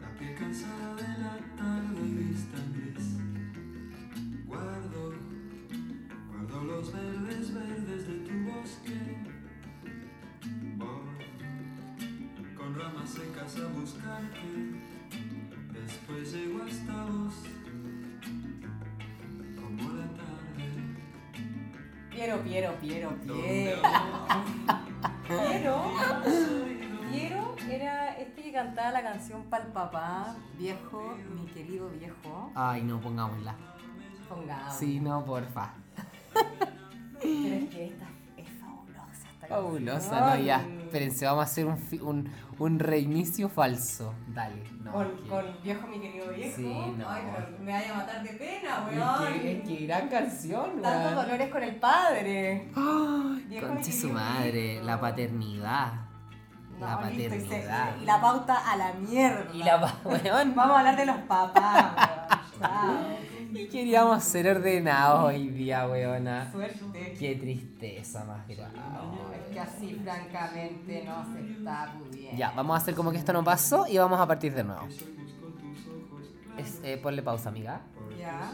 La 0.00 0.08
piel 0.18 0.34
cansada 0.34 0.96
de 0.96 1.18
la 1.22 1.38
tarde 1.56 2.00
vista 2.00 2.58
gris. 2.74 3.18
Guardo, 4.46 5.12
guardo 6.28 6.64
los 6.64 6.92
verdes, 6.92 7.54
verdes 7.54 8.08
de 8.08 8.14
tu 8.20 8.34
bosque. 8.50 9.16
Voy 10.76 12.54
con 12.56 12.74
ramas 12.74 13.10
secas 13.10 13.56
a 13.58 13.66
buscarte. 13.78 14.48
Después 15.72 16.32
llego 16.32 16.62
hasta 16.62 17.04
vos, 17.04 17.34
como 19.60 19.92
la 19.92 20.08
tarde. 20.14 20.66
Piero, 22.10 22.42
Piero, 22.42 22.74
Piero. 22.80 23.16
Piero. 23.26 24.23
Cantaba 28.64 28.90
la 28.92 29.02
canción 29.02 29.42
Pal 29.44 29.66
Papá, 29.72 30.34
viejo, 30.58 31.16
mi 31.34 31.44
querido 31.52 31.88
viejo. 31.90 32.50
Ay, 32.54 32.82
no, 32.82 33.00
pongámosla. 33.00 33.54
Pongamos. 34.28 34.74
Sí, 34.74 35.00
no, 35.00 35.24
porfa. 35.24 35.72
Pero 37.20 37.54
es 37.54 37.70
que 37.70 37.84
esta 37.86 38.06
es 38.36 38.48
fabulosa 38.60 39.28
esta 39.34 39.46
Fabulosa, 39.46 40.20
no, 40.36 40.42
ya. 40.42 40.60
Espérense, 40.84 41.26
vamos 41.26 41.40
a 41.40 41.44
hacer 41.44 41.66
un, 41.66 41.78
un, 42.02 42.30
un 42.58 42.78
reinicio 42.78 43.48
falso. 43.48 44.14
Dale, 44.28 44.62
no. 44.82 44.92
Con, 44.92 45.16
que- 45.16 45.28
con 45.28 45.44
viejo, 45.62 45.86
mi 45.88 46.00
querido 46.00 46.30
viejo. 46.32 46.56
Sí, 46.56 46.74
no. 46.96 47.08
Ay, 47.08 47.22
pero 47.34 47.58
me 47.62 47.72
vaya 47.72 47.92
a 47.92 47.96
matar 47.98 48.22
de 48.22 48.30
pena, 48.30 48.86
Es 48.90 48.96
weón. 48.96 49.40
que, 49.42 49.52
es 49.62 49.68
que 49.68 49.86
gran 49.86 50.08
canción, 50.08 50.80
Tantos 50.82 51.12
weón. 51.12 51.14
dolores 51.26 51.50
con 51.50 51.62
el 51.62 51.76
padre. 51.76 52.70
Ay, 52.74 53.60
mi 53.76 53.84
su 53.92 54.08
madre, 54.08 54.82
la 54.82 54.98
paternidad. 55.00 55.92
La 56.80 56.90
No, 56.90 57.00
paternidad. 57.00 57.96
Y 58.00 58.04
la 58.04 58.20
pauta 58.20 58.72
a 58.72 58.76
la 58.76 58.92
mierda. 58.94 59.54
Y 59.54 59.62
la 59.62 59.76
weón. 60.04 60.54
Vamos 60.54 60.76
a 60.76 60.78
hablar 60.80 60.96
de 60.96 61.06
los 61.06 61.16
papás, 61.22 61.92
weón. 62.60 63.34
Y 63.56 63.68
queríamos 63.68 64.24
ser 64.24 64.48
ordenados 64.48 65.24
hoy 65.24 65.48
día, 65.48 65.86
weona. 65.88 66.50
Suerte. 66.50 67.16
Qué 67.18 67.36
tristeza 67.36 68.24
más 68.24 68.46
grande. 68.48 68.78
No, 68.80 69.32
es 69.32 69.52
que 69.52 69.60
así 69.60 69.94
francamente 70.02 71.04
no 71.04 71.24
se 71.32 71.52
está 71.52 71.94
pudiendo. 71.96 72.36
Ya, 72.36 72.50
vamos 72.50 72.74
a 72.74 72.78
hacer 72.78 72.94
como 72.96 73.12
que 73.12 73.18
esto 73.18 73.32
no 73.32 73.44
pasó 73.44 73.86
y 73.86 73.96
vamos 73.96 74.18
a 74.20 74.26
partir 74.26 74.52
de 74.54 74.64
nuevo. 74.64 74.82
Es, 76.58 76.80
eh, 76.82 76.98
ponle 77.00 77.22
pausa, 77.22 77.48
amiga. 77.50 77.80
Ya. 78.18 78.52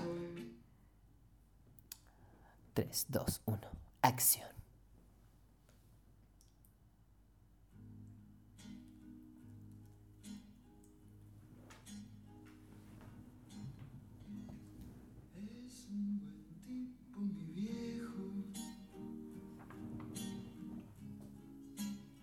3, 2.75 3.07
2, 3.09 3.43
1. 3.47 3.59
Acción. 4.03 4.50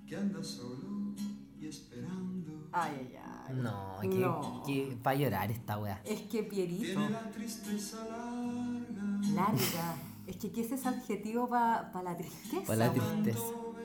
Que 0.08 0.16
anda 0.16 0.42
solo 0.44 1.14
y 1.60 1.68
esperando. 1.68 2.70
Ay, 2.72 3.10
ay, 3.12 3.20
ay. 3.50 3.56
No, 3.56 3.98
que, 4.02 4.08
No. 4.08 4.64
que 4.66 4.98
va 5.06 5.12
a 5.12 5.16
llorar 5.16 5.52
esta 5.52 5.78
wea. 5.80 6.02
Es 6.06 6.22
que 6.22 6.44
Pierito, 6.44 6.84
Tiene 6.84 7.10
la 7.10 7.30
tristeza 7.32 8.06
larga. 8.06 9.20
larga. 9.34 9.96
Es 10.26 10.38
que 10.38 10.52
¿qué 10.52 10.62
es 10.62 10.72
ese 10.72 10.88
adjetivo 10.88 11.48
para 11.50 12.04
la 12.04 12.16
tristeza? 12.18 12.64
Para 12.66 12.88
la 12.88 12.94
tristeza. 12.94 13.40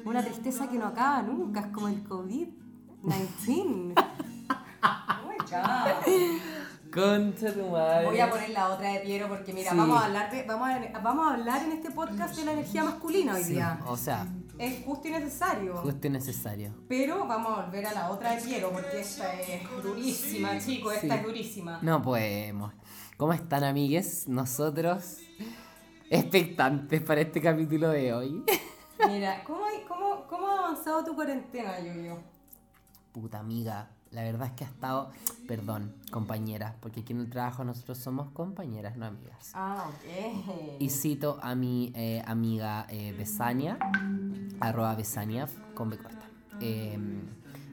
Una 0.05 0.23
tristeza 0.25 0.69
que 0.69 0.79
no 0.79 0.87
acaba 0.87 1.23
nunca, 1.23 1.61
es 1.61 1.67
como 1.69 1.89
el 1.89 2.05
COVID-19. 2.05 3.95
oh 4.83 5.29
my 5.29 5.39
God. 5.51 6.62
Concha 6.93 7.53
tu 7.55 7.69
madre. 7.71 8.05
Voy 8.07 8.21
a 8.21 8.31
poner 8.31 8.51
la 8.51 8.69
otra 8.69 8.93
de 8.93 9.01
Piero 9.01 9.29
porque 9.29 9.53
mira, 9.53 9.71
Sí. 9.71 9.77
vamos, 9.77 10.01
a 10.01 10.07
hablar 10.07 10.31
de- 10.31 10.43
vamos, 10.45 10.69
a, 10.69 10.99
vamos 11.01 11.27
a 11.27 11.35
hablar 11.35 11.63
en 11.63 11.73
este 11.73 11.91
podcast 11.91 12.37
de 12.37 12.45
la 12.45 12.53
energía 12.53 12.85
masculina 12.85 13.35
hoy 13.35 13.45
Sí, 13.45 13.53
día. 13.55 13.81
o 13.87 13.97
sea, 13.97 14.27
Es 14.59 14.85
justo 14.85 15.09
y 15.09 15.11
necesario. 15.13 15.77
justo 15.79 16.07
y 16.07 16.11
necesario. 16.11 16.75
Pero 16.89 17.27
vamos 17.27 17.59
a 17.59 17.63
volver 17.65 17.87
a 17.87 17.93
la 17.95 18.11
otra 18.11 18.33
de 18.37 18.43
Piero 18.43 18.71
porque 18.71 19.01
esta 19.01 19.33
es 19.41 19.63
durísima, 19.83 20.59
chicos, 20.59 20.95
esta 20.95 21.15
Sí. 21.15 21.21
es 21.21 21.27
durísima. 21.27 21.79
No 21.83 22.03
podemos. 22.03 22.73
¿Cómo 23.17 23.33
están, 23.33 23.65
amigues? 23.65 24.29
Nosotros 24.29 25.19
expectantes 26.11 27.01
para 27.03 27.21
este 27.23 27.41
capítulo 27.41 27.89
de 27.89 28.13
hoy. 28.13 28.45
Mira, 29.09 29.43
¿cómo, 29.45 29.65
hay- 29.65 29.83
cómo, 29.89 30.27
¿cómo 30.29 30.47
ha 30.47 30.59
avanzado 30.59 31.03
tu 31.05 31.15
cuarentena, 31.15 31.81
Yo-Yo? 31.81 32.19
Puta 33.13 33.39
amiga, 33.39 33.89
la 34.13 34.23
verdad 34.23 34.49
es 34.49 34.53
que 34.53 34.65
ha 34.65 34.69
estado, 34.69 35.11
perdón, 35.49 35.95
compañera, 36.11 36.77
porque 36.81 37.01
aquí 37.01 37.13
en 37.13 37.21
el 37.21 37.31
trabajo 37.31 37.65
nosotros 37.65 37.99
somos 37.99 38.29
compañeras, 38.31 38.97
no 38.97 39.07
amigas. 39.07 39.53
Ah, 39.55 39.89
ok. 39.89 40.77
Y 40.79 40.91
cito 40.91 41.39
a 41.43 41.55
mi 41.55 41.93
eh, 41.95 42.23
amiga 42.27 42.87
eh, 42.91 43.15
Besania, 43.17 43.79
arroba 44.61 44.95
Besania 44.95 45.49
con 45.75 45.91
B 45.91 45.97
corta. 45.97 46.27
Eh, 46.61 46.99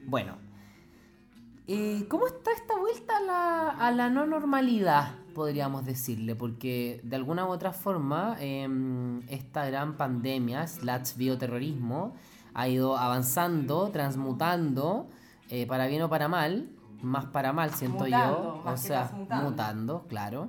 bueno, 0.06 0.36
eh, 1.66 2.06
¿cómo 2.08 2.26
está 2.26 2.50
esta 2.52 2.76
vuelta 2.76 3.18
a 3.18 3.20
la, 3.20 3.68
a 3.68 3.90
la 3.92 4.08
no 4.08 4.26
normalidad? 4.26 5.14
Podríamos 5.34 5.84
decirle, 5.84 6.34
porque 6.34 7.00
de 7.04 7.16
alguna 7.16 7.46
u 7.46 7.50
otra 7.50 7.72
forma 7.72 8.36
eh, 8.40 8.66
esta 9.28 9.66
gran 9.66 9.96
pandemia, 9.96 10.66
slash 10.66 11.16
bioterrorismo, 11.16 12.14
ha 12.54 12.66
ido 12.66 12.96
avanzando, 12.96 13.90
transmutando, 13.90 15.08
eh, 15.50 15.66
para 15.66 15.86
bien 15.86 16.02
o 16.02 16.08
para 16.08 16.28
mal, 16.28 16.70
más 17.02 17.26
para 17.26 17.52
mal 17.52 17.74
siento 17.74 18.04
Mutando, 18.04 18.54
yo, 18.54 18.60
o 18.60 18.64
más 18.64 18.80
sea, 18.80 19.10
mutando, 19.42 20.06
claro. 20.08 20.48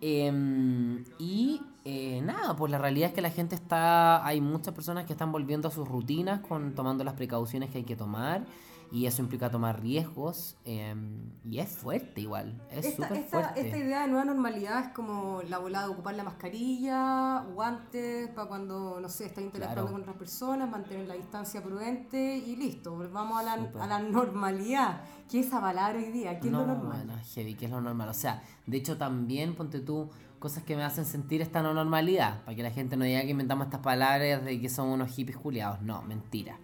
Em, 0.00 1.04
y 1.18 1.60
eh, 1.84 2.20
nada, 2.22 2.54
pues 2.54 2.70
la 2.70 2.78
realidad 2.78 3.08
es 3.08 3.14
que 3.14 3.20
la 3.20 3.30
gente 3.30 3.54
está, 3.54 4.24
hay 4.24 4.40
muchas 4.40 4.74
personas 4.74 5.06
que 5.06 5.12
están 5.12 5.32
volviendo 5.32 5.68
a 5.68 5.70
sus 5.70 5.88
rutinas 5.88 6.40
con 6.40 6.74
tomando 6.74 7.04
las 7.04 7.14
precauciones 7.14 7.70
que 7.70 7.78
hay 7.78 7.84
que 7.84 7.96
tomar 7.96 8.44
y 8.94 9.06
eso 9.06 9.22
implica 9.22 9.50
tomar 9.50 9.80
riesgos 9.82 10.56
em, 10.64 11.32
y 11.44 11.58
es 11.58 11.68
fuerte 11.68 12.20
igual, 12.20 12.62
es 12.70 12.94
súper 12.94 13.24
fuerte. 13.24 13.60
esta 13.60 13.76
idea 13.76 14.02
de 14.02 14.08
nueva 14.08 14.24
normalidad 14.24 14.84
es 14.84 14.88
como 14.92 15.42
la 15.48 15.58
volada 15.58 15.86
de 15.88 15.92
ocupar 15.92 16.14
la 16.14 16.22
mascarilla, 16.22 17.40
guantes 17.52 18.28
para 18.30 18.46
cuando, 18.48 19.00
no 19.00 19.08
sé, 19.08 19.26
estás 19.26 19.42
interactuando 19.42 19.82
Claro. 19.82 19.92
con 19.92 20.00
otras 20.02 20.16
personas, 20.16 20.70
mantener 20.70 21.08
la 21.08 21.14
distancia 21.14 21.60
prudente 21.62 22.36
y 22.36 22.54
listo. 22.56 22.96
Vamos 23.12 23.38
a 23.40 23.42
la, 23.42 23.56
Súper. 23.56 23.82
a 23.82 23.86
la 23.88 23.98
normalidad. 23.98 25.00
¿Qué 25.28 25.40
es 25.40 25.46
esa 25.48 25.60
palabra 25.60 25.98
hoy 25.98 26.12
día? 26.12 26.38
¿Qué 26.38 26.46
es 26.46 26.52
lo 26.52 26.60
No, 26.60 26.74
normal? 26.74 27.04
bueno, 27.06 27.20
heavy, 27.34 27.54
que 27.54 27.64
es 27.64 27.70
lo 27.72 27.80
normal. 27.80 28.08
O 28.08 28.14
sea, 28.14 28.42
de 28.66 28.76
hecho 28.76 28.96
también 28.96 29.54
ponte 29.56 29.80
tú 29.80 30.08
cosas 30.38 30.62
que 30.62 30.76
me 30.76 30.84
hacen 30.84 31.04
sentir 31.06 31.40
esta 31.40 31.62
no 31.62 31.72
normalidad, 31.74 32.42
para 32.44 32.54
que 32.54 32.62
la 32.62 32.70
gente 32.70 32.96
no 32.96 33.04
diga 33.04 33.22
que 33.22 33.30
inventamos 33.30 33.66
estas 33.66 33.80
palabras 33.80 34.44
de 34.44 34.60
que 34.60 34.68
somos 34.68 34.94
unos 34.94 35.10
hippies 35.10 35.38
culiados. 35.38 35.80
No, 35.82 36.02
mentira. 36.02 36.58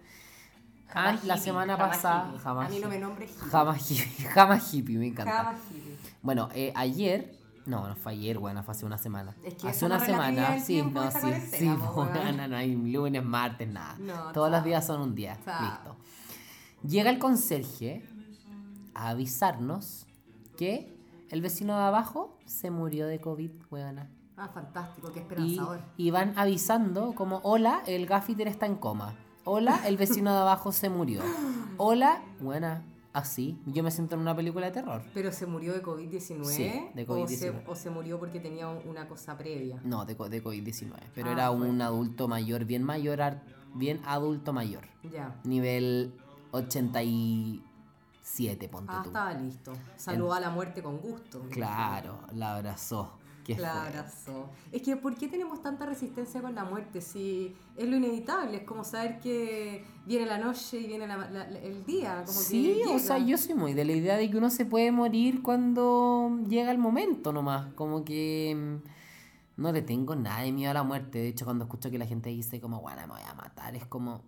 Ah, 0.93 1.03
Jamás 1.05 1.23
la 1.25 1.33
hippie, 1.35 1.43
semana 1.45 1.77
jamás 1.77 1.97
pasada, 1.97 2.27
hippie. 2.27 2.39
jamás 2.39 2.67
A 2.67 2.69
mí 2.69 2.79
no 2.79 2.87
me 2.89 2.95
hippie. 2.95 3.05
nombres 3.07 3.31
hippie. 3.31 3.49
Jamás 3.49 3.91
hippie, 3.91 4.25
jamás 4.33 4.73
hippie, 4.73 4.97
me 4.97 5.07
encanta. 5.07 5.31
Jamás 5.31 5.55
hippie. 5.71 5.97
Bueno, 6.21 6.49
eh, 6.53 6.71
ayer, 6.75 7.35
no, 7.65 7.87
no 7.87 7.95
fue 7.95 8.11
ayer, 8.13 8.37
bueno, 8.39 8.63
fue 8.63 8.73
hace 8.73 8.85
una 8.85 8.97
semana. 8.97 9.35
Es 9.43 9.55
que 9.55 9.67
hace 9.69 9.85
una 9.85 9.97
la 9.99 10.05
semana, 10.05 10.59
sí, 10.59 10.81
no, 10.81 11.09
sí, 11.11 11.19
sí, 11.51 11.69
po, 11.79 11.93
po, 11.93 12.01
weón. 12.03 12.37
no, 12.37 12.47
no 12.47 12.57
hay 12.57 12.75
lunes, 12.75 13.23
martes, 13.23 13.67
nada. 13.69 13.95
No, 13.99 14.31
Todos 14.31 14.51
los 14.51 14.63
días 14.63 14.85
son 14.85 15.01
un 15.01 15.15
día, 15.15 15.37
Chao. 15.45 15.61
listo. 15.63 15.95
Llega 16.83 17.09
el 17.09 17.19
conserje 17.19 18.03
a 18.93 19.09
avisarnos 19.09 20.05
que 20.57 20.95
el 21.29 21.41
vecino 21.41 21.77
de 21.77 21.83
abajo 21.83 22.37
se 22.45 22.71
murió 22.71 23.07
de 23.07 23.19
COVID, 23.21 23.51
weona. 23.69 24.09
Ah, 24.37 24.49
fantástico, 24.53 25.11
qué 25.13 25.19
Y, 25.19 25.21
esperanzador. 25.21 25.81
y 25.97 26.09
van 26.11 26.33
avisando 26.37 27.13
como, 27.13 27.39
hola, 27.43 27.83
el 27.85 28.07
gaffiter 28.07 28.47
está 28.47 28.65
en 28.65 28.75
coma. 28.75 29.13
Hola, 29.45 29.87
el 29.87 29.97
vecino 29.97 30.31
de 30.33 30.39
abajo 30.39 30.71
se 30.71 30.89
murió. 30.89 31.21
Hola, 31.77 32.21
buena, 32.39 32.83
así. 33.13 33.57
Yo 33.65 33.83
me 33.83 33.91
siento 33.91 34.15
en 34.15 34.21
una 34.21 34.35
película 34.35 34.67
de 34.67 34.71
terror. 34.71 35.01
¿Pero 35.13 35.31
se 35.31 35.45
murió 35.45 35.73
de 35.73 35.81
COVID-19? 35.83 36.43
Sí, 36.45 36.71
de 36.93 37.05
¿O 37.07 37.27
se, 37.27 37.51
COVID-19. 37.51 37.63
o 37.67 37.75
se 37.75 37.89
murió 37.89 38.19
porque 38.19 38.39
tenía 38.39 38.67
un- 38.67 38.87
una 38.87 39.07
cosa 39.07 39.37
previa? 39.37 39.79
No, 39.83 40.05
de, 40.05 40.15
de 40.15 40.43
COVID-19. 40.43 40.91
Pero 41.15 41.29
Ah, 41.29 41.33
era 41.33 41.51
un 41.51 41.81
adulto 41.81 42.27
mayor, 42.27 42.65
bien 42.65 42.83
mayor, 42.83 43.19
bien 43.73 44.01
adulto 44.05 44.53
mayor. 44.53 44.83
Ya. 45.11 45.35
Nivel 45.43 46.13
87, 46.51 48.69
ponte 48.69 48.91
Ah, 48.93 49.01
tú. 49.03 49.09
estaba 49.09 49.33
listo. 49.33 49.73
Saludó 49.95 50.33
a 50.33 50.39
la 50.39 50.49
muerte 50.51 50.83
con 50.83 50.97
gusto. 50.99 51.41
Claro, 51.49 52.19
la 52.33 52.55
abrazó. 52.57 53.13
Qué. 53.57 53.61
Es 54.71 54.81
que, 54.81 54.95
¿por 54.95 55.15
qué 55.15 55.27
tenemos 55.27 55.61
tanta 55.61 55.85
resistencia 55.85 56.41
con 56.41 56.53
la 56.55 56.63
muerte? 56.63 57.01
Si 57.01 57.53
es 57.77 57.87
lo 57.89 57.95
inevitable, 57.97 58.57
es 58.57 58.63
como 58.63 58.83
saber 58.83 59.19
que 59.19 59.83
viene 60.05 60.25
la 60.25 60.37
noche 60.37 60.79
y 60.79 60.87
viene 60.87 61.07
la- 61.07 61.17
la- 61.17 61.49
la- 61.49 61.59
el 61.59 61.85
día. 61.85 62.23
Como 62.25 62.39
Sí, 62.39 62.81
que 62.85 62.95
o 62.95 62.99
sea, 62.99 63.17
yo 63.17 63.37
soy 63.37 63.55
muy 63.55 63.73
de 63.73 63.85
la 63.85 63.91
idea 63.93 64.17
de 64.17 64.29
que 64.29 64.37
uno 64.37 64.49
se 64.49 64.65
puede 64.65 64.91
morir 64.91 65.41
cuando 65.41 66.39
llega 66.47 66.71
el 66.71 66.77
momento 66.77 67.31
nomás. 67.33 67.73
Como 67.73 68.03
que 68.05 68.55
mm, 68.55 69.61
no 69.61 69.71
le 69.71 69.81
tengo 69.81 70.15
nada 70.15 70.41
de 70.41 70.51
miedo 70.51 70.71
a 70.71 70.73
la 70.75 70.83
muerte. 70.83 71.19
De 71.19 71.27
hecho, 71.27 71.45
cuando 71.45 71.65
escucho 71.65 71.91
que 71.91 71.97
la 71.97 72.05
gente 72.05 72.29
dice 72.29 72.59
como, 72.61 72.81
bueno, 72.81 73.01
me 73.01 73.13
voy 73.13 73.21
a 73.29 73.33
matar, 73.33 73.75
es 73.75 73.85
como, 73.85 74.21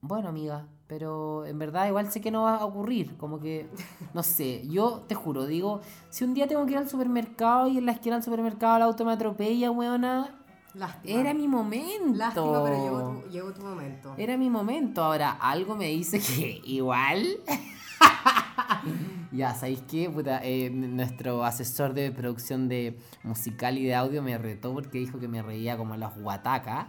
bueno, 0.00 0.28
amiga, 0.28 0.66
pero 0.86 1.44
en 1.46 1.58
verdad 1.58 1.88
igual 1.88 2.10
sé 2.10 2.20
que 2.20 2.30
no 2.30 2.42
va 2.42 2.56
a 2.56 2.64
ocurrir. 2.64 3.16
Como 3.16 3.40
que, 3.40 3.68
no 4.14 4.22
sé, 4.22 4.66
yo 4.68 5.04
te 5.08 5.14
juro, 5.14 5.46
digo, 5.46 5.80
si 6.10 6.24
un 6.24 6.34
día 6.34 6.46
tengo 6.46 6.64
que 6.66 6.72
ir 6.72 6.78
al 6.78 6.88
supermercado 6.88 7.68
y 7.68 7.78
en 7.78 7.86
la 7.86 7.92
esquina 7.92 8.16
del 8.16 8.24
supermercado 8.24 8.76
el 8.76 8.82
auto 8.82 9.04
me 9.04 9.12
atropella, 9.12 9.70
weona, 9.70 10.34
Lástima. 10.74 11.20
era 11.20 11.34
mi 11.34 11.48
momento. 11.48 12.16
Lástima, 12.16 12.62
pero 12.62 12.82
llegó 12.82 13.20
tu, 13.20 13.28
llegó 13.30 13.52
tu 13.52 13.62
momento. 13.62 14.14
Era 14.16 14.36
mi 14.36 14.50
momento. 14.50 15.02
Ahora, 15.02 15.32
algo 15.32 15.74
me 15.74 15.88
dice 15.88 16.20
que 16.20 16.60
igual. 16.64 17.26
ya, 19.32 19.54
¿sabéis 19.54 19.82
qué? 19.88 20.08
Puta, 20.10 20.40
eh, 20.44 20.70
nuestro 20.70 21.44
asesor 21.44 21.94
de 21.94 22.12
producción 22.12 22.68
de 22.68 22.98
musical 23.22 23.78
y 23.78 23.84
de 23.84 23.94
audio 23.94 24.22
me 24.22 24.36
retó 24.38 24.72
porque 24.72 24.98
dijo 24.98 25.18
que 25.18 25.28
me 25.28 25.42
reía 25.42 25.76
como 25.76 25.96
las 25.96 26.16
guatacas. 26.16 26.86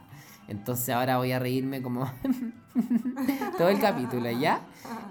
Entonces 0.48 0.90
ahora 0.90 1.18
voy 1.18 1.32
a 1.32 1.40
reírme 1.40 1.82
como 1.82 2.10
todo 3.58 3.70
el 3.70 3.80
capítulo, 3.80 4.30
¿ya? 4.32 4.62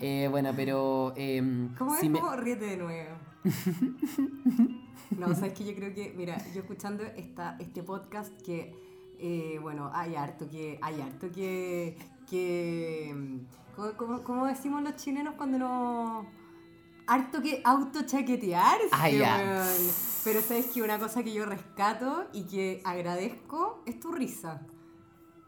Eh, 0.00 0.28
bueno, 0.30 0.50
pero... 0.54 1.12
em, 1.16 1.74
¿Cómo 1.76 1.94
si 1.96 2.06
es? 2.06 2.12
me- 2.12 2.20
¿Cómo? 2.20 2.36
Ríete 2.36 2.66
de 2.66 2.76
nuevo. 2.76 3.16
No, 5.18 5.32
sabes 5.34 5.52
que 5.52 5.64
yo 5.64 5.74
creo 5.74 5.94
que, 5.94 6.12
mira, 6.16 6.36
yo 6.52 6.62
escuchando 6.62 7.04
esta, 7.04 7.56
este 7.60 7.82
podcast 7.82 8.32
que, 8.42 8.74
eh, 9.20 9.58
bueno, 9.62 9.90
hay 9.94 10.16
harto 10.16 10.48
que, 10.50 10.78
hay 10.82 11.00
harto 11.00 11.30
que, 11.30 11.96
que, 12.28 13.14
mm, 13.14 13.92
¿cómo, 13.96 14.22
cómo, 14.24 14.46
decimos 14.46 14.82
los 14.82 14.96
chilenos 14.96 15.34
cuando 15.36 15.58
no, 15.58 16.26
harto 17.06 17.40
que 17.40 17.62
autochaquetearse, 17.64 18.88
Ah, 18.90 19.08
weón. 19.08 19.90
Pero 20.24 20.40
sabes 20.40 20.66
que 20.66 20.82
una 20.82 20.98
cosa 20.98 21.22
que 21.22 21.32
yo 21.32 21.46
rescato 21.46 22.26
y 22.32 22.42
que 22.44 22.82
agradezco 22.84 23.82
es 23.86 24.00
tu 24.00 24.10
risa. 24.10 24.66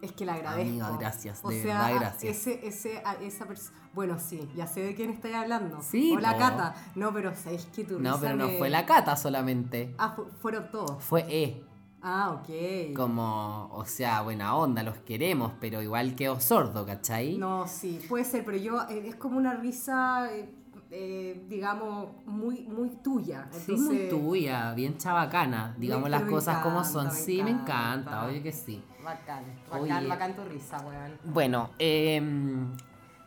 Es 0.00 0.12
que 0.12 0.24
la 0.24 0.34
agradezco. 0.34 0.68
Amiga, 0.84 0.96
gracias, 0.98 1.40
O 1.42 1.48
de 1.50 1.62
sea, 1.62 1.82
verdad, 1.82 2.00
gracias. 2.00 2.36
Ese, 2.36 2.66
ese, 2.68 3.02
a- 3.04 3.14
esa 3.14 3.46
persona. 3.46 3.76
Bueno, 3.94 4.18
sí, 4.20 4.48
ya 4.54 4.66
sé 4.66 4.80
de 4.82 4.94
quién 4.94 5.10
estáis 5.10 5.34
hablando. 5.34 5.82
Sí, 5.82 6.14
O 6.16 6.20
la 6.20 6.32
po. 6.34 6.38
Cata. 6.38 6.74
No, 6.94 7.12
pero 7.12 7.34
sabéis 7.34 7.66
que 7.66 7.84
tu 7.84 7.98
No, 7.98 8.18
pero 8.20 8.36
no 8.36 8.46
me- 8.46 8.58
fue 8.58 8.70
la 8.70 8.86
cata 8.86 9.16
solamente. 9.16 9.94
Ah, 9.98 10.12
fu- 10.14 10.26
fueron 10.40 10.70
todos. 10.70 11.02
Fue 11.02 11.26
E. 11.28 11.64
Ah, 12.00 12.30
ok. 12.40 12.94
Como, 12.94 13.70
o 13.72 13.84
sea, 13.84 14.22
buena 14.22 14.54
onda, 14.54 14.84
los 14.84 14.98
queremos, 14.98 15.52
pero 15.60 15.82
igual 15.82 16.14
quedó 16.14 16.38
sordo, 16.38 16.86
¿cachai? 16.86 17.36
No, 17.36 17.66
sí, 17.66 18.00
puede 18.08 18.24
ser, 18.24 18.44
pero 18.44 18.56
yo 18.56 18.80
eh, 18.88 19.02
es 19.08 19.16
como 19.16 19.36
una 19.36 19.54
risa, 19.54 20.28
eh, 20.32 20.48
eh, 20.90 21.44
digamos, 21.48 22.08
muy, 22.26 22.62
muy 22.62 22.88
tuya. 23.02 23.48
Sí, 23.50 23.72
muy 23.72 24.08
tuya, 24.08 24.72
bien 24.74 24.96
chabacana. 24.96 25.74
Digamos 25.78 26.08
las 26.10 26.22
cosas 26.22 26.62
como 26.62 26.84
son. 26.84 27.06
me 27.06 27.12
sí, 27.12 27.42
me 27.42 27.50
encanta. 27.50 28.26
obvio 28.26 28.42
que 28.42 28.52
sí. 28.52 28.82
Bacán, 29.04 29.44
Oye. 29.70 30.06
bacán, 30.06 30.34
tu 30.36 30.44
risa, 30.44 30.78
weón. 30.78 31.12
Bueno, 31.24 31.70
em, 31.78 32.68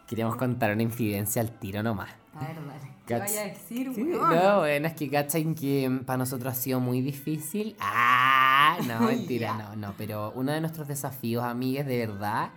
queríamos 0.07 0.35
contar 0.35 0.73
una 0.73 0.83
infidencia 0.83 1.41
al 1.41 1.51
tiro 1.59 1.81
nomás. 1.83 2.09
A 2.35 2.47
ver, 2.47 2.55
dale. 2.55 2.91
¿Qué 3.05 3.17
vaya 3.17 3.41
a 3.41 3.45
decir, 3.45 3.91
Sí, 3.93 4.03
weón? 4.03 4.29
no, 4.35 4.59
bueno, 4.59 4.87
es 4.87 4.93
que 4.93 5.09
cachan 5.09 5.53
que 5.55 6.01
para 6.05 6.17
nosotros 6.17 6.53
ha 6.53 6.55
sido 6.55 6.79
muy 6.79 7.01
difícil. 7.01 7.75
Ah, 7.79 8.77
no, 8.87 8.99
mentira, 9.07 9.53
no, 9.57 9.75
no, 9.75 9.93
pero 9.97 10.31
uno 10.35 10.51
de 10.51 10.61
nuestros 10.61 10.87
desafíos, 10.87 11.43
amigues, 11.43 11.85
de 11.85 12.05
verdad, 12.07 12.51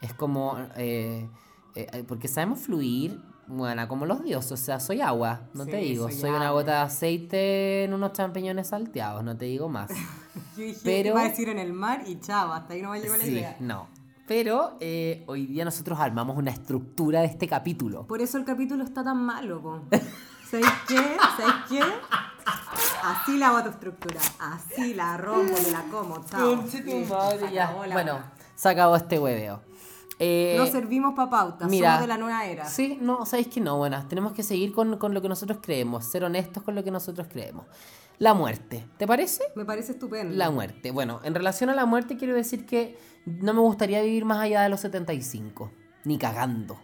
es 0.00 0.14
como, 0.14 0.56
eh, 0.76 1.28
eh, 1.74 2.04
porque 2.06 2.28
sabemos 2.28 2.60
fluir, 2.60 3.20
bueno, 3.48 3.88
como 3.88 4.06
los 4.06 4.22
dioses, 4.22 4.52
o 4.52 4.56
sea, 4.56 4.78
soy 4.78 5.00
agua, 5.00 5.40
no 5.54 5.64
te 5.66 5.78
digo, 5.78 6.04
soy 6.10 6.20
soy, 6.20 6.30
una 6.30 6.50
gota 6.50 6.72
de 6.72 6.78
aceite 6.80 7.84
en 7.84 7.94
unos 7.94 8.12
champiñones 8.12 8.68
salteados, 8.68 9.24
no 9.24 9.36
te 9.36 9.46
digo 9.46 9.68
más. 9.68 9.90
Yo 10.56 10.64
dije, 10.64 10.80
Pero- 10.84 11.08
iba 11.10 11.20
a 11.22 11.28
decir 11.28 11.48
en 11.48 11.58
el 11.58 11.72
mar 11.72 12.02
y 12.06 12.20
chao, 12.20 12.52
hasta 12.52 12.74
ahí 12.74 12.82
no 12.82 12.90
me 12.90 13.00
llegó 13.00 13.16
la 13.16 13.24
sí, 13.24 13.30
idea. 13.30 13.56
no. 13.60 13.88
Pero 14.26 14.76
eh, 14.80 15.24
hoy 15.26 15.46
día 15.46 15.64
nosotros 15.64 15.98
armamos 15.98 16.36
una 16.36 16.50
estructura 16.50 17.20
de 17.20 17.26
este 17.28 17.48
capítulo. 17.48 18.06
Por 18.06 18.20
eso 18.20 18.36
el 18.36 18.44
capítulo 18.44 18.84
está 18.84 19.02
tan 19.02 19.16
malo, 19.16 19.62
po. 19.62 19.80
¿Sabéis 20.50 20.68
qué? 20.86 20.96
¿Sabéis 21.38 21.54
qué? 21.70 21.80
Así 23.04 23.38
la 23.38 23.48
hago 23.48 23.62
tu 23.62 23.70
estructura. 23.70 24.20
Así 24.38 24.92
la 24.92 25.16
rompo, 25.16 25.54
me 25.64 25.70
la 25.70 25.82
como. 25.90 26.22
Chao. 26.26 26.56
Conche 26.56 26.82
tu 26.82 26.96
madre, 27.06 27.50
ya. 27.52 27.72
la 27.86 27.94
Bueno, 27.94 28.18
se 28.54 28.68
acabó 28.68 28.96
este 28.96 29.18
hueveo. 29.18 29.62
Eh, 30.18 30.54
No 30.58 30.66
servimos 30.66 31.14
para 31.14 31.30
pauta, 31.30 31.68
mira, 31.68 31.90
somos 31.90 32.00
de 32.02 32.06
la 32.08 32.18
nueva 32.18 32.44
era. 32.46 32.68
Sí, 32.68 32.98
no, 33.00 33.24
sabéis 33.24 33.48
que 33.48 33.60
no, 33.60 33.76
bueno, 33.78 34.04
tenemos 34.08 34.32
que 34.32 34.42
seguir 34.42 34.72
con, 34.72 34.98
con 34.98 35.14
lo 35.14 35.22
que 35.22 35.28
nosotros 35.28 35.58
creemos, 35.62 36.04
ser 36.04 36.24
honestos 36.24 36.62
con 36.62 36.74
lo 36.74 36.82
que 36.82 36.90
nosotros 36.90 37.28
creemos. 37.30 37.66
La 38.18 38.34
muerte, 38.34 38.84
¿te 38.96 39.06
parece? 39.06 39.44
Me 39.54 39.64
parece 39.64 39.92
estupendo. 39.92 40.34
La 40.34 40.50
muerte. 40.50 40.90
Bueno, 40.90 41.20
en 41.22 41.34
relación 41.34 41.70
a 41.70 41.74
la 41.74 41.86
muerte 41.86 42.16
quiero 42.16 42.34
decir 42.34 42.66
que 42.66 42.98
no 43.26 43.54
me 43.54 43.60
gustaría 43.60 44.02
vivir 44.02 44.24
más 44.24 44.38
allá 44.40 44.62
de 44.62 44.68
los 44.70 44.80
75, 44.80 45.70
ni 46.04 46.18
cagando. 46.18 46.80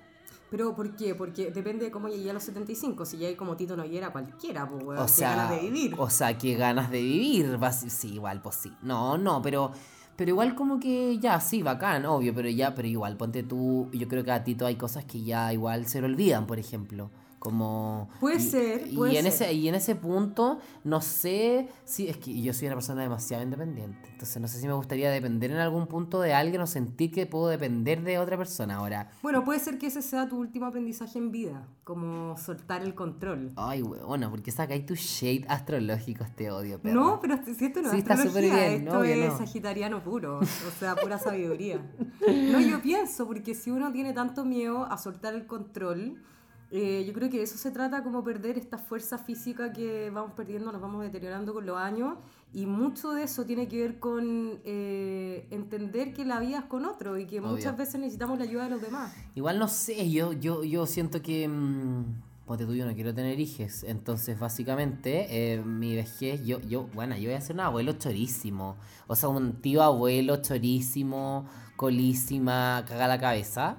Pero 0.50 0.76
¿por 0.76 0.94
qué? 0.94 1.16
Porque 1.16 1.50
depende 1.50 1.86
de 1.86 1.90
cómo 1.90 2.06
llegué 2.08 2.30
a 2.30 2.32
los 2.32 2.44
75. 2.44 3.04
Si 3.04 3.18
ya 3.18 3.26
hay 3.26 3.34
como 3.34 3.56
Tito 3.56 3.76
Noguera 3.76 4.12
cualquiera, 4.12 4.68
pues. 4.68 5.00
O 5.00 5.06
qué 5.06 5.08
sea, 5.10 5.30
ganas 5.30 5.50
de 5.50 5.58
vivir. 5.58 5.94
o 5.98 6.08
sea, 6.08 6.38
qué 6.38 6.54
ganas 6.54 6.88
de 6.92 7.00
vivir. 7.02 7.58
Sí, 7.88 8.14
igual, 8.14 8.40
pues 8.40 8.54
sí. 8.54 8.72
No, 8.82 9.18
no, 9.18 9.42
pero 9.42 9.72
pero 10.16 10.30
igual 10.30 10.54
como 10.54 10.78
que 10.80 11.18
ya, 11.18 11.40
sí, 11.40 11.62
bacán, 11.62 12.06
obvio, 12.06 12.34
pero 12.34 12.48
ya, 12.48 12.74
pero 12.74 12.88
igual, 12.88 13.16
ponte 13.16 13.42
tú, 13.42 13.88
yo 13.92 14.08
creo 14.08 14.24
que 14.24 14.32
a 14.32 14.44
Tito 14.44 14.66
hay 14.66 14.76
cosas 14.76 15.04
que 15.04 15.22
ya 15.22 15.52
igual 15.52 15.86
se 15.86 16.00
le 16.00 16.06
olvidan, 16.06 16.46
por 16.46 16.58
ejemplo. 16.58 17.10
Como... 17.44 18.08
Puede 18.20 18.36
y- 18.36 18.40
ser, 18.40 18.86
y 18.88 18.96
puede 18.96 19.18
en 19.18 19.24
ser. 19.30 19.32
Ese, 19.48 19.52
y 19.52 19.68
en 19.68 19.74
ese 19.74 19.94
punto, 19.96 20.60
no 20.82 21.02
sé 21.02 21.68
si... 21.84 22.08
Es 22.08 22.16
que 22.16 22.40
yo 22.40 22.54
soy 22.54 22.68
una 22.68 22.76
persona 22.76 23.02
demasiado 23.02 23.42
independiente. 23.42 24.08
Entonces 24.12 24.40
no 24.40 24.48
sé 24.48 24.58
si 24.58 24.66
me 24.66 24.72
gustaría 24.72 25.10
depender 25.10 25.50
en 25.50 25.58
algún 25.58 25.86
punto 25.86 26.22
de 26.22 26.32
alguien 26.32 26.62
o 26.62 26.66
sentir 26.66 27.10
que 27.12 27.26
puedo 27.26 27.48
depender 27.48 28.02
de 28.02 28.18
otra 28.18 28.38
persona. 28.38 28.76
Ahora, 28.76 29.10
Bueno, 29.22 29.44
puede 29.44 29.60
ser 29.60 29.76
que 29.76 29.88
ese 29.88 30.00
sea 30.00 30.26
tu 30.26 30.38
último 30.38 30.64
aprendizaje 30.64 31.18
en 31.18 31.30
vida. 31.30 31.68
Como 31.84 32.34
soltar 32.38 32.80
el 32.82 32.94
control. 32.94 33.52
ay, 33.56 33.82
bueno, 33.82 34.30
porque 34.30 34.50
sacáis 34.50 34.86
tu 34.86 34.94
shade 34.94 35.44
astrológico 35.46 36.24
este 36.24 36.50
odio, 36.50 36.80
perro. 36.80 36.94
No, 36.98 37.20
pero 37.20 37.38
si 37.44 37.62
esto 37.62 37.82
no 37.82 37.90
Sí, 37.90 37.96
es 37.98 38.02
está 38.04 38.16
súper 38.16 38.44
bien, 38.44 38.86
esto 38.86 39.00
obvio, 39.00 39.12
es 39.12 39.32
no. 39.32 39.36
sagitariano 39.38 40.02
puro, 40.02 40.38
o 40.40 40.78
sea, 40.80 40.96
pura 40.96 41.18
sabiduría. 41.18 41.78
No, 42.26 42.58
yo 42.58 42.80
pienso, 42.80 43.26
porque 43.26 43.54
si 43.54 43.70
uno 43.70 43.92
tiene 43.92 44.14
tanto 44.14 44.46
miedo 44.46 44.86
a 44.86 44.96
soltar 44.96 45.34
el 45.34 45.46
control, 45.46 46.22
eh, 46.70 47.04
yo 47.06 47.12
creo 47.12 47.30
que 47.30 47.38
de 47.38 47.44
eso 47.44 47.56
se 47.58 47.70
trata 47.70 48.02
como 48.02 48.24
perder 48.24 48.58
esta 48.58 48.78
fuerza 48.78 49.18
física 49.18 49.72
que 49.72 50.10
vamos 50.10 50.32
perdiendo, 50.32 50.72
nos 50.72 50.80
vamos 50.80 51.02
deteriorando 51.02 51.54
con 51.54 51.66
los 51.66 51.76
años, 51.76 52.16
y 52.52 52.66
mucho 52.66 53.12
de 53.12 53.24
eso 53.24 53.44
tiene 53.44 53.68
que 53.68 53.80
ver 53.80 53.98
con 53.98 54.60
eh, 54.64 55.46
entender 55.50 56.12
que 56.12 56.24
la 56.24 56.40
vida 56.40 56.58
es 56.58 56.64
con 56.64 56.84
otro 56.84 57.18
y 57.18 57.26
que 57.26 57.40
Obvio. 57.40 57.50
muchas 57.50 57.76
veces 57.76 58.00
necesitamos 58.00 58.38
la 58.38 58.44
ayuda 58.44 58.64
de 58.64 58.70
los 58.70 58.80
demás. 58.82 59.12
Igual 59.34 59.58
no 59.58 59.68
sé, 59.68 60.10
yo, 60.10 60.32
yo, 60.32 60.64
yo 60.64 60.86
siento 60.86 61.20
que. 61.22 61.48
mmm, 61.48 62.04
ponte 62.46 62.66
tú, 62.66 62.74
yo 62.74 62.86
no 62.86 62.94
quiero 62.94 63.14
tener 63.14 63.40
hijos. 63.40 63.84
Entonces, 63.84 64.38
básicamente, 64.38 65.26
eh, 65.30 65.62
mi 65.62 65.94
vejez, 65.96 66.44
yo, 66.44 66.60
yo, 66.60 66.88
bueno, 66.94 67.16
yo 67.16 67.24
voy 67.24 67.34
a 67.34 67.40
ser 67.40 67.56
un 67.56 67.60
abuelo 67.60 67.92
chorísimo. 67.92 68.76
O 69.06 69.16
sea, 69.16 69.30
un 69.30 69.54
tío 69.60 69.82
abuelo 69.82 70.36
chorísimo, 70.36 71.46
colísima, 71.76 72.84
caga 72.86 73.08
la 73.08 73.18
cabeza. 73.18 73.78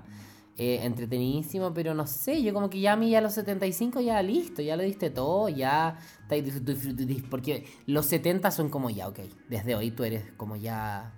Eh, 0.57 0.79
entretenidísimo, 0.83 1.73
pero 1.73 1.93
no 1.93 2.07
sé, 2.07 2.41
yo 2.41 2.53
como 2.53 2.69
que 2.69 2.79
ya 2.79 2.93
a 2.93 2.95
mí 2.95 3.09
ya 3.09 3.17
a 3.17 3.21
los 3.21 3.33
75 3.33 3.99
ya 3.99 4.21
listo, 4.21 4.61
ya 4.61 4.77
lo 4.77 4.83
diste 4.83 5.09
todo, 5.09 5.49
ya 5.49 5.99
porque 7.29 7.65
los 7.87 8.05
70 8.05 8.51
son 8.51 8.69
como 8.69 8.89
ya, 8.89 9.09
ok, 9.09 9.19
desde 9.49 9.75
hoy 9.75 9.91
tú 9.91 10.05
eres 10.05 10.23
como 10.37 10.55
ya 10.55 11.11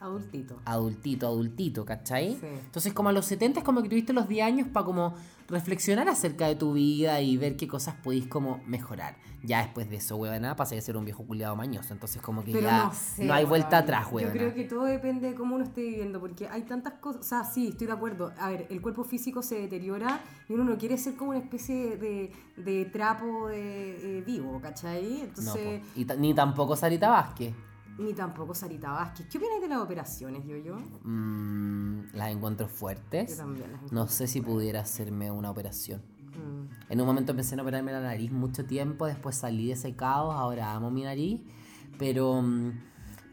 Adultito. 0.00 0.60
adultito, 0.64 1.26
adultito, 1.26 1.84
¿cachai? 1.84 2.36
Sí. 2.40 2.46
Entonces 2.64 2.92
como 2.92 3.08
a 3.08 3.12
los 3.12 3.24
70 3.26 3.60
es 3.60 3.64
como 3.64 3.82
que 3.82 3.88
tuviste 3.88 4.12
los 4.12 4.28
10 4.28 4.44
años 4.46 4.68
para 4.68 4.84
como 4.84 5.14
reflexionar 5.48 6.08
acerca 6.08 6.46
de 6.48 6.56
tu 6.56 6.72
vida 6.74 7.20
y 7.20 7.36
ver 7.36 7.56
qué 7.56 7.66
cosas 7.68 7.94
podéis 8.02 8.26
como 8.26 8.60
mejorar. 8.66 9.16
Ya 9.42 9.62
después 9.62 9.88
de 9.88 9.96
eso, 9.96 10.16
huevona, 10.16 10.56
pasé 10.56 10.76
a 10.76 10.80
ser 10.82 10.96
un 10.96 11.04
viejo 11.04 11.24
culiado 11.24 11.54
mañoso, 11.54 11.92
entonces 11.92 12.20
como 12.20 12.42
que 12.44 12.52
Pero 12.52 12.64
ya 12.66 12.84
no 12.86 12.92
sé. 12.92 13.24
no 13.24 13.32
hay 13.32 13.44
vuelta 13.44 13.78
atrás, 13.78 14.06
Yo 14.10 14.16
huevona. 14.16 14.32
creo 14.34 14.54
que 14.54 14.64
todo 14.64 14.84
depende 14.84 15.28
de 15.28 15.34
cómo 15.36 15.54
uno 15.54 15.64
esté 15.64 15.82
viviendo, 15.82 16.18
porque 16.20 16.48
hay 16.48 16.62
tantas 16.62 16.94
cosas. 16.94 17.20
O 17.20 17.24
sea, 17.24 17.44
sí, 17.44 17.68
estoy 17.68 17.86
de 17.86 17.92
acuerdo. 17.92 18.32
A 18.38 18.50
ver, 18.50 18.66
el 18.70 18.82
cuerpo 18.82 19.04
físico 19.04 19.42
se 19.42 19.60
deteriora 19.60 20.20
y 20.48 20.54
uno 20.54 20.64
no 20.64 20.76
quiere 20.76 20.98
ser 20.98 21.14
como 21.14 21.30
una 21.30 21.38
especie 21.38 21.96
de, 21.96 22.32
de 22.56 22.84
trapo 22.86 23.46
de, 23.48 24.18
eh, 24.18 24.22
vivo, 24.26 24.60
¿cachai? 24.60 25.20
Entonces. 25.20 25.80
Y 25.94 26.04
ni 26.18 26.34
tampoco 26.34 26.74
Sarita 26.74 27.08
Vázquez. 27.08 27.54
Ni 27.98 28.12
tampoco 28.12 28.54
Sarita 28.54 28.92
Vázquez. 28.92 29.26
¿Qué 29.30 29.38
opinas 29.38 29.60
de 29.60 29.68
las 29.68 29.78
operaciones, 29.78 30.44
yo 30.46 30.56
yo? 30.56 30.78
Mm, 31.04 32.12
las 32.12 32.30
encuentro 32.30 32.66
Yo 32.66 32.74
fuertes. 32.74 33.36
también 33.36 33.72
las 33.72 33.92
No 33.92 34.08
sé 34.08 34.26
si 34.26 34.40
pudiera 34.40 34.80
hacerme 34.80 35.30
una 35.30 35.50
operación. 35.50 36.02
Mm. 36.32 36.92
En 36.92 37.00
un 37.00 37.06
momento 37.06 37.32
empecé 37.32 37.56
a 37.56 37.62
operarme 37.62 37.92
la 37.92 38.00
nariz 38.00 38.30
mucho 38.30 38.64
tiempo, 38.66 39.06
después 39.06 39.36
salí 39.36 39.68
de 39.68 39.72
ese 39.72 39.94
caos, 39.96 40.34
ahora 40.34 40.74
amo 40.74 40.90
mi 40.90 41.02
nariz, 41.02 41.40
pero 41.98 42.42
mm, 42.42 42.72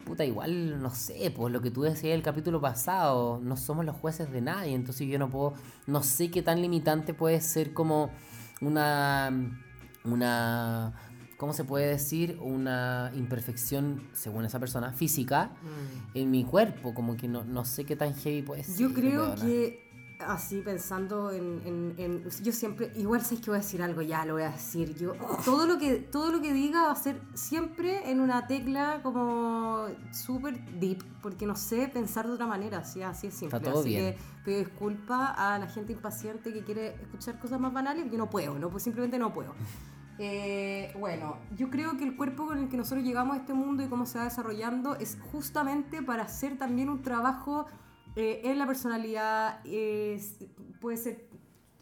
puta, 0.06 0.24
igual, 0.26 0.82
no 0.82 0.90
sé, 0.92 1.32
pues 1.36 1.52
lo 1.52 1.62
que 1.62 1.72
tú 1.72 1.82
decías 1.82 2.14
el 2.14 2.24
capítulo 2.24 2.62
pasado, 2.62 3.40
no 3.44 3.58
somos 3.58 3.86
los 3.86 3.96
jueces 3.96 4.32
de 4.32 4.42
nadie, 4.42 4.74
entonces 4.74 5.08
yo 5.08 5.20
no 5.20 5.30
puedo, 5.30 5.54
no 5.88 6.04
sé 6.04 6.32
qué 6.32 6.42
tan 6.42 6.62
limitante 6.62 7.14
puede 7.14 7.42
ser 7.42 7.74
como 7.74 8.10
una, 8.62 9.32
una, 10.06 10.94
¿cómo 11.44 11.52
se 11.52 11.66
puede 11.66 11.88
decir? 11.88 12.38
Una 12.42 13.12
imperfección, 13.16 14.02
según 14.14 14.46
esa 14.46 14.62
persona, 14.62 14.94
física 14.94 15.52
Mm. 15.62 16.18
en 16.18 16.32
mi 16.32 16.46
cuerpo, 16.46 16.94
como 16.94 17.18
que 17.18 17.28
no, 17.28 17.44
no 17.44 17.66
sé 17.66 17.84
qué 17.84 17.98
tan 17.98 18.14
heavy 18.16 18.42
puede 18.44 18.64
ser. 18.64 18.78
Yo 18.78 18.94
creo 18.94 19.36
que 19.36 19.84
así 20.26 20.62
pensando 20.62 21.32
en, 21.32 21.62
en- 21.66 21.96
en- 21.98 22.24
yo 22.46 22.54
siempre 22.54 22.94
igual 22.96 23.22
sé 23.26 23.36
que 23.42 23.48
voy 23.52 23.56
a 23.60 23.62
decir 23.62 23.82
algo 23.82 24.02
ya 24.02 24.24
lo 24.26 24.36
voy 24.36 24.44
a 24.44 24.52
decir 24.52 24.96
yo 24.96 25.16
todo 25.44 25.68
lo 25.68 25.78
que 25.78 25.96
todo 25.96 26.32
lo 26.32 26.40
que 26.40 26.54
diga 26.54 26.84
va 26.84 26.92
a 26.94 26.96
ser 26.96 27.20
siempre 27.34 28.10
en 28.10 28.22
una 28.22 28.48
tecla 28.48 29.02
como 29.04 29.88
súper 30.14 30.64
deep 30.80 31.04
porque 31.22 31.46
no 31.46 31.58
sé 31.58 31.90
pensar 31.90 32.26
de 32.26 32.34
otra 32.34 32.48
manera 32.48 32.78
así 32.78 33.02
así 33.02 33.28
es 33.28 33.34
simple 33.34 33.58
Está 33.58 33.70
todo 33.72 33.82
así 33.82 33.90
bien. 33.90 34.14
que 34.14 34.20
pido 34.46 34.60
disculpas 34.60 35.32
a 35.38 35.60
la 35.60 35.68
gente 35.68 35.92
impaciente 35.92 36.54
que 36.54 36.64
quiere 36.64 36.96
escuchar 37.02 37.38
cosas 37.40 37.60
más 37.60 37.74
banales 37.74 38.04
porque 38.04 38.18
no 38.18 38.30
puedo 38.30 38.58
no 38.58 38.70
pues 38.70 38.84
simplemente 38.84 39.20
no 39.20 39.34
puedo 39.34 39.54
Eh, 40.20 40.94
bueno, 41.00 41.38
yo 41.58 41.70
creo 41.70 41.98
que 41.98 42.04
el 42.04 42.16
cuerpo 42.16 42.46
con 42.46 42.60
el 42.60 42.70
que 42.70 42.78
nosotros 42.78 43.04
llegamos 43.04 43.36
a 43.36 43.40
este 43.40 43.54
mundo 43.54 43.84
y 43.84 43.88
cómo 43.88 44.06
se 44.06 44.20
va 44.20 44.26
desarrollando 44.26 44.96
es 44.96 45.18
justamente 45.32 46.02
para 46.04 46.24
hacer 46.24 46.58
también 46.58 46.90
un 46.90 47.02
trabajo 47.02 47.66
eh, 48.16 48.42
en 48.44 48.60
la 48.60 48.68
personalidad, 48.68 49.60
es- 49.66 50.38
puede 50.80 50.98
ser 50.98 51.28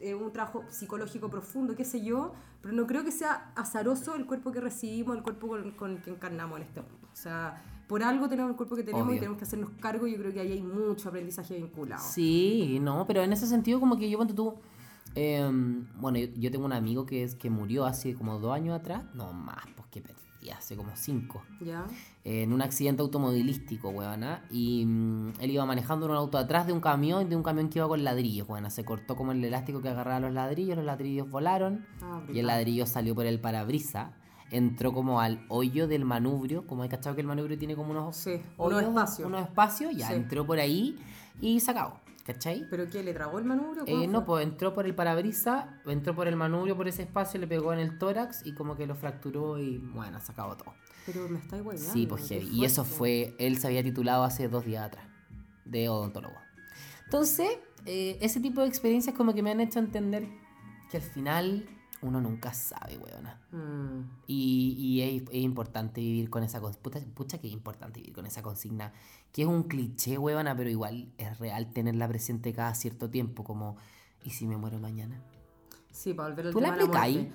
eh, 0.00 0.14
un 0.14 0.32
trabajo 0.32 0.64
psicológico 0.70 1.28
profundo, 1.28 1.76
qué 1.76 1.84
sé 1.84 2.02
yo, 2.02 2.32
pero 2.62 2.74
no 2.74 2.86
creo 2.86 3.04
que 3.04 3.12
sea 3.12 3.52
azaroso 3.54 4.14
el 4.14 4.26
cuerpo 4.26 4.50
que 4.50 4.60
recibimos, 4.60 5.16
el 5.16 5.22
cuerpo 5.22 5.48
con, 5.48 5.70
con 5.72 5.90
el 5.92 6.02
que 6.02 6.10
encarnamos 6.10 6.56
en 6.58 6.62
este 6.66 6.80
mundo. 6.80 7.08
O 7.12 7.16
sea, 7.16 7.62
por 7.86 8.02
algo 8.02 8.28
tenemos 8.28 8.50
el 8.52 8.56
cuerpo 8.56 8.74
que 8.76 8.82
tenemos 8.82 9.06
Obvio. 9.06 9.16
y 9.16 9.18
tenemos 9.18 9.38
que 9.38 9.44
hacernos 9.44 9.70
cargo. 9.80 10.06
Yo 10.06 10.16
creo 10.16 10.32
que 10.32 10.40
ahí 10.40 10.52
hay 10.52 10.62
mucho 10.62 11.08
aprendizaje 11.10 11.56
vinculado. 11.56 12.02
Sí, 12.02 12.78
no, 12.80 13.06
pero 13.06 13.22
en 13.22 13.32
ese 13.32 13.46
sentido 13.46 13.78
como 13.78 13.98
que 13.98 14.08
yo 14.08 14.16
ponte 14.18 14.32
tú... 14.32 14.54
em, 15.14 15.86
bueno, 16.00 16.18
yo, 16.18 16.26
yo 16.36 16.50
tengo 16.50 16.64
un 16.66 16.72
amigo 16.72 17.06
que, 17.06 17.22
es, 17.24 17.34
que 17.34 17.50
murió 17.50 17.84
hace 17.86 18.14
como 18.14 18.38
dos 18.38 18.52
años 18.54 18.78
atrás. 18.78 19.04
No, 19.14 19.32
más, 19.32 19.64
pues 19.76 19.88
que 19.90 20.00
perdí, 20.00 20.50
hace 20.50 20.76
como 20.76 20.90
cinco. 20.96 21.42
¿Ya? 21.60 21.84
en 22.24 22.52
un 22.52 22.62
accidente 22.62 23.02
automovilístico, 23.02 23.88
weona. 23.88 24.44
Y 24.50 24.84
mm, 24.86 25.32
él 25.40 25.50
iba 25.50 25.66
manejando 25.66 26.06
en 26.06 26.12
un 26.12 26.18
auto 26.18 26.38
atrás 26.38 26.66
de 26.68 26.72
un 26.72 26.80
camión, 26.80 27.28
de 27.28 27.34
un 27.34 27.42
camión 27.42 27.68
que 27.68 27.80
iba 27.80 27.88
con 27.88 28.04
ladrillos, 28.04 28.48
weona. 28.48 28.70
Se 28.70 28.84
cortó 28.84 29.16
como 29.16 29.32
el 29.32 29.44
elástico 29.44 29.80
que 29.82 29.88
agarraba 29.88 30.20
los 30.20 30.32
ladrillos, 30.32 30.76
los 30.76 30.84
ladrillos 30.86 31.28
volaron 31.28 31.84
Ah, 32.00 32.20
y 32.32 32.38
el 32.38 32.46
ladrillo 32.46 32.86
salió 32.86 33.14
por 33.16 33.26
el 33.26 33.40
parabrisa. 33.40 34.12
Entró 34.52 34.92
como 34.92 35.20
al 35.20 35.44
hoyo 35.48 35.88
del 35.88 36.04
manubrio, 36.04 36.66
como 36.66 36.82
hay 36.84 36.88
cachado 36.90 37.14
que 37.16 37.22
el 37.22 37.26
manubrio 37.26 37.58
tiene 37.58 37.74
como 37.74 37.90
unos 37.90 38.14
Sí, 38.16 38.40
hoyos, 38.58 38.82
unos 38.82 38.90
espacios. 38.90 39.26
unos 39.28 39.42
espacios, 39.42 39.96
ya 39.96 40.08
Sí. 40.08 40.14
entró 40.14 40.46
por 40.46 40.58
ahí 40.60 40.98
y 41.40 41.58
se 41.60 41.70
acabó, 41.70 41.96
¿cachai? 42.24 42.66
¿Pero 42.70 42.88
qué? 42.88 43.02
¿Le 43.02 43.14
tragó 43.14 43.38
el 43.38 43.44
manubrio? 43.44 43.82
Eh, 43.86 43.92
¿Cómo 43.92 44.06
no, 44.06 44.24
pues 44.24 44.44
entró 44.44 44.72
por 44.72 44.86
el 44.86 44.94
parabrisa, 44.94 45.80
entró 45.86 46.14
por 46.14 46.28
el 46.28 46.36
manubrio, 46.36 46.76
por 46.76 46.88
ese 46.88 47.02
espacio, 47.02 47.40
le 47.40 47.46
pegó 47.46 47.72
en 47.72 47.80
el 47.80 47.98
tórax 47.98 48.46
y 48.46 48.54
como 48.54 48.76
que 48.76 48.86
lo 48.86 48.94
fracturó 48.94 49.58
y 49.58 49.78
bueno, 49.78 50.20
se 50.20 50.32
acabó 50.32 50.56
todo. 50.56 50.74
Pero 51.06 51.28
me 51.28 51.38
estáis 51.38 51.62
guayando. 51.62 51.92
Sí, 51.92 52.06
pues 52.06 52.28
heavy. 52.28 52.48
Y 52.52 52.64
eso 52.64 52.84
fue, 52.84 53.34
él 53.38 53.58
se 53.58 53.66
había 53.66 53.82
titulado 53.82 54.22
hace 54.24 54.48
dos 54.48 54.64
días 54.64 54.84
atrás, 54.84 55.06
de 55.64 55.88
odontólogo. 55.88 56.36
Entonces, 57.04 57.48
eh, 57.86 58.18
ese 58.20 58.40
tipo 58.40 58.60
de 58.60 58.68
experiencias 58.68 59.14
como 59.16 59.34
que 59.34 59.42
me 59.42 59.50
han 59.50 59.60
hecho 59.60 59.78
entender 59.78 60.28
que 60.90 60.98
al 60.98 61.02
final 61.02 61.68
uno 62.02 62.20
nunca 62.20 62.52
sabe, 62.52 62.98
weona. 62.98 63.40
Mm, 63.52 64.00
Y, 64.26 64.74
y 64.78 65.02
es, 65.02 65.22
es 65.30 65.42
importante 65.42 66.00
vivir 66.00 66.30
con 66.30 66.42
esa 66.42 66.60
consigna. 66.60 66.82
Pucha, 66.82 67.00
pucha 67.14 67.38
que 67.38 67.46
es 67.46 67.52
importante 67.52 68.00
vivir 68.00 68.14
con 68.14 68.26
esa 68.26 68.42
consigna. 68.42 68.92
Que 69.32 69.42
es 69.42 69.48
un 69.48 69.62
cliché, 69.64 70.18
huevona, 70.18 70.56
pero 70.56 70.68
igual 70.68 71.12
es 71.18 71.38
real 71.38 71.72
tenerla 71.72 72.08
presente 72.08 72.52
cada 72.52 72.74
cierto 72.74 73.08
tiempo. 73.08 73.44
Como, 73.44 73.76
¿y 74.24 74.30
si 74.30 74.46
me 74.46 74.56
muero 74.56 74.78
mañana? 74.78 75.22
Sí, 75.90 76.14
para 76.14 76.30
volver 76.30 76.46
al 76.48 76.52
¿Tú 76.52 76.60
tema 76.60 76.76
la 76.76 76.82
aplicáis? 76.82 77.28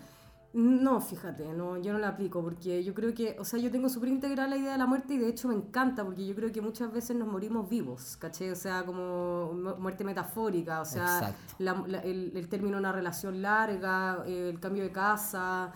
No, 0.60 1.00
fíjate, 1.02 1.54
no, 1.54 1.78
yo 1.78 1.94
no 1.94 2.00
la 2.00 2.08
aplico 2.08 2.42
porque 2.42 2.84
yo 2.84 2.96
creo 2.96 3.14
que, 3.14 3.36
o 3.40 3.46
sea, 3.46 3.60
yo 3.60 3.70
tengo 3.70 3.90
súper 3.90 4.10
integrada 4.10 4.50
la 4.50 4.58
idea 4.58 4.72
de 4.72 4.80
la 4.80 4.88
muerte 4.88 5.14
y 5.14 5.20
de 5.20 5.28
hecho 5.30 5.48
me 5.50 5.54
encanta 5.54 6.04
porque 6.04 6.26
yo 6.26 6.34
creo 6.34 6.52
que 6.52 6.62
muchas 6.62 6.92
veces 6.92 7.16
nos 7.16 7.28
morimos 7.28 7.70
vivos, 7.70 8.18
¿caché? 8.18 8.52
O 8.52 8.56
sea, 8.56 8.84
como 8.84 9.54
mu- 9.54 9.76
muerte 9.76 10.04
metafórica, 10.04 10.82
o 10.82 10.86
sea, 10.86 11.20
la- 11.60 11.84
la- 11.88 12.00
el, 12.00 12.32
el 12.36 12.48
término 12.50 12.78
de 12.78 12.80
una 12.80 12.92
relación 12.92 13.40
larga, 13.44 14.24
eh, 14.26 14.50
el 14.50 14.60
cambio 14.60 14.82
de 14.82 14.92
casa, 14.92 15.74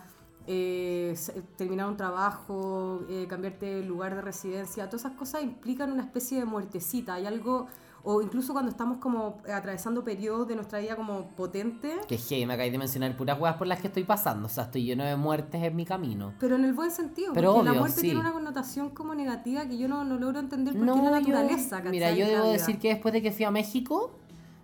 eh, 0.48 1.14
se- 1.16 1.40
terminar 1.56 1.86
un 1.88 1.96
trabajo, 1.96 3.02
eh, 3.08 3.26
cambiarte 3.28 3.66
de 3.66 3.82
lugar 3.84 4.16
de 4.16 4.22
residencia, 4.22 4.86
todas 4.86 5.02
esas 5.02 5.16
cosas 5.16 5.44
implican 5.44 5.92
una 5.92 6.02
especie 6.02 6.40
de 6.40 6.44
muertecita, 6.44 7.14
hay 7.14 7.26
algo, 7.26 7.68
o 8.04 8.20
incluso 8.22 8.52
cuando 8.52 8.70
estamos 8.70 8.98
como 8.98 9.38
atravesando 9.52 10.02
periodos 10.02 10.48
de 10.48 10.56
nuestra 10.56 10.80
vida 10.80 10.96
como 10.96 11.28
potentes. 11.36 12.04
Que 12.06 12.18
hey, 12.18 12.44
me 12.46 12.54
acabáis 12.54 12.72
de 12.72 12.78
mencionar 12.78 13.16
puras 13.16 13.38
huevas 13.38 13.56
por 13.56 13.66
las 13.66 13.80
que 13.80 13.86
estoy 13.86 14.04
pasando. 14.04 14.46
O 14.46 14.48
sea, 14.50 14.64
estoy 14.64 14.84
lleno 14.84 15.04
de 15.04 15.14
muertes 15.16 15.62
en 15.62 15.76
mi 15.76 15.84
camino. 15.84 16.34
Pero 16.40 16.56
en 16.56 16.64
el 16.64 16.72
buen 16.72 16.90
sentido, 16.90 17.32
Pero 17.32 17.52
porque 17.52 17.64
la 17.64 17.70
obvio, 17.72 17.80
muerte 17.80 18.00
sí. 18.00 18.06
tiene 18.08 18.20
una 18.20 18.32
connotación 18.32 18.90
como 18.90 19.14
negativa 19.14 19.66
que 19.66 19.78
yo 19.78 19.86
no, 19.88 20.04
no 20.04 20.16
logro 20.18 20.40
entender 20.40 20.74
porque 20.74 20.90
es 20.90 20.96
No, 20.96 21.10
la 21.10 21.20
yo- 21.20 21.28
naturaleza, 21.28 21.76
¿cachai? 21.76 21.90
Mira, 21.92 22.10
yo 22.12 22.26
de 22.26 22.32
la 22.32 22.38
debo 22.38 22.52
decir 22.52 22.78
que 22.78 22.88
después 22.88 23.14
de 23.14 23.22
que 23.22 23.30
fui 23.32 23.44
a 23.44 23.50
México, 23.50 24.10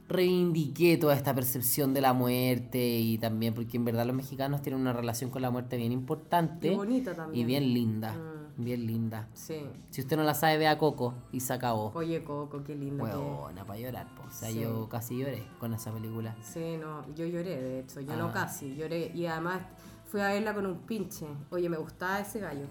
reivindiqué 0.09 0.97
toda 0.97 1.14
esta 1.14 1.35
percepción 1.35 1.92
de 1.95 2.00
la 2.00 2.12
muerte 2.14 2.78
y 2.99 3.18
también 3.18 3.54
porque 3.54 3.76
en 3.76 3.85
verdad 3.85 4.07
los 4.07 4.16
mexicanos 4.16 4.62
tienen 4.62 4.80
una 4.80 4.92
relación 4.92 5.30
con 5.30 5.42
la 5.42 5.50
muerte 5.50 5.76
bien 5.76 5.92
importante 5.92 6.73
Y 6.73 6.75
bonita 6.76 7.14
también. 7.14 7.42
y 7.42 7.45
bien 7.47 7.75
linda, 7.75 8.12
Mm. 8.14 8.38
Bien 8.59 8.87
linda. 8.87 9.29
Sí. 9.35 9.65
Si 9.91 10.00
usted 10.03 10.17
no 10.17 10.23
la 10.25 10.35
sabe, 10.35 10.59
vea 10.59 10.77
Coco 10.79 11.15
y 11.33 11.41
se 11.41 11.53
acabó. 11.53 11.93
Oye, 11.95 12.23
Coco, 12.25 12.62
qué 12.65 12.75
lindo 12.75 13.05
que 13.05 13.11
Huevona, 13.11 13.65
para 13.65 13.79
llorar, 13.79 14.07
po. 14.15 14.25
O 14.29 14.31
sea, 14.31 14.50
Sí. 14.50 14.61
yo 14.61 14.88
casi 14.88 15.17
lloré 15.19 15.43
con 15.61 15.73
esa 15.73 15.93
película. 15.93 16.37
Sí, 16.43 16.77
no, 16.77 17.07
yo 17.15 17.25
lloré, 17.27 17.61
de 17.62 17.81
hecho, 17.81 18.00
yo 18.00 18.17
no 18.17 18.27
Ah. 18.29 18.33
casi, 18.33 18.75
lloré. 18.75 19.11
Y 19.15 19.27
además 19.27 19.61
fui 20.07 20.21
a 20.21 20.29
verla 20.29 20.53
con 20.55 20.67
un 20.67 20.79
pinche. 20.81 21.27
Oye, 21.50 21.69
me 21.69 21.77
gustaba 21.79 22.21
ese 22.21 22.41
gallo. 22.41 22.67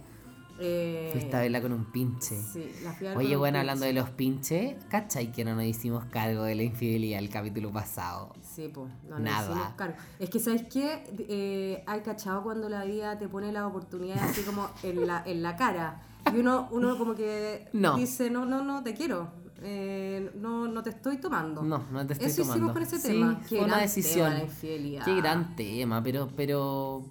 Eh, 0.60 1.10
Fuiste 1.12 1.36
a 1.36 1.40
verla 1.42 1.62
con 1.62 1.72
un 1.72 1.86
pinche. 1.92 2.42
Sí, 2.42 2.72
la 2.84 2.92
fui 2.94 3.08
a 3.08 3.10
ver 3.12 3.18
Oye, 3.20 3.28
con 3.28 3.36
un 3.36 3.40
bueno, 3.40 3.60
hablando 3.60 3.86
de 3.86 3.94
los 3.94 4.10
pinches, 4.10 4.76
¿cachai 4.90 5.32
que 5.32 5.46
no 5.46 5.54
nos 5.56 5.66
hicimos 5.66 6.06
cargo 6.06 6.44
de 6.44 6.56
la 6.56 6.64
infidelidad 6.64 7.20
el 7.20 7.30
capítulo 7.30 7.72
pasado? 7.72 8.34
Sí, 8.42 8.70
pues, 8.74 8.90
no, 9.08 9.20
Nada. 9.20 9.50
hicimos 9.52 9.74
cargo. 9.76 9.96
Es 10.20 10.30
que, 10.30 10.40
¿sabes 10.40 10.64
qué? 10.72 11.04
Eh, 11.30 11.84
hay 11.86 12.02
cachado 12.02 12.42
cuando 12.44 12.70
la 12.70 12.84
vida 12.86 13.18
te 13.20 13.28
pone 13.28 13.52
las 13.52 13.64
oportunidades 13.66 14.24
así 14.24 14.42
como 14.42 14.70
en 14.84 15.06
la, 15.06 15.22
en 15.26 15.44
la 15.44 15.56
cara. 15.56 16.02
Y 16.34 16.38
uno, 16.40 16.68
uno 16.72 16.98
como 16.98 17.14
que 17.16 17.68
No. 17.74 17.96
dice, 17.96 18.30
no, 18.30 18.46
no, 18.46 18.64
no, 18.64 18.84
te 18.84 18.94
quiero. 18.94 19.30
Eh, 19.62 20.32
no, 20.36 20.68
no 20.68 20.84
te 20.84 20.90
estoy 20.92 21.18
tomando. 21.18 21.62
No, 21.64 21.84
no 21.92 22.06
te 22.06 22.14
estoy 22.14 22.28
Eso 22.30 22.42
tomando. 22.44 22.56
hicimos 22.58 22.74
con 22.74 22.82
ese 22.84 22.98
Sí, 23.00 23.08
tema. 23.08 23.42
fue 23.48 23.58
una 23.60 23.68
gran 23.68 23.80
decisión. 23.82 24.26
tema, 24.30 24.38
la 24.40 24.44
infidelidad. 24.44 25.06
Qué 25.06 25.16
gran 25.16 25.56
tema, 25.56 26.04
pero, 26.04 26.28
pero 26.36 27.04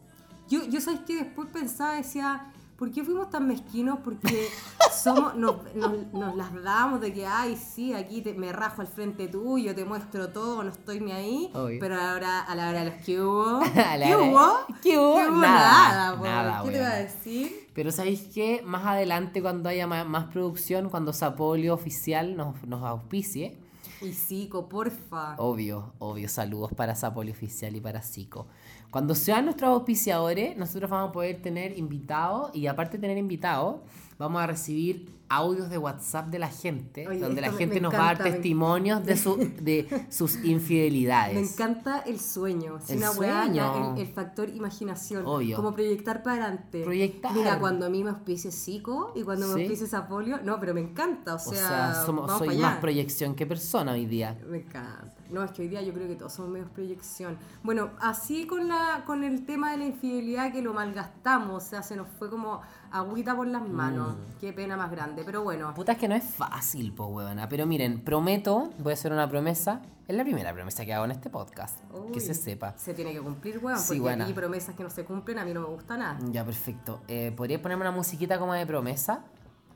Yo, 0.48 0.64
yo 0.64 0.80
sabes 0.80 1.00
que 1.00 1.16
después 1.16 1.48
pensaba, 1.52 1.94
decía, 1.94 2.52
¿por 2.76 2.90
qué 2.90 3.02
fuimos 3.04 3.30
tan 3.30 3.46
mezquinos? 3.46 3.98
Porque 4.04 4.48
somos, 4.92 5.34
nos, 5.36 5.56
nos- 5.74 6.12
nos 6.12 6.36
las 6.36 6.52
damos 6.62 7.00
de 7.00 7.12
que, 7.12 7.26
ay, 7.26 7.56
sí, 7.56 7.92
aquí 7.94 8.20
te- 8.22 8.34
me 8.34 8.52
rajo 8.52 8.80
al 8.82 8.86
frente 8.86 9.28
tuyo, 9.28 9.74
te 9.74 9.84
muestro 9.84 10.28
todo, 10.30 10.62
no 10.62 10.70
estoy 10.70 11.00
ni 11.00 11.12
ahí. 11.12 11.50
Obvio. 11.54 11.78
Pero 11.80 12.00
ahora, 12.00 12.40
a 12.42 12.54
la 12.54 12.68
hora 12.70 12.84
de 12.84 12.90
los 12.90 13.04
que 13.04 13.20
hubo, 13.22 13.60
¿qué 13.62 14.16
hubo? 14.16 14.50
¿Qué 14.82 14.98
hubo? 14.98 15.16
Nada, 15.40 16.16
Nada, 16.16 16.62
¿Qué 16.64 16.70
te 16.70 16.76
iba 16.76 16.88
a 16.88 16.96
decir? 16.96 17.68
Pero 17.74 17.92
¿sabéis 17.92 18.28
qué? 18.32 18.62
Más 18.64 18.86
adelante, 18.86 19.42
cuando 19.42 19.68
haya 19.68 19.86
más, 19.86 20.24
producción, 20.26 20.88
cuando 20.88 21.12
Sapolio 21.12 21.74
oficial 21.74 22.36
nos, 22.36 22.62
nos 22.66 22.82
auspicie, 22.82 23.58
Y 24.00 24.12
Zico, 24.12 24.68
porfa. 24.68 25.34
obvio, 25.38 25.92
obvio, 25.98 26.28
saludos 26.28 26.70
para 26.74 26.94
Sapolio 26.94 27.32
oficial 27.32 27.74
y 27.76 27.80
para 27.80 28.00
Zico. 28.02 28.46
Cuando 28.90 29.14
sean 29.14 29.44
nuestros 29.44 29.70
auspiciadores, 29.70 30.56
nosotros 30.56 30.90
vamos 30.90 31.10
a 31.10 31.12
poder 31.12 31.42
tener 31.42 31.76
invitados 31.78 32.50
y 32.54 32.66
aparte 32.66 32.96
de 32.96 33.02
tener 33.02 33.18
invitados, 33.18 33.76
vamos 34.18 34.40
a 34.40 34.46
recibir 34.46 35.14
audios 35.28 35.68
de 35.68 35.76
WhatsApp 35.76 36.28
de 36.28 36.38
la 36.38 36.48
gente, 36.48 37.06
Oye, 37.08 37.18
donde 37.18 37.40
la 37.40 37.50
gente 37.52 37.80
nos 37.80 37.92
va 37.92 38.10
a 38.10 38.14
dar 38.14 38.22
testimonios 38.22 39.04
de, 39.04 39.16
su, 39.16 39.36
de 39.60 40.06
sus 40.08 40.36
infidelidades. 40.44 41.34
Me 41.34 41.40
encanta 41.40 41.98
el 42.06 42.20
sueño. 42.20 42.78
El 42.88 42.98
una 42.98 43.12
sueño. 43.12 43.94
el, 43.96 44.02
el 44.02 44.06
factor 44.06 44.48
imaginación. 44.48 45.26
Obvio. 45.26 45.56
Como 45.56 45.74
proyectar 45.74 46.22
para 46.22 46.44
adelante. 46.44 46.84
Proyectar. 46.84 47.32
Mira, 47.34 47.58
cuando 47.58 47.86
a 47.86 47.90
mí 47.90 48.04
me 48.04 48.10
auspice 48.10 48.52
Zico 48.52 49.12
y 49.16 49.22
cuando 49.24 49.48
Sí. 49.48 49.54
me 49.54 49.60
auspice 49.62 49.88
Sapolio. 49.88 50.38
No, 50.44 50.60
pero 50.60 50.74
me 50.74 50.80
encanta. 50.80 51.32
O 51.34 51.36
O 51.36 51.40
sea, 51.40 52.04
somos, 52.06 52.30
soy 52.38 52.56
más 52.58 52.78
proyección 52.78 53.34
que 53.34 53.46
persona 53.46 53.92
hoy 53.92 54.06
día. 54.06 54.38
Me 54.48 54.58
encanta. 54.58 55.15
No, 55.30 55.42
es 55.42 55.50
que 55.52 55.62
hoy 55.62 55.68
día 55.68 55.82
yo 55.82 55.92
creo 55.92 56.06
que 56.08 56.16
todos 56.16 56.32
somos 56.32 56.50
medios 56.50 56.70
proyección. 56.70 57.36
Bueno, 57.62 57.90
así 58.00 58.46
con 58.46 58.68
la 58.68 59.02
con 59.06 59.24
el 59.24 59.44
tema 59.44 59.72
de 59.72 59.78
la 59.78 59.84
infidelidad 59.86 60.52
que 60.52 60.62
lo 60.62 60.72
malgastamos, 60.72 61.64
o 61.64 61.66
sea, 61.66 61.82
se 61.82 61.96
nos 61.96 62.08
fue 62.18 62.30
como 62.30 62.60
agüita 62.90 63.34
por 63.36 63.46
las 63.46 63.68
manos. 63.68 64.16
Mm. 64.16 64.38
Qué 64.40 64.52
pena 64.52 64.76
más 64.76 64.90
grande. 64.90 65.22
Pero 65.24 65.42
bueno, 65.42 65.74
Puta, 65.74 65.92
es 65.92 65.98
que 65.98 66.08
no 66.08 66.14
es 66.14 66.24
fácil, 66.24 66.92
po, 66.92 67.06
huevona. 67.06 67.48
Pero 67.48 67.66
miren, 67.66 68.00
prometo, 68.00 68.70
voy 68.78 68.92
a 68.92 68.94
hacer 68.94 69.12
una 69.12 69.28
promesa. 69.28 69.82
Es 70.08 70.16
la 70.16 70.22
primera 70.22 70.52
promesa 70.54 70.84
que 70.84 70.94
hago 70.94 71.04
en 71.04 71.10
este 71.10 71.30
podcast. 71.30 71.80
Que 72.12 72.18
uy, 72.18 72.20
se 72.20 72.32
sepa. 72.34 72.74
Se 72.76 72.94
tiene 72.94 73.12
que 73.12 73.20
cumplir, 73.20 73.58
weón, 73.58 73.76
Sí, 73.78 73.86
porque 73.88 74.00
buena. 74.00 74.24
aquí 74.24 74.32
promesas 74.34 74.76
que 74.76 74.84
no 74.84 74.90
se 74.90 75.04
cumplen 75.04 75.38
a 75.40 75.44
mí 75.44 75.52
no 75.52 75.60
me 75.62 75.66
gusta 75.66 75.96
nada. 75.96 76.18
Ya, 76.30 76.44
perfecto. 76.44 77.00
Eh, 77.08 77.32
¿Podrías 77.36 77.60
ponerme 77.60 77.82
una 77.82 77.90
musiquita 77.90 78.38
como 78.38 78.52
de 78.54 78.64
promesa? 78.66 79.24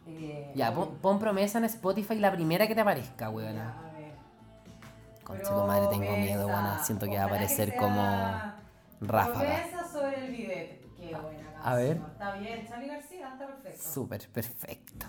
Eh, 0.07 0.52
Ya, 0.54 0.73
pon, 0.73 0.90
pon 1.02 1.19
promesa 1.19 1.59
en 1.59 1.64
Spotify, 1.64 2.14
la 2.16 2.30
primera 2.33 2.69
que 2.69 2.75
te 2.76 2.80
aparezca, 2.80 3.28
huevona. 3.28 3.89
Concha 5.30 5.54
tu 5.54 5.62
madre, 5.62 5.87
tengo 5.88 6.16
miedo, 6.16 6.49
huevona. 6.49 6.82
Siento 6.82 7.06
que 7.06 7.14
va 7.16 7.22
a 7.22 7.26
aparecer 7.26 7.76
como 7.76 8.34
ráfaga. 9.00 9.62
Promesa 9.68 9.92
sobre 9.92 10.26
el 10.26 10.32
bidet. 10.32 10.80
Qué 10.96 11.14
buena 11.14 11.60
A 11.62 11.75
ver. 11.76 11.99
Está 11.99 12.34
bien, 12.34 12.66
Charlie 12.66 12.88
García, 12.88 13.28
está 13.32 13.46
perfecto. 13.46 13.80
Súper, 13.80 14.28
perfecto. 14.30 15.06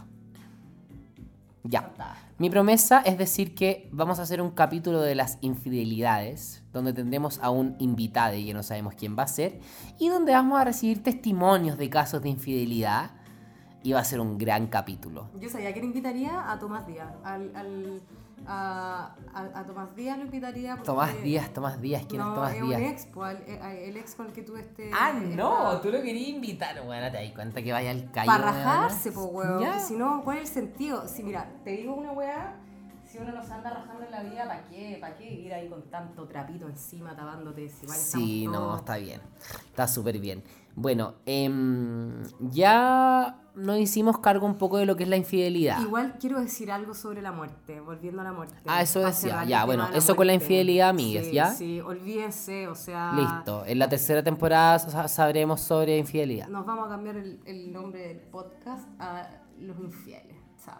Ya. 1.63 1.91
Mi 2.37 2.49
promesa 2.51 3.01
es 3.01 3.17
decir 3.17 3.55
que 3.55 3.89
vamos 3.91 4.19
a 4.19 4.23
hacer 4.23 4.41
un 4.43 4.51
capítulo 4.51 5.01
de 5.01 5.15
las 5.15 5.39
infidelidades, 5.41 6.63
donde 6.71 6.93
tendremos 6.93 7.39
a 7.41 7.49
un 7.49 7.75
invitado 7.79 8.35
y 8.35 8.45
que 8.45 8.53
no 8.53 8.61
sabemos 8.61 8.93
quién 8.95 9.17
va 9.17 9.23
a 9.23 9.27
ser, 9.27 9.59
y 9.97 10.09
donde 10.09 10.33
vamos 10.33 10.59
a 10.59 10.65
recibir 10.65 11.01
testimonios 11.01 11.77
de 11.79 11.89
casos 11.89 12.21
de 12.21 12.29
infidelidad. 12.29 13.11
Y 13.83 13.93
va 13.93 13.99
a 14.01 14.03
ser 14.03 14.19
un 14.19 14.37
gran 14.37 14.67
capítulo. 14.67 15.31
Yo 15.39 15.49
sabía 15.49 15.73
que 15.73 15.79
le 15.79 15.87
invitaría 15.87 16.51
a 16.51 16.59
Tomás 16.59 16.85
Díaz. 16.85 17.11
Al, 17.23 17.51
al- 17.55 17.99
a, 18.48 19.15
a- 19.33 19.60
a 19.60 19.65
Tomás 19.65 19.95
Díaz 19.95 20.17
lo 20.17 20.25
invitaría. 20.25 20.75
Tomás 20.83 21.21
Díaz, 21.24 21.50
Tomás 21.53 21.81
Díaz, 21.81 22.03
¿quién 22.07 22.21
no, 22.21 22.29
es 22.29 22.36
Tomás 22.36 22.53
es 22.55 22.62
Díaz? 22.62 23.05
un 23.05 23.12
pues, 23.13 23.38
el, 23.48 23.57
el 23.89 23.98
ex 23.98 24.15
con 24.15 24.25
el 24.27 24.33
que 24.33 24.41
tuve 24.43 24.60
este. 24.62 24.91
Ah, 24.93 25.13
no, 25.13 25.71
esta- 25.74 25.81
tú 25.81 25.91
lo 25.91 26.01
querías 26.01 26.29
invitar, 26.29 26.81
bueno, 26.86 27.12
te 27.12 27.17
das 27.24 27.31
cuenta 27.33 27.62
que 27.62 27.71
vaya 27.71 27.91
al 27.91 28.12
callo. 28.12 28.27
Para 28.31 28.51
rajarse, 28.51 29.12
po, 29.12 29.25
weón. 29.25 29.79
Si 29.79 29.95
no, 29.95 30.24
¿cuál 30.24 30.38
es 30.39 30.50
el 30.50 30.53
sentido? 30.63 31.07
Si, 31.07 31.24
mira, 31.24 31.50
te 31.63 31.71
digo 31.71 31.93
una 31.93 32.12
weá, 32.12 32.55
si 33.11 33.17
uno 33.17 33.31
nos 33.33 33.49
anda 33.51 33.69
rajando 33.69 34.03
en 34.05 34.11
la 34.11 34.23
vida, 34.23 34.45
¿para 34.47 34.65
qué? 34.65 34.97
¿Para 35.01 35.15
qué 35.17 35.31
ir 35.33 35.53
ahí 35.53 35.67
con 35.69 35.81
tanto 35.89 36.25
trapito 36.27 36.67
encima 36.67 37.15
tapándote? 37.15 37.67
Si 37.69 37.87
Sí, 37.87 38.45
no, 38.47 38.53
todos- 38.53 38.79
está 38.79 38.97
bien. 38.97 39.21
Está 39.67 39.87
súper 39.87 40.19
bien. 40.19 40.43
Bueno, 40.73 41.15
em, 41.25 42.23
ya 42.39 43.37
nos 43.55 43.77
hicimos 43.79 44.19
cargo 44.19 44.45
un 44.45 44.57
poco 44.57 44.77
de 44.77 44.85
lo 44.85 44.95
que 44.95 45.03
es 45.03 45.09
la 45.09 45.17
infidelidad. 45.17 45.81
Igual 45.81 46.15
quiero 46.17 46.39
decir 46.39 46.71
algo 46.71 46.93
sobre 46.93 47.21
la 47.21 47.33
muerte, 47.33 47.81
volviendo 47.81 48.21
a 48.21 48.23
la 48.23 48.31
muerte. 48.31 48.55
Ah, 48.65 48.81
eso 48.81 49.01
decía. 49.01 49.43
Ya, 49.43 49.65
bueno, 49.65 49.89
eso 49.93 50.15
con 50.15 50.27
la 50.27 50.31
muerte. 50.33 50.45
infidelidad, 50.45 50.89
amigues, 50.89 51.27
Sí, 51.27 51.33
¿ya? 51.33 51.47
Sí, 51.51 51.81
olvídense, 51.81 52.69
o 52.69 52.75
sea. 52.75 53.11
Listo. 53.13 53.65
En 53.65 53.79
la 53.79 53.89
tercera 53.89 54.23
temporada 54.23 54.79
sa- 54.79 55.09
sabremos 55.09 55.59
sobre 55.59 55.97
infidelidad. 55.97 56.47
Nos 56.47 56.65
vamos 56.65 56.85
a 56.87 56.89
cambiar 56.91 57.17
el, 57.17 57.41
el 57.45 57.73
nombre 57.73 58.07
del 58.07 58.19
podcast 58.21 58.87
a 58.99 59.27
Los 59.59 59.77
Infieles. 59.79 60.37
Chao. 60.63 60.77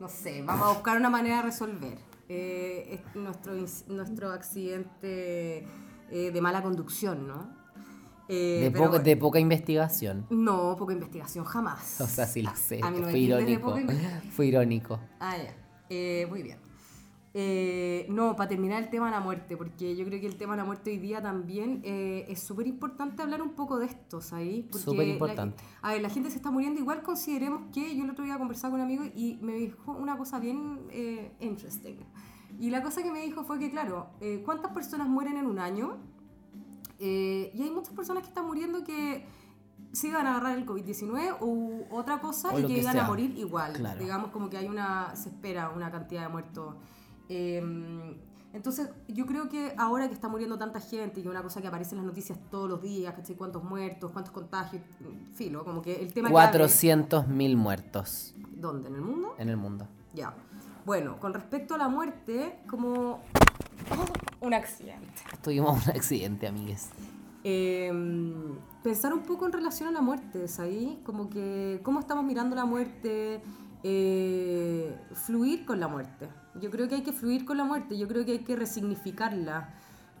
No 0.00 0.08
sé, 0.08 0.42
vamos 0.42 0.66
a 0.66 0.72
buscar 0.72 0.96
una 0.98 1.10
manera 1.10 1.36
de 1.38 1.42
resolver. 1.42 1.98
Eh, 2.28 3.00
es 3.00 3.16
nuestro, 3.16 3.52
nuestro 3.88 4.30
accidente 4.30 5.66
eh, 6.10 6.30
de 6.32 6.40
mala 6.40 6.62
conducción, 6.62 7.26
¿no? 7.26 7.54
Eh, 8.28 8.70
De, 8.72 8.78
poca, 8.78 8.98
de 8.98 9.16
poca 9.16 9.38
investigación. 9.38 10.26
No, 10.30 10.74
poca 10.76 10.92
investigación, 10.92 11.44
jamás. 11.44 12.00
O 12.00 12.06
sea, 12.06 12.26
sí 12.26 12.42
lo 12.42 12.54
sé. 12.56 12.80
A 12.82 12.90
mí 12.90 12.98
no 12.98 13.06
me 13.06 13.12
Fue 13.12 13.20
irónico. 13.20 13.70
poca. 13.74 14.22
Fue 14.32 14.46
irónico. 14.46 14.98
Ah, 15.20 15.36
ya. 15.36 15.54
Eh, 15.88 16.26
muy 16.28 16.42
bien. 16.42 16.58
Eh, 17.38 18.06
no, 18.08 18.34
para 18.34 18.48
terminar 18.48 18.82
el 18.82 18.88
tema 18.88 19.06
de 19.06 19.12
la 19.12 19.20
muerte, 19.20 19.58
porque 19.58 19.94
yo 19.94 20.06
creo 20.06 20.18
que 20.18 20.26
el 20.26 20.36
tema 20.36 20.54
de 20.54 20.62
la 20.62 20.64
muerte 20.64 20.88
hoy 20.88 20.96
día 20.96 21.20
también 21.20 21.82
eh, 21.84 22.24
es 22.28 22.42
súper 22.42 22.66
importante 22.66 23.22
hablar 23.22 23.42
un 23.42 23.50
poco 23.50 23.78
de 23.78 23.84
esto, 23.84 24.22
¿sabes? 24.22 24.64
Súper 24.74 25.06
importante. 25.06 25.62
a 25.82 25.92
ver, 25.92 26.00
la 26.00 26.08
gente 26.08 26.30
se 26.30 26.38
está 26.38 26.50
muriendo, 26.50 26.80
igual 26.80 27.02
consideremos 27.02 27.64
que 27.74 27.94
yo 27.94 28.04
el 28.04 28.10
otro 28.10 28.24
día 28.24 28.38
conversaba 28.38 28.70
con 28.70 28.80
un 28.80 28.86
amigo 28.86 29.04
y 29.14 29.38
me 29.42 29.52
dijo 29.52 29.92
una 29.92 30.16
cosa 30.16 30.38
bien 30.38 30.86
eh, 30.88 31.30
interesting. 31.40 31.96
Y 32.58 32.70
la 32.70 32.82
cosa 32.82 33.02
que 33.02 33.12
me 33.12 33.20
dijo 33.20 33.44
fue 33.44 33.58
que, 33.58 33.70
claro, 33.70 34.06
eh, 34.22 34.40
¿cuántas 34.42 34.72
personas 34.72 35.06
mueren 35.06 35.36
en 35.36 35.44
un 35.44 35.58
año? 35.58 35.98
Y 36.98 37.60
hay 37.62 37.70
muchas 37.70 37.92
personas 37.92 38.22
que 38.22 38.30
están 38.30 38.46
muriendo 38.46 38.82
que 38.82 39.26
se 39.92 40.08
iban 40.08 40.26
a 40.26 40.36
agarrar 40.36 40.56
el 40.56 40.64
COVID-19 40.64 41.36
u 41.42 41.84
otra 41.90 42.18
cosa 42.18 42.48
O 42.54 42.58
y 42.58 42.62
que, 42.62 42.68
que 42.68 42.80
iban 42.80 42.94
sea. 42.94 43.04
a 43.04 43.08
morir 43.08 43.36
igual. 43.36 43.74
Claro. 43.74 44.00
Digamos 44.00 44.30
como 44.30 44.48
que 44.48 44.56
hay 44.56 44.68
una, 44.68 45.14
se 45.14 45.28
espera 45.28 45.68
una 45.68 45.90
cantidad 45.90 46.22
de 46.22 46.28
muertos. 46.30 46.76
Eh, 47.28 48.16
entonces, 48.52 48.88
yo 49.08 49.26
creo 49.26 49.48
que 49.50 49.74
ahora 49.76 50.08
que 50.08 50.14
está 50.14 50.28
muriendo 50.28 50.56
tanta 50.56 50.80
gente 50.80 51.20
y 51.20 51.22
que 51.22 51.28
una 51.28 51.42
cosa 51.42 51.60
que 51.60 51.66
aparece 51.68 51.90
en 51.90 51.98
las 51.98 52.06
noticias 52.06 52.38
todos 52.50 52.70
los 52.70 52.80
días, 52.80 53.12
¿cachai? 53.14 53.36
¿Cuántos 53.36 53.62
muertos? 53.62 54.10
¿Cuántos 54.12 54.32
contagios? 54.32 54.82
Filo, 55.34 55.62
como 55.64 55.82
que 55.82 55.94
el 56.00 56.12
tema 56.14 56.28
que 56.30 56.34
abre- 56.34 56.64
400.000 56.64 57.56
muertos 57.56 58.34
¿Dónde? 58.54 58.88
¿En 58.88 58.94
el 58.94 59.00
mundo? 59.02 59.34
en 59.38 59.48
el 59.50 59.56
mundo. 59.58 59.86
Ya. 60.14 60.32
Bueno, 60.86 61.18
con 61.20 61.34
respecto 61.34 61.74
a 61.74 61.78
la 61.78 61.88
muerte, 61.88 62.58
como 62.68 63.20
un 64.40 64.54
accidente. 64.54 65.06
Tuvimos 65.42 65.84
un 65.84 65.90
accidente, 65.90 66.46
amigues. 66.46 66.88
Eh, 67.44 67.92
pensar 68.82 69.12
un 69.12 69.20
poco 69.22 69.44
en 69.46 69.52
relación 69.52 69.88
a 69.88 69.92
la 69.92 70.00
muerte, 70.00 70.48
¿sabes? 70.48 70.96
Como 71.04 71.28
que 71.28 71.80
cómo 71.82 72.00
estamos 72.00 72.24
mirando 72.24 72.56
la 72.56 72.64
muerte, 72.64 73.42
eh, 73.82 74.96
fluir 75.12 75.66
con 75.66 75.78
la 75.78 75.88
muerte. 75.88 76.28
Yo 76.60 76.70
creo 76.70 76.88
que 76.88 76.96
hay 76.96 77.02
que 77.02 77.12
fluir 77.12 77.44
con 77.44 77.56
la 77.56 77.64
muerte, 77.64 77.96
yo 77.98 78.06
creo 78.08 78.24
que 78.24 78.32
hay 78.32 78.38
que 78.44 78.56
resignificarla. 78.56 79.74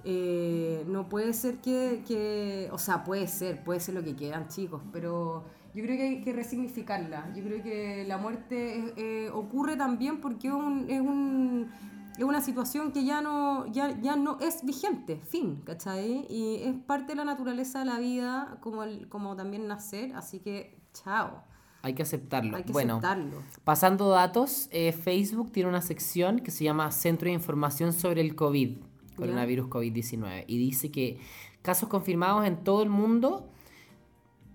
Eh, 0.04 0.84
no 0.86 1.08
puede 1.08 1.32
ser 1.32 1.56
que, 1.58 2.04
que- 2.06 2.68
o 2.72 2.78
sea, 2.78 3.02
puede 3.02 3.26
ser, 3.26 3.64
puede 3.64 3.80
ser 3.80 3.94
lo 3.94 4.04
que 4.04 4.14
quieran 4.14 4.46
chicos, 4.48 4.80
pero 4.92 5.44
yo 5.74 5.82
creo 5.84 5.96
que 5.96 6.02
hay 6.02 6.20
que 6.22 6.32
resignificarla. 6.32 7.32
Yo 7.34 7.42
creo 7.42 7.62
que 7.62 8.04
la 8.06 8.16
muerte 8.18 8.92
eh, 8.96 9.30
ocurre 9.30 9.76
también 9.76 10.20
porque 10.20 10.48
es, 10.48 10.54
un- 10.54 10.86
es 10.88 11.00
un- 11.00 11.70
es 12.16 12.24
una 12.24 12.40
situación 12.40 12.92
que 12.92 13.04
ya 13.04 13.20
no, 13.20 13.66
ya, 13.72 14.00
ya 14.00 14.16
no 14.16 14.38
es 14.40 14.64
vigente, 14.64 15.20
fin, 15.28 15.60
¿cachai? 15.64 16.24
Y 16.30 16.62
es 16.62 16.74
parte 16.86 17.12
de 17.12 17.16
la 17.16 17.24
naturaleza 17.24 17.80
de 17.80 17.84
la 17.86 17.98
vida, 17.98 18.58
como, 18.60 18.84
el, 18.84 19.08
como 19.08 19.34
también 19.36 19.66
nacer, 19.66 20.14
así 20.14 20.38
que 20.40 20.78
chao, 20.94 21.42
Hay 21.86 21.94
que 21.94 22.02
aceptarlo. 22.02 22.56
hay 22.56 22.64
que 22.64 22.72
bueno, 22.72 22.94
aceptarlo. 22.94 23.44
pasando 23.62 24.08
datos, 24.08 24.66
eh, 24.72 24.90
Facebook 24.90 25.52
tiene 25.52 25.68
una 25.68 25.82
sección 25.82 26.40
que 26.40 26.50
se 26.50 26.64
llama 26.64 26.90
Centro 26.90 27.28
de 27.28 27.34
Información 27.34 27.92
sobre 27.92 28.22
el 28.22 28.34
COVID, 28.34 28.78
coronavirus 29.14 29.68
COVID-19, 29.68 30.46
y 30.48 30.58
dice 30.58 30.90
que 30.90 31.20
casos 31.62 31.88
confirmados 31.88 32.44
en 32.44 32.64
todo 32.64 32.82
el 32.82 32.88
mundo, 32.88 33.48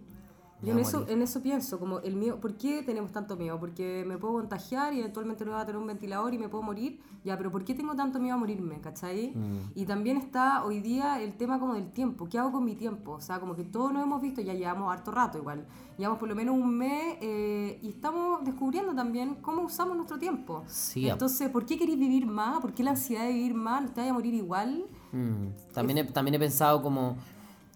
Yo 0.64 0.74
en 0.74 0.80
eso, 0.80 1.06
en 1.08 1.22
eso 1.22 1.42
pienso, 1.42 1.80
como 1.80 2.00
el 2.00 2.16
miedo, 2.16 2.40
¿por 2.40 2.56
qué 2.56 2.84
tenemos 2.84 3.12
tanto 3.12 3.36
miedo? 3.36 3.60
Porque 3.60 4.04
me 4.08 4.18
puedo 4.18 4.36
contagiar 4.36 4.94
y 4.94 5.00
eventualmente 5.00 5.44
no 5.44 5.52
voy 5.54 5.62
a 5.62 5.66
tener 5.66 5.82
un 5.82 5.88
ventilador 5.88 6.34
y 6.34 6.38
me 6.38 6.50
puedo 6.50 6.64
morir, 6.64 7.00
ya, 7.24 7.36
pero 7.38 7.52
¿por 7.52 7.64
qué 7.64 7.74
tengo 7.74 7.96
tanto 7.96 8.20
miedo 8.20 8.36
a 8.36 8.38
morirme, 8.38 8.80
¿cachai? 8.80 9.32
Mm. 9.36 9.72
Y 9.74 9.86
también 9.86 10.18
está 10.18 10.64
hoy 10.64 10.80
día 10.80 11.20
el 11.22 11.34
tema 11.34 11.60
como 11.60 11.74
del 11.74 11.92
tiempo, 11.92 12.28
¿qué 12.30 12.38
hago 12.38 12.52
con 12.52 12.64
mi 12.64 12.76
tiempo? 12.76 13.14
O 13.14 13.22
sea, 13.22 13.40
como 13.40 13.56
que 13.56 13.64
todos 13.64 13.92
nos 13.92 14.04
hemos 14.04 14.22
visto, 14.22 14.42
ya 14.42 14.54
llevamos 14.54 14.92
harto 14.94 15.12
rato 15.12 15.38
igual, 15.40 15.66
llevamos 15.98 16.20
por 16.20 16.30
lo 16.30 16.36
menos 16.36 16.56
un 16.56 16.78
mes 16.78 17.18
eh, 17.22 17.80
y 17.82 17.90
estamos 17.90 18.44
descubriendo 18.46 18.94
también 18.94 19.36
cómo 19.42 19.64
usamos 19.64 19.96
nuestro 19.96 20.20
tiempo. 20.20 20.64
Sí, 20.68 21.10
Entonces, 21.10 21.50
¿por 21.50 21.66
qué 21.66 21.78
queréis 21.78 21.98
vivir 22.00 22.28
más? 22.28 22.60
¿Por 22.60 22.74
qué 22.74 22.84
la 22.84 22.92
ansiedad 22.92 23.26
de 23.26 23.34
vivir 23.34 23.56
más? 23.56 23.92
¿Te 23.94 24.02
vaya 24.02 24.12
a 24.12 24.14
morir 24.14 24.34
igual? 24.34 24.86
Mm, 25.12 25.48
También, 25.74 25.98
he, 25.98 26.04
también 26.06 26.36
he 26.36 26.40
pensado 26.40 26.82
como 26.82 27.18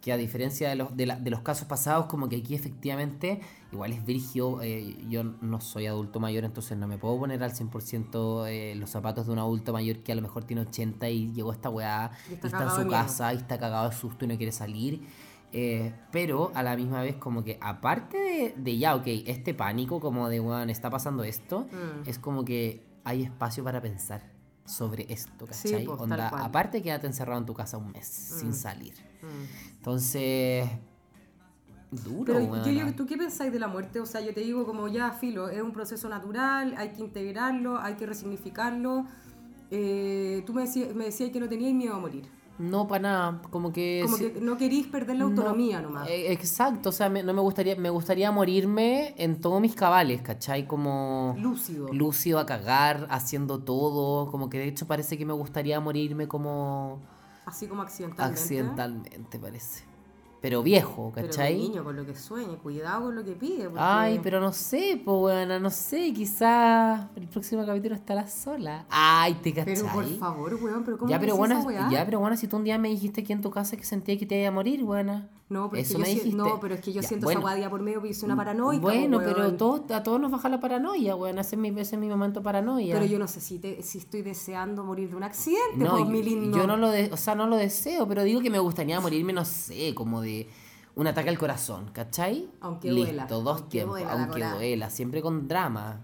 que 0.05 0.13
a 0.13 0.17
diferencia 0.17 0.69
de 0.69 0.75
los, 0.75 0.95
de, 0.95 1.07
la- 1.07 1.15
de 1.19 1.31
los 1.31 1.41
casos 1.41 1.67
pasados, 1.67 2.05
como 2.05 2.29
que 2.29 2.35
aquí 2.35 2.53
efectivamente 2.53 3.41
igual 3.73 3.91
es 3.91 4.05
virgio, 4.05 4.61
eh, 4.61 4.95
yo 5.09 5.23
no 5.23 5.59
soy 5.61 5.87
adulto 5.87 6.19
mayor, 6.19 6.43
entonces 6.45 6.77
no 6.77 6.87
me 6.87 6.99
puedo 6.99 7.17
poner 7.17 7.43
al 7.43 7.53
100% 7.53 8.45
eh, 8.47 8.75
los 8.75 8.91
zapatos 8.91 9.25
de 9.25 9.33
un 9.33 9.39
adulto 9.39 9.73
mayor 9.73 9.97
que 10.03 10.11
a 10.11 10.15
lo 10.15 10.21
mejor 10.21 10.43
tiene 10.43 10.61
80 10.61 11.09
y 11.09 11.31
llegó 11.33 11.51
esta 11.51 11.71
weá 11.71 12.11
Y 12.29 12.33
y 12.33 12.35
está 12.35 12.63
en 12.65 12.69
su 12.69 12.87
casa 12.87 13.33
y 13.33 13.37
está 13.37 13.57
cagado 13.57 13.89
de 13.89 13.95
susto 13.95 14.25
y 14.25 14.27
no 14.27 14.37
quiere 14.37 14.51
salir. 14.51 15.01
Eh, 15.51 15.91
pero 16.11 16.51
a 16.53 16.61
la 16.61 16.75
misma 16.75 17.01
vez 17.01 17.15
como 17.15 17.43
que 17.43 17.57
aparte 17.59 18.17
de, 18.17 18.53
de 18.57 18.77
ya, 18.77 18.93
ok, 18.95 19.07
este 19.25 19.55
pánico 19.55 19.99
como 19.99 20.29
de, 20.29 20.39
weón, 20.39 20.69
está 20.69 20.91
pasando 20.91 21.23
esto, 21.23 21.61
Mm. 21.71 22.07
es 22.07 22.19
como 22.19 22.45
que 22.45 22.83
hay 23.05 23.23
espacio 23.23 23.63
para 23.63 23.81
pensar 23.81 24.21
sobre 24.65 25.05
esto, 25.11 25.45
Sí, 25.51 25.69
¿cachai? 25.71 25.85
pues, 25.85 25.97
tal 25.99 26.11
Onda, 26.11 26.27
aparte 26.29 26.81
quédate 26.81 27.07
encerrado 27.07 27.39
en 27.39 27.45
tu 27.45 27.53
casa 27.53 27.77
un 27.77 27.91
mes 27.91 28.05
sin 28.07 28.53
salir. 28.53 28.93
Entonces, 29.77 30.67
duro, 31.91 32.33
Pero 32.33 32.65
yo, 32.65 32.71
yo- 32.87 32.93
¿tú 32.95 33.05
qué 33.05 33.17
pensáis 33.17 33.51
de 33.51 33.59
la 33.59 33.67
muerte? 33.67 33.99
O 33.99 34.05
sea, 34.05 34.21
yo 34.21 34.33
te 34.33 34.41
digo 34.41 34.65
como 34.65 34.87
ya, 34.87 35.11
filo, 35.11 35.49
es 35.49 35.61
un 35.61 35.71
proceso 35.71 36.09
natural, 36.09 36.73
hay 36.77 36.89
que 36.89 37.01
integrarlo, 37.01 37.79
hay 37.79 37.93
que 37.95 38.05
resignificarlo. 38.05 39.05
Eh, 39.71 40.43
tú 40.45 40.53
me 40.53 40.61
decías, 40.63 40.93
me 40.95 41.05
decías 41.05 41.31
que 41.31 41.39
no 41.39 41.47
tenías 41.49 41.73
miedo 41.73 41.95
a 41.95 41.99
morir. 41.99 42.23
No, 42.57 42.87
para 42.87 43.01
nada. 43.01 43.41
Como 43.49 43.73
que. 43.73 43.99
Como 44.05 44.17
que 44.17 44.39
no 44.39 44.55
querís 44.57 44.87
perder 44.87 45.17
la 45.17 45.25
no, 45.25 45.29
autonomía 45.31 45.81
nomás. 45.81 46.07
eh, 46.07 46.31
exacto, 46.31 46.87
o 46.89 46.91
sea, 46.93 47.09
me- 47.09 47.21
no 47.21 47.33
me 47.33 47.41
gustaría, 47.41 47.75
me 47.75 47.89
gustaría 47.89 48.31
morirme 48.31 49.13
en 49.17 49.41
todos 49.41 49.59
mis 49.59 49.75
cabales, 49.75 50.21
¿cachai? 50.21 50.65
Como 50.65 51.35
Lúcido. 51.37 51.91
lúcido 51.91 52.39
a 52.39 52.45
cagar, 52.45 53.07
haciendo 53.09 53.59
todo, 53.59 54.31
como 54.31 54.49
que 54.49 54.57
de 54.59 54.67
hecho 54.69 54.87
parece 54.87 55.17
que 55.17 55.25
me 55.25 55.33
gustaría 55.33 55.79
morirme 55.81 56.29
como 56.29 57.01
Así 57.45 57.67
como 57.67 57.81
accidentalmente. 57.83 58.39
accidentalmente, 58.41 59.39
parece. 59.39 59.83
Pero 60.41 60.61
viejo, 60.61 61.11
Pero 61.15 61.27
¿cachai? 61.27 61.57
niño 61.57 61.83
con 61.83 61.95
lo 61.95 62.05
que 62.05 62.13
sueña, 62.13 62.55
cuidado 62.57 63.05
con 63.05 63.15
lo 63.15 63.23
que 63.23 63.31
pide. 63.31 63.63
porque- 63.63 63.79
Ay, 63.81 64.19
pero 64.21 64.39
no 64.39 64.51
sé, 64.53 65.01
pues 65.03 65.17
bueno, 65.17 65.59
no 65.59 65.71
sé, 65.71 66.13
quizás 66.13 67.07
el 67.15 67.27
próximo 67.27 67.65
capítulo 67.65 67.95
estará 67.95 68.27
sola. 68.27 68.85
Ay, 68.89 69.33
te 69.41 69.53
cachai. 69.53 69.73
Pero 69.75 69.87
por 69.91 70.05
favor, 70.05 70.53
weón, 70.61 70.83
pero 70.83 70.97
¿cómo 70.99 71.09
ya, 71.09 71.19
pero 71.19 71.33
esa 71.43 71.59
weá? 71.63 71.89
ya, 71.89 72.05
pero 72.05 72.19
bueno, 72.19 72.37
si 72.37 72.47
tú 72.47 72.57
un 72.57 72.63
día 72.63 72.77
me 72.77 72.89
dijiste 72.89 73.21
aquí 73.21 73.33
en 73.33 73.41
tu 73.41 73.49
casa 73.49 73.75
que 73.75 73.83
sentía 73.83 74.17
que 74.19 74.25
te 74.27 74.37
iba 74.39 74.49
a 74.49 74.51
morir, 74.51 74.83
buena. 74.83 75.29
No, 75.47 75.69
pero, 75.69 75.81
Eso 75.83 75.99
me 75.99 76.15
yo, 76.15 76.35
no, 76.35 76.59
pero 76.59 76.73
es 76.73 76.81
que 76.81 76.91
yo 76.91 77.01
Ya, 77.01 77.07
siento 77.07 77.25
bueno. 77.25 77.41
esa 77.41 77.53
día 77.55 77.69
por 77.69 77.79
medio 77.79 77.99
porque 77.99 78.15
soy 78.15 78.25
una 78.25 78.35
paranoica. 78.35 78.81
Bueno, 78.81 79.19
pero 79.23 79.53
todos, 79.53 79.91
a 79.91 80.01
todos 80.01 80.19
nos 80.19 80.31
baja 80.31 80.49
la 80.49 80.59
paranoia, 80.59 81.15
weón. 81.15 81.37
Ese 81.37 81.55
es 81.55 81.97
mi, 81.97 82.09
momento 82.09 82.41
paranoia. 82.41 82.95
Pero 82.95 83.05
yo 83.05 83.19
no 83.19 83.27
sé 83.27 83.39
si, 83.41 83.59
te, 83.59 83.83
si 83.83 83.99
estoy 83.99 84.23
deseando 84.23 84.83
morir 84.83 85.09
de 85.11 85.15
un 85.15 85.23
accidente, 85.23 85.77
no, 85.77 85.91
pues, 85.91 86.03
yo, 86.05 86.09
mi 86.09 86.23
lindo. 86.23 86.57
yo 86.57 86.65
no 86.65 86.77
lo 86.77 86.89
de- 86.89 87.11
o 87.13 87.17
sea, 87.17 87.35
no 87.35 87.45
lo 87.45 87.57
deseo, 87.57 88.07
pero 88.07 88.23
digo 88.23 88.41
que 88.41 88.49
me 88.49 88.57
gustaría 88.57 88.99
morirme, 88.99 89.33
no 89.33 89.45
sé, 89.45 89.93
como 89.93 90.21
de 90.21 90.49
un 90.95 91.05
ataque 91.05 91.29
al 91.29 91.37
corazón, 91.37 91.91
¿cachai? 91.93 92.49
Aunque 92.61 92.89
Listo, 92.91 93.11
duela, 93.11 93.25
dos 93.27 93.47
aunque 93.59 93.69
tiempos, 93.69 93.99
duela 93.99 94.13
aunque 94.13 94.43
duela, 94.43 94.89
siempre 94.89 95.21
con 95.21 95.47
drama, 95.47 96.01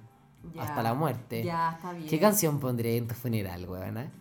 Ya, 0.53 0.61
hasta 0.61 0.83
la 0.83 0.93
muerte. 0.93 1.43
Ya, 1.43 1.71
está 1.71 1.93
bien. 1.93 2.07
¿Qué 2.07 2.19
canción 2.19 2.59
pondré 2.59 2.97
en 2.97 3.07
tu 3.07 3.15
funeral, 3.15 3.67
weón? 3.67 3.97
eh? 3.97 4.11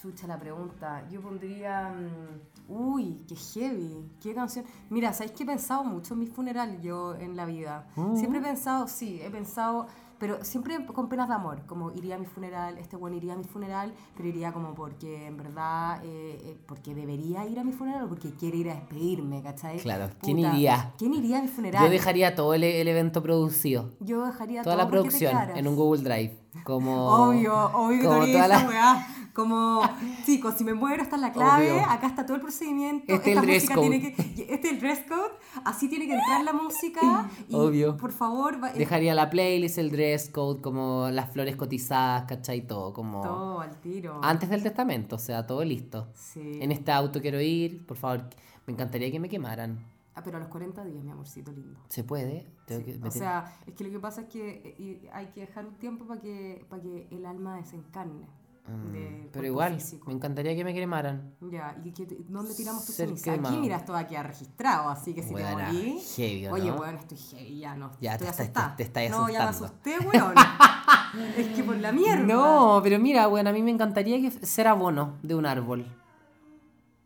Chucha 0.00 0.26
la 0.26 0.38
pregunta. 0.38 1.06
Yo 1.10 1.20
pondría. 1.20 1.90
mm, 1.90 2.51
Uy, 2.72 3.18
qué 3.28 3.36
heavy. 3.36 4.10
¿Qué 4.22 4.34
canción? 4.34 4.64
Mira, 4.88 5.12
¿sabéis 5.12 5.32
que 5.36 5.42
he 5.42 5.46
pensado 5.46 5.84
mucho 5.84 6.14
en 6.14 6.20
mi 6.20 6.26
funeral 6.26 6.80
yo 6.80 7.14
en 7.16 7.36
la 7.36 7.44
vida? 7.44 7.86
Mm. 7.96 8.16
Siempre 8.16 8.38
he 8.38 8.42
pensado, 8.42 8.88
sí, 8.88 9.20
he 9.22 9.28
pensado, 9.30 9.86
pero 10.18 10.42
siempre 10.42 10.86
con 10.86 11.08
penas 11.10 11.28
de 11.28 11.34
amor. 11.34 11.66
Como 11.66 11.90
iría 11.92 12.14
a 12.14 12.18
mi 12.18 12.24
funeral, 12.24 12.78
este 12.78 12.96
bueno 12.96 13.16
iría 13.16 13.34
a 13.34 13.36
mi 13.36 13.44
funeral, 13.44 13.92
pero 14.16 14.26
iría 14.28 14.52
como 14.52 14.74
porque 14.74 15.26
en 15.26 15.36
verdad, 15.36 16.00
eh, 16.02 16.38
eh, 16.44 16.56
porque 16.66 16.94
debería 16.94 17.44
ir 17.44 17.58
a 17.58 17.64
mi 17.64 17.72
funeral 17.72 18.04
o 18.04 18.08
porque 18.08 18.30
quiere 18.30 18.56
ir 18.56 18.70
a 18.70 18.74
despedirme, 18.76 19.42
¿cachai? 19.42 19.78
Claro, 19.80 20.08
¿quién 20.22 20.38
iría? 20.38 20.92
¿Quién 20.96 21.12
iría 21.12 21.40
a 21.40 21.42
mi 21.42 21.48
funeral? 21.48 21.84
Yo 21.84 21.90
dejaría 21.90 22.34
todo 22.34 22.54
el, 22.54 22.64
el 22.64 22.88
evento 22.88 23.22
producido, 23.22 23.90
Yo 24.00 24.24
dejaría 24.24 24.62
toda 24.62 24.76
todo 24.76 24.84
la 24.84 24.90
producción 24.90 25.36
en 25.56 25.68
un 25.68 25.76
Google 25.76 26.02
Drive, 26.04 26.38
como... 26.64 27.06
Obvio, 27.28 27.54
obvio 27.74 28.02
como 28.08 28.20
toda 28.20 28.26
esa 28.28 28.48
la- 28.48 28.68
weá. 28.68 29.06
Como, 29.32 29.80
chicos, 30.26 30.54
si 30.56 30.64
me 30.64 30.74
muero, 30.74 31.02
esta 31.02 31.16
es 31.16 31.22
la 31.22 31.32
clave, 31.32 31.72
Obvio. 31.72 31.84
acá 31.88 32.06
está 32.06 32.26
todo 32.26 32.36
el 32.36 32.42
procedimiento, 32.42 33.12
Este 33.12 33.30
es 33.32 33.36
esta 33.36 33.40
el 33.40 33.46
dress 33.46 33.62
música 33.62 33.74
code. 33.74 33.88
tiene 33.88 34.14
que, 34.14 34.22
este 34.54 34.66
es 34.68 34.72
el 34.74 34.80
dress 34.80 34.98
code, 35.08 35.30
así 35.64 35.88
tiene 35.88 36.06
que 36.06 36.14
entrar 36.14 36.44
la 36.44 36.52
música 36.52 37.30
y 37.48 37.54
Obvio. 37.54 37.96
por 37.96 38.12
favor, 38.12 38.62
va- 38.62 38.70
eh, 38.72 38.78
Dejaría 38.78 39.14
la 39.14 39.30
playlist, 39.30 39.78
el 39.78 39.90
dress 39.90 40.28
code, 40.28 40.60
como 40.60 41.08
las 41.10 41.32
flores 41.32 41.56
cotizadas, 41.56 42.24
¿cachai? 42.24 42.66
Todo, 42.66 42.92
como... 42.92 43.22
todo 43.22 43.60
al 43.60 43.80
tiro. 43.80 44.20
Antes 44.22 44.50
del 44.50 44.62
testamento, 44.62 45.16
o 45.16 45.18
sea, 45.18 45.46
todo 45.46 45.64
listo. 45.64 46.08
Sí. 46.14 46.58
En 46.60 46.70
este 46.70 46.92
auto 46.92 47.20
quiero 47.22 47.40
ir, 47.40 47.86
por 47.86 47.96
favor, 47.96 48.28
me 48.66 48.74
encantaría 48.74 49.10
que 49.10 49.18
me 49.18 49.28
quemaran. 49.30 49.78
Ah, 50.14 50.20
pero 50.22 50.36
a 50.36 50.40
los 50.40 50.50
40 50.50 50.84
días, 50.84 51.02
mi 51.02 51.10
amorcito 51.10 51.50
lindo. 51.52 51.80
¿Se 51.88 52.04
puede? 52.04 52.46
Tengo 52.66 52.84
que 52.84 52.98
O 53.02 53.10
sea, 53.10 53.56
es 53.66 53.72
que 53.72 53.84
lo 53.84 53.90
que 53.90 53.98
pasa 53.98 54.20
es 54.20 54.26
que 54.28 54.76
eh, 54.78 55.08
hay 55.10 55.28
que 55.28 55.40
dejar 55.40 55.64
un 55.64 55.72
tiempo 55.76 56.04
para 56.04 56.20
que, 56.20 56.66
para 56.68 56.82
que 56.82 57.08
el 57.10 57.24
alma 57.24 57.56
desencarne. 57.56 58.26
Mm, 58.66 58.92
cuerpo 58.92 59.28
pero 59.32 59.46
igual, 59.46 59.74
físico. 59.74 60.04
me 60.08 60.14
encantaría 60.14 60.54
que 60.54 60.64
me 60.64 60.72
cremaran. 60.72 61.34
Ya, 61.50 61.76
¿y 61.84 61.90
qué 61.92 62.06
te- 62.06 62.16
dónde 62.28 62.54
tiramos 62.54 62.86
tu 62.86 62.92
Ser 62.92 63.08
ceniza? 63.08 63.32
quemado. 63.32 63.48
Aquí, 63.54 63.60
mira, 63.60 63.76
esto 63.76 63.92
va 63.92 64.00
a 64.00 64.06
quedar 64.06 64.26
registrado, 64.28 64.88
así 64.88 65.14
que 65.14 65.22
si 65.22 65.32
Buena, 65.32 65.56
te 65.56 65.72
morí... 65.72 66.00
heavy, 66.16 66.46
¿o 66.46 66.52
Oye, 66.52 66.70
no? 66.70 66.76
weón, 66.76 66.94
estoy 66.96 67.18
heavy, 67.18 67.58
ya 67.58 67.74
no. 67.76 67.90
Ya, 68.00 68.12
estoy 68.12 68.26
te 68.28 68.30
asustada. 68.42 68.76
te- 68.76 68.76
te 68.76 68.82
estás 68.84 69.10
No, 69.10 69.28
ya 69.28 69.38
me 69.40 69.44
asusté, 69.50 69.98
weón. 69.98 70.34
es 71.36 71.48
que 71.48 71.64
por 71.64 71.76
la 71.76 71.92
mierda. 71.92 72.22
No, 72.24 72.80
pero 72.82 72.98
mira, 73.00 73.26
bueno, 73.26 73.50
a 73.50 73.52
mí 73.52 73.62
me 73.62 73.70
encantaría 73.72 74.20
que 74.20 74.30
ser 74.46 74.68
abono 74.68 75.14
de 75.22 75.34
un 75.34 75.46
árbol. 75.46 75.84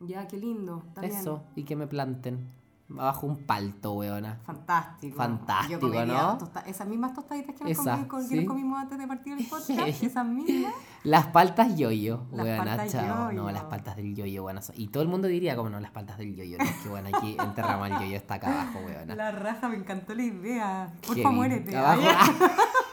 Ya, 0.00 0.28
qué 0.28 0.36
lindo. 0.36 0.82
También. 0.94 1.16
Eso, 1.18 1.42
y 1.54 1.62
que 1.64 1.74
me 1.74 1.86
planten. 1.86 2.50
Bajo 2.88 3.26
un 3.26 3.44
palto, 3.44 3.94
weona. 3.94 4.38
Fantástico. 4.44 5.16
Fantástico, 5.16 5.72
Yo 5.72 5.80
comería 5.80 6.22
¿no? 6.22 6.38
tosta- 6.38 6.60
esas 6.68 6.86
mismas 6.86 7.14
tostaditas 7.14 7.56
que 7.56 7.64
nos, 7.64 7.72
Esa, 7.72 7.96
comí- 7.98 8.06
con- 8.06 8.22
que 8.22 8.28
sí. 8.28 8.36
nos 8.36 8.44
comimos 8.46 8.78
antes 8.78 8.96
de 8.98 9.08
partir 9.08 9.32
el 9.36 9.44
podcast, 9.48 10.02
esas 10.02 10.24
mismas. 10.24 10.72
Las 11.02 11.26
paltas 11.26 11.76
yoyo, 11.76 12.20
Las 12.30 12.44
weona, 12.44 12.86
chao. 12.86 13.32
No, 13.32 13.50
las 13.50 13.64
paltas 13.64 13.96
del 13.96 14.14
yoyo, 14.14 14.44
weona. 14.44 14.60
Y 14.76 14.86
todo 14.86 15.02
el 15.02 15.08
mundo 15.08 15.26
diría, 15.26 15.56
como 15.56 15.68
no, 15.68 15.80
las 15.80 15.90
paltas 15.90 16.16
del 16.18 16.36
yoyo. 16.36 16.58
No, 16.58 16.64
es 16.64 16.76
que 16.76 16.88
bueno, 16.88 17.08
aquí 17.12 17.36
enterramos 17.40 17.90
el 17.90 17.98
yoyo, 17.98 18.16
está 18.16 18.34
acá 18.34 18.52
abajo, 18.62 18.78
weona. 18.86 19.16
La 19.16 19.32
raja, 19.32 19.68
me 19.68 19.76
encantó 19.76 20.14
la 20.14 20.22
idea. 20.22 20.92
Porfa, 21.04 21.22
Heavy. 21.22 21.34
muérete. 21.34 21.76
Abajo, 21.76 22.02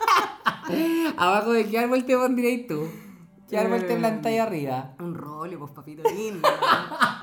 abajo 1.17 1.51
de 1.51 1.67
qué 1.67 1.79
árbol 1.79 2.03
te 2.05 2.17
pondrías 2.17 2.67
tú. 2.67 2.87
¿Qué 3.49 3.59
árbol 3.59 3.85
te 3.85 3.93
Eh. 3.93 3.97
plantáis 3.97 4.39
arriba? 4.41 4.93
Un 4.99 5.13
rollo, 5.13 5.59
pues, 5.59 5.71
papito 5.71 6.01
lindo. 6.09 6.47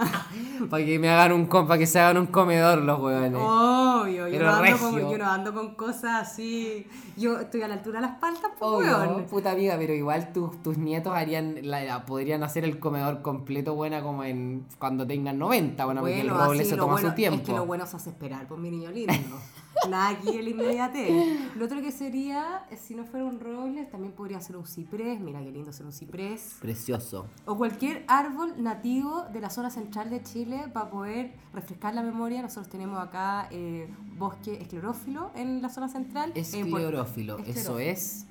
Para 0.71 0.85
que 0.85 0.99
me 0.99 1.09
hagan 1.09 1.33
un 1.33 1.49
para 1.49 1.79
que 1.79 1.87
se 1.87 1.99
hagan 1.99 2.19
un 2.19 2.27
comedor 2.27 2.79
los 2.83 3.01
weones. 3.01 3.33
Obvio, 3.35 4.29
yo 4.29 4.43
no, 4.43 4.51
ando 4.51 4.79
con, 4.79 4.99
yo 5.11 5.19
no 5.19 5.31
ando 5.31 5.55
con 5.55 5.75
cosas 5.75 6.29
así. 6.29 6.87
Yo 7.17 7.39
estoy 7.41 7.63
a 7.63 7.69
la 7.69 7.75
altura 7.75 8.01
de 8.01 8.07
las 8.07 8.19
paltas, 8.19 8.51
pues, 8.59 8.71
Obvio, 8.71 8.99
weón. 8.99 9.25
puta 9.25 9.53
amiga, 9.53 9.77
pero 9.79 9.95
igual 9.95 10.33
tus, 10.33 10.63
tus 10.63 10.77
nietos 10.77 11.15
harían 11.15 11.57
la- 11.63 12.05
podrían 12.05 12.43
hacer 12.43 12.65
el 12.65 12.79
comedor 12.79 13.23
completo 13.23 13.75
buena 13.75 14.03
como 14.03 14.25
en 14.25 14.67
cuando 14.79 15.07
tengan 15.07 15.39
90, 15.39 15.85
bueno, 15.85 16.01
porque 16.03 16.21
el 16.21 16.29
roble 16.29 16.61
así, 16.61 16.71
se 16.71 16.77
toma 16.77 16.93
bueno, 16.93 17.09
su 17.09 17.15
tiempo. 17.15 17.41
Es 17.41 17.47
que 17.47 17.53
lo 17.53 17.67
bueno 17.67 17.87
se 17.87 17.97
hace 17.97 18.11
esperar, 18.11 18.47
pues 18.47 18.61
mi 18.61 18.71
niño 18.71 18.91
lindo. 18.91 19.13
Nada 19.89 20.09
aquí 20.11 20.29
el 20.37 20.49
inmediate. 20.49 21.39
Lo 21.57 21.65
otro 21.65 21.81
que 21.81 21.91
sería, 21.91 22.67
si 22.77 22.95
no 22.95 23.05
fuera 23.05 23.25
un 23.25 23.41
roble, 23.41 23.85
también 23.87 24.13
podría 24.13 24.41
ser 24.41 24.57
un 24.57 24.67
ciprés. 24.67 25.21
Mira 25.21 25.41
qué 25.41 25.51
lindo 25.51 25.73
ser 25.73 25.87
un 25.87 25.93
ciprés. 25.93 26.57
Precioso. 26.61 27.27
O 27.47 27.57
cualquier 27.57 28.05
árbol 28.09 28.63
nativo 28.63 29.25
de 29.33 29.41
la 29.41 29.51
zona 29.51 29.71
central 29.71 30.11
de 30.11 30.23
Chile 30.23 30.65
para 30.73 30.91
poder 30.91 31.33
refrescar 31.55 31.95
la 31.95 32.03
memoria. 32.03 32.43
Nosotros 32.43 32.69
tenemos 32.69 32.99
acá 32.99 33.49
eh, 33.51 33.89
bosque 34.19 34.61
esclerófilo 34.61 35.31
en 35.35 35.63
la 35.63 35.69
zona 35.71 35.89
central. 35.89 36.33
Es 36.35 36.53
en 36.55 36.71
Puerto- 36.71 36.89
clorófilo, 36.91 37.39
eso 37.39 37.49
esclerófilo. 37.49 37.79
es. 37.79 38.27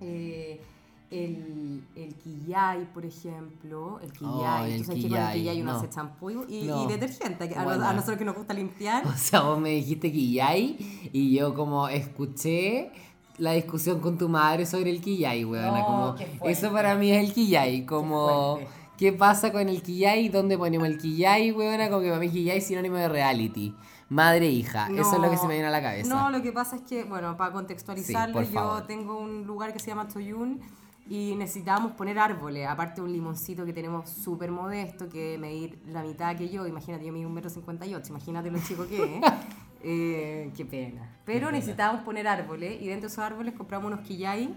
Eh, 0.00 0.60
el, 1.14 1.84
el 1.96 2.14
quillay, 2.16 2.84
por 2.92 3.04
ejemplo, 3.04 3.98
el 4.00 4.10
Ay, 4.10 4.16
quillay. 4.18 4.72
el 4.72 4.78
Tú 4.80 4.84
sabes 4.84 4.86
que 4.86 4.86
con 4.86 4.96
el 4.96 5.02
quillay, 5.02 5.38
quillay 5.40 5.62
uno 5.62 5.72
no. 5.72 5.78
hace 5.78 5.88
champú 5.90 6.30
y, 6.30 6.34
y 6.48 6.64
No. 6.66 6.86
detergente, 6.86 7.48
que 7.48 7.56
a, 7.56 7.64
Buena. 7.64 7.90
a 7.90 7.92
nosotros 7.92 8.18
que 8.18 8.24
nos 8.24 8.36
gusta 8.36 8.54
limpiar. 8.54 9.06
O 9.06 9.12
sea, 9.12 9.40
vos 9.42 9.58
me 9.60 9.70
dijiste 9.70 10.10
quillay 10.12 11.10
y 11.12 11.34
yo 11.36 11.54
como 11.54 11.88
escuché 11.88 12.90
la 13.38 13.52
discusión 13.52 14.00
con 14.00 14.16
tu 14.18 14.28
madre 14.28 14.64
sobre 14.66 14.90
el 14.90 15.00
quillay, 15.00 15.44
weona. 15.44 15.78
No, 15.80 15.86
como, 15.86 16.14
qué 16.14 16.38
eso 16.44 16.70
para 16.72 16.94
mí 16.94 17.10
es 17.10 17.26
el 17.28 17.32
quillay, 17.34 17.84
como... 17.86 18.54
fuerte. 18.56 18.74
¿Qué 18.96 19.12
pasa 19.12 19.50
con 19.50 19.68
el 19.68 19.82
quillay? 19.82 20.28
¿Dónde 20.28 20.56
ponemos 20.56 20.86
el 20.86 20.98
quillay, 20.98 21.50
weona? 21.50 21.88
Como 21.88 22.00
que 22.00 22.08
para 22.10 22.20
mí 22.20 22.30
quillay 22.30 22.58
es 22.58 22.66
sinónimo 22.68 22.94
de 22.96 23.08
reality. 23.08 23.74
Madre 24.08 24.46
e 24.46 24.50
hija, 24.52 24.86
eso 24.92 25.16
es 25.16 25.18
lo 25.20 25.28
que 25.30 25.36
se 25.36 25.48
me 25.48 25.54
viene 25.54 25.66
a 25.66 25.70
la 25.72 25.82
cabeza. 25.82 26.08
No, 26.08 26.30
lo 26.30 26.40
que 26.42 26.52
pasa 26.52 26.76
es 26.76 26.82
que, 26.82 27.02
bueno, 27.02 27.36
para 27.36 27.52
contextualizarlo, 27.52 28.44
Sí, 28.44 28.52
yo 28.54 28.82
tengo 28.86 29.18
un 29.18 29.44
lugar 29.46 29.72
que 29.72 29.80
se 29.80 29.88
llama 29.88 30.06
Toyún 30.06 30.60
y 31.08 31.34
necesitábamos 31.36 31.92
poner 31.92 32.18
árboles, 32.18 32.66
aparte 32.66 33.00
de 33.00 33.06
un 33.06 33.12
limoncito 33.12 33.64
que 33.66 33.72
tenemos 33.72 34.08
súper 34.08 34.50
modesto, 34.50 35.08
que 35.08 35.36
medir 35.38 35.78
la 35.88 36.02
mitad 36.02 36.34
que 36.36 36.48
yo, 36.48 36.66
imagínate, 36.66 37.04
yo 37.04 37.12
mido 37.12 37.28
un 37.28 37.34
metro 37.34 37.50
cincuenta 37.50 37.84
y 37.86 37.94
ocho, 37.94 38.08
imagínate 38.10 38.50
lo 38.50 38.58
chico 38.60 38.86
que 38.86 39.16
es. 39.18 39.22
Eh, 39.86 40.50
qué 40.56 40.64
pena. 40.64 41.06
Pero 41.26 41.52
necesitábamos 41.52 42.04
poner 42.04 42.26
árboles 42.26 42.80
y 42.80 42.86
dentro 42.86 43.02
de 43.02 43.12
esos 43.12 43.18
árboles 43.22 43.52
compramos 43.52 43.92
unos 43.92 44.00
quillay 44.00 44.48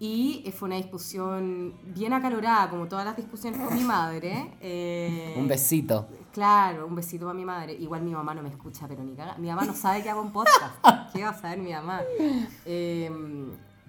y 0.00 0.52
fue 0.58 0.66
una 0.66 0.74
discusión 0.78 1.74
bien 1.94 2.12
acalorada, 2.12 2.68
como 2.68 2.88
todas 2.88 3.04
las 3.04 3.16
discusiones 3.16 3.60
con 3.60 3.72
mi 3.72 3.84
madre. 3.84 4.50
eh, 4.60 5.36
Un 5.38 5.46
besito. 5.46 6.08
Claro, 6.32 6.88
un 6.88 6.96
besito 6.96 7.24
para 7.26 7.38
mi 7.38 7.44
madre. 7.44 7.74
Igual 7.74 8.02
mi 8.02 8.10
mamá 8.10 8.34
no 8.34 8.42
me 8.42 8.48
escucha, 8.48 8.88
pero 8.88 9.04
ni 9.04 9.14
caga. 9.14 9.36
Mi 9.38 9.46
mamá 9.46 9.64
no 9.64 9.74
sabe 9.74 10.02
que 10.02 10.10
hago 10.10 10.22
un 10.22 10.32
podcast. 10.32 10.74
¿Qué 11.14 11.22
va 11.22 11.28
a 11.30 11.34
saber 11.40 11.58
mi 11.60 11.70
mamá? 11.72 12.00
Eh, 12.66 13.08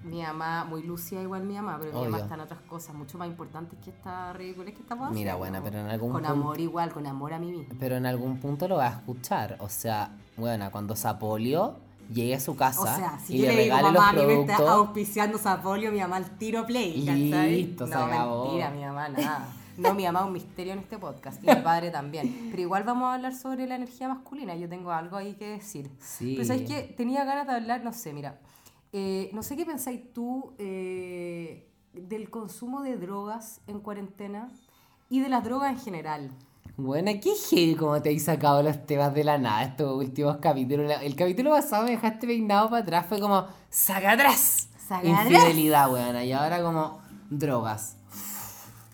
mi 0.03 0.21
mamá, 0.21 0.65
muy 0.65 0.83
lúcida 0.83 1.21
igual 1.21 1.43
mi 1.43 1.55
mamá, 1.55 1.77
pero 1.79 1.91
mi 1.93 1.97
mamá 1.99 2.07
Obvio. 2.17 2.23
está 2.23 2.35
en 2.35 2.41
otras 2.41 2.59
cosas 2.61 2.93
mucho 2.95 3.17
más 3.17 3.27
importantes 3.27 3.77
que 3.83 3.89
esta 3.89 4.33
ridícula 4.33 4.71
que 4.71 4.81
estamos 4.81 5.11
Mira, 5.11 5.33
haciendo. 5.33 5.39
buena, 5.39 5.61
pero 5.63 5.79
en 5.79 5.87
algún 5.91 6.11
Con 6.11 6.21
punto- 6.21 6.33
amor 6.33 6.59
igual, 6.59 6.91
con 6.93 7.07
amor 7.07 7.33
a 7.33 7.39
mí 7.39 7.51
misma. 7.51 7.75
Pero 7.79 7.95
en 7.95 8.05
algún 8.05 8.37
punto 8.37 8.67
lo 8.67 8.77
va 8.77 8.87
a 8.87 8.91
escuchar. 8.91 9.57
O 9.59 9.69
sea, 9.69 10.11
bueno, 10.37 10.69
cuando 10.71 10.95
Sapolio 10.95 11.75
llegue 12.11 12.35
a 12.35 12.39
su 12.39 12.55
casa 12.55 12.81
O 12.81 12.85
sea, 12.85 13.17
si 13.19 13.35
y 13.35 13.39
yo 13.39 13.47
le 13.47 13.55
le 13.55 13.63
digo, 13.63 13.75
regale 13.77 13.93
los 13.93 14.01
mamá, 14.03 14.09
a 14.09 14.13
mí 14.21 14.25
me 14.27 14.41
está 14.41 14.55
productos. 14.57 14.77
auspiciando 14.87 15.37
Sapolio, 15.37 15.91
mi 15.91 15.99
mamá 15.99 16.17
al 16.17 16.37
tiro 16.37 16.65
play. 16.65 16.97
Listo, 17.01 17.87
se 17.87 17.93
no, 17.95 17.99
acabó. 18.01 18.43
mentira, 18.45 18.69
mi 18.71 18.81
mamá, 18.83 19.09
nada. 19.09 19.47
No, 19.77 19.93
mi 19.95 20.03
mamá 20.03 20.19
es 20.19 20.25
un 20.27 20.33
misterio 20.33 20.73
en 20.73 20.79
este 20.79 20.99
podcast, 20.99 21.43
y 21.43 21.47
mi 21.47 21.55
padre 21.55 21.89
también. 21.89 22.49
Pero 22.51 22.61
igual 22.61 22.83
vamos 22.83 23.05
a 23.05 23.15
hablar 23.15 23.33
sobre 23.33 23.65
la 23.65 23.73
energía 23.75 24.07
masculina, 24.07 24.53
yo 24.55 24.69
tengo 24.69 24.91
algo 24.91 25.17
ahí 25.17 25.33
que 25.33 25.47
decir. 25.49 25.89
Sí. 25.99 26.33
Pero 26.35 26.47
¿sabes 26.47 26.67
qué? 26.69 26.93
Tenía 26.95 27.23
ganas 27.25 27.47
de 27.47 27.53
hablar, 27.53 27.83
no 27.83 27.91
sé, 27.91 28.13
mira, 28.13 28.37
eh, 28.93 29.31
no 29.33 29.41
sé 29.41 29.57
qué 29.57 29.65
pensáis 29.65 30.13
tú 30.13 30.53
eh, 30.59 31.67
del 31.93 32.29
consumo 32.29 32.83
de 32.83 32.95
drogas 32.95 33.59
en 33.67 33.79
cuarentena. 33.79 34.51
y 35.09 35.19
de 35.19 35.29
las 35.29 35.43
drogas 35.43 35.71
en 35.73 35.79
general. 35.79 36.31
Bueno, 36.75 37.11
qué 37.21 37.33
heavy 37.49 37.75
como 37.75 38.01
te 38.01 38.15
has 38.15 38.23
sacado 38.23 38.63
los 38.63 38.85
temas 38.87 39.13
de 39.13 39.23
la 39.23 39.37
nada 39.37 39.63
estos 39.63 39.95
últimos 39.95 40.37
capítulos. 40.37 40.91
El 41.01 41.15
capítulo 41.15 41.51
pasado 41.51 41.83
me 41.83 41.91
dejaste 41.91 42.25
peinado 42.25 42.69
para 42.69 42.81
atrás, 42.81 43.05
fue 43.07 43.19
como, 43.19 43.45
saca 43.69 44.11
atrás. 44.11 44.69
Saca. 44.87 45.07
Infidelidad, 45.07 45.91
weona. 45.91 46.23
Y 46.23 46.31
ahora 46.31 46.61
como, 46.63 46.99
drogas. 47.29 47.97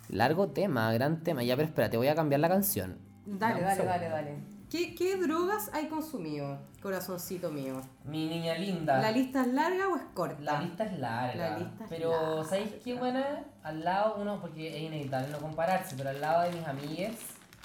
Largo 0.09 0.49
tema, 0.49 0.91
gran 0.91 1.23
tema. 1.23 1.43
Ya, 1.43 1.55
pero 1.55 1.67
espera, 1.67 1.89
te 1.89 1.97
voy 1.97 2.07
a 2.07 2.15
cambiar 2.15 2.41
la 2.41 2.49
canción. 2.49 2.97
Dale, 3.25 3.61
dale, 3.61 3.85
dale, 3.85 4.09
dale. 4.09 4.58
¿Qué, 4.69 4.93
¿Qué 4.93 5.15
drogas 5.15 5.71
hay 5.73 5.87
consumido, 5.87 6.59
corazoncito 6.79 7.49
mío? 7.49 7.81
Mi 8.05 8.27
niña 8.27 8.53
linda. 8.53 9.01
¿La 9.01 9.11
lista 9.11 9.41
es 9.41 9.47
larga 9.47 9.87
o 9.87 9.95
es 9.95 10.03
corta? 10.13 10.39
La 10.39 10.61
lista 10.61 10.83
es 10.83 10.99
larga. 10.99 11.49
La 11.49 11.57
lista 11.57 11.83
es 11.85 11.89
pero, 11.89 12.11
larga. 12.11 12.43
¿sabéis 12.43 12.73
qué 12.83 12.93
buena? 12.93 13.45
Al 13.63 13.83
lado, 13.83 14.17
uno, 14.21 14.39
porque 14.39 14.77
es 14.77 14.83
inevitable 14.83 15.29
no 15.29 15.39
compararse, 15.39 15.95
pero 15.97 16.11
al 16.11 16.21
lado 16.21 16.43
de 16.43 16.51
mis 16.51 16.67
amigues, 16.67 17.15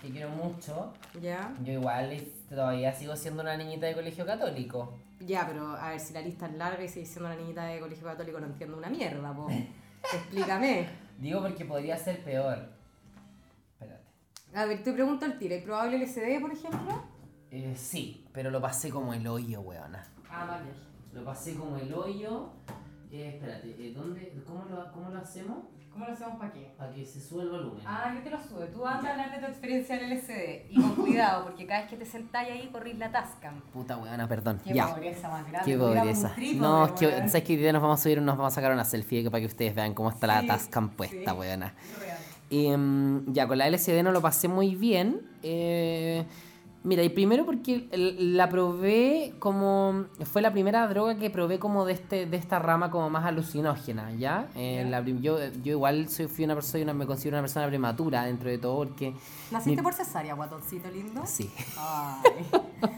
que 0.01 0.09
quiero 0.09 0.31
mucho, 0.31 0.95
¿Ya? 1.21 1.53
yo 1.63 1.75
igual 1.75 2.27
todavía 2.49 2.95
sigo 2.95 3.15
siendo 3.17 3.43
una 3.43 3.59
niñita 3.59 3.85
de 3.85 3.95
colegio 3.95 4.25
católico. 4.25 4.99
Ya, 5.21 5.47
pero 5.47 5.77
a 5.77 5.91
ver, 5.91 6.01
si 6.01 6.15
la 6.15 6.23
lista 6.23 6.47
es 6.47 6.55
larga 6.55 6.83
y 6.83 6.89
sigue 6.89 7.05
siendo 7.05 7.27
una 7.29 7.37
niñita 7.37 7.67
de 7.67 7.81
colegio 7.81 8.07
católico, 8.07 8.41
no 8.41 8.47
entiendo 8.47 8.79
una 8.79 8.89
mierda, 8.89 9.31
po. 9.35 9.47
Explícame. 10.15 10.89
Digo 11.19 11.43
porque 11.43 11.67
podría 11.67 11.99
ser 11.99 12.25
peor. 12.25 12.67
A 14.55 14.65
ver, 14.67 14.83
te 14.83 14.93
pregunto 14.93 15.25
al 15.25 15.39
tiro, 15.39 15.55
¿hay 15.55 15.63
probable 15.63 15.99
LSD, 15.99 16.41
por 16.41 16.53
ejemplo? 16.53 17.03
Eh, 17.51 17.75
sí, 17.77 18.25
pero 18.33 18.51
lo 18.51 18.61
pasé 18.61 18.91
como 18.91 19.13
el 19.15 19.27
hoyo, 19.27 19.61
weona. 19.61 20.05
Ah, 20.31 20.45
vale. 20.47 20.71
Lo 21.13 21.25
pasé 21.25 21.55
como 21.55 21.77
el 21.77 21.93
hoyo. 21.93 22.51
Eh, 23.11 23.35
espérate, 23.35 23.69
eh, 23.79 23.93
¿dónde, 23.95 24.43
cómo, 24.47 24.65
lo, 24.65 24.93
¿cómo 24.93 25.11
lo 25.11 25.19
hacemos? 25.19 25.59
¿Cómo 25.93 26.07
lo 26.07 26.13
hacemos 26.13 26.37
para 26.39 26.53
qué? 26.53 26.73
Para 26.77 26.93
que 26.93 27.05
se 27.07 27.21
suba 27.21 27.45
el 27.45 27.51
volumen. 27.51 27.85
Ah, 27.87 28.13
yo 28.13 28.21
te 28.23 28.31
lo 28.31 28.43
sube. 28.43 28.67
Tú 28.67 28.85
andas 28.85 29.07
a 29.07 29.11
hablar 29.13 29.31
de 29.31 29.39
tu 29.39 29.53
experiencia 29.53 29.97
en 30.01 30.11
LSD. 30.11 30.67
Y 30.71 30.75
con 30.81 30.95
cuidado, 30.97 31.45
porque 31.45 31.67
cada 31.69 31.83
vez 31.83 31.91
que 31.91 31.97
te 31.97 32.05
sentáis 32.07 32.51
ahí, 32.51 32.69
corrís 32.73 32.99
la 32.99 33.13
tascan. 33.13 33.61
Puta 33.73 33.97
weona, 33.99 34.27
perdón. 34.27 34.61
Qué 34.65 34.75
ya. 34.75 34.93
pobreza 34.93 35.29
más 35.29 35.47
grande. 35.49 35.71
Qué 35.71 35.79
pobreza. 35.79 36.35
No, 36.57 36.87
es 36.87 36.93
que. 36.93 37.07
¿sabes 37.29 37.45
que 37.45 37.53
hoy 37.53 37.59
día 37.61 37.73
nos 37.73 37.81
vamos 37.83 38.01
a 38.01 38.03
subir, 38.03 38.21
nos 38.21 38.37
vamos 38.37 38.53
a 38.53 38.55
sacar 38.57 38.73
una 38.73 38.85
selfie 38.85 39.31
para 39.31 39.39
que 39.41 39.47
ustedes 39.47 39.73
vean 39.77 39.95
cómo 39.95 40.11
está 40.11 40.27
la 40.27 40.41
Sí, 40.41 40.47
Tascam 40.49 40.91
puesta, 40.91 41.31
sí. 41.31 41.39
weona. 41.39 41.73
Real. 42.01 42.19
Mm, 42.55 43.33
ya, 43.33 43.47
con 43.49 43.59
la 43.59 43.67
LCD 43.69 44.03
no 44.03 44.13
lo 44.13 44.23
pasé 44.23 44.49
muy 44.49 44.75
bien. 44.75 45.21
Eh, 45.43 46.25
mira, 46.85 47.03
y 47.03 47.09
primero 47.09 47.45
porque 47.45 47.89
la 47.93 48.49
probé 48.49 49.35
como... 49.41 50.05
Fue 50.33 50.41
la 50.43 50.53
primera 50.53 50.87
droga 50.87 51.17
que 51.17 51.29
probé 51.31 51.59
como 51.59 51.85
de 51.85 51.95
este 51.95 52.27
de 52.27 52.37
esta 52.37 52.59
rama 52.59 52.91
como 52.91 53.11
más 53.11 53.25
alucinógena, 53.25 54.13
¿ya? 54.13 54.47
Eh, 54.55 54.87
la 54.89 55.03
yo, 55.03 55.39
yo 55.63 55.73
igual 55.73 56.09
soy, 56.09 56.29
fui 56.29 56.45
una 56.45 56.55
persona, 56.55 56.93
me 56.95 57.07
considero 57.07 57.37
una 57.37 57.43
persona 57.43 57.67
prematura 57.67 58.25
dentro 58.25 58.49
de 58.49 58.59
todo 58.59 58.77
porque... 58.79 59.15
¿Naciste 59.51 59.77
mi- 59.77 59.83
por 59.83 59.93
cesárea, 59.95 60.35
guatoncito 60.35 60.89
lindo? 60.91 61.23
Sí. 61.27 61.51
Ay. 61.79 62.47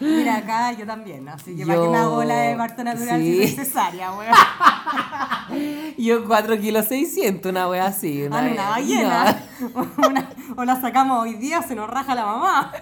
Mira, 0.01 0.37
acá 0.39 0.73
yo 0.73 0.85
también, 0.87 1.29
así 1.29 1.57
que 1.57 1.65
para 1.67 1.79
que 1.79 1.85
Yo- 1.85 1.91
me 1.93 1.99
hago 1.99 2.25
la 2.25 2.37
de 2.39 2.57
parto 2.57 2.83
natural 2.85 3.21
sí. 3.21 3.47
si 3.49 3.55
cesárea, 3.57 4.13
weón. 4.13 4.33
Yo 5.99 6.25
4 6.27 6.59
kilos 6.59 6.87
600, 6.87 7.51
una 7.51 7.69
wea 7.69 7.87
así. 7.87 8.25
Ah, 8.31 8.43
no, 8.43 8.53
una 8.53 8.69
ballena. 8.71 9.43
Una- 10.09 10.29
o 10.57 10.65
la 10.65 10.81
sacamos 10.81 11.23
hoy 11.23 11.35
día, 11.35 11.63
se 11.63 11.75
nos 11.75 11.89
raja 11.89 12.15
la 12.15 12.27
mamá. 12.27 12.73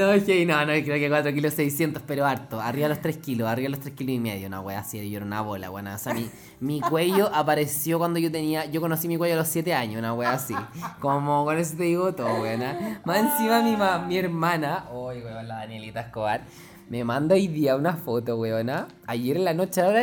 No, 0.00 0.24
que 0.24 0.46
no, 0.46 0.60
no, 0.60 0.72
creo 0.72 0.98
que 0.98 1.08
4 1.08 1.32
kilos 1.34 1.54
600, 1.54 2.02
pero 2.06 2.24
harto. 2.26 2.60
Arriba 2.60 2.84
de 2.88 2.94
los 2.94 3.00
3 3.02 3.16
kilos, 3.18 3.48
arriba 3.48 3.66
de 3.66 3.70
los 3.70 3.80
3 3.80 3.94
kilos 3.94 4.14
y 4.14 4.18
medio, 4.18 4.46
una 4.46 4.60
wea 4.60 4.80
así, 4.80 5.10
yo 5.10 5.16
era 5.18 5.26
una 5.26 5.40
bola, 5.42 5.68
buena. 5.70 5.94
O 5.94 5.98
sea, 5.98 6.14
mi, 6.14 6.28
mi 6.60 6.80
cuello 6.80 7.30
apareció 7.34 7.98
cuando 7.98 8.18
yo 8.18 8.30
tenía, 8.32 8.64
yo 8.66 8.80
conocí 8.80 9.08
mi 9.08 9.16
cuello 9.16 9.34
a 9.34 9.38
los 9.38 9.48
7 9.48 9.74
años, 9.74 9.98
una 9.98 10.14
wea 10.14 10.32
así. 10.32 10.54
Como 11.00 11.44
con 11.44 11.58
eso 11.58 11.76
te 11.76 11.84
digo 11.84 12.14
todo, 12.14 12.38
buena. 12.38 13.00
Más 13.04 13.18
encima 13.18 13.62
mi, 13.62 13.76
ma- 13.76 13.98
mi 13.98 14.16
hermana, 14.16 14.84
weón, 14.92 15.48
la 15.48 15.56
Danielita 15.56 16.00
Escobar, 16.00 16.42
me 16.88 17.04
manda 17.04 17.34
hoy 17.34 17.46
día 17.48 17.76
una 17.76 17.94
foto, 17.94 18.36
weona. 18.36 18.88
Ayer 19.06 19.36
en 19.36 19.44
la 19.44 19.54
noche 19.54 19.80
a 19.80 19.84
la 19.84 19.90
hora 19.90 20.00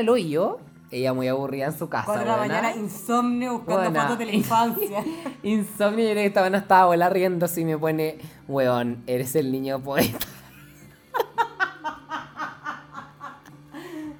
ella 0.91 1.13
muy 1.13 1.27
aburrida 1.27 1.65
en 1.65 1.77
su 1.77 1.89
casa, 1.89 2.05
Cuatro 2.05 2.23
de 2.23 2.29
la 2.31 2.37
mañana, 2.37 2.75
insomnio, 2.75 3.53
buscando 3.59 3.81
Buena. 3.81 4.01
fotos 4.03 4.17
de 4.19 4.25
la 4.25 4.31
infancia. 4.33 5.03
Insomnio, 5.43 6.05
yo 6.05 6.11
creo 6.11 6.23
que 6.23 6.25
esta 6.27 6.41
buena 6.41 6.57
estaba 6.59 6.81
abuela 6.83 7.09
riéndose 7.09 7.61
y 7.61 7.65
me 7.65 7.77
pone, 7.77 8.17
weón, 8.47 9.03
eres 9.07 9.35
el 9.35 9.51
niño 9.51 9.79
poeta. 9.81 10.17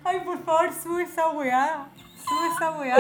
Ay, 0.04 0.22
por 0.24 0.44
favor, 0.44 0.70
sube 0.74 1.04
esa 1.04 1.30
weá. 1.30 1.88
Sube 2.18 2.48
esa 2.56 2.72
weá. 2.80 2.96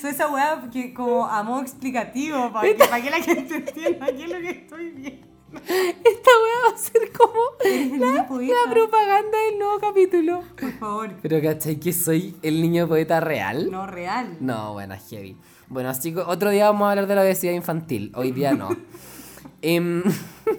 Sube 0.00 0.10
esa 0.10 0.28
weá 0.28 0.70
que 0.72 0.94
como 0.94 1.26
a 1.26 1.42
modo 1.42 1.62
explicativo, 1.62 2.52
para 2.52 2.68
que, 2.68 2.74
para 2.74 3.02
que 3.02 3.10
la 3.10 3.20
gente 3.20 3.56
entienda 3.56 4.06
qué 4.06 4.24
es 4.24 4.30
lo 4.30 4.38
que 4.40 4.50
estoy 4.50 4.90
viendo. 4.90 5.29
Esta 5.52 6.30
weá 6.42 6.70
va 6.70 6.74
a 6.74 6.78
ser 6.78 7.12
como 7.12 7.34
la 8.46 8.70
propaganda 8.70 9.38
del 9.48 9.58
nuevo 9.58 9.78
capítulo. 9.80 10.42
Por 10.58 10.72
favor. 10.72 11.14
Pero 11.22 11.42
¿cachai 11.42 11.80
que 11.80 11.92
soy 11.92 12.36
el 12.42 12.62
niño 12.62 12.86
poeta 12.86 13.20
real? 13.20 13.70
No, 13.70 13.86
real. 13.86 14.36
No, 14.40 14.74
bueno, 14.74 14.94
heavy. 15.08 15.36
Bueno, 15.68 15.92
chicos, 15.98 16.24
otro 16.28 16.50
día 16.50 16.66
vamos 16.66 16.86
a 16.86 16.90
hablar 16.90 17.06
de 17.06 17.14
la 17.14 17.22
obesidad 17.22 17.52
infantil. 17.52 18.12
Hoy 18.14 18.32
día 18.32 18.52
no. 18.52 18.68
Em, 19.62 20.02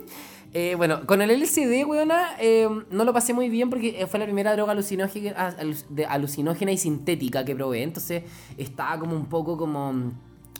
eh, 0.54 0.76
bueno, 0.76 1.08
con 1.08 1.22
el 1.24 1.32
LSD, 1.32 1.86
weona, 1.88 2.36
em, 2.40 2.86
no 2.92 3.04
lo 3.04 3.14
pasé 3.14 3.34
muy 3.34 3.50
bien 3.50 3.70
porque 3.70 4.02
eh, 4.02 4.08
fue 4.08 4.20
la 4.20 4.26
primera 4.26 4.54
droga 4.54 4.74
alucinógena 4.74 6.72
y 6.72 6.78
sintética 6.78 7.44
que 7.44 7.56
probé. 7.56 7.84
Entonces 7.84 8.24
estaba 8.58 9.00
como 9.00 9.16
un 9.16 9.28
poco 9.28 9.58
como... 9.58 10.12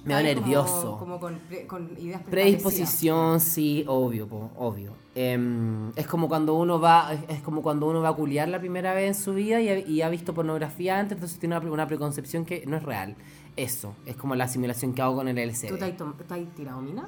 Me 0.04 0.14
como- 0.16 0.24
nervioso. 0.24 0.98
Como, 0.98 1.20
con, 1.20 1.40
pre- 1.48 1.68
con 1.68 1.92
ideas. 2.00 2.22
Predisposición, 2.30 3.40
sí, 3.40 3.84
obvio, 3.88 4.28
po, 4.28 4.50
obvio. 4.58 4.94
Em, 5.14 5.92
es 5.96 6.08
como 6.08 6.28
cuando 6.28 6.56
uno 6.56 6.80
va, 6.80 7.14
es- 7.28 7.42
como 7.42 7.62
cuando 7.62 7.88
uno 7.88 8.02
va 8.02 8.10
a 8.10 8.14
culiar 8.14 8.48
la 8.50 8.60
primera 8.60 8.94
vez 8.94 9.08
en 9.18 9.24
su 9.24 9.34
vida 9.34 9.60
y 9.62 9.70
ha, 9.70 9.78
y 9.80 10.02
ha 10.02 10.10
visto 10.10 10.34
pornografía 10.34 10.98
antes, 11.00 11.18
entonces 11.18 11.38
tiene 11.40 11.58
una, 11.58 11.70
una 11.72 11.88
preconcepción 11.88 12.46
que 12.46 12.64
no 12.66 12.78
es 12.78 12.84
real. 12.84 13.16
Eso, 13.58 13.96
es 14.06 14.16
como 14.16 14.36
la 14.36 14.48
simulación 14.48 14.94
que 14.94 15.02
hago 15.02 15.16
con 15.16 15.28
el 15.28 15.38
LSD. 15.38 15.68
¿Tú 15.68 15.78
te 15.78 15.86
has 15.86 16.56
tirado 16.56 16.82
mina? 16.82 17.08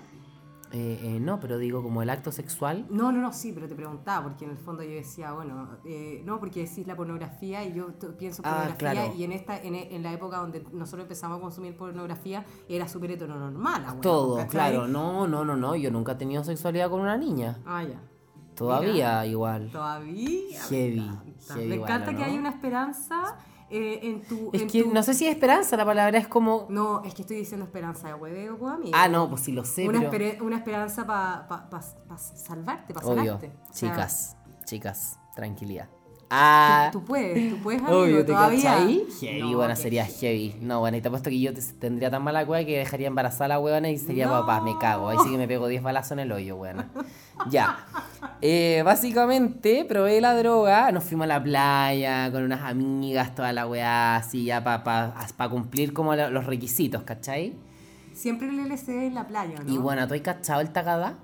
Eh, 0.75 0.99
eh, 1.03 1.19
no, 1.19 1.39
pero 1.39 1.59
digo 1.59 1.83
como 1.83 2.01
el 2.01 2.09
acto 2.09 2.31
sexual. 2.31 2.87
No, 2.89 3.11
no, 3.11 3.21
no, 3.21 3.31
sí, 3.31 3.51
pero 3.53 3.67
te 3.67 3.75
preguntaba, 3.75 4.23
porque 4.23 4.43
en 4.45 4.51
el 4.51 4.57
fondo 4.57 4.81
yo 4.81 4.89
decía, 4.89 5.31
bueno, 5.31 5.77
eh, 5.85 6.23
no, 6.25 6.39
porque 6.39 6.65
decís 6.65 6.87
la 6.87 6.95
pornografía 6.95 7.63
y 7.63 7.73
yo 7.75 7.89
pienso 8.17 8.41
Ah, 8.43 8.55
pornografía 8.73 8.91
claro. 9.03 9.13
y 9.15 9.23
en 9.23 9.31
esta 9.33 9.55
en, 9.61 9.75
en 9.75 10.01
la 10.01 10.11
época 10.13 10.37
donde 10.37 10.63
nosotros 10.73 11.03
empezamos 11.03 11.37
a 11.37 11.41
consumir 11.41 11.77
pornografía 11.77 12.43
era 12.67 12.87
súper 12.87 13.11
heteronormal. 13.11 13.83
ah, 13.85 13.95
Todo, 14.01 14.35
¿cachai? 14.37 14.49
claro. 14.49 14.87
No, 14.87 15.27
no, 15.27 15.45
no, 15.45 15.55
no. 15.55 15.75
Yo 15.75 15.91
nunca 15.91 16.13
he 16.13 16.15
tenido 16.15 16.43
sexualidad 16.43 16.89
con 16.89 17.01
una 17.01 17.17
niña. 17.17 17.59
Ah, 17.67 17.83
ya. 17.83 18.01
Todavía 18.55 19.25
igual. 19.27 19.69
Todavía. 19.71 20.59
Heavy, 20.69 20.99
Me 20.99 21.05
encanta, 21.05 21.53
heavy 21.53 21.67
Me 21.69 21.75
igual, 21.75 21.89
encanta 21.91 22.11
¿o 22.11 22.13
que 22.13 22.19
no? 22.19 22.25
haya 22.25 22.39
una 22.39 22.49
esperanza 22.49 23.37
eh, 23.69 23.99
en 24.03 24.21
tu... 24.21 24.49
Es 24.53 24.61
en 24.63 24.67
que 24.69 24.83
tu- 24.83 24.93
no 24.93 25.03
sé 25.03 25.13
si 25.13 25.25
es 25.27 25.31
esperanza, 25.33 25.75
la 25.77 25.85
palabra 25.85 26.17
es 26.17 26.27
como... 26.27 26.67
No, 26.69 27.03
es 27.03 27.13
que 27.13 27.21
estoy 27.23 27.37
diciendo 27.37 27.65
esperanza 27.65 28.07
de 28.07 28.13
hueveo, 28.13 28.57
pues, 28.57 28.73
amigo. 28.73 28.91
Ah, 28.93 29.07
no, 29.07 29.29
pues 29.29 29.41
sí 29.41 29.51
lo 29.51 29.65
sé, 29.65 29.87
una, 29.87 29.99
pero... 30.09 30.11
espere- 30.11 30.41
una 30.41 30.57
esperanza 30.57 31.05
para 31.07 31.47
pa, 31.47 31.69
pa- 31.69 31.81
pa 32.07 32.17
salvarte, 32.17 32.93
para 32.93 33.05
Obvio. 33.07 33.23
sanarte. 33.39 33.51
O 33.69 33.73
sea, 33.73 33.89
Chicas, 33.91 34.37
chicas, 34.65 35.19
tranquilidad. 35.35 35.87
Ah, 36.35 36.89
Tú, 36.91 36.99
tú 36.99 37.05
puedes, 37.05 37.51
tú 37.51 37.57
puedes, 37.61 37.81
amigo, 37.83 37.99
obvio, 38.01 38.17
¿te 38.25 38.31
todavía. 38.31 38.63
cachai? 38.63 39.05
Heavy, 39.21 39.39
No, 39.51 39.57
bueno, 39.57 39.75
sería 39.75 40.05
heavy. 40.05 40.55
No, 40.61 40.79
bueno, 40.79 40.97
y 40.97 41.01
te 41.01 41.07
apuesto 41.07 41.29
que 41.29 41.39
yo 41.39 41.53
te- 41.53 41.61
tendría 41.61 42.09
tan 42.09 42.23
mala 42.23 42.43
cueva 42.45 42.65
que 42.65 42.77
dejaría 42.79 43.05
embarazada 43.07 43.45
a 43.45 43.47
la 43.49 43.59
huevona 43.59 43.89
y 43.91 43.99
sería 43.99 44.25
No. 44.25 44.31
papá, 44.39 44.59
me 44.61 44.75
cago. 44.79 45.09
Ahí 45.09 45.17
sí 45.23 45.29
que 45.31 45.37
me 45.37 45.47
pego 45.47 45.67
10 45.67 45.83
balazos 45.83 46.13
en 46.13 46.19
el 46.21 46.31
hoyo, 46.31 46.55
buena. 46.55 46.89
Ya. 47.49 47.85
Eh, 48.41 48.81
básicamente, 48.85 49.85
probé 49.85 50.19
la 50.21 50.35
droga, 50.35 50.91
nos 50.91 51.03
fuimos 51.03 51.25
a 51.25 51.27
la 51.27 51.43
playa 51.43 52.31
con 52.31 52.43
unas 52.43 52.61
amigas, 52.61 53.33
toda 53.35 53.53
la 53.53 53.67
weá, 53.67 54.15
así 54.17 54.45
ya 54.45 54.63
para 54.63 54.83
pa, 54.83 55.13
pa 55.37 55.49
cumplir 55.49 55.93
como 55.93 56.15
lo- 56.15 56.29
los 56.29 56.45
requisitos, 56.45 57.03
¿cachai? 57.03 57.55
Siempre 58.13 58.49
el 58.49 58.59
LCD 58.59 59.07
en 59.07 59.15
la 59.15 59.27
playa, 59.27 59.59
¿no? 59.63 59.71
Y 59.73 59.77
bueno, 59.77 60.07
¿tú 60.07 60.13
has 60.13 60.21
cachado 60.21 60.61
el 60.61 60.69
tagada? 60.71 61.15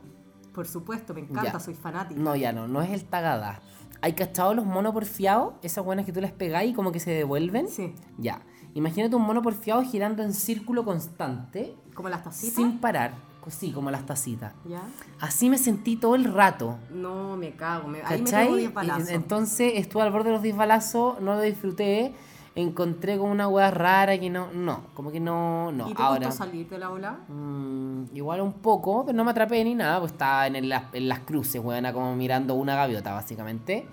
Por 0.54 0.68
supuesto, 0.68 1.14
me 1.14 1.22
encanta, 1.22 1.54
Ya. 1.54 1.60
soy 1.60 1.74
fanática. 1.76 2.20
No, 2.20 2.36
ya 2.36 2.52
no, 2.54 2.68
no 2.68 2.82
es 2.82 2.90
el 2.92 3.06
tagada. 3.06 3.60
¿Hay 4.02 4.14
cachado 4.14 4.54
los 4.54 4.66
monos 4.66 4.94
porfiados? 4.94 5.54
Esas 5.62 5.84
buenas 5.84 6.06
que 6.06 6.12
tú 6.14 6.22
les 6.22 6.32
pegáis 6.32 6.72
y 6.72 6.74
como 6.74 6.92
que 6.92 7.00
se 7.00 7.12
devuelven. 7.12 7.68
Sí, 7.68 7.94
Ya. 8.18 8.42
Imagínate 8.76 9.16
un 9.16 9.24
mono 9.24 9.42
porfiado 9.42 9.82
girando 9.84 10.22
en 10.22 10.32
círculo 10.32 10.86
constante, 10.86 11.76
como 11.96 12.08
las 12.08 12.24
tacitas. 12.24 12.56
sin 12.56 12.78
parar. 12.80 13.14
Co- 13.50 13.56
Sí, 13.60 13.72
como 13.72 13.92
las 13.92 14.06
tacitas. 14.06 14.54
¿Ya? 14.66 14.82
Así 15.20 15.50
me 15.50 15.58
sentí 15.58 15.96
todo 15.96 16.16
el 16.16 16.26
rato. 16.26 16.78
No, 16.92 17.36
me 17.36 17.52
cago. 17.52 17.88
Me, 17.88 18.02
ahí 18.04 18.20
me 18.20 18.26
¿Cachai? 18.26 18.46
pego 18.46 18.56
10 18.58 18.74
balazos. 18.74 19.10
Y- 19.10 19.14
Entonces 19.14 19.72
estuve 19.76 20.04
al 20.04 20.12
borde 20.12 20.30
de 20.30 20.34
los 20.36 20.44
10 20.44 20.56
balazos, 20.58 21.20
no 21.22 21.36
lo 21.36 21.42
disfruté. 21.42 22.14
encontré 22.56 23.18
como 23.18 23.32
una 23.32 23.48
weá 23.48 23.72
rara 23.72 24.20
que 24.20 24.30
no, 24.30 24.52
no, 24.52 24.82
como 24.94 25.12
que 25.12 25.20
no, 25.22 25.72
no. 25.72 25.88
¿Y 25.90 25.94
te 25.94 26.02
Ahora, 26.02 26.28
costó 26.28 26.44
salir 26.44 26.68
de 26.68 26.78
la 26.78 26.90
ola? 26.90 27.20
mm, 27.30 28.06
igual 28.16 28.42
un 28.42 28.52
poco, 28.54 29.06
pero 29.06 29.16
no 29.16 29.24
me 29.24 29.32
atrapé 29.32 29.64
ni 29.64 29.76
nada, 29.76 30.00
pues 30.00 30.12
estaba 30.12 30.46
en, 30.48 30.58
el- 30.58 30.74
en 30.92 31.08
las 31.08 31.20
cruces, 31.20 31.62
como 31.94 32.16
mirando 32.16 32.56
una 32.56 32.76
gaviota, 32.76 33.14
básicamente. 33.14 33.88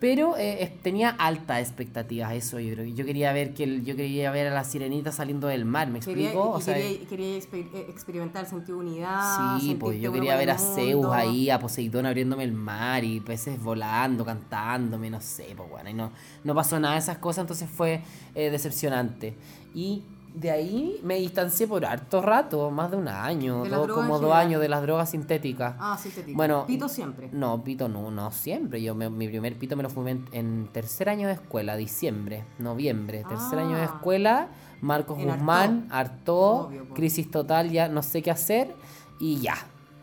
Pero 0.00 0.36
eh, 0.38 0.78
tenía 0.82 1.10
altas 1.10 1.60
expectativas, 1.60 2.32
eso 2.32 2.58
yo 2.58 2.72
creo. 2.74 2.86
Yo 2.86 3.04
quería 3.04 3.32
ver 3.34 3.52
que 3.52 3.64
el- 3.64 3.84
yo 3.84 3.94
quería 3.96 4.30
ver 4.30 4.46
a 4.46 4.50
la 4.54 4.64
sirenita 4.64 5.12
saliendo 5.12 5.46
del 5.48 5.64
mar, 5.66 5.88
¿me 5.88 6.00
Quería, 6.00 6.28
explico? 6.28 6.50
O 6.50 6.60
sea, 6.60 6.74
quería, 6.74 7.36
exper- 7.38 7.68
eh, 7.74 7.86
experimentar 7.88 8.48
de 8.48 8.72
unidad. 8.72 9.36
Sí, 9.36 9.76
pues 9.78 10.00
yo 10.00 10.10
quería 10.12 10.36
ver 10.36 10.50
a 10.50 10.58
Zeus 10.58 11.12
ahí, 11.12 11.50
a 11.50 11.58
Poseidón 11.58 12.06
abriéndome 12.06 12.44
el 12.44 12.52
mar 12.52 13.04
y 13.04 13.20
peces 13.20 13.62
volando, 13.62 14.24
cantándome, 14.24 15.10
no 15.10 15.20
sé, 15.20 15.52
pues 15.56 15.68
bueno, 15.68 15.90
y 15.90 15.94
no, 15.94 16.12
no 16.44 16.54
pasó 16.54 16.80
nada 16.80 16.94
de 16.94 17.00
esas 17.00 17.18
cosas, 17.18 17.42
entonces 17.42 17.68
fue 17.68 18.00
eh, 18.34 18.50
decepcionante. 18.50 19.34
Y 19.74 20.02
de 20.34 20.50
ahí 20.50 21.00
me 21.02 21.16
distancié 21.16 21.66
por 21.66 21.84
harto 21.84 22.22
rato, 22.22 22.70
más 22.70 22.90
de 22.90 22.96
un 22.96 23.08
año, 23.08 23.64
De 23.64 23.70
como 23.88 24.18
dos 24.18 24.32
años 24.34 24.60
de 24.60 24.68
las 24.68 24.82
drogas 24.82 25.10
sintéticas. 25.10 25.74
Ah, 25.78 25.98
digo. 26.26 26.36
Bueno, 26.36 26.64
Pito 26.66 26.88
siempre. 26.88 27.28
No, 27.32 27.62
pito 27.64 27.88
no, 27.88 28.10
no 28.10 28.30
siempre. 28.30 28.80
Yo 28.82 28.94
me- 28.94 29.10
mi 29.10 29.28
primer 29.28 29.56
pito 29.58 29.76
me 29.76 29.82
lo 29.82 29.90
fumé 29.90 30.12
en, 30.12 30.28
en 30.32 30.68
tercer 30.72 31.08
año 31.08 31.26
de 31.28 31.34
escuela, 31.34 31.76
diciembre, 31.76 32.44
noviembre. 32.58 33.24
Tercer 33.28 33.58
año 33.58 33.76
de 33.76 33.82
Ah. 33.82 33.92
escuela, 33.96 34.48
Marcos 34.80 35.18
En 35.18 35.26
Guzmán, 35.28 35.86
Artó, 35.90 36.66
Obvio, 36.68 36.84
po. 36.88 36.94
crisis 36.94 37.30
total, 37.30 37.70
ya 37.70 37.88
no 37.88 38.02
sé 38.02 38.22
qué 38.22 38.30
hacer 38.30 38.74
y 39.18 39.40
ya. 39.40 39.54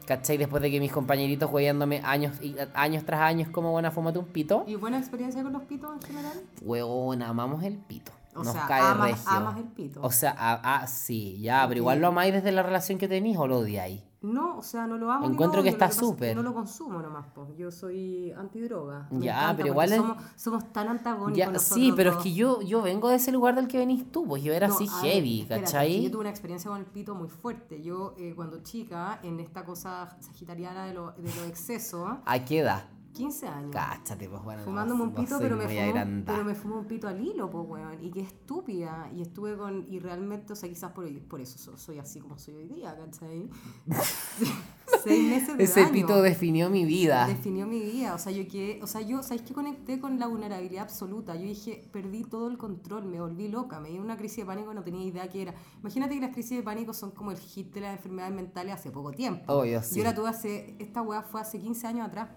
¿Cachai? 0.06 0.38
Después 0.38 0.62
de 0.64 0.72
que 0.72 0.80
mis 0.80 0.92
compañeritos 0.94 1.52
hueándome 1.52 2.00
años, 2.02 2.42
y, 2.42 2.56
años 2.76 3.04
tras 3.06 3.20
años 3.22 3.50
como 3.50 3.72
buena 3.72 3.92
fumate 3.92 4.20
un 4.20 4.26
pito. 4.26 4.64
¿Y 4.66 4.76
buena 4.76 4.98
experiencia 5.00 5.44
con 5.44 5.52
los 5.52 5.64
pitos 5.64 5.92
en 5.96 6.02
general? 6.02 6.34
Huevón, 6.62 7.22
amamos 7.24 7.62
el 7.64 7.76
pito. 7.78 8.14
O 8.38 8.44
Nos 8.44 8.54
sea, 8.54 8.66
cae 8.68 8.82
amas, 8.84 9.10
regio. 9.12 9.32
amas 9.32 9.58
el 9.58 9.64
pito. 9.66 10.00
O 10.02 10.12
sea, 10.12 10.36
ah, 10.38 10.62
ah, 10.64 10.88
sí, 10.88 11.40
ya, 11.42 11.66
pero 11.68 11.80
igual 11.80 12.00
lo 12.00 12.08
amáis 12.08 12.34
desde 12.34 12.52
la 12.52 12.64
relación 12.64 12.98
que 13.00 13.08
tenéis 13.08 13.38
o 13.38 13.48
lo 13.48 13.58
odiáis. 13.60 14.04
No, 14.20 14.58
o 14.58 14.64
sea, 14.64 14.88
no 14.88 14.98
lo 14.98 15.12
amo. 15.12 15.28
Encuentro 15.28 15.58
lo 15.60 15.64
que 15.64 15.70
está 15.70 15.86
lo 15.86 15.90
pasa 15.90 16.02
es 16.02 16.08
que 16.08 16.14
súper. 16.14 16.36
No 16.36 16.42
lo 16.42 16.54
consumo 16.54 17.00
nomás, 17.02 17.28
pues. 17.36 17.50
Yo 17.56 17.72
soy 17.72 18.32
antidroga. 18.32 19.08
Me 19.12 19.26
Ya, 19.26 19.54
pero 19.56 19.70
igual 19.70 19.92
es- 19.92 19.98
somos, 19.98 20.18
somos 20.36 20.74
tan 20.74 20.88
antagónicos. 20.88 21.38
Ya, 21.38 21.52
nosotros 21.52 21.76
sí, 21.80 21.94
pero 21.96 22.12
es 22.12 22.18
que 22.18 22.34
yo, 22.34 22.62
yo 22.62 22.82
vengo 22.82 23.10
de 23.10 23.16
ese 23.18 23.32
lugar 23.32 23.54
del 23.56 23.68
que 23.68 23.78
venís 23.78 24.12
tú, 24.12 24.26
pues 24.26 24.42
yo 24.44 24.54
era 24.54 24.68
No, 24.68 24.74
así 24.76 24.88
a 24.92 25.02
heavy, 25.02 25.42
espérate, 25.42 25.66
¿cachai? 25.66 26.04
Yo 26.04 26.12
tuve 26.12 26.22
una 26.22 26.30
experiencia 26.32 26.70
con 26.70 26.80
el 26.80 26.86
pito 26.88 27.14
muy 27.14 27.30
fuerte. 27.30 27.82
Yo, 27.84 28.16
eh, 28.18 28.34
cuando 28.36 28.64
chica, 28.64 29.20
en 29.24 29.40
esta 29.40 29.64
cosa 29.64 30.18
sagitariana 30.20 30.86
de 30.88 30.94
los 30.96 31.16
de 31.16 31.34
lo 31.36 31.44
excesos, 31.46 32.10
¿A 32.26 32.40
qué 32.44 32.60
edad? 32.60 32.86
15 33.18 33.48
años. 33.48 33.72
Cáchate, 33.72 34.30
pues 34.30 34.44
bueno. 34.44 34.64
Fumándome 34.64 35.04
un 35.04 35.14
pito, 35.14 35.38
pero, 35.40 35.56
me 35.58 35.64
fumó, 35.68 36.24
pero 36.26 36.44
me 36.46 36.56
fumó 36.56 36.80
un 36.80 36.86
pito 36.86 37.08
al 37.08 37.20
hilo, 37.20 37.50
pues, 37.50 37.66
weón. 37.68 38.04
Y 38.04 38.12
qué 38.12 38.22
estúpida. 38.22 39.10
Y 39.16 39.22
estuve 39.22 39.58
con. 39.58 39.86
Y 39.92 40.00
realmente, 40.00 40.54
o 40.54 40.56
sea, 40.56 40.70
quizás 40.70 40.92
por, 40.92 41.10
por 41.28 41.42
eso 41.42 41.58
so- 41.58 41.78
soy 41.78 42.00
así 42.00 42.20
como 42.20 42.38
soy 42.38 42.56
hoy 42.56 42.68
día, 42.68 42.96
¿cachai? 42.98 43.50
Seis 45.04 45.30
meses 45.30 45.58
de 45.58 45.64
Ese 45.64 45.82
daño. 45.82 45.94
pito 45.94 46.22
definió 46.22 46.70
mi 46.70 46.86
vida. 46.86 47.28
Definió 47.28 47.68
mi 47.68 47.80
vida. 47.82 48.14
O 48.16 48.18
sea, 48.18 48.32
yo 48.32 48.48
que. 48.48 48.80
O 48.82 48.88
sea, 48.88 49.02
yo, 49.02 49.22
¿sabéis 49.22 49.42
que 49.42 49.54
conecté 49.54 50.00
con 50.00 50.18
la 50.20 50.28
vulnerabilidad 50.28 50.84
absoluta? 50.84 51.36
Yo 51.36 51.44
dije, 51.44 51.88
perdí 51.92 52.24
todo 52.24 52.48
el 52.50 52.58
control, 52.58 53.06
me 53.06 53.20
volví 53.20 53.48
loca, 53.50 53.80
me 53.80 53.90
dio 53.90 54.02
una 54.02 54.18
crisis 54.18 54.38
de 54.38 54.46
pánico, 54.46 54.74
no 54.74 54.84
tenía 54.84 55.06
idea 55.06 55.28
qué 55.30 55.42
era. 55.44 55.54
Imagínate 55.82 56.16
que 56.16 56.22
las 56.22 56.32
crisis 56.32 56.58
de 56.58 56.64
pánico 56.64 56.94
son 56.94 57.12
como 57.12 57.32
el 57.32 57.38
hit 57.38 57.74
de 57.74 57.82
las 57.82 57.96
enfermedades 57.98 58.34
mentales 58.36 58.74
hace 58.76 58.92
poco 58.92 59.12
tiempo. 59.12 59.52
Obvio, 59.52 59.84
sí. 59.84 59.98
Yo 59.98 60.04
la 60.04 60.16
tuve 60.16 60.30
hace. 60.30 60.76
Esta 60.80 61.02
weá 61.02 61.22
fue 61.22 61.42
hace 61.42 61.60
15 61.60 61.88
años 61.88 62.08
atrás. 62.08 62.30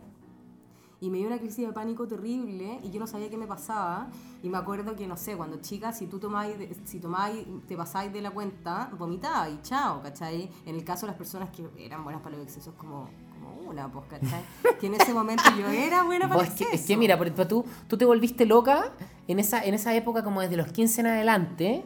Y 1.02 1.08
me 1.08 1.16
dio 1.16 1.28
una 1.28 1.38
crisis 1.38 1.66
de 1.66 1.72
pánico 1.72 2.06
terrible 2.06 2.78
y 2.82 2.90
yo 2.90 3.00
no 3.00 3.06
sabía 3.06 3.30
qué 3.30 3.38
me 3.38 3.46
pasaba. 3.46 4.08
Y 4.42 4.50
me 4.50 4.58
acuerdo 4.58 4.94
que, 4.96 5.06
no 5.06 5.16
sé, 5.16 5.34
cuando 5.34 5.56
chica, 5.60 5.92
si 5.92 6.06
tú 6.06 6.18
tomabas, 6.18 6.52
si 6.84 7.00
tomabas, 7.00 7.32
te 7.66 7.76
pasabas 7.76 8.12
de 8.12 8.20
la 8.20 8.30
cuenta, 8.30 8.90
vomitabas 8.98 9.50
y 9.50 9.62
chao, 9.62 10.02
¿cachai? 10.02 10.50
En 10.66 10.74
el 10.74 10.84
caso 10.84 11.06
de 11.06 11.12
las 11.12 11.16
personas 11.16 11.48
que 11.50 11.66
eran 11.78 12.04
buenas 12.04 12.22
para 12.22 12.36
los 12.36 12.44
excesos, 12.44 12.74
como, 12.76 13.08
como 13.32 13.70
una, 13.70 13.90
pues, 13.90 14.04
¿cachai? 14.08 14.44
Que 14.78 14.88
en 14.88 14.94
ese 14.94 15.14
momento 15.14 15.44
yo 15.58 15.68
era 15.68 16.02
buena 16.02 16.28
para 16.28 16.42
es, 16.42 16.52
que, 16.52 16.64
es 16.70 16.86
que 16.86 16.96
mira, 16.98 17.16
por 17.16 17.26
ejemplo, 17.26 17.46
tú, 17.46 17.64
tú 17.88 17.96
te 17.96 18.04
volviste 18.04 18.44
loca 18.44 18.92
en 19.26 19.38
esa, 19.38 19.64
en 19.64 19.72
esa 19.72 19.94
época 19.94 20.22
como 20.22 20.42
desde 20.42 20.58
los 20.58 20.70
15 20.70 21.00
en 21.00 21.06
adelante. 21.06 21.84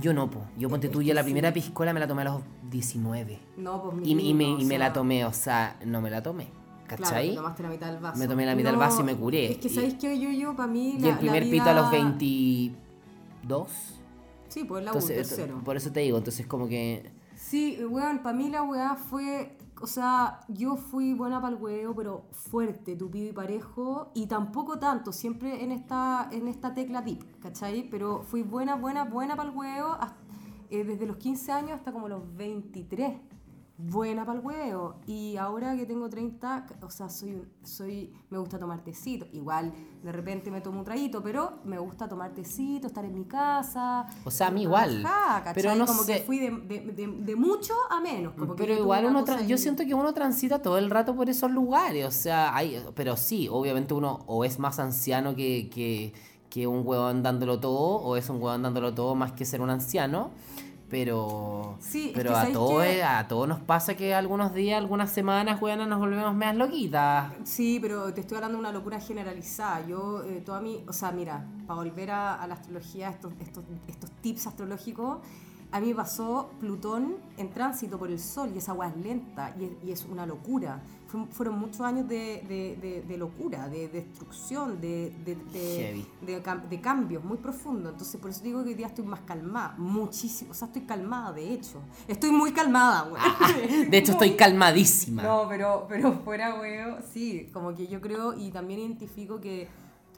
Yo 0.00 0.12
no, 0.12 0.30
po. 0.30 0.40
Yo 0.56 0.68
ponte 0.68 0.88
tú, 0.88 1.02
yo 1.02 1.12
la 1.14 1.24
primera 1.24 1.52
piscola 1.52 1.92
me 1.92 1.98
la 1.98 2.06
tomé 2.06 2.22
a 2.22 2.26
los 2.26 2.42
19. 2.70 3.40
No, 3.56 3.82
pues 3.82 3.96
mi 3.96 4.12
Y, 4.12 4.30
y 4.30 4.34
me, 4.34 4.44
y 4.44 4.64
me 4.64 4.78
la 4.78 4.92
tomé, 4.92 5.24
o 5.24 5.32
sea, 5.32 5.76
no 5.84 6.00
me 6.00 6.10
la 6.10 6.22
tomé. 6.22 6.48
Claro, 6.88 7.02
¿Cachai? 7.04 7.30
te 7.30 7.36
tomaste 7.36 7.62
la 7.62 7.68
mitad 7.68 7.92
del 7.92 8.00
vaso. 8.02 8.18
Me 8.18 8.26
tomé 8.26 8.46
la 8.46 8.54
mitad 8.54 8.70
del 8.70 8.78
vaso 8.78 9.00
y 9.02 9.04
me 9.04 9.14
curé. 9.16 9.52
Es 9.52 9.58
que, 9.58 9.68
Y- 9.68 9.70
¿sabéis 9.74 9.94
qué? 9.94 10.18
Yo, 10.18 10.30
yo, 10.30 10.56
para 10.56 10.66
mí, 10.72 10.96
y 10.96 11.00
la, 11.00 11.10
el 11.10 11.18
primer 11.18 11.44
la 11.44 11.50
pito 11.50 11.64
a 11.70 11.72
los 11.74 11.90
vida- 11.90 12.00
22. 12.02 13.94
Sí, 14.48 14.64
pues 14.64 14.82
la 14.84 14.92
U, 14.92 14.94
Entonces, 14.94 15.16
tercero. 15.28 15.60
por 15.64 15.76
eso 15.76 15.92
te 15.92 16.00
digo, 16.00 16.16
entonces 16.18 16.46
como 16.46 16.66
que... 16.68 17.10
Sí, 17.36 17.78
weón, 17.84 18.20
para 18.22 18.36
mí 18.36 18.48
la 18.48 18.62
weá 18.62 18.94
fue. 18.96 19.56
O 19.80 19.86
sea, 19.86 20.40
yo 20.48 20.76
fui 20.76 21.14
buena 21.14 21.40
para 21.40 21.54
el 21.54 21.62
huevo, 21.62 21.94
pero 21.94 22.24
fuerte, 22.32 22.96
tupido 22.96 23.28
y 23.28 23.32
parejo. 23.32 24.10
Y 24.14 24.26
tampoco 24.26 24.78
tanto, 24.80 25.12
siempre 25.12 25.62
en 25.62 25.70
esta, 25.70 26.28
en 26.32 26.48
esta 26.48 26.74
tecla 26.74 27.00
deep, 27.00 27.38
¿cachai? 27.40 27.88
Pero 27.88 28.22
fui 28.24 28.42
buena, 28.42 28.74
buena, 28.74 29.04
buena 29.04 29.36
para 29.36 29.50
el 29.50 29.54
huevo 29.56 29.96
eh, 30.70 30.82
desde 30.82 31.06
los 31.06 31.16
15 31.18 31.52
años 31.52 31.70
hasta 31.72 31.92
como 31.92 32.08
los 32.08 32.22
23. 32.36 33.12
Buena 33.80 34.26
para 34.26 34.40
el 34.40 34.44
huevo. 34.44 34.96
Y 35.06 35.36
ahora 35.36 35.76
que 35.76 35.86
tengo 35.86 36.10
30, 36.10 36.66
o 36.82 36.90
sea, 36.90 37.08
soy, 37.08 37.44
soy 37.62 38.12
me 38.28 38.36
gusta 38.36 38.58
tomar 38.58 38.82
tecito. 38.82 39.24
Igual, 39.32 39.72
de 40.02 40.10
repente 40.10 40.50
me 40.50 40.60
tomo 40.60 40.80
un 40.80 40.84
traguito, 40.84 41.22
pero 41.22 41.60
me 41.64 41.78
gusta 41.78 42.08
tomar 42.08 42.34
tecito, 42.34 42.88
estar 42.88 43.04
en 43.04 43.14
mi 43.14 43.24
casa. 43.24 44.08
O 44.24 44.32
sea, 44.32 44.48
a 44.48 44.50
mí 44.50 44.62
igual. 44.62 45.06
Pero 45.54 45.76
no 45.76 45.86
como 45.86 46.02
sé. 46.02 46.14
que 46.14 46.20
fui 46.22 46.40
de, 46.40 46.50
de, 46.50 46.92
de, 46.92 47.06
de 47.06 47.36
mucho 47.36 47.72
a 47.88 48.00
menos. 48.00 48.34
Como 48.34 48.56
Pero 48.56 48.74
igual 48.74 49.06
uno, 49.06 49.24
yo 49.46 49.56
siento 49.56 49.86
que 49.86 49.94
uno 49.94 50.12
transita 50.12 50.60
todo 50.60 50.76
el 50.78 50.90
rato 50.90 51.14
por 51.14 51.30
esos 51.30 51.50
lugares, 51.50 52.04
o 52.04 52.10
sea, 52.10 52.56
hay, 52.56 52.84
pero 52.96 53.16
sí, 53.16 53.48
obviamente 53.48 53.94
uno 53.94 54.24
o 54.26 54.44
es 54.44 54.58
más 54.58 54.80
anciano 54.80 55.36
que, 55.36 55.70
que, 55.70 56.12
que 56.50 56.66
un 56.66 56.84
huevón 56.84 57.22
dándolo 57.22 57.60
todo, 57.60 57.96
o 58.00 58.16
es 58.16 58.28
un 58.28 58.42
huevón 58.42 58.62
dándolo 58.62 58.92
todo 58.92 59.14
más 59.14 59.32
que 59.32 59.44
ser 59.44 59.60
un 59.60 59.70
anciano, 59.70 60.30
pero, 60.90 61.76
Sí, 61.80 62.08
es 62.08 62.14
pero 62.14 62.30
que 62.30 62.36
a, 62.36 62.40
¿sabes 62.40 62.52
todos, 62.54 62.82
qué? 62.84 63.02
a 63.02 63.28
todos 63.28 63.48
nos 63.48 63.60
pasa 63.60 63.96
que 63.96 64.14
algunos 64.14 64.54
días, 64.54 64.78
algunas 64.78 65.10
semanas, 65.10 65.60
weón, 65.60 65.88
nos 65.88 65.98
volvemos 65.98 66.34
más 66.34 66.56
loquitas. 66.56 67.32
Sí, 67.44 67.78
pero 67.80 68.12
te 68.14 68.22
estoy 68.22 68.36
hablando 68.36 68.56
de 68.56 68.60
una 68.60 68.72
locura 68.72 69.00
generalizada. 69.00 69.86
Yo, 69.86 70.22
eh, 70.24 70.42
toda 70.44 70.60
mi. 70.60 70.82
O 70.88 70.92
sea, 70.92 71.12
mira, 71.12 71.44
para 71.66 71.78
volver 71.80 72.10
a, 72.10 72.34
a 72.34 72.46
la 72.46 72.54
astrología, 72.54 73.10
estos, 73.10 73.32
estos, 73.40 73.64
estos 73.86 74.10
tips 74.22 74.46
astrológicos, 74.46 75.18
a 75.70 75.80
mí 75.80 75.88
me 75.88 75.94
pasó 75.94 76.50
Plutón 76.60 77.16
en 77.36 77.50
tránsito 77.50 77.98
por 77.98 78.10
el 78.10 78.18
Sol 78.18 78.50
y 78.54 78.58
esa 78.58 78.72
agua 78.72 78.88
es 78.88 78.96
lenta 78.96 79.54
y 79.60 79.64
es, 79.64 79.70
y 79.84 79.92
es 79.92 80.04
una 80.06 80.24
locura. 80.24 80.80
Fue- 81.08 81.26
fueron 81.30 81.58
muchos 81.58 81.80
años 81.80 82.06
de, 82.06 82.44
de- 82.46 82.76
de- 82.80 83.02
de 83.02 83.16
locura, 83.16 83.68
de 83.68 83.88
destrucción, 83.88 84.78
de, 84.80 85.10
de, 85.24 86.80
cambios 86.80 87.24
muy 87.24 87.38
profundos. 87.38 87.92
Entonces, 87.92 88.20
por 88.20 88.30
eso 88.30 88.42
digo 88.42 88.62
que 88.62 88.68
hoy 88.70 88.74
día 88.74 88.86
estoy 88.88 89.04
más 89.04 89.20
calmada, 89.20 89.74
muchísimo. 89.78 90.50
O 90.50 90.54
sea, 90.54 90.66
estoy 90.66 90.82
calmada, 90.82 91.32
de 91.32 91.52
hecho. 91.52 91.80
Estoy 92.06 92.30
muy 92.30 92.52
calmada, 92.52 93.08
güey. 93.08 93.22
De 93.90 93.98
hecho, 93.98 94.12
estoy 94.12 94.32
calmadísima. 94.36 95.22
No, 95.22 95.46
pero, 95.48 95.86
pero 95.88 96.12
fuera, 96.24 96.60
huevo, 96.60 96.98
sí, 97.12 97.48
como 97.52 97.74
que 97.74 97.86
yo 97.86 98.00
creo 98.00 98.34
y 98.34 98.50
también 98.50 98.80
identifico 98.80 99.40
que 99.40 99.66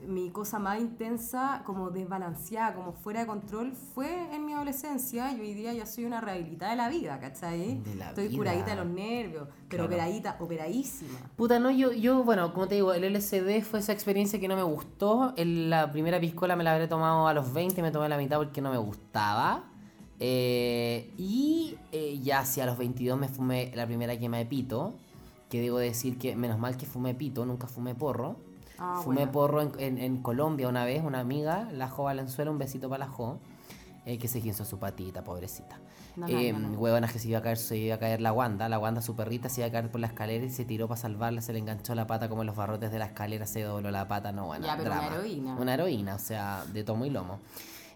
mi 0.06 0.30
cosa 0.30 0.58
más 0.58 0.80
intensa, 0.80 1.62
como 1.66 1.90
desbalanceada, 1.90 2.74
como 2.74 2.92
fuera 2.92 3.20
de 3.20 3.26
control, 3.26 3.72
fue 3.72 4.34
en 4.34 4.46
mi 4.46 4.52
adolescencia 4.52 5.32
y 5.32 5.40
hoy 5.40 5.54
día 5.54 5.72
ya 5.72 5.86
soy 5.86 6.04
una 6.04 6.20
rehabilitada 6.20 6.70
de 6.72 6.76
la 6.76 6.88
vida, 6.88 7.18
¿cachai? 7.20 7.80
De 7.80 7.94
la 7.96 8.08
Estoy 8.10 8.28
vida. 8.28 8.38
curadita 8.38 8.70
de 8.70 8.76
los 8.76 8.86
nervios, 8.86 9.48
pero 9.68 9.68
Claro. 9.68 9.84
operadita, 9.86 10.36
operadísima. 10.40 11.18
Puta, 11.36 11.58
no, 11.58 11.70
yo, 11.70 11.92
yo, 11.92 12.24
bueno, 12.24 12.52
como 12.52 12.66
te 12.68 12.76
digo, 12.76 12.92
el 12.92 13.04
LSD 13.04 13.62
fue 13.62 13.80
esa 13.80 13.92
experiencia 13.92 14.40
que 14.40 14.48
no 14.48 14.56
me 14.56 14.62
gustó. 14.62 15.34
La 15.36 15.90
primera 15.92 16.18
piscola 16.20 16.56
me 16.56 16.64
la 16.64 16.72
habré 16.72 16.88
tomado 16.88 17.26
a 17.28 17.34
los 17.34 17.52
20, 17.52 17.82
me 17.82 17.90
tomé 17.90 18.08
la 18.08 18.16
mitad 18.18 18.38
porque 18.38 18.60
no 18.60 18.70
me 18.70 18.78
gustaba. 18.78 19.64
Eh, 20.22 21.12
y 21.16 21.76
eh, 21.92 22.18
ya 22.22 22.40
hacia 22.40 22.66
los 22.66 22.76
22 22.76 23.18
me 23.18 23.28
fumé 23.28 23.72
la 23.74 23.86
primera 23.86 24.18
quema 24.18 24.36
de 24.38 24.46
pito. 24.46 24.94
Que 25.48 25.60
debo 25.60 25.78
decir 25.78 26.16
que, 26.18 26.36
menos 26.36 26.58
mal 26.58 26.76
que 26.76 26.86
fumé 26.86 27.14
pito, 27.14 27.44
nunca 27.44 27.66
fumé 27.66 27.94
porro. 27.94 28.36
Ah, 28.80 29.00
fumé 29.04 29.26
porro 29.26 29.60
en, 29.60 29.72
en- 29.78 29.98
en 29.98 30.22
Colombia 30.22 30.66
una 30.68 30.84
vez, 30.84 31.02
una 31.04 31.20
amiga, 31.20 31.68
la 31.72 31.88
Jo 31.88 32.04
Valenzuela, 32.04 32.50
un 32.50 32.58
besito 32.58 32.88
para 32.88 33.04
la 33.06 33.10
Jo, 33.12 33.36
eh, 34.06 34.18
que 34.18 34.26
se 34.26 34.40
quiso 34.40 34.64
su 34.64 34.78
patita, 34.78 35.22
pobrecita. 35.22 35.78
No, 36.16 36.26
Eh, 36.26 36.52
no, 36.52 36.58
no. 36.58 36.78
huevonas 36.78 37.12
que 37.12 37.18
se 37.18 37.28
iba 37.28 37.38
a 37.38 37.42
caer, 37.42 37.56
se 37.58 37.76
iba 37.76 37.94
a 37.94 37.98
caer 37.98 38.20
la 38.20 38.32
Wanda, 38.32 38.68
la 38.68 38.78
Wanda 38.78 39.00
su 39.02 39.14
perrita 39.14 39.48
se 39.48 39.60
iba 39.60 39.68
a 39.68 39.70
caer 39.70 39.90
por 39.90 40.00
la 40.00 40.06
escalera 40.08 40.44
y 40.44 40.50
se 40.50 40.64
tiró 40.64 40.88
para 40.88 41.00
salvarla, 41.00 41.40
se 41.42 41.52
le 41.52 41.58
enganchó 41.60 41.94
la 41.94 42.06
pata 42.06 42.28
como 42.28 42.42
en 42.42 42.46
los 42.46 42.56
barrotes 42.56 42.90
de 42.90 42.98
la 42.98 43.04
escalera, 43.06 43.46
se 43.46 43.62
dobló 43.62 43.90
la 43.90 44.08
pata, 44.08 44.32
no, 44.32 44.46
bueno, 44.46 44.66
Ya, 44.66 44.76
pero 44.76 44.90
una 44.90 45.00
drama. 45.02 45.14
heroína. 45.16 45.54
Una 45.56 45.74
heroína, 45.74 46.14
o 46.16 46.18
sea, 46.18 46.64
de 46.72 46.82
tomo 46.82 47.04
y 47.04 47.10
lomo. 47.10 47.38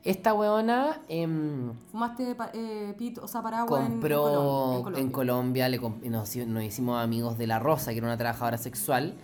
Esta 0.05 0.35
huevona 0.35 1.01
em, 1.09 1.73
¿Fumaste 1.91 2.37
eh, 2.53 2.95
pito, 2.99 3.25
o 3.25 3.29
sea, 3.29 3.41
paraguas 3.43 3.87
en- 3.87 3.93
compró 3.93 4.27
en, 4.29 4.35
en 4.35 4.77
en 4.77 4.83
Colombia? 4.83 5.13
Colombia, 5.13 5.69
le 5.71 5.81
comp- 5.81 6.03
nos, 6.03 6.37
nos 6.47 6.63
hicimos 6.63 7.03
amigos 7.03 7.39
de 7.39 7.47
La 7.47 7.59
Rosa, 7.59 7.91
que 7.93 7.99
era 7.99 8.07
una 8.07 8.19
trabajadora 8.19 8.59
sexual. 8.59 9.15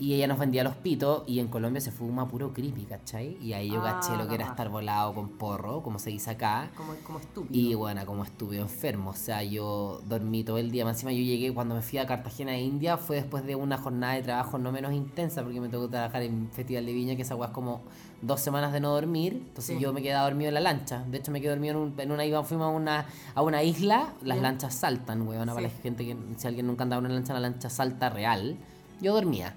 Y 0.00 0.14
ella 0.14 0.28
nos 0.28 0.38
vendía 0.38 0.62
los 0.62 0.76
pitos 0.76 1.24
y 1.26 1.40
en 1.40 1.48
Colombia 1.48 1.80
se 1.80 1.90
fuma 1.90 2.28
puro 2.28 2.52
creepy, 2.52 2.84
¿cachai? 2.84 3.36
Y 3.42 3.52
ahí 3.52 3.68
yo 3.68 3.80
Ah, 3.84 3.94
caché 4.00 4.16
lo 4.16 4.28
que 4.28 4.36
era 4.36 4.46
estar 4.46 4.68
volado 4.68 5.12
con 5.12 5.28
porro, 5.30 5.82
como 5.82 5.98
se 5.98 6.10
dice 6.10 6.30
acá. 6.30 6.70
Como, 6.76 6.94
como 7.04 7.18
estúpido. 7.18 7.50
Y 7.60 7.74
bueno, 7.74 8.06
como 8.06 8.22
estuve 8.22 8.58
enfermo, 8.60 9.10
o 9.10 9.14
sea, 9.14 9.42
yo 9.42 10.00
dormí 10.06 10.44
todo 10.44 10.58
el 10.58 10.70
día. 10.70 10.84
Más 10.84 10.94
encima 10.98 11.10
yo 11.10 11.18
llegué 11.24 11.52
cuando 11.52 11.74
me 11.74 11.82
fui 11.82 11.98
a 11.98 12.06
Cartagena, 12.06 12.56
India, 12.56 12.96
fue 12.96 13.16
después 13.16 13.44
de 13.44 13.56
una 13.56 13.76
jornada 13.76 14.12
de 14.14 14.22
trabajo 14.22 14.56
no 14.56 14.70
menos 14.70 14.92
intensa, 14.92 15.42
porque 15.42 15.60
me 15.60 15.68
tocó 15.68 15.88
trabajar 15.88 16.22
en 16.22 16.48
Festival 16.52 16.86
de 16.86 16.92
Viña, 16.92 17.16
que 17.16 17.22
esa 17.22 17.34
weá 17.34 17.48
es 17.48 17.52
como 17.52 17.80
dos 18.22 18.38
semanas 18.40 18.72
de 18.72 18.78
no 18.78 18.92
dormir. 18.92 19.32
Entonces 19.48 19.76
Sí. 19.78 19.82
yo 19.82 19.92
me 19.92 20.00
quedaba 20.00 20.28
dormido 20.28 20.46
en 20.48 20.54
la 20.54 20.60
lancha. 20.60 21.02
De 21.10 21.18
hecho, 21.18 21.32
me 21.32 21.40
quedé 21.40 21.50
dormido 21.50 21.74
en, 21.74 21.80
un- 21.92 21.94
en 22.00 22.12
una 22.12 22.24
iba, 22.24 22.44
fuimos 22.44 22.66
a 22.66 22.70
una, 22.70 23.06
a 23.34 23.42
una 23.42 23.64
isla, 23.64 24.12
las 24.22 24.38
lanchas 24.38 24.76
saltan, 24.76 25.22
weón, 25.26 25.48
para 25.48 25.60
la 25.60 25.70
Sí. 25.70 25.74
gente 25.82 26.06
que, 26.06 26.16
si 26.36 26.46
alguien 26.46 26.68
nunca 26.68 26.84
andaba 26.84 27.00
en 27.00 27.06
una 27.06 27.14
lancha, 27.16 27.32
la 27.34 27.40
lancha 27.40 27.68
salta 27.68 28.10
real. 28.10 28.56
Yo 29.00 29.12
dormía. 29.12 29.56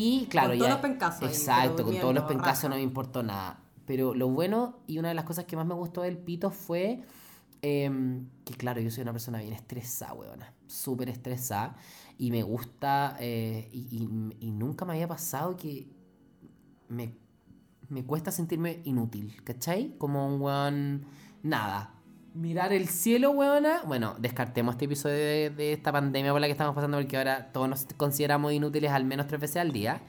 Y 0.00 0.26
claro, 0.26 0.50
Con 0.50 0.58
ya. 0.58 0.64
todos 0.66 0.70
los 0.70 0.80
pencazos 0.80 1.28
Exacto, 1.28 1.84
con 1.84 1.98
todos 1.98 2.14
los 2.14 2.24
pencazos 2.24 2.62
raja. 2.64 2.68
no 2.68 2.74
me 2.76 2.82
importó 2.82 3.22
nada. 3.22 3.60
Pero 3.84 4.14
lo 4.14 4.28
bueno 4.28 4.78
y 4.86 4.98
una 4.98 5.08
de 5.08 5.14
las 5.14 5.24
cosas 5.24 5.44
que 5.46 5.56
más 5.56 5.66
me 5.66 5.74
gustó 5.74 6.02
del 6.02 6.18
pito 6.18 6.50
fue 6.50 7.02
em, 7.62 8.28
que, 8.44 8.54
claro, 8.54 8.80
yo 8.80 8.90
soy 8.90 9.02
una 9.02 9.12
persona 9.12 9.38
bien 9.40 9.52
estresada, 9.54 10.12
weona. 10.14 10.52
Súper 10.68 11.08
estresada. 11.08 11.74
Y 12.18 12.30
me 12.30 12.42
gusta. 12.44 13.16
eh, 13.18 13.68
y, 13.72 13.78
y- 14.40 14.46
y 14.46 14.50
nunca 14.52 14.84
me 14.84 14.92
había 14.92 15.08
pasado 15.08 15.56
que 15.56 15.88
me, 16.88 17.16
me 17.88 18.04
cuesta 18.04 18.30
sentirme 18.30 18.80
inútil, 18.84 19.42
¿cachai? 19.42 19.96
Como 19.98 20.26
un 20.32 20.40
weón. 20.40 21.04
Nada. 21.42 21.94
Mirar 22.38 22.72
el 22.72 22.88
cielo, 22.88 23.32
weona. 23.32 23.82
Bueno, 23.84 24.14
descartemos 24.16 24.76
este 24.76 24.84
episodio 24.84 25.16
de, 25.16 25.50
de 25.50 25.72
esta 25.72 25.90
pandemia 25.90 26.30
por 26.30 26.40
la 26.40 26.46
que 26.46 26.52
estamos 26.52 26.72
pasando, 26.72 26.96
porque 26.96 27.16
ahora 27.16 27.50
todos 27.50 27.68
nos 27.68 27.86
consideramos 27.96 28.52
inútiles 28.52 28.92
al 28.92 29.04
menos 29.04 29.26
tres 29.26 29.40
veces 29.40 29.56
al 29.56 29.72
día. 29.72 30.02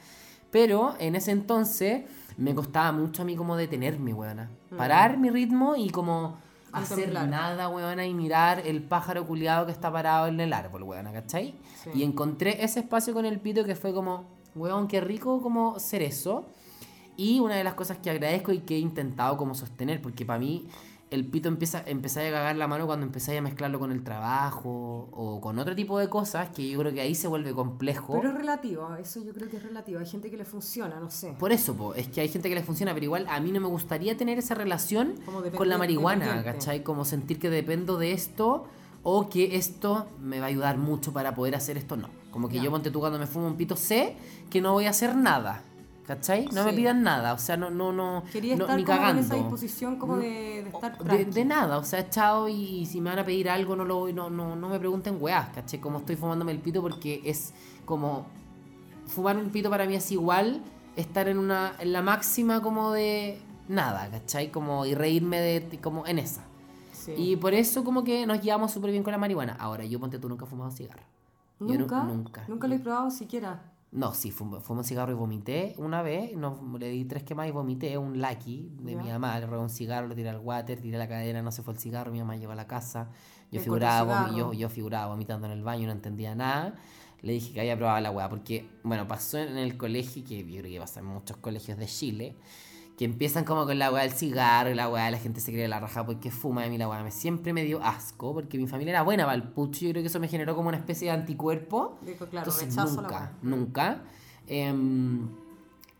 Pero 0.51 0.93
en 0.99 1.15
ese 1.15 1.31
entonces 1.31 2.03
me 2.37 2.53
costaba 2.53 2.91
mucho 2.91 3.23
a 3.23 3.25
mí 3.25 3.35
como 3.35 3.57
detenerme, 3.57 4.13
weona. 4.13 4.51
Parar 4.77 5.17
mi 5.17 5.31
ritmo 5.31 5.75
y 5.75 5.89
como 5.89 6.37
hacer 6.71 7.11
nada, 7.11 7.67
weona, 7.67 8.05
y 8.05 8.13
mirar 8.13 8.61
el 8.63 8.83
pájaro 8.83 9.25
culiado 9.25 9.65
que 9.65 9.71
está 9.71 9.91
parado 9.91 10.27
en 10.27 10.39
el 10.39 10.53
árbol, 10.53 10.83
weona, 10.83 11.11
¿cachai? 11.11 11.55
Sí. 11.83 11.89
Y 11.95 12.03
encontré 12.03 12.63
ese 12.63 12.81
espacio 12.81 13.11
con 13.11 13.25
el 13.25 13.39
pito 13.39 13.65
que 13.65 13.73
fue 13.73 13.91
como, 13.91 14.25
weón, 14.53 14.87
qué 14.87 15.01
rico 15.01 15.41
como 15.41 15.79
ser 15.79 16.03
eso. 16.03 16.45
Y 17.17 17.39
una 17.39 17.55
de 17.55 17.63
las 17.63 17.73
cosas 17.73 17.97
que 17.97 18.11
agradezco 18.11 18.51
y 18.51 18.59
que 18.59 18.75
he 18.75 18.79
intentado 18.79 19.35
como 19.35 19.55
sostener, 19.55 19.99
porque 19.99 20.27
para 20.27 20.37
mí 20.37 20.69
el 21.11 21.25
pito 21.25 21.49
empieza, 21.49 21.83
empecé 21.87 22.27
a 22.27 22.31
cagar 22.31 22.55
la 22.55 22.67
mano 22.67 22.85
cuando 22.85 23.05
empecé 23.05 23.37
a 23.37 23.41
mezclarlo 23.41 23.79
con 23.79 23.91
el 23.91 24.03
trabajo 24.03 25.09
o 25.11 25.41
con 25.41 25.57
otro 25.57 25.75
tipo 25.75 25.97
de 25.97 26.07
cosas 26.07 26.49
que 26.49 26.69
yo 26.69 26.79
creo 26.79 26.93
que 26.93 27.01
ahí 27.01 27.15
se 27.15 27.27
vuelve 27.27 27.51
complejo. 27.53 28.13
Pero 28.13 28.29
es 28.29 28.35
relativo, 28.35 28.95
eso 28.95 29.23
yo 29.23 29.33
creo 29.33 29.49
que 29.49 29.57
es 29.57 29.63
relativo. 29.63 29.99
Hay 29.99 30.05
gente 30.05 30.29
que 30.29 30.37
le 30.37 30.45
funciona, 30.45 30.99
no 30.99 31.09
sé. 31.09 31.33
Por 31.39 31.51
eso, 31.51 31.73
po, 31.75 31.93
es 31.95 32.07
que 32.09 32.21
hay 32.21 32.29
gente 32.29 32.47
que 32.49 32.55
le 32.55 32.61
funciona, 32.63 32.93
pero 32.93 33.05
igual 33.05 33.25
a 33.29 33.39
mí 33.39 33.51
no 33.51 33.59
me 33.59 33.67
gustaría 33.67 34.15
tener 34.17 34.37
esa 34.37 34.53
relación 34.55 35.15
con 35.57 35.67
la 35.69 35.77
marihuana. 35.77 36.43
¿cachai? 36.43 36.83
Como 36.83 37.05
sentir 37.05 37.39
que 37.39 37.49
dependo 37.49 37.97
de 37.97 38.11
esto 38.11 38.65
o 39.01 39.29
que 39.29 39.55
esto 39.55 40.07
me 40.21 40.39
va 40.39 40.45
a 40.45 40.49
ayudar 40.49 40.77
mucho 40.77 41.13
para 41.13 41.33
poder 41.33 41.55
hacer 41.55 41.77
esto, 41.77 41.95
no. 41.97 42.09
Como 42.31 42.49
que 42.49 42.57
Ya. 42.57 42.63
yo, 42.63 42.71
ponte 42.71 42.91
tú, 42.91 42.99
cuando 42.99 43.17
me 43.17 43.25
fumo 43.25 43.47
un 43.47 43.55
pito, 43.55 43.75
sé 43.75 44.15
que 44.51 44.61
no 44.61 44.73
voy 44.73 44.85
a 44.85 44.91
hacer 44.91 45.15
nada, 45.15 45.63
¿cachai? 46.09 46.47
No 46.51 46.63
me 46.65 46.73
pidan 46.73 47.03
nada, 47.03 47.33
o 47.33 47.37
sea, 47.37 47.55
no, 47.55 47.69
no, 47.69 47.93
no, 47.93 48.23
Quería 48.33 48.55
no- 48.55 48.63
estar 48.63 48.77
ni 48.77 48.83
como 48.83 48.97
cagando. 48.97 49.19
en 49.21 49.25
esa 49.25 49.35
disposición 49.35 49.97
como 49.99 50.17
de, 50.17 50.63
de 50.63 50.69
estar 50.69 50.97
De, 50.97 51.25
de 51.25 51.45
nada, 51.45 51.77
o 51.77 51.83
sea, 51.83 52.09
chao 52.09 52.49
y 52.49 52.85
si 52.87 52.99
me 52.99 53.11
van 53.11 53.19
a 53.19 53.23
pedir 53.25 53.47
algo 53.49 53.75
no 53.75 53.85
lo 53.85 53.97
voy, 53.99 54.11
no, 54.13 54.29
no, 54.31 54.55
no 54.55 54.69
me 54.69 54.79
pregunten 54.79 55.17
weás, 55.19 55.49
¿cachai? 55.49 55.79
Como 55.79 55.99
estoy 55.99 56.15
fumándome 56.15 56.51
el 56.51 56.57
pito 56.59 56.81
porque 56.81 57.21
es 57.23 57.53
como 57.85 58.25
fumar 59.05 59.37
un 59.37 59.49
pito 59.51 59.69
para 59.69 59.85
mí 59.85 59.95
es 59.95 60.11
igual 60.11 60.61
estar 60.95 61.27
en 61.27 61.37
una 61.37 61.73
en 61.79 61.93
la 61.93 62.01
máxima 62.01 62.61
como 62.61 62.91
de 62.91 63.39
nada, 63.67 64.09
¿cachai? 64.09 64.51
Como 64.51 64.85
y 64.87 64.95
reírme 64.95 65.39
de 65.39 65.79
como 65.79 66.07
en 66.07 66.17
esa. 66.19 66.41
Sí. 66.91 67.13
Y 67.15 67.35
por 67.35 67.53
eso 67.53 67.83
como 67.83 68.03
que 68.03 68.25
nos 68.25 68.41
llevamos 68.41 68.71
súper 68.71 68.91
bien 68.91 69.03
con 69.03 69.11
la 69.11 69.17
marihuana. 69.17 69.55
Ahora, 69.59 69.85
yo 69.85 69.99
ponte 69.99 70.19
tú 70.19 70.27
nunca 70.27 70.45
he 70.45 70.47
fumado 70.47 70.71
cigarro. 70.71 71.03
Yo 71.59 71.67
nu- 71.67 71.77
¿Nunca? 71.79 72.03
nunca. 72.03 72.43
Nunca 72.47 72.67
lo 72.67 72.75
he 72.75 72.79
probado 72.79 73.09
siquiera. 73.11 73.61
No, 73.91 74.13
sí, 74.13 74.29
fumo, 74.29 74.59
fumo 74.61 74.83
cigarro 74.83 75.11
y 75.11 75.15
vomité 75.15 75.73
una 75.77 76.03
vez, 76.03 76.35
no, 76.35 76.77
le 76.77 76.89
di 76.89 77.05
tres 77.05 77.23
quemas 77.23 77.47
y 77.47 77.51
vomité 77.51 77.97
un 77.97 78.21
lucky 78.21 78.69
de 78.81 78.95
mi 78.95 79.09
mamá, 79.09 79.39
le 79.39 79.47
robé 79.47 79.63
un 79.63 79.69
cigarro, 79.71 80.07
lo 80.07 80.13
tiré 80.13 80.29
al 80.29 80.37
water, 80.37 80.79
tiré 80.79 80.99
la 80.99 81.07
cadena, 81.07 81.41
no 81.41 81.51
se 81.51 81.63
fue 81.63 81.73
el 81.73 81.79
cigarro, 81.79 82.11
mi 82.11 82.19
mamá 82.19 82.35
llegó 82.37 82.51
a 82.51 82.55
la 82.55 82.67
casa, 82.67 83.09
yo 83.51 83.59
figuraba, 83.59 84.31
yo, 84.35 84.53
yo 84.53 84.69
figuraba 84.69 85.07
vomitando 85.07 85.47
en 85.47 85.53
el 85.53 85.63
baño, 85.63 85.87
no 85.87 85.93
entendía 85.93 86.35
nada, 86.35 86.75
le 87.23 87.33
dije 87.33 87.51
que 87.51 87.61
había 87.61 87.75
probado 87.77 87.99
la 87.99 88.11
weá, 88.11 88.29
porque, 88.29 88.69
bueno, 88.83 89.07
pasó 89.07 89.39
en 89.39 89.57
el 89.57 89.75
colegio, 89.75 90.23
que 90.23 90.37
yo 90.37 90.61
creo 90.61 90.71
que 90.71 90.79
pasa 90.79 90.99
en 90.99 91.07
muchos 91.07 91.37
colegios 91.37 91.79
de 91.79 91.87
Chile, 91.87 92.35
que 92.99 93.05
empiezan 93.05 93.45
como 93.45 93.65
con 93.65 93.79
la 93.79 93.93
weá 93.93 94.03
del 94.03 94.11
cigarro 94.11 94.71
y 94.71 94.75
la 94.75 94.89
weá, 94.89 95.09
la 95.09 95.17
gente 95.17 95.39
se 95.39 95.53
cree 95.53 95.69
la 95.69 95.79
raja 95.79 96.05
porque 96.05 96.31
fuma, 96.31 96.65
a 96.65 96.67
mí 96.67 96.77
la 96.77 96.89
weá 96.89 97.01
me, 97.01 97.11
siempre 97.11 97.53
me 97.53 97.63
dio 97.63 97.81
asco, 97.81 98.33
porque 98.33 98.57
mi 98.57 98.67
familia 98.67 98.91
era 98.91 99.03
buena 99.03 99.23
para 99.23 99.35
el 99.35 99.43
pucho, 99.43 99.85
yo 99.85 99.91
creo 99.91 100.03
que 100.03 100.07
eso 100.07 100.19
me 100.19 100.27
generó 100.27 100.53
como 100.53 100.67
una 100.67 100.75
especie 100.75 101.07
de 101.07 101.13
anticuerpo, 101.13 101.97
claro, 102.29 102.51
entonces 102.61 102.75
la 102.75 102.83
nunca, 102.83 103.09
weá. 103.09 103.31
nunca. 103.41 104.01
Em, 104.47 105.29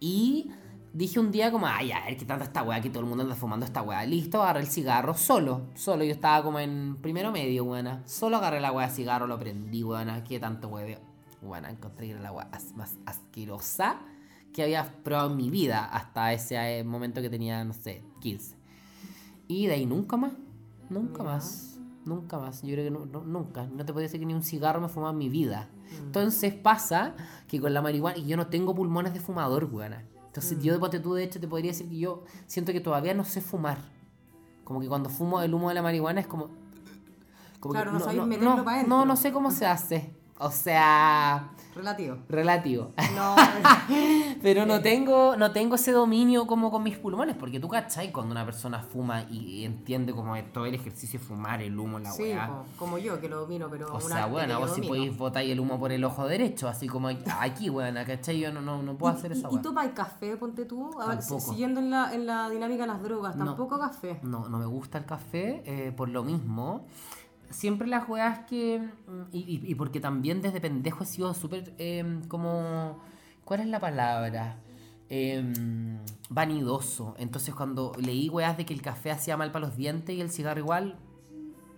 y 0.01 0.51
dije 0.91 1.21
un 1.21 1.31
día 1.31 1.53
como, 1.53 1.67
ay, 1.67 1.93
a 1.93 2.03
ver, 2.03 2.17
qué 2.17 2.25
tanta 2.25 2.43
esta 2.43 2.63
weá, 2.63 2.81
que 2.81 2.89
todo 2.89 2.99
el 2.99 3.05
mundo 3.05 3.23
anda 3.23 3.35
fumando 3.35 3.65
esta 3.65 3.81
weá. 3.81 4.05
Listo, 4.05 4.43
agarré 4.43 4.59
el 4.59 4.67
cigarro, 4.67 5.13
solo, 5.13 5.67
solo. 5.75 6.03
Yo 6.03 6.11
estaba 6.11 6.43
como 6.43 6.59
en 6.59 6.97
primero 7.01 7.31
medio, 7.31 7.63
weona. 7.63 8.01
Solo 8.07 8.35
agarré 8.35 8.59
la 8.59 8.73
weá 8.73 8.89
de 8.89 8.93
cigarro, 8.93 9.25
lo 9.25 9.39
prendí, 9.39 9.85
weona. 9.85 10.21
Qué 10.25 10.37
tanto 10.37 10.67
hueveo. 10.67 10.99
Weona, 11.41 11.69
encontré 11.69 12.07
que 12.07 12.11
era 12.11 12.21
la 12.21 12.33
weá 12.33 12.49
más 12.75 12.97
asquerosa 13.05 14.01
que 14.53 14.63
había 14.63 14.91
probado 15.03 15.31
en 15.31 15.37
mi 15.37 15.49
vida 15.49 15.85
hasta 15.85 16.33
ese 16.33 16.79
eh, 16.79 16.83
momento 16.83 17.21
que 17.21 17.29
tenía, 17.29 17.63
no 17.63 17.73
sé, 17.73 18.03
15. 18.21 18.55
Y 19.47 19.67
de 19.67 19.73
ahí 19.73 19.85
nunca 19.85 20.17
más, 20.17 20.33
nunca 20.89 21.19
Mira. 21.23 21.35
más, 21.35 21.79
nunca 22.05 22.37
más. 22.39 22.61
Yo 22.63 22.73
creo 22.73 22.85
que 22.85 22.91
nu- 22.91 23.05
nu- 23.05 23.25
nunca, 23.25 23.65
no 23.67 23.85
te 23.85 23.93
podía 23.93 24.03
decir 24.07 24.19
que 24.19 24.25
ni 24.25 24.33
un 24.33 24.43
cigarro 24.43 24.79
me 24.81 24.87
he 24.87 24.89
fumado 24.89 25.11
en 25.13 25.17
mi 25.19 25.29
vida. 25.29 25.69
Mm. 25.91 26.05
Entonces 26.07 26.53
pasa 26.53 27.15
que 27.47 27.59
con 27.59 27.73
la 27.73 27.81
marihuana, 27.81 28.17
y 28.17 28.25
yo 28.25 28.37
no 28.37 28.47
tengo 28.47 28.73
pulmones 28.75 29.13
de 29.13 29.19
fumador, 29.19 29.65
weona. 29.71 30.03
Entonces 30.27 30.57
Mm. 30.57 30.61
yo 30.61 30.73
de 30.73 30.79
ponte 30.79 30.99
tú, 30.99 31.13
de 31.13 31.23
hecho, 31.23 31.39
te 31.39 31.47
podría 31.47 31.71
decir 31.71 31.89
que 31.89 31.97
yo 31.97 32.23
siento 32.47 32.71
que 32.71 32.79
todavía 32.81 33.13
no 33.13 33.25
sé 33.25 33.41
fumar. 33.41 33.77
Como 34.63 34.79
que 34.81 34.87
cuando 34.87 35.09
fumo 35.09 35.41
el 35.41 35.53
humo 35.53 35.69
de 35.69 35.75
la 35.75 35.81
marihuana 35.81 36.21
es 36.21 36.27
como... 36.27 36.49
como 37.59 37.73
Claro, 37.73 37.91
que 37.91 37.97
no 37.99 38.05
no, 38.25 38.63
dentro. 38.63 38.87
no, 38.87 39.05
no 39.05 39.15
sé 39.15 39.31
cómo 39.31 39.49
se 39.51 39.65
hace. 39.65 40.13
O 40.41 40.51
sea, 40.51 41.49
Relativo. 41.75 42.17
relativo. 42.29 42.91
No, 43.15 43.35
Pero 44.41 44.65
no 44.65 44.81
tengo, 44.81 45.35
no 45.35 45.51
tengo 45.51 45.75
ese 45.75 45.91
dominio 45.91 46.47
como 46.47 46.71
con 46.71 46.81
mis 46.83 46.97
pulmones, 46.97 47.35
porque 47.35 47.59
tú 47.59 47.67
cachai 47.67 48.11
cuando 48.13 48.31
una 48.31 48.45
persona 48.45 48.79
fuma 48.81 49.23
y 49.29 49.65
entiende 49.65 50.13
como 50.13 50.41
todo 50.53 50.65
el 50.65 50.75
ejercicio 50.75 51.19
de 51.19 51.25
fumar, 51.25 51.61
el 51.61 51.77
humo, 51.77 51.99
la 51.99 52.11
sí, 52.11 52.23
weá. 52.23 52.63
como 52.77 52.97
yo 52.97 53.19
que 53.19 53.27
lo 53.27 53.41
domino, 53.41 53.67
pero 53.69 53.91
O 53.91 53.95
un 53.95 54.01
sea, 54.01 54.27
bueno, 54.27 54.59
vos 54.59 54.73
si 54.75 54.81
podéis 54.81 55.17
botar 55.17 55.43
el 55.43 55.59
humo 55.59 55.77
por 55.77 55.91
el 55.91 56.03
ojo 56.05 56.25
derecho, 56.25 56.69
así 56.69 56.87
como 56.87 57.09
aquí, 57.09 57.69
weón, 57.69 57.95
¿cachai? 58.05 58.39
Yo 58.39 58.53
no, 58.53 58.61
no, 58.61 58.81
no 58.81 58.97
puedo 58.97 59.13
hacer 59.13 59.31
¿Y, 59.33 59.37
esa 59.39 59.49
y 59.49 59.53
weá. 59.55 59.61
topa 59.61 59.83
el 59.83 59.93
café, 59.93 60.37
ponte 60.37 60.63
tú? 60.65 60.89
A 61.01 61.07
ver, 61.07 61.21
siguiendo 61.21 61.81
en 61.81 61.89
la, 61.89 62.13
en 62.13 62.25
la 62.25 62.49
dinámica 62.49 62.83
de 62.83 62.87
las 62.87 63.03
drogas, 63.03 63.35
No. 63.35 63.43
tampoco 63.45 63.77
café. 63.77 64.19
No, 64.23 64.47
no 64.47 64.57
me 64.57 64.65
gusta 64.65 64.97
el 64.99 65.05
café 65.05 65.63
eh, 65.65 65.91
por 65.91 66.07
lo 66.07 66.23
mismo. 66.23 66.85
Siempre 67.49 67.87
las 67.87 68.07
weas 68.07 68.39
que... 68.45 68.79
mm, 68.79 69.21
Y, 69.31 69.61
y- 69.71 69.75
porque 69.75 69.99
también 69.99 70.41
desde 70.41 70.61
pendejo 70.61 71.03
he 71.03 71.07
sido 71.07 71.33
súper 71.33 71.73
eh, 71.77 72.19
como... 72.27 72.99
¿Cuál 73.43 73.61
es 73.61 73.67
la 73.67 73.79
palabra? 73.79 74.57
Em, 75.09 75.97
vanidoso. 76.29 77.15
Entonces 77.17 77.55
cuando 77.55 77.91
leí 77.97 78.29
weas 78.29 78.55
de 78.57 78.65
que 78.65 78.73
el 78.75 78.81
café 78.81 79.09
hacía 79.11 79.35
mal 79.37 79.51
para 79.51 79.65
los 79.65 79.75
dientes 79.75 80.15
y 80.15 80.21
el 80.21 80.29
cigarro 80.29 80.59
igual... 80.59 80.97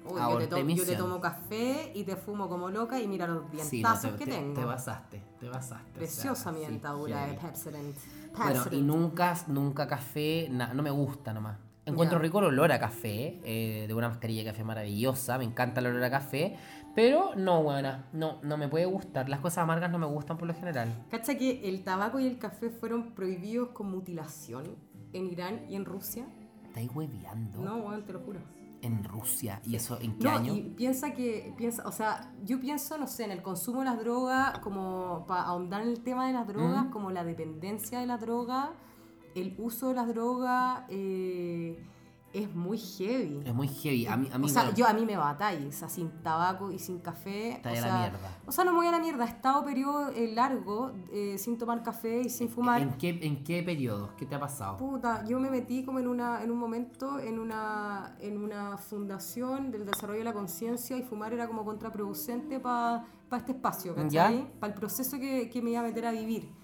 Uy, 0.03 0.09
yo, 0.09 0.15
te 0.15 0.21
Aborté 0.21 0.47
to- 0.47 0.67
yo 0.67 0.85
te 0.85 0.95
tomo 0.95 1.21
café 1.21 1.91
y 1.93 2.03
te 2.03 2.15
fumo 2.15 2.49
como 2.49 2.69
loca 2.71 2.99
y 2.99 3.07
mira 3.07 3.27
los 3.27 3.43
Sí, 3.63 3.81
no, 3.83 3.89
dientazos 3.91 4.11
te, 4.13 4.17
que 4.17 4.25
te- 4.25 4.31
tengo. 4.31 4.53
te 4.59 4.65
basaste, 4.65 5.21
te 5.39 5.47
basaste. 5.47 5.83
o 5.85 5.93
sea, 5.93 5.93
Preciosa 5.93 6.51
mi 6.51 6.59
sí, 6.61 6.65
dentadura 6.65 7.21
de 7.21 7.27
heavy. 7.35 7.45
Pepsodent. 7.47 7.95
Bueno, 8.35 8.63
y 8.71 8.81
nunca, 8.81 9.37
nunca 9.47 9.87
café, 9.87 10.47
na- 10.49 10.73
no 10.73 10.81
me 10.81 10.89
gusta 10.89 11.33
nomás. 11.33 11.57
Encuentro 11.85 12.19
Ya. 12.19 12.21
rico 12.23 12.39
el 12.39 12.45
olor 12.45 12.71
a 12.71 12.79
café, 12.79 13.39
eh, 13.43 13.85
de 13.87 13.93
una 13.93 14.07
mascarilla 14.07 14.43
de 14.43 14.51
café 14.51 14.63
maravillosa, 14.63 15.37
me 15.39 15.45
encanta 15.45 15.79
el 15.79 15.87
olor 15.87 16.03
a 16.03 16.11
café, 16.11 16.55
pero 16.95 17.31
no, 17.35 17.63
buena, 17.63 18.05
no, 18.13 18.37
no 18.43 18.55
me 18.57 18.67
puede 18.67 18.85
gustar. 18.85 19.29
Las 19.29 19.39
cosas 19.39 19.59
amargas 19.63 19.89
no 19.91 19.97
me 19.97 20.05
gustan 20.05 20.37
por 20.37 20.47
lo 20.47 20.53
general. 20.53 21.05
¿Cacha 21.09 21.35
que 21.37 21.67
el 21.67 21.83
tabaco 21.83 22.19
y 22.19 22.27
el 22.27 22.37
café 22.37 22.69
fueron 22.69 23.13
prohibidos 23.13 23.69
con 23.69 23.89
mutilación 23.89 24.75
en 25.13 25.25
Irán 25.27 25.65
y 25.69 25.75
en 25.75 25.85
Rusia? 25.85 26.25
¿Estáis 26.65 26.89
hueveando? 26.93 27.61
No, 27.63 27.79
bueno, 27.81 28.03
te 28.03 28.13
lo 28.13 28.19
juro. 28.19 28.39
En 28.83 29.03
Rusia, 29.03 29.59
¿y 29.65 29.75
eso 29.75 29.99
en 30.01 30.17
qué 30.17 30.23
No, 30.23 30.31
año? 30.37 30.55
y 30.55 30.61
piensa 30.61 31.13
que, 31.13 31.53
piensa, 31.57 31.87
o 31.87 31.91
sea, 31.91 32.31
yo 32.43 32.59
pienso, 32.59 32.97
no 32.97 33.05
sé, 33.07 33.23
en 33.25 33.31
el 33.31 33.41
consumo 33.41 33.79
de 33.79 33.85
las 33.85 33.99
drogas, 33.99 34.57
como 34.59 35.25
para 35.27 35.43
ahondar 35.43 35.81
en 35.83 35.89
el 35.89 36.01
tema 36.01 36.25
de 36.27 36.33
las 36.33 36.47
drogas, 36.47 36.85
Mm. 36.85 36.89
como 36.91 37.11
la 37.11 37.23
dependencia 37.23 37.99
de 37.99 38.07
la 38.07 38.17
droga, 38.17 38.71
el 39.35 39.55
uso 39.57 39.89
de 39.89 39.93
las 39.95 40.07
drogas, 40.07 40.83
eh, 40.89 41.83
es 42.33 42.53
muy 42.55 42.77
heavy. 42.77 43.41
Es 43.45 43.53
muy 43.53 43.67
heavy. 43.67 44.07
A 44.07 44.15
mí, 44.15 44.29
a 44.31 44.37
mí 44.37 44.45
o 44.45 44.49
sea, 44.49 44.63
bueno, 44.63 44.77
yo 44.77 44.87
a 44.87 44.93
mí 44.93 45.05
me 45.05 45.17
batáis, 45.17 45.65
o 45.65 45.71
sea, 45.71 45.89
sin 45.89 46.09
tabaco 46.23 46.71
y 46.71 46.79
sin 46.79 46.99
café. 46.99 47.53
Está 47.53 47.71
o 47.71 47.73
de 47.73 47.81
la 47.81 47.87
sea, 47.87 47.99
mierda. 47.99 48.37
O 48.45 48.51
sea, 48.51 48.63
no 48.63 48.71
me 48.71 48.77
voy 48.77 48.87
a 48.87 48.91
la 48.91 48.99
mierda. 48.99 49.25
He 49.25 49.27
estado 49.27 49.65
periodo 49.65 50.09
eh, 50.09 50.31
largo 50.33 50.91
eh, 51.11 51.37
sin 51.37 51.57
tomar 51.57 51.83
café 51.83 52.21
y 52.21 52.29
sin 52.29 52.49
fumar. 52.49 52.81
¿En 52.81 52.93
qué, 52.93 53.19
¿En 53.21 53.43
qué 53.43 53.63
periodo? 53.63 54.15
¿Qué 54.17 54.25
te 54.25 54.35
ha 54.35 54.39
pasado? 54.39 54.77
Puta, 54.77 55.25
yo 55.25 55.39
me 55.39 55.49
metí 55.49 55.83
como 55.83 55.99
en 55.99 56.07
una 56.07 56.41
en 56.41 56.51
un 56.51 56.57
momento 56.57 57.19
en 57.19 57.39
una 57.39 58.15
en 58.19 58.37
una 58.37 58.77
fundación 58.77 59.71
del 59.71 59.85
desarrollo 59.85 60.19
de 60.19 60.25
la 60.25 60.33
conciencia 60.33 60.97
y 60.97 61.03
fumar 61.03 61.33
era 61.33 61.47
como 61.47 61.65
contraproducente 61.65 62.59
para 62.59 63.05
este 63.35 63.51
espacio. 63.51 63.93
¿cachai? 63.93 64.47
Para 64.59 64.73
el 64.73 64.79
proceso 64.79 65.19
que, 65.19 65.49
que 65.49 65.61
me 65.61 65.71
iba 65.71 65.81
a 65.81 65.83
meter 65.83 66.05
a 66.05 66.11
vivir. 66.11 66.60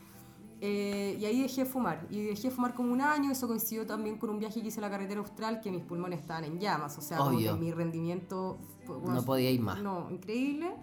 Eh, 0.59 1.17
y 1.19 1.25
ahí 1.25 1.41
dejé 1.41 1.63
de 1.63 1.69
fumar. 1.69 2.07
Y 2.09 2.23
dejé 2.23 2.49
de 2.49 2.51
fumar 2.51 2.73
como 2.73 2.91
un 2.91 3.01
año. 3.01 3.31
Eso 3.31 3.47
coincidió 3.47 3.85
también 3.85 4.17
con 4.17 4.29
un 4.29 4.39
viaje 4.39 4.61
que 4.61 4.67
hice 4.67 4.79
a 4.79 4.81
la 4.81 4.89
carretera 4.89 5.19
austral 5.19 5.61
que 5.61 5.71
mis 5.71 5.83
pulmones 5.83 6.19
estaban 6.19 6.43
en 6.43 6.59
llamas. 6.59 6.97
O 6.97 7.01
sea, 7.01 7.17
como 7.17 7.37
que 7.37 7.53
mi 7.53 7.71
rendimiento... 7.71 8.57
No 8.87 9.23
podía 9.23 9.51
ir 9.51 9.61
más. 9.61 9.81
No, 9.81 10.09
increíble. 10.09 10.73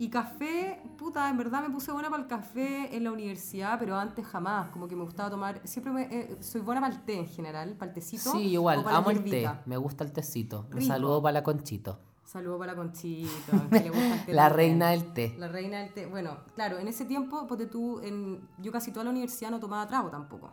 Y 0.00 0.10
café, 0.10 0.80
puta, 0.96 1.28
en 1.28 1.36
verdad 1.36 1.60
me 1.60 1.70
puse 1.70 1.90
buena 1.90 2.08
para 2.08 2.22
el 2.22 2.28
café 2.28 2.94
en 2.96 3.02
la 3.02 3.10
universidad, 3.10 3.80
pero 3.80 3.96
antes 3.98 4.24
jamás. 4.24 4.70
Como 4.70 4.86
que 4.86 4.94
me 4.94 5.02
gustaba 5.02 5.28
tomar. 5.28 5.60
Siempre 5.64 5.92
me, 5.92 6.02
eh, 6.02 6.36
soy 6.40 6.60
buena 6.60 6.80
para 6.80 6.94
el 6.94 7.00
té 7.02 7.18
en 7.18 7.26
general, 7.26 7.74
para 7.76 7.90
el 7.90 7.94
tecito. 7.96 8.30
Sí, 8.30 8.42
igual, 8.42 8.84
amo 8.86 9.10
el 9.10 9.24
té. 9.24 9.50
Me 9.66 9.76
gusta 9.76 10.04
el 10.04 10.12
tecito. 10.12 10.66
Un 10.72 10.82
saludo 10.82 11.20
para 11.20 11.32
la 11.32 11.42
Conchito. 11.42 11.98
Saludo 12.28 12.58
para 12.58 12.72
la 12.72 12.76
conchita, 12.76 13.52
que 13.70 13.80
le 13.80 13.88
gusta 13.88 14.14
el 14.16 14.26
té 14.26 14.32
La 14.34 14.48
reina 14.50 14.90
del 14.90 15.12
té. 15.14 15.34
La 15.38 15.48
reina 15.48 15.78
del 15.78 15.94
té. 15.94 16.04
Bueno, 16.04 16.36
claro, 16.54 16.78
en 16.78 16.86
ese 16.86 17.06
tiempo, 17.06 17.46
ponte 17.46 17.64
tú, 17.66 18.00
en, 18.00 18.46
yo 18.58 18.70
casi 18.70 18.92
toda 18.92 19.04
la 19.04 19.10
universidad 19.10 19.50
no 19.50 19.58
tomaba 19.58 19.86
trago 19.88 20.10
tampoco. 20.10 20.52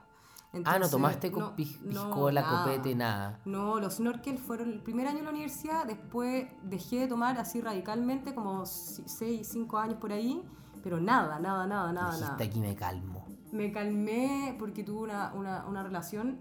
ah, 0.64 0.80
no 0.80 0.88
tomaste 0.90 1.30
no- 1.32 1.40
no, 1.40 1.56
piscola, 1.58 2.42
nada. 2.42 2.64
copete, 2.64 2.96
nada. 2.96 3.40
No, 3.44 3.82
los 3.82 3.96
snorkel 3.96 4.38
fueron 4.38 4.72
el 4.72 4.82
primer 4.82 5.06
año 5.06 5.18
en 5.20 5.26
la 5.26 5.32
universidad, 5.32 5.86
después 5.86 6.48
dejé 6.64 7.00
de 7.02 7.08
tomar 7.08 7.38
así 7.38 7.60
radicalmente, 7.60 8.34
como 8.34 8.66
6, 8.66 9.46
5 9.46 9.78
años 9.78 9.98
por 9.98 10.14
ahí, 10.14 10.42
pero 10.82 11.02
nada, 11.02 11.40
nada, 11.40 11.68
nada, 11.68 11.92
nada, 11.92 12.12
Dijiste 12.12 12.32
nada. 12.32 12.46
aquí 12.46 12.60
me 12.62 12.74
calmo. 12.76 13.26
Me 13.52 13.72
calmé 13.74 14.56
porque 14.58 14.86
tuve 14.86 15.02
una, 15.04 15.34
una, 15.34 15.66
una 15.66 15.84
relación 15.84 16.40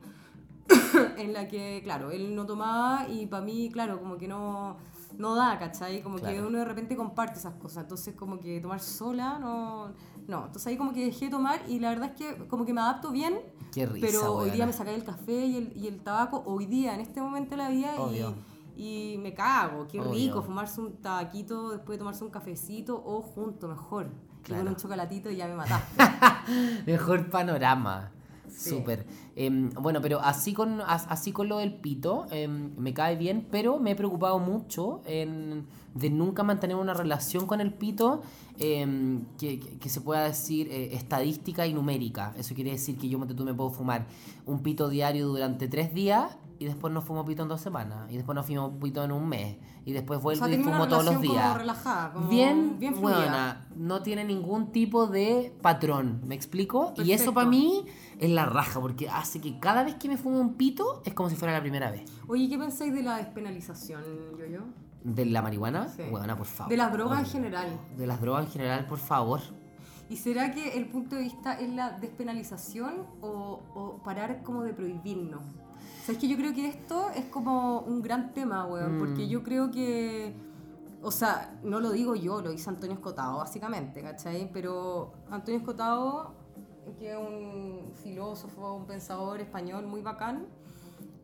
en 1.18 1.32
la 1.32 1.48
que, 1.48 1.80
claro, 1.82 2.12
él 2.12 2.36
no 2.36 2.46
tomaba 2.46 3.08
y 3.08 3.26
para 3.26 3.44
mí, 3.44 3.68
claro, 3.72 3.98
como 3.98 4.16
que 4.16 4.28
no, 4.28 4.76
no 5.18 5.34
da, 5.34 5.58
¿cachai? 5.58 6.02
Como 6.02 6.16
que 6.18 6.40
uno 6.42 6.58
de 6.58 6.64
repente 6.64 6.96
comparte 6.96 7.38
esas 7.38 7.54
cosas, 7.54 7.84
entonces 7.84 8.14
como 8.14 8.38
que 8.40 8.60
tomar 8.60 8.80
sola, 8.80 9.38
no... 9.38 9.92
No, 10.26 10.46
entonces 10.46 10.66
ahí 10.68 10.76
como 10.78 10.92
que 10.94 11.04
dejé 11.04 11.26
de 11.26 11.30
tomar 11.32 11.60
y 11.68 11.78
la 11.80 11.90
verdad 11.90 12.12
es 12.14 12.16
que 12.16 12.48
como 12.48 12.64
que 12.64 12.72
me 12.72 12.80
adapto 12.80 13.10
bien, 13.10 13.40
Qué 13.72 13.84
risa, 13.84 14.06
pero 14.06 14.34
hoy 14.36 14.50
día 14.50 14.64
me 14.64 14.72
sacáis 14.72 14.96
el 14.96 15.04
café 15.04 15.44
y 15.46 15.56
el, 15.58 15.76
y 15.76 15.86
el 15.86 16.00
tabaco, 16.02 16.42
hoy 16.46 16.64
día, 16.66 16.94
en 16.94 17.00
este 17.00 17.20
momento 17.20 17.50
de 17.50 17.56
la 17.58 17.68
vida, 17.68 17.94
Obvio. 17.98 18.34
y, 18.74 19.14
y 19.14 19.18
me 19.18 19.34
cago, 19.34 19.86
qué 19.86 20.00
Obvio. 20.00 20.12
rico 20.12 20.42
fumarse 20.42 20.80
un 20.80 20.96
tabaquito 21.02 21.70
después 21.70 21.96
de 21.96 21.98
tomarse 21.98 22.24
un 22.24 22.30
cafecito 22.30 22.96
o 23.04 23.20
junto, 23.20 23.68
mejor. 23.68 24.06
Y 24.40 24.44
Claro. 24.44 24.62
con 24.64 24.72
un 24.72 24.76
chocolatito 24.76 25.30
y 25.30 25.36
ya 25.36 25.46
me 25.46 25.54
mataste. 25.56 26.02
Mejor 26.86 27.28
panorama. 27.28 28.12
Súper. 28.56 29.06
Em, 29.36 29.70
bueno, 29.70 30.00
pero 30.00 30.20
así 30.20 30.52
con, 30.52 30.80
as- 30.80 31.06
así 31.08 31.32
con 31.32 31.48
lo 31.48 31.58
del 31.58 31.74
pito, 31.74 32.26
em, 32.30 32.70
me 32.76 32.94
cae 32.94 33.16
bien, 33.16 33.46
pero 33.50 33.78
me 33.80 33.90
he 33.92 33.96
preocupado 33.96 34.38
mucho 34.38 35.02
en, 35.06 35.66
de 35.94 36.10
nunca 36.10 36.42
mantener 36.42 36.76
una 36.76 36.94
relación 36.94 37.46
con 37.46 37.60
el 37.60 37.72
pito 37.72 38.22
em, 38.58 39.24
que, 39.38 39.58
que- 39.58 39.88
se 39.88 40.00
pueda 40.00 40.24
decir 40.24 40.68
eh, 40.70 40.94
estadística 40.94 41.66
y 41.66 41.74
numérica. 41.74 42.32
Eso 42.38 42.54
quiere 42.54 42.70
decir 42.72 42.96
que 42.98 43.08
yo 43.08 43.18
me, 43.18 43.26
tú 43.26 43.44
me 43.44 43.54
puedo 43.54 43.70
fumar 43.70 44.06
un 44.46 44.62
pito 44.62 44.88
diario 44.88 45.26
durante 45.28 45.66
tres 45.68 45.92
días 45.92 46.36
y 46.60 46.66
después 46.66 46.92
no 46.94 47.02
fumo 47.02 47.24
pito 47.24 47.42
en 47.42 47.48
dos 47.48 47.60
semanas 47.60 48.10
y 48.10 48.16
después 48.16 48.36
no 48.36 48.44
fumo 48.44 48.78
pito 48.78 49.02
en 49.02 49.10
un 49.10 49.28
mes 49.28 49.56
y 49.84 49.92
después 49.92 50.20
O 50.20 50.22
vuelvo 50.22 50.46
sea, 50.46 50.54
y 50.54 50.62
fumo 50.62 50.86
todos 50.88 51.04
los 51.04 51.20
días 51.20 51.44
como 51.46 51.58
relajada, 51.58 52.12
como 52.12 52.28
bien, 52.28 52.76
bien 52.78 52.94
buena, 53.00 53.68
no 53.76 54.02
tiene 54.02 54.24
ningún 54.24 54.70
tipo 54.70 55.08
de 55.08 55.52
patrón, 55.60 56.20
¿me 56.24 56.34
explico? 56.36 56.94
Y 57.04 57.10
eso 57.12 57.34
para 57.34 57.48
mí 57.50 57.84
es 58.18 58.30
la 58.30 58.46
raja, 58.46 58.80
porque 58.80 59.08
hace 59.08 59.40
que 59.40 59.58
cada 59.60 59.82
vez 59.84 59.94
que 59.96 60.08
me 60.08 60.16
fumo 60.16 60.38
un 60.40 60.54
pito 60.54 61.02
es 61.04 61.14
como 61.14 61.28
si 61.30 61.36
fuera 61.36 61.52
la 61.54 61.60
primera 61.60 61.90
vez. 61.90 62.02
Oye, 62.28 62.48
¿qué 62.48 62.58
pensáis 62.58 62.92
de 62.94 63.02
la 63.02 63.16
despenalización, 63.18 64.02
yo-yo? 64.38 64.60
¿De 65.02 65.26
la 65.26 65.42
marihuana? 65.42 65.88
Sí. 65.88 66.02
Buena, 66.10 66.36
por 66.36 66.46
favor. 66.46 66.70
De 66.70 66.76
las 66.76 66.92
drogas 66.92 67.20
en 67.20 67.26
general. 67.26 67.78
De 67.96 68.06
las 68.06 68.20
drogas 68.20 68.46
en 68.46 68.50
general, 68.52 68.86
por 68.86 68.98
favor. 68.98 69.40
¿Y 70.08 70.16
será 70.16 70.52
que 70.52 70.76
el 70.78 70.86
punto 70.88 71.16
de 71.16 71.22
vista 71.22 71.58
es 71.58 71.68
la 71.70 71.90
despenalización 71.92 73.06
o, 73.20 73.60
o 73.74 74.02
parar 74.02 74.42
como 74.42 74.62
de 74.62 74.72
prohibirnos? 74.74 75.40
O 75.42 76.06
sea, 76.06 76.14
es 76.14 76.18
que 76.20 76.28
yo 76.28 76.36
creo 76.36 76.54
que 76.54 76.68
esto 76.68 77.10
es 77.10 77.24
como 77.26 77.80
un 77.80 78.02
gran 78.02 78.32
tema, 78.34 78.66
weón, 78.66 78.96
Mm. 78.96 78.98
porque 78.98 79.28
yo 79.28 79.42
creo 79.42 79.70
que, 79.70 80.34
o 81.02 81.10
sea, 81.10 81.58
no 81.62 81.80
lo 81.80 81.90
digo 81.92 82.14
yo, 82.14 82.42
lo 82.42 82.50
dice 82.50 82.68
Antonio 82.68 82.94
Escotado, 82.94 83.38
básicamente, 83.38 84.02
¿cachai? 84.02 84.50
Pero 84.52 85.12
Antonio 85.30 85.58
Escotado, 85.60 86.34
que 86.98 87.12
es 87.12 87.16
un 87.18 87.92
filósofo, 88.02 88.74
un 88.74 88.86
pensador 88.86 89.40
español 89.40 89.86
muy 89.86 90.00
bacán, 90.02 90.46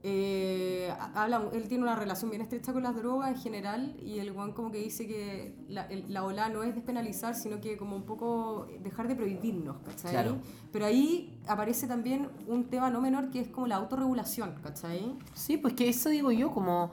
eh, 0.03 0.91
habla, 1.15 1.43
él 1.53 1.69
tiene 1.69 1.83
una 1.85 1.95
relación 1.95 2.31
bien 2.31 2.41
estrecha 2.41 2.73
con 2.73 2.83
las 2.83 2.97
drogas 2.97 3.29
en 3.31 3.37
general 3.37 3.97
y 4.03 4.19
el 4.19 4.33
guan 4.33 4.53
como 4.53 4.71
que 4.71 4.79
dice 4.79 5.07
que 5.07 5.55
la, 5.69 5.85
el- 5.89 6.07
la 6.09 6.25
ola 6.25 6.49
no 6.49 6.63
es 6.63 6.75
despenalizar, 6.75 7.35
sino 7.35 7.61
que 7.61 7.77
como 7.77 7.97
un 7.97 8.05
poco 8.05 8.67
dejar 8.83 9.09
de 9.09 9.15
prohibirnos, 9.17 9.77
¿cachai? 9.85 10.13
Claro. 10.13 10.39
Pero 10.73 10.87
ahí 10.87 11.39
aparece 11.47 11.87
también 11.87 12.31
un 12.49 12.65
tema 12.71 12.89
no 12.89 13.03
menor 13.03 13.31
que 13.31 13.41
es 13.41 13.49
como 13.49 13.67
la 13.67 13.77
autorregulación, 13.77 14.55
¿cachai? 14.63 15.19
Sí, 15.35 15.59
pues 15.59 15.75
que 15.75 15.91
eso 15.91 16.09
digo 16.09 16.33
yo, 16.33 16.51
como 16.51 16.93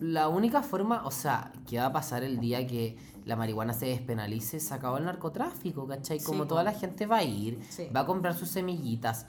la 0.00 0.28
única 0.28 0.62
forma, 0.62 1.04
o 1.06 1.10
sea, 1.10 1.52
que 1.66 1.78
va 1.78 1.86
a 1.86 1.92
pasar 1.92 2.22
el 2.22 2.38
día 2.38 2.66
que 2.66 2.96
la 3.24 3.34
marihuana 3.36 3.72
se 3.72 3.86
despenalice, 3.86 4.60
se 4.60 4.74
acabó 4.74 4.98
el 4.98 5.04
narcotráfico, 5.04 5.86
¿cachai? 5.86 6.20
Como 6.20 6.42
Sí, 6.44 6.48
toda 6.48 6.62
la 6.62 6.72
gente 6.72 7.06
va 7.06 7.18
a 7.18 7.24
ir, 7.24 7.58
Sí. 7.70 7.88
va 7.94 8.00
a 8.00 8.06
comprar 8.06 8.34
sus 8.34 8.48
semillitas, 8.48 9.26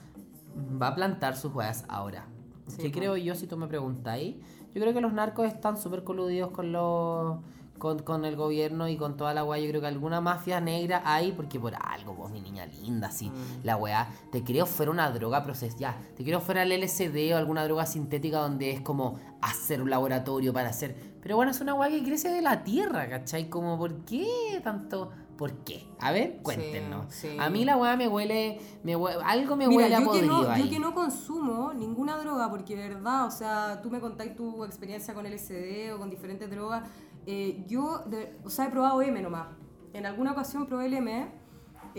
va 0.80 0.88
a 0.88 0.94
plantar 0.94 1.36
sus 1.36 1.52
huevas 1.54 1.84
ahora. 1.88 2.26
Sí, 2.66 2.82
¿Qué 2.82 2.92
creo 2.92 3.16
yo 3.16 3.34
si 3.34 3.46
tú 3.46 3.56
me 3.56 3.66
preguntáis? 3.66 4.36
Yo 4.74 4.80
creo 4.82 4.92
que 4.92 5.00
los 5.00 5.12
narcos 5.12 5.46
están 5.46 5.78
súper 5.78 6.04
coludidos 6.04 6.50
con 6.50 6.70
los... 6.70 7.38
Con, 7.78 8.00
con 8.00 8.24
el 8.24 8.34
gobierno 8.36 8.88
y 8.88 8.96
con 8.96 9.16
toda 9.16 9.32
la 9.34 9.44
weá, 9.44 9.60
yo 9.60 9.68
creo 9.68 9.80
que 9.80 9.86
alguna 9.86 10.20
mafia 10.20 10.60
negra 10.60 11.02
hay, 11.04 11.32
porque 11.32 11.60
por 11.60 11.74
algo, 11.74 12.14
vos, 12.14 12.30
mi 12.30 12.40
niña 12.40 12.66
linda, 12.66 13.10
sí, 13.10 13.30
Mm. 13.30 13.64
la 13.64 13.76
weá, 13.76 14.08
te 14.32 14.42
creo 14.42 14.66
fuera 14.66 14.90
una 14.90 15.10
droga 15.10 15.44
procesada, 15.44 15.96
te 16.16 16.24
creo 16.24 16.40
fuera 16.40 16.62
el 16.64 16.72
LSD 16.72 17.32
o 17.34 17.36
alguna 17.36 17.64
droga 17.64 17.86
sintética 17.86 18.38
donde 18.38 18.72
es 18.72 18.80
como 18.80 19.18
hacer 19.40 19.80
un 19.80 19.90
laboratorio 19.90 20.52
para 20.52 20.70
hacer, 20.70 20.96
pero 21.22 21.36
bueno, 21.36 21.52
es 21.52 21.60
una 21.60 21.74
weá 21.74 21.88
que 21.88 22.02
crece 22.02 22.30
de 22.30 22.42
la 22.42 22.64
tierra, 22.64 23.08
¿cachai? 23.08 23.48
Como, 23.48 23.78
¿por 23.78 24.04
qué 24.04 24.26
tanto? 24.64 25.10
¿Por 25.36 25.52
qué? 25.62 25.86
A 26.00 26.10
ver, 26.10 26.38
cuéntenos. 26.42 27.14
sí. 27.14 27.36
A 27.38 27.48
mí 27.48 27.64
la 27.64 27.76
weá 27.76 27.96
me 27.96 28.08
huele, 28.08 28.58
me 28.82 28.96
hue- 28.96 29.22
algo 29.24 29.54
me 29.54 29.68
Mira, 29.68 29.82
huele 29.84 29.94
a 29.94 30.00
podrido 30.04 30.42
no, 30.42 30.50
ahí. 30.50 30.64
yo 30.64 30.68
que 30.68 30.80
no 30.80 30.92
consumo 30.94 31.72
ninguna 31.74 32.16
droga, 32.16 32.50
porque 32.50 32.74
de 32.74 32.88
verdad, 32.88 33.26
o 33.26 33.30
sea, 33.30 33.80
tú 33.80 33.88
me 33.88 34.00
contáis 34.00 34.34
tu 34.34 34.64
experiencia 34.64 35.14
con 35.14 35.26
LSD 35.26 35.92
o 35.94 35.98
con 35.98 36.10
diferentes 36.10 36.50
drogas. 36.50 36.82
Eh, 37.30 37.62
yo, 37.68 37.98
de- 38.06 38.34
o 38.42 38.48
sea, 38.50 38.66
he 38.66 38.70
probado 38.70 39.02
M 39.02 39.20
nomás. 39.20 39.48
En 39.92 40.06
alguna 40.06 40.32
ocasión 40.32 40.66
probé 40.66 40.86
el 40.86 40.94
M. 40.94 41.30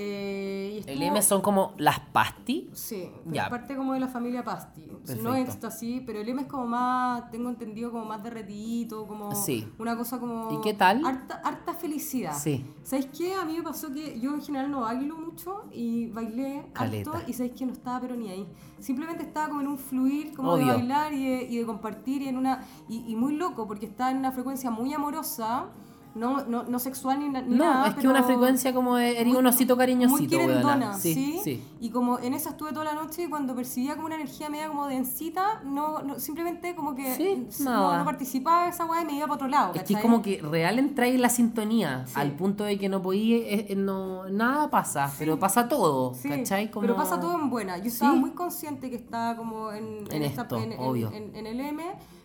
eh, 0.02 0.70
y 0.72 0.78
El 0.78 0.90
estuvo- 0.90 1.08
M 1.08 1.22
son 1.22 1.42
como 1.42 1.74
las 1.78 2.00
pastis. 2.00 2.66
Sí, 2.74 3.10
Ya. 3.32 3.44
es 3.44 3.50
parte 3.50 3.76
como 3.76 3.94
de 3.94 4.00
la 4.00 4.08
familia 4.08 4.44
Pasti. 4.44 4.86
No 4.88 5.00
Perfecto. 5.00 5.36
éxtasis, 5.36 6.02
pero 6.06 6.20
el 6.22 6.30
M 6.30 6.42
es 6.42 6.48
como 6.48 6.68
más, 6.68 7.30
tengo 7.32 7.50
entendido, 7.50 7.92
como 7.92 8.06
más 8.06 8.24
derretido, 8.24 9.06
como 9.08 9.36
Sí. 9.36 9.68
una 9.78 9.98
cosa 9.98 10.20
como... 10.20 10.52
¿Y 10.54 10.62
qué 10.62 10.74
tal? 10.74 11.06
Harta, 11.06 11.42
harta 11.44 11.74
felicidad. 11.74 12.34
Sí. 12.38 12.66
¿Sabéis 12.84 13.08
qué? 13.18 13.34
A 13.36 13.44
mí 13.46 13.58
me 13.58 13.64
pasó 13.64 13.92
que 13.92 14.20
yo 14.20 14.34
en 14.34 14.42
general 14.42 14.72
no 14.72 14.82
bailo 14.82 15.18
mucho 15.18 15.64
y 15.72 16.08
bailé 16.12 16.66
Caleta. 16.74 17.12
harto 17.12 17.30
y 17.30 17.34
¿sabéis 17.34 17.54
que 17.56 17.66
No 17.66 17.74
estaba 17.74 18.00
pero 18.00 18.16
ni 18.16 18.30
ahí. 18.30 18.48
Simplemente 18.80 19.24
estaba 19.24 19.50
como 19.50 19.62
en 19.62 19.68
un 19.68 19.78
fluir, 19.78 20.34
como 20.34 20.54
Obvio. 20.54 20.66
de 20.68 20.72
bailar 20.74 21.14
y 21.14 21.26
de, 21.30 21.44
y 21.44 21.58
de 21.58 21.66
compartir 21.66 22.22
y 22.22 22.28
en 22.30 22.38
una... 22.38 22.64
Y, 22.88 23.04
y 23.12 23.16
muy 23.16 23.36
loco 23.36 23.68
porque 23.68 23.86
estaba 23.88 24.12
en 24.12 24.18
una 24.18 24.32
frecuencia 24.32 24.72
muy 24.72 24.94
amorosa, 24.94 25.68
no, 26.16 26.44
no, 26.46 26.64
no 26.64 26.80
sexual 26.80 27.20
ni, 27.20 27.30
No, 27.30 27.42
nada. 27.42 27.88
es 27.90 27.96
que 27.96 28.08
una 28.08 28.24
frecuencia 28.24 28.74
como 28.74 28.96
de 28.98 29.20
eres 29.22 29.34
un 29.36 29.46
osito 29.46 29.76
muy 29.76 29.80
cariñosito, 29.84 30.30
querendona, 30.38 30.70
weona. 30.88 30.94
¿sí? 30.96 31.14
Sí, 31.14 31.40
sí. 31.44 31.64
Y 31.80 31.90
como 31.92 32.20
en 32.20 32.34
esa 32.34 32.50
estuve 32.50 32.72
toda 32.72 32.86
la 32.86 32.94
noche 32.94 33.24
y 33.24 33.28
cuando 33.30 33.56
percibía 33.56 33.96
como 33.96 34.08
una 34.08 34.16
energía 34.16 34.50
media 34.50 34.68
como 34.68 34.88
densita, 34.88 35.62
no, 35.64 36.02
no 36.02 36.20
simplemente 36.20 36.76
como 36.76 36.96
que 36.96 37.14
Sí, 37.16 37.48
no, 37.64 37.98
no 37.98 38.06
participaba 38.06 38.64
de 38.66 38.70
esa 38.72 38.86
weá 38.86 39.02
y 39.04 39.06
me 39.06 39.14
iba 39.16 39.28
para 39.28 39.36
otro 39.36 39.48
lado. 39.48 39.74
Es 39.76 39.84
que 39.84 39.94
es 39.94 40.00
como 40.02 40.22
que 40.22 40.42
real 40.42 40.80
entráis 40.80 41.16
en 41.16 41.22
la 41.22 41.30
sintonía, 41.30 42.06
al 42.16 42.32
punto 42.34 42.64
de 42.64 42.78
que 42.78 42.90
no 42.90 43.02
podí, 43.02 43.34
eh, 43.36 43.68
eh, 43.70 43.76
no, 43.76 44.28
nada 44.30 44.70
pasa, 44.70 45.12
pero 45.20 45.40
pasa 45.40 45.68
todo, 45.70 46.14
¿cachai? 46.24 46.72
Como... 46.72 46.82
Pero 46.82 46.96
pasa 46.96 47.20
todo 47.20 47.36
en 47.36 47.50
buena. 47.50 47.78
Yo 47.78 47.86
estaba 47.86 48.14
muy 48.16 48.32
consciente 48.32 48.90
que 48.90 48.96
estaba 48.96 49.36
como 49.38 49.72
en, 49.72 50.06
En 50.12 50.24
esta- 50.24 50.42
esto, 50.44 50.58
en- 50.58 51.36
en 51.36 51.48
el 51.48 51.60
M, 51.60 51.84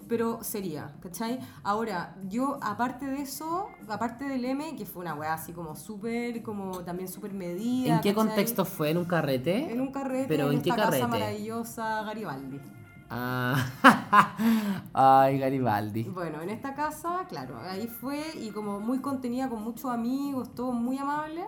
pero 0.08 0.42
sería, 0.42 0.94
¿cachai? 1.00 1.38
Ahora, 1.62 2.16
yo 2.28 2.58
aparte 2.62 3.06
de 3.06 3.22
eso, 3.22 3.68
aparte 3.88 4.24
del 4.24 4.44
M, 4.44 4.76
que 4.76 4.86
fue 4.86 5.02
una 5.02 5.14
weá 5.14 5.34
así 5.34 5.52
como 5.52 5.74
súper, 5.76 6.42
como 6.42 6.80
también 6.80 7.08
súper 7.08 7.32
medida. 7.32 7.96
¿En 7.96 8.00
qué 8.00 8.14
¿cachai? 8.14 8.14
contexto 8.14 8.64
fue? 8.64 8.90
¿En 8.90 8.98
un 8.98 9.04
carrete? 9.04 9.72
En 9.72 9.80
un 9.80 9.90
carrete 9.92 10.26
¿Pero 10.28 10.48
en 10.50 10.54
en 10.54 10.62
qué 10.62 10.70
esta 10.70 10.82
casa 10.82 11.06
carrete? 11.06 11.06
maravillosa 11.08 12.02
Garibaldi. 12.04 12.60
Ah, 13.10 13.56
Ay, 14.92 15.38
Garibaldi. 15.38 16.04
Bueno, 16.04 16.40
en 16.42 16.50
esta 16.50 16.74
casa, 16.74 17.26
claro, 17.28 17.58
ahí 17.60 17.86
fue 17.86 18.22
y 18.40 18.50
como 18.50 18.80
muy 18.80 18.98
contenida, 19.00 19.48
con 19.48 19.62
muchos 19.62 19.90
amigos, 19.90 20.54
todo 20.54 20.72
muy 20.72 20.98
amable. 20.98 21.42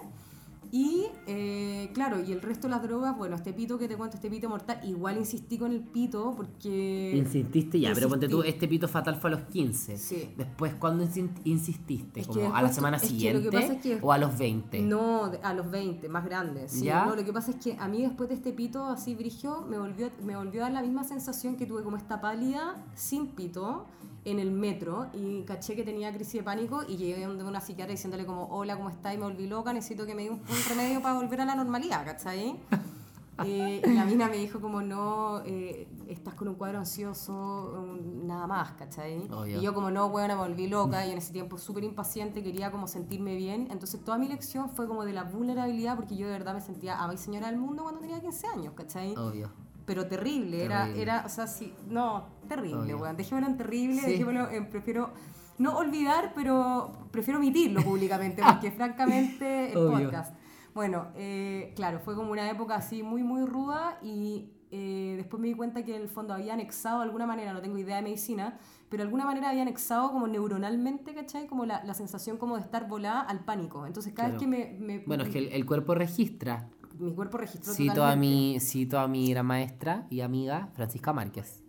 Y 0.78 1.06
eh, 1.26 1.90
claro, 1.94 2.22
y 2.22 2.32
el 2.32 2.42
resto 2.42 2.66
de 2.68 2.72
las 2.74 2.82
drogas, 2.82 3.16
bueno, 3.16 3.34
este 3.34 3.54
pito 3.54 3.78
que 3.78 3.88
te 3.88 3.96
cuento, 3.96 4.16
este 4.16 4.28
pito 4.28 4.46
mortal, 4.50 4.78
igual 4.84 5.16
insistí 5.16 5.56
con 5.56 5.72
el 5.72 5.80
pito 5.80 6.34
porque... 6.36 7.12
Insististe 7.16 7.80
ya, 7.80 7.92
pero 7.94 8.10
ponte 8.10 8.28
tú, 8.28 8.42
este 8.42 8.68
pito 8.68 8.86
fatal 8.86 9.16
fue 9.16 9.30
a 9.30 9.36
los 9.36 9.42
15. 9.44 9.96
Sí. 9.96 10.34
Después, 10.36 10.74
¿cuándo 10.74 11.08
insististe? 11.44 12.20
Es 12.20 12.26
que 12.26 12.32
¿Como 12.34 12.54
a 12.54 12.60
la 12.60 12.68
después 12.68 12.74
semana 12.74 12.98
tú- 12.98 13.04
es 13.04 13.10
que 13.10 13.16
siguiente 13.16 13.58
es 13.58 13.80
que- 13.80 13.98
o 14.02 14.12
a 14.12 14.18
los 14.18 14.36
20? 14.36 14.82
No, 14.82 15.30
a 15.42 15.54
los 15.54 15.70
20, 15.70 16.10
más 16.10 16.26
grandes. 16.26 16.72
Sí, 16.72 16.84
¿Ya? 16.84 17.06
no, 17.06 17.16
lo 17.16 17.24
que 17.24 17.32
pasa 17.32 17.52
es 17.52 17.56
que 17.56 17.74
a 17.80 17.88
mí 17.88 18.02
después 18.02 18.28
de 18.28 18.34
este 18.34 18.52
pito 18.52 18.84
así 18.84 19.14
brigio, 19.14 19.62
me 19.62 19.78
volvió, 19.78 20.10
me 20.22 20.36
volvió 20.36 20.60
a 20.60 20.64
dar 20.64 20.72
la 20.74 20.82
misma 20.82 21.04
sensación 21.04 21.56
que 21.56 21.64
tuve 21.64 21.84
como 21.84 21.96
esta 21.96 22.20
pálida 22.20 22.84
sin 22.94 23.28
pito 23.28 23.86
en 24.26 24.40
el 24.40 24.50
metro 24.50 25.06
y 25.14 25.42
caché 25.44 25.76
que 25.76 25.84
tenía 25.84 26.12
crisis 26.12 26.34
de 26.34 26.42
pánico 26.42 26.82
y 26.86 26.96
llegué 26.96 27.24
donde 27.24 27.44
una 27.44 27.60
psiquiatra 27.60 27.92
diciéndole 27.92 28.26
como, 28.26 28.46
hola, 28.46 28.76
¿cómo 28.76 28.90
estás? 28.90 29.14
Y 29.14 29.18
me 29.18 29.24
volví 29.24 29.46
loca, 29.46 29.72
necesito 29.72 30.04
que 30.04 30.16
me 30.16 30.24
dé 30.24 30.30
un, 30.30 30.40
un 30.40 30.68
remedio 30.68 31.00
para 31.00 31.14
volver 31.14 31.40
a 31.40 31.44
la 31.44 31.54
normalidad, 31.54 32.04
¿cachai? 32.04 32.56
Eh, 33.44 33.82
y 33.84 33.92
la 33.92 34.06
mina 34.06 34.28
me 34.28 34.38
dijo 34.38 34.62
como, 34.62 34.80
no, 34.80 35.42
eh, 35.44 35.86
estás 36.08 36.32
con 36.32 36.48
un 36.48 36.54
cuadro 36.54 36.78
ansioso, 36.78 37.86
nada 38.24 38.46
más, 38.46 38.72
¿cachai? 38.72 39.28
Obvio. 39.30 39.58
Y 39.58 39.62
yo 39.62 39.74
como, 39.74 39.90
no, 39.90 40.08
bueno, 40.08 40.36
me 40.36 40.48
volví 40.48 40.68
loca 40.68 41.06
y 41.06 41.12
en 41.12 41.18
ese 41.18 41.34
tiempo 41.34 41.58
súper 41.58 41.84
impaciente, 41.84 42.42
quería 42.42 42.70
como 42.70 42.86
sentirme 42.86 43.36
bien. 43.36 43.68
Entonces 43.70 44.02
toda 44.02 44.16
mi 44.16 44.26
lección 44.26 44.70
fue 44.70 44.88
como 44.88 45.04
de 45.04 45.12
la 45.12 45.24
vulnerabilidad 45.24 45.96
porque 45.96 46.16
yo 46.16 46.26
de 46.26 46.32
verdad 46.32 46.54
me 46.54 46.62
sentía 46.62 46.98
a 46.98 47.14
señora 47.18 47.48
del 47.48 47.58
mundo 47.58 47.82
cuando 47.82 48.00
tenía 48.00 48.20
15 48.20 48.46
años, 48.46 48.72
¿cachai? 48.74 49.14
Obvio. 49.16 49.50
Pero 49.86 50.06
terrible, 50.08 50.64
era, 50.64 50.88
era, 50.88 51.22
o 51.24 51.28
sea, 51.28 51.46
sí, 51.46 51.72
no, 51.88 52.26
terrible, 52.48 52.94
weón. 52.94 53.16
Dejémoslo 53.16 53.48
en 53.48 53.56
terrible, 53.56 54.00
Sí. 54.00 54.10
dejémoslo 54.12 54.50
en, 54.50 54.68
prefiero 54.68 55.12
no 55.58 55.78
olvidar, 55.78 56.32
pero 56.34 56.92
prefiero 57.12 57.38
omitirlo 57.38 57.82
públicamente, 57.82 58.42
porque 58.60 58.70
francamente 58.72 59.70
el 59.72 59.78
Obvio. 59.78 60.04
podcast. 60.08 60.34
Bueno, 60.74 61.06
eh, 61.14 61.72
claro, 61.76 62.00
fue 62.00 62.14
como 62.14 62.32
una 62.32 62.50
época 62.50 62.74
así 62.74 63.02
muy, 63.02 63.22
muy 63.22 63.46
ruda 63.46 63.98
y 64.02 64.50
eh, 64.72 65.14
después 65.16 65.40
me 65.40 65.46
di 65.48 65.54
cuenta 65.54 65.84
que 65.84 65.94
en 65.96 66.02
el 66.02 66.08
fondo 66.08 66.34
había 66.34 66.52
anexado 66.52 66.98
de 66.98 67.04
alguna 67.04 67.24
manera, 67.24 67.52
no 67.54 67.62
tengo 67.62 67.78
idea 67.78 67.96
de 67.96 68.02
medicina, 68.02 68.58
pero 68.90 69.02
de 69.02 69.06
alguna 69.06 69.24
manera 69.24 69.48
había 69.50 69.62
anexado 69.62 70.10
como 70.12 70.26
neuronalmente, 70.26 71.14
¿cachai? 71.14 71.46
Como 71.46 71.64
la, 71.64 71.82
la 71.84 71.94
sensación 71.94 72.36
como 72.36 72.56
de 72.56 72.62
estar 72.62 72.86
volada 72.88 73.20
al 73.20 73.44
pánico. 73.44 73.86
Entonces 73.86 74.12
cada 74.12 74.30
Claro. 74.30 74.40
vez 74.50 74.60
que 74.66 74.78
me... 74.80 74.86
me- 74.98 75.04
Bueno, 75.06 75.22
es 75.24 75.30
que 75.30 75.38
el, 75.38 75.48
el 75.48 75.64
cuerpo 75.64 75.94
registra. 75.94 76.68
Mi 76.98 77.12
cuerpo 77.14 77.38
registró 77.38 77.72
Cito 77.72 77.92
a, 77.92 77.94
totalmente. 77.94 78.26
mi, 78.54 78.60
cito 78.60 78.98
a 78.98 79.08
mi 79.08 79.30
gran 79.30 79.46
maestra 79.46 80.06
y 80.10 80.20
amiga 80.20 80.68
Francisca 80.74 81.12
Márquez. 81.12 81.62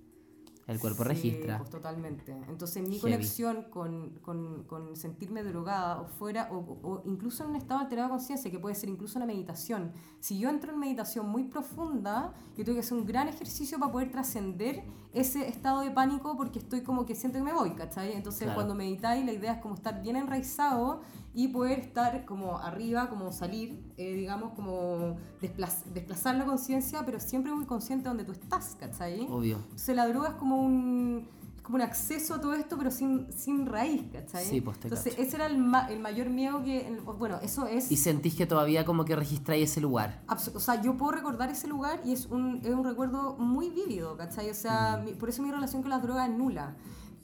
El 0.67 0.81
cuerpo 0.81 1.03
Sí, 1.03 1.07
registra. 1.07 1.59
pues 1.59 1.69
totalmente. 1.69 2.35
Entonces 2.49 2.83
mi 2.83 2.99
Heavy. 2.99 2.99
conexión 2.99 3.63
con, 3.69 4.19
con- 4.21 4.65
con 4.65 4.97
sentirme 4.97 5.41
drogada 5.41 6.01
o 6.01 6.07
fuera, 6.07 6.49
o, 6.51 6.57
o 6.83 7.03
incluso 7.05 7.45
en 7.45 7.51
un 7.51 7.55
estado 7.55 7.79
alterado 7.79 8.09
de 8.09 8.11
conciencia, 8.17 8.51
que 8.51 8.59
puede 8.59 8.75
ser 8.75 8.89
incluso 8.89 9.17
una 9.17 9.25
meditación. 9.25 9.93
Si 10.19 10.37
yo 10.39 10.49
entro 10.49 10.73
en 10.73 10.79
meditación 10.79 11.29
muy 11.29 11.45
profunda, 11.45 12.33
yo 12.57 12.65
tengo 12.65 12.73
que 12.75 12.81
hacer 12.81 12.97
un 12.97 13.05
gran 13.05 13.29
ejercicio 13.29 13.79
para 13.79 13.93
poder 13.93 14.11
trascender 14.11 14.83
ese 15.13 15.47
estado 15.47 15.79
de 15.79 15.91
pánico 15.91 16.35
porque 16.35 16.59
estoy 16.59 16.81
como 16.81 17.05
que 17.05 17.15
siento 17.15 17.37
que 17.39 17.45
me 17.45 17.53
voy, 17.53 17.71
¿cachai? 17.71 18.11
Entonces 18.11 18.41
Claro. 18.43 18.55
cuando 18.55 18.75
meditáis 18.75 19.23
la 19.25 19.31
idea 19.31 19.53
es 19.53 19.61
como 19.61 19.75
estar 19.75 20.01
bien 20.01 20.17
enraizado 20.17 20.99
y 21.37 21.49
poder 21.49 21.77
estar 21.77 22.25
como 22.25 22.57
arriba, 22.57 23.09
como 23.09 23.31
salir, 23.31 23.79
eh, 23.97 24.13
digamos, 24.15 24.53
como 24.53 25.17
desplaz- 25.39 25.83
desplazar 25.93 26.33
la 26.35 26.45
conciencia, 26.45 27.05
pero 27.05 27.19
siempre 27.19 27.51
muy 27.53 27.65
consciente 27.65 28.05
de 28.05 28.09
donde 28.09 28.23
tú 28.23 28.31
estás, 28.31 28.75
¿cachai? 28.79 29.27
Obvio. 29.29 29.57
Entonces 29.57 29.95
la 29.95 30.07
droga 30.07 30.29
es 30.29 30.33
como 30.33 30.59
un, 30.59 31.29
es 31.55 31.61
como 31.61 31.75
un 31.75 31.81
acceso 31.83 32.33
a 32.33 32.41
todo 32.41 32.55
esto, 32.55 32.75
pero 32.75 32.89
sin, 32.89 33.31
sin 33.31 33.67
raíz, 33.67 34.01
¿cachai? 34.11 34.45
Sí, 34.45 34.61
pues, 34.61 34.79
te 34.79 34.87
Entonces 34.87 35.13
cacho. 35.13 35.27
ese 35.27 35.35
era 35.35 35.45
el, 35.45 35.59
ma- 35.59 35.91
el 35.91 35.99
mayor 35.99 36.31
miedo 36.31 36.63
que... 36.63 36.87
el- 36.87 37.01
bueno, 37.01 37.37
eso 37.43 37.67
es... 37.67 37.91
Y 37.91 37.97
sentís 37.97 38.33
que 38.33 38.47
todavía 38.47 38.83
como 38.83 39.05
que 39.05 39.15
registráis 39.15 39.69
ese 39.69 39.79
lugar. 39.79 40.23
O 40.55 40.59
sea, 40.59 40.81
yo 40.81 40.97
puedo 40.97 41.11
recordar 41.11 41.51
ese 41.51 41.67
lugar 41.67 42.01
y 42.03 42.13
es 42.13 42.25
un, 42.25 42.61
es 42.63 42.73
un 42.73 42.83
recuerdo 42.83 43.35
muy 43.37 43.69
vívido, 43.69 44.17
¿cachai? 44.17 44.47
O 44.49 44.53
Mm. 44.53 44.55
sea, 44.55 45.01
mi- 45.05 45.13
por 45.13 45.29
eso 45.29 45.43
mi 45.43 45.51
relación 45.51 45.83
con 45.83 45.91
las 45.91 46.01
drogas 46.01 46.27
es 46.29 46.35
nula. 46.35 46.75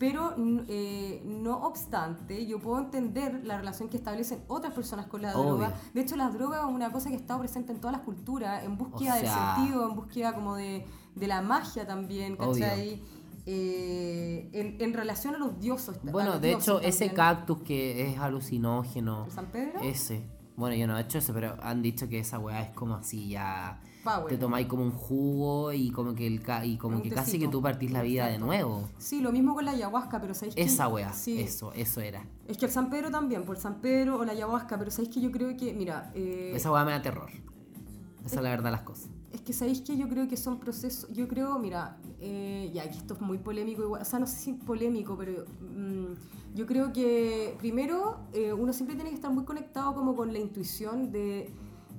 Pero 0.04 0.36
eh, 0.68 1.22
no 1.24 1.60
obstante, 1.66 2.46
yo 2.46 2.60
puedo 2.60 2.78
entender 2.78 3.40
la 3.46 3.56
relación 3.58 3.88
que 3.88 3.96
establecen 3.96 4.44
otras 4.50 4.74
personas 4.74 5.06
con 5.06 5.22
la 5.22 5.34
Obvio. 5.34 5.52
droga. 5.52 5.74
De 5.94 6.02
hecho, 6.02 6.18
las 6.18 6.34
drogas 6.34 6.60
es 6.68 6.76
una 6.76 6.92
cosa 6.92 7.08
que 7.08 7.16
ha 7.16 7.20
estado 7.20 7.40
presente 7.40 7.72
en 7.72 7.80
todas 7.80 7.96
las 7.96 8.02
culturas, 8.06 8.66
en 8.66 8.78
búsqueda 8.78 9.16
O 9.16 9.20
sea- 9.20 9.56
del 9.56 9.56
sentido, 9.64 9.90
en 9.90 9.96
búsqueda 9.96 10.34
como 10.34 10.56
de, 10.58 10.86
de 11.16 11.28
la 11.28 11.42
magia 11.42 11.88
también, 11.88 12.36
¿cachai? 12.36 13.02
Eh, 13.46 14.50
en, 14.52 14.82
en 14.82 14.94
relación 14.94 15.36
a 15.36 15.38
los 15.38 15.58
dioses. 15.62 15.98
Bueno, 16.04 16.32
los 16.32 16.42
de 16.42 16.52
hecho, 16.52 16.82
ese 16.82 17.14
cactus 17.14 17.60
que 17.64 18.10
es 18.12 18.18
alucinógeno. 18.20 19.24
¿El 19.26 19.32
San 19.32 19.46
Pedro? 19.46 19.80
Ese. 19.84 20.26
Bueno, 20.56 20.76
yo 20.76 20.86
no 20.88 20.98
he 20.98 21.02
hecho 21.02 21.18
eso, 21.18 21.34
pero 21.34 21.58
han 21.64 21.82
dicho 21.82 22.08
que 22.08 22.20
esa 22.20 22.38
weá 22.40 22.62
es 22.62 22.70
como 22.76 22.96
así 22.96 23.30
ya. 23.30 23.82
Power. 24.04 24.28
Te 24.28 24.38
tomáis 24.38 24.68
como 24.68 24.84
un 24.84 24.92
jugo 24.92 25.72
y 25.72 25.90
como 25.90 26.14
que 26.14 26.28
el 26.28 26.42
ca- 26.42 26.66
y 26.66 26.78
como 26.78 26.98
Un 26.98 27.02
que 27.04 27.10
casi 27.10 27.40
que 27.40 27.48
tú 27.48 27.62
partís 27.62 27.90
la 27.92 28.02
vida 28.02 28.28
de 28.28 28.38
nuevo. 28.38 28.90
Sí, 28.98 29.22
lo 29.22 29.32
mismo 29.32 29.56
con 29.56 29.64
la 29.66 29.72
ayahuasca, 29.72 30.20
pero 30.20 30.34
¿sabéis 30.34 30.56
que 30.56 30.62
Esa 30.62 30.90
weá, 30.90 31.14
Sí, 31.14 31.40
eso, 31.40 31.72
eso 31.74 32.02
era. 32.02 32.26
Es 32.48 32.58
que 32.58 32.66
el 32.66 32.72
San 32.72 32.90
Pedro 32.90 33.10
también, 33.10 33.46
por 33.46 33.56
el 33.56 33.62
San 33.62 33.76
Pedro 33.80 34.20
o 34.20 34.26
la 34.26 34.34
ayahuasca, 34.34 34.78
pero 34.78 34.92
sabéis 34.92 35.14
que 35.14 35.22
yo 35.22 35.32
creo 35.32 35.56
que, 35.56 35.74
mira, 35.74 36.12
eh, 36.16 36.52
Esa 36.54 36.70
weá 36.72 36.84
me 36.84 36.92
da 36.92 37.02
terror. 37.02 37.32
Esa 38.26 38.36
es 38.36 38.42
la 38.44 38.50
verdad 38.50 38.66
de 38.66 38.72
las 38.72 38.82
cosas. 38.82 39.10
Es 39.34 39.42
que 39.42 39.52
sabéis 39.52 39.82
que 39.82 39.98
yo 39.98 40.08
creo 40.08 40.28
que 40.28 40.38
son 40.38 40.60
procesos, 40.60 41.10
yo 41.12 41.28
creo, 41.28 41.58
mira, 41.58 41.98
eh, 42.20 42.70
ya 42.74 42.90
que 42.90 42.98
esto 42.98 43.16
es 43.16 43.22
muy 43.22 43.40
polémico, 43.40 43.82
igual, 43.82 44.04
o 44.04 44.06
sea, 44.06 44.20
no 44.20 44.28
sé 44.28 44.38
si 44.38 44.54
polémico, 44.54 45.18
pero 45.18 45.46
mm, 45.60 46.56
yo 46.56 46.68
creo 46.68 46.94
que 46.94 47.56
primero 47.58 48.20
eh, 48.32 48.54
uno 48.54 48.72
siempre 48.72 48.96
tiene 48.96 49.10
que 49.10 49.16
estar 49.16 49.32
muy 49.32 49.44
conectado 49.44 49.96
como 49.96 50.16
con 50.16 50.32
la 50.32 50.38
intuición 50.38 51.12
de, 51.12 51.52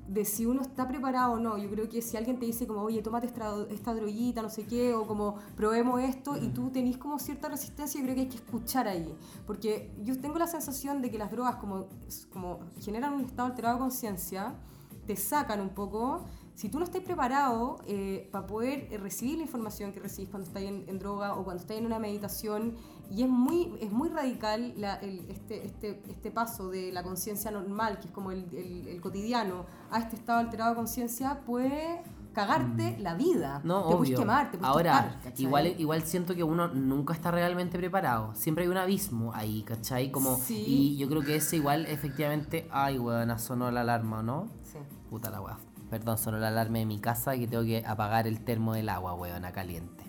de 0.06 0.24
si 0.24 0.46
uno 0.46 0.62
está 0.62 0.86
preparado 0.86 1.32
o 1.32 1.38
no. 1.40 1.58
Yo 1.58 1.68
creo 1.70 1.88
que 1.88 2.02
si 2.02 2.16
alguien 2.16 2.38
te 2.38 2.46
dice 2.46 2.68
como, 2.68 2.82
oye, 2.82 3.02
tómate 3.02 3.26
esta, 3.26 3.52
esta 3.68 3.94
droguita, 3.94 4.40
no 4.40 4.50
sé 4.50 4.64
qué, 4.64 4.94
o 4.94 5.04
como, 5.06 5.36
probemos 5.56 6.00
esto, 6.02 6.36
y 6.36 6.50
tú 6.50 6.70
tenés 6.70 6.98
como 6.98 7.18
cierta 7.18 7.48
resistencia, 7.48 7.98
yo 7.98 8.04
creo 8.04 8.14
que 8.14 8.20
hay 8.22 8.28
que 8.28 8.36
escuchar 8.36 8.86
ahí. 8.86 9.12
Porque 9.44 9.92
yo 10.02 10.18
tengo 10.20 10.38
la 10.38 10.46
sensación 10.46 11.02
de 11.02 11.10
que 11.10 11.18
las 11.18 11.32
drogas 11.32 11.56
como, 11.56 11.88
como 12.32 12.60
generan 12.80 13.14
un 13.14 13.22
estado 13.22 13.48
alterado 13.48 13.74
de 13.74 13.80
conciencia, 13.80 14.54
te 15.06 15.16
sacan 15.16 15.60
un 15.60 15.70
poco. 15.70 16.24
Si 16.54 16.68
tú 16.68 16.78
no 16.78 16.84
estás 16.84 17.02
preparado 17.02 17.78
eh, 17.86 18.28
para 18.30 18.46
poder 18.46 18.86
eh, 18.90 18.98
recibir 18.98 19.36
la 19.38 19.42
información 19.42 19.90
que 19.92 19.98
recibís 20.00 20.30
cuando 20.30 20.46
estás 20.46 20.62
en, 20.62 20.84
en 20.88 20.98
droga 21.00 21.34
o 21.34 21.42
cuando 21.44 21.60
estás 21.62 21.76
en 21.78 21.86
una 21.86 21.98
meditación, 21.98 22.74
y 23.10 23.22
es 23.24 23.28
muy, 23.28 23.72
es 23.80 23.90
muy 23.90 24.08
radical 24.08 24.72
la- 24.76 24.94
el- 24.96 25.28
este, 25.28 25.66
este, 25.66 26.00
este 26.08 26.30
paso 26.30 26.68
de 26.68 26.92
la 26.92 27.02
conciencia 27.02 27.50
normal, 27.50 27.98
que 27.98 28.06
es 28.06 28.12
como 28.12 28.30
el, 28.30 28.44
el- 28.54 28.86
el 28.88 29.00
cotidiano, 29.00 29.66
a 29.90 29.98
este 29.98 30.14
estado 30.16 30.38
alterado 30.38 30.70
de 30.70 30.76
conciencia, 30.76 31.40
puede 31.44 32.02
cagarte 32.32 32.96
la 32.98 33.14
vida. 33.14 33.60
Mm. 33.62 33.66
No, 33.66 33.80
te 33.82 33.84
puedes 33.96 34.00
obvio. 34.08 34.18
quemar, 34.18 34.50
te 34.50 34.58
puedes 34.58 34.70
Ahora, 34.72 35.20
¿cachai? 35.22 35.44
igual, 35.44 35.66
igual 35.78 36.02
siento 36.02 36.34
que 36.36 36.42
uno 36.44 36.68
nunca 36.68 37.14
está 37.14 37.30
realmente 37.32 37.78
preparado. 37.78 38.32
Siempre 38.34 38.64
hay 38.64 38.70
un 38.70 38.76
abismo 38.76 39.32
ahí, 39.34 39.62
¿cachai? 39.64 40.10
Como, 40.12 40.36
Sí. 40.36 40.64
Y 40.66 40.96
yo 40.96 41.08
creo 41.08 41.22
que 41.22 41.36
ese 41.36 41.56
igual, 41.56 41.86
efectivamente. 41.86 42.66
Ay, 42.70 42.98
weona, 42.98 43.38
sonó 43.38 43.70
la 43.70 43.80
alarma, 43.82 44.22
¿no? 44.22 44.48
Sí. 44.62 44.78
Puta 45.10 45.30
la 45.30 45.40
weá. 45.40 45.58
Perdón, 45.90 46.18
sonó 46.18 46.38
la 46.38 46.48
alarma 46.48 46.78
de 46.78 46.86
mi 46.86 46.98
casa 46.98 47.36
que 47.36 47.46
tengo 47.46 47.64
que 47.64 47.84
apagar 47.86 48.26
el 48.26 48.40
termo 48.40 48.74
del 48.74 48.88
agua, 48.88 49.14
weona, 49.14 49.52
caliente. 49.52 50.04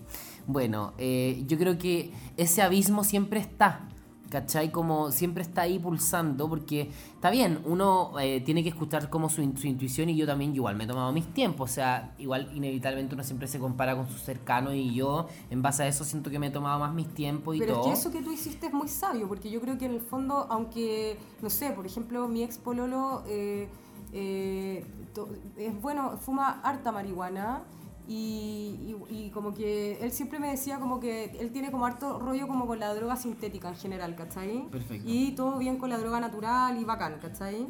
Bueno, 0.47 0.93
eh, 0.97 1.43
yo 1.47 1.57
creo 1.57 1.77
que 1.77 2.11
ese 2.37 2.61
abismo 2.61 3.03
siempre 3.03 3.39
está. 3.39 3.87
¿Cachai? 4.27 4.71
Como 4.71 5.11
siempre 5.11 5.43
está 5.43 5.61
ahí 5.61 5.77
pulsando, 5.77 6.49
porque 6.49 6.89
está 7.13 7.29
bien, 7.29 7.59
uno 7.63 8.11
eh, 8.19 8.41
tiene 8.41 8.63
que 8.63 8.69
escuchar 8.69 9.07
como 9.11 9.29
su, 9.29 9.43
in- 9.43 9.55
su 9.55 9.67
intuición 9.67 10.09
y 10.09 10.15
yo 10.15 10.25
también 10.25 10.53
igual 10.55 10.75
me 10.75 10.85
he 10.85 10.87
tomado 10.87 11.13
mis 11.13 11.31
tiempos, 11.31 11.69
o 11.69 11.73
sea, 11.73 12.15
igual 12.17 12.49
inevitablemente 12.55 13.13
uno 13.13 13.23
siempre 13.23 13.47
se 13.47 13.59
compara 13.59 13.95
con 13.95 14.07
sus 14.09 14.21
cercanos 14.23 14.73
y 14.73 14.95
yo 14.95 15.27
en 15.51 15.61
base 15.61 15.83
a 15.83 15.87
eso 15.87 16.03
siento 16.03 16.31
que 16.31 16.39
me 16.39 16.47
he 16.47 16.51
tomado 16.51 16.79
más 16.79 16.91
mis 16.93 17.07
tiempos 17.13 17.55
y 17.55 17.59
Pero 17.59 17.75
todo. 17.75 17.81
es 17.83 17.87
que 17.99 17.99
eso 18.01 18.11
que 18.11 18.23
tú 18.23 18.31
hiciste 18.31 18.65
es 18.65 18.73
muy 18.73 18.87
sabio, 18.87 19.27
porque 19.27 19.49
yo 19.51 19.61
creo 19.61 19.77
que 19.77 19.85
en 19.85 19.93
el 19.93 20.01
fondo, 20.01 20.47
aunque, 20.49 21.17
no 21.43 21.49
sé, 21.51 21.69
por 21.71 21.85
ejemplo, 21.85 22.27
mi 22.27 22.41
ex 22.43 22.57
pololo 22.57 23.23
eh, 23.27 23.69
eh, 24.17 24.83
to- 25.13 25.29
es 25.57 25.79
bueno, 25.81 26.17
fuma 26.17 26.61
harta 26.63 26.91
marihuana 26.91 27.63
y, 28.07 28.95
y- 29.09 29.15
y 29.25 29.29
como 29.31 29.53
que 29.53 29.97
él 30.01 30.11
siempre 30.11 30.39
me 30.39 30.49
decía 30.49 30.79
como 30.79 30.99
que 30.99 31.25
él 31.39 31.51
tiene 31.51 31.69
como 31.71 31.85
harto 31.85 32.19
rollo 32.19 32.47
como 32.47 32.65
con 32.65 32.79
la 32.79 32.93
droga 32.93 33.15
sintética 33.17 33.69
en 33.69 33.75
general, 33.75 34.15
¿cachai? 34.15 34.67
Perfecto. 34.71 35.03
Y 35.07 35.31
todo 35.31 35.57
bien 35.57 35.77
con 35.77 35.89
la 35.89 35.97
droga 35.97 36.19
natural 36.19 36.79
y 36.79 36.85
bacán, 36.85 37.15
¿cachai? 37.21 37.67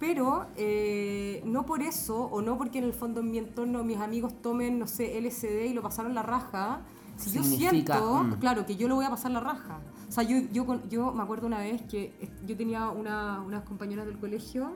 Pero 0.00 0.46
eh, 0.56 1.42
no 1.44 1.66
por 1.66 1.82
eso, 1.82 2.24
o 2.24 2.40
no 2.42 2.56
porque 2.58 2.78
en 2.78 2.84
el 2.84 2.92
fondo 2.94 3.20
en 3.20 3.30
mi 3.30 3.38
entorno 3.38 3.84
mis 3.84 3.98
amigos 3.98 4.32
tomen, 4.42 4.78
no 4.78 4.86
sé, 4.86 5.18
LSD 5.20 5.66
y 5.66 5.72
lo 5.74 5.82
pasaron 5.82 6.14
la 6.14 6.22
raja, 6.22 6.80
si 7.16 7.30
yo 7.30 7.42
siento, 7.58 8.24
mm. 8.24 8.32
claro, 8.40 8.66
que 8.66 8.76
yo 8.76 8.88
lo 8.88 8.96
voy 8.96 9.04
a 9.04 9.10
pasar 9.10 9.30
la 9.30 9.40
raja. 9.40 9.78
O 10.08 10.12
sea, 10.12 10.24
yo, 10.24 10.36
yo, 10.52 10.80
yo 10.88 11.12
me 11.12 11.22
acuerdo 11.22 11.46
una 11.46 11.58
vez 11.58 11.82
que 11.82 12.12
yo 12.46 12.56
tenía 12.56 12.88
una- 12.90 13.40
unas 13.42 13.62
compañeras 13.64 14.06
del 14.06 14.18
colegio 14.18 14.72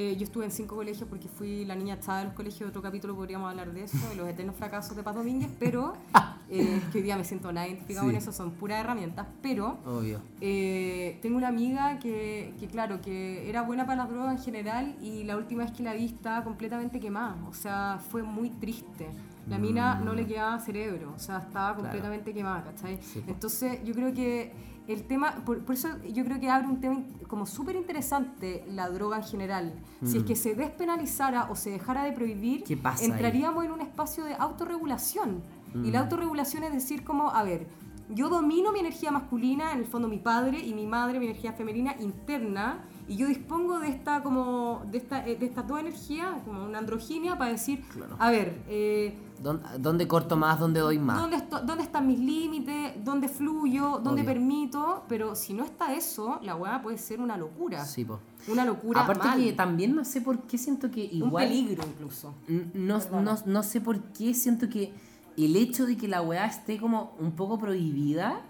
Eh, 0.00 0.14
yo 0.16 0.22
estuve 0.22 0.44
en 0.44 0.52
cinco 0.52 0.76
colegios 0.76 1.08
porque 1.08 1.26
fui 1.26 1.64
la 1.64 1.74
niña 1.74 1.98
chava 1.98 2.18
de 2.18 2.24
los 2.26 2.34
colegios. 2.34 2.70
Otro 2.70 2.80
capítulo 2.80 3.16
podríamos 3.16 3.50
hablar 3.50 3.72
de 3.72 3.82
eso, 3.82 3.98
de 4.08 4.14
los 4.14 4.28
eternos 4.28 4.54
fracasos 4.54 4.94
de 4.96 5.02
Paz 5.02 5.16
Domínguez, 5.16 5.50
pero 5.58 5.92
eh, 6.48 6.80
que 6.92 6.98
hoy 6.98 7.02
día 7.02 7.16
me 7.16 7.24
siento 7.24 7.50
nada 7.52 7.66
identificado 7.66 8.06
Sí. 8.06 8.12
con 8.12 8.16
eso, 8.22 8.30
son 8.32 8.52
puras 8.52 8.78
herramientas. 8.78 9.26
Pero 9.42 9.78
Obvio. 9.84 10.20
eh, 10.40 11.18
tengo 11.20 11.36
una 11.36 11.48
amiga 11.48 11.98
que, 11.98 12.54
que, 12.60 12.68
claro, 12.68 13.00
que 13.00 13.50
era 13.50 13.62
buena 13.62 13.86
para 13.86 13.96
las 14.04 14.08
drogas 14.08 14.36
en 14.38 14.44
general 14.44 14.94
y 15.02 15.24
la 15.24 15.36
última 15.36 15.64
vez 15.64 15.72
que 15.72 15.82
la 15.82 15.94
vi 15.94 16.04
estaba 16.04 16.44
completamente 16.44 17.00
quemada. 17.00 17.34
O 17.48 17.52
sea, 17.54 17.98
fue 18.10 18.22
muy 18.22 18.50
triste. 18.50 19.08
La 19.48 19.58
mina 19.58 19.98
no 19.98 20.12
le 20.12 20.26
quedaba 20.26 20.60
cerebro, 20.60 21.12
o 21.16 21.18
sea, 21.18 21.38
estaba 21.38 21.74
completamente 21.74 22.32
quemada, 22.32 22.62
¿cachai? 22.62 23.00
Sí. 23.02 23.24
Entonces, 23.26 23.82
yo 23.82 23.94
creo 23.94 24.12
que 24.14 24.52
el 24.88 25.04
tema, 25.04 25.36
por, 25.44 25.64
por 25.64 25.74
eso 25.74 25.88
yo 26.12 26.24
creo 26.24 26.40
que 26.40 26.48
abre 26.50 26.66
un 26.66 26.80
tema 26.80 27.02
como 27.28 27.44
súper 27.46 27.76
interesante 27.76 28.64
la 28.70 28.88
droga 28.88 29.18
en 29.18 29.22
general. 29.24 29.72
Si 30.04 30.18
es 30.18 30.24
que 30.24 30.34
se 30.34 30.54
despenalizara 30.54 31.50
o 31.50 31.54
se 31.54 31.70
dejara 31.70 32.04
de 32.04 32.12
prohibir, 32.12 32.62
Mm. 32.62 32.64
¿Qué 32.64 32.76
pasa 32.76 33.04
ahí? 33.04 33.10
entraríamos 33.10 33.64
en 33.64 33.72
un 33.72 33.80
espacio 33.82 34.24
de 34.24 34.34
autorregulación. 34.34 35.42
Y 35.74 35.78
Mm. 35.78 35.92
la 35.92 36.00
autorregulación 36.00 36.64
es 36.64 36.72
decir 36.72 37.04
como, 37.04 37.30
a 37.30 37.42
ver, 37.42 37.66
yo 38.10 38.30
domino 38.30 38.72
mi 38.72 38.80
energía 38.80 39.10
masculina, 39.10 39.72
en 39.72 39.80
el 39.80 39.86
fondo 39.86 40.08
mi 40.08 40.18
padre, 40.18 40.58
y 40.60 40.72
mi 40.72 40.86
madre 40.86 41.18
mi 41.18 41.26
energía 41.26 41.52
femenina 41.52 41.94
interna, 42.00 42.84
y 43.08 43.16
yo 43.16 43.26
dispongo 43.26 43.80
de 43.80 43.88
esta 43.88 44.22
como 44.22 44.82
de 44.90 44.98
esta 44.98 45.26
eh, 45.26 45.36
de 45.36 45.46
estas 45.46 45.66
dos 45.66 45.80
energías, 45.80 46.30
como 46.44 46.64
una 46.64 46.78
androginia 46.78 47.36
para 47.38 47.50
decir, 47.52 47.82
Claro. 47.88 48.16
a 48.18 48.30
ver, 48.30 48.62
eh, 48.68 49.16
¿Dónde, 49.42 49.62
dónde 49.78 50.08
corto 50.08 50.36
más? 50.36 50.58
¿Dónde 50.58 50.80
doy 50.80 50.98
más? 50.98 51.20
¿Dónde, 51.20 51.36
esto- 51.36 51.60
dónde 51.60 51.84
están 51.84 52.06
mis 52.08 52.18
límites? 52.18 52.92
¿Dónde 53.04 53.28
fluyo? 53.28 54.00
¿Dónde 54.02 54.22
Obvio. 54.22 54.24
permito? 54.34 55.04
Pero 55.08 55.36
si 55.36 55.54
no 55.54 55.64
está 55.64 55.94
eso, 55.94 56.40
la 56.42 56.56
weá 56.56 56.82
puede 56.82 56.98
ser 56.98 57.20
una 57.20 57.36
locura. 57.36 57.84
Sí, 57.84 58.04
po. 58.04 58.18
Una 58.48 58.64
locura 58.64 59.02
Aparte 59.02 59.28
mal. 59.28 59.38
que 59.38 59.52
también 59.52 59.94
no 59.94 60.04
sé 60.04 60.20
por 60.22 60.40
qué 60.42 60.58
siento 60.58 60.90
que 60.90 61.08
Un 61.12 61.16
igual... 61.28 61.46
peligro 61.48 61.84
incluso. 61.88 62.34
No, 62.74 62.98
no, 63.22 63.36
no 63.46 63.62
sé 63.62 63.80
por 63.80 64.00
qué 64.12 64.34
siento 64.34 64.68
que 64.68 64.92
el 65.36 65.54
hecho 65.54 65.86
de 65.86 65.96
que 65.96 66.08
la 66.08 66.20
weá 66.20 66.44
esté 66.46 66.78
como 66.80 67.14
un 67.20 67.30
poco 67.32 67.58
prohibida 67.60 68.40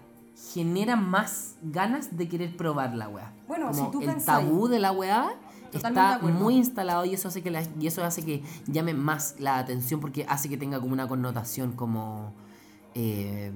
genera 0.53 0.95
más 0.95 1.55
ganas 1.61 2.17
de 2.17 2.27
querer 2.27 2.55
probar 2.57 2.95
la 2.95 3.07
weá. 3.09 3.31
Bueno, 3.47 3.67
como 3.71 3.85
si 3.85 3.91
tú 3.91 4.01
el 4.01 4.23
tabú 4.23 4.67
de 4.67 4.79
la 4.79 4.91
weá 4.91 5.31
está 5.73 6.17
muy 6.19 6.55
instalado 6.55 7.05
y 7.05 7.13
eso 7.13 7.27
hace 7.27 7.41
que 7.43 7.51
la- 7.51 7.63
y 7.79 7.87
eso 7.87 8.03
hace 8.03 8.23
que 8.25 8.43
llame 8.65 8.93
más 8.93 9.35
la 9.39 9.57
atención 9.59 9.99
porque 9.99 10.25
hace 10.27 10.49
que 10.49 10.57
tenga 10.57 10.79
como 10.79 10.93
una 10.93 11.07
connotación 11.07 11.73
como 11.73 12.33
eh, 12.95 13.51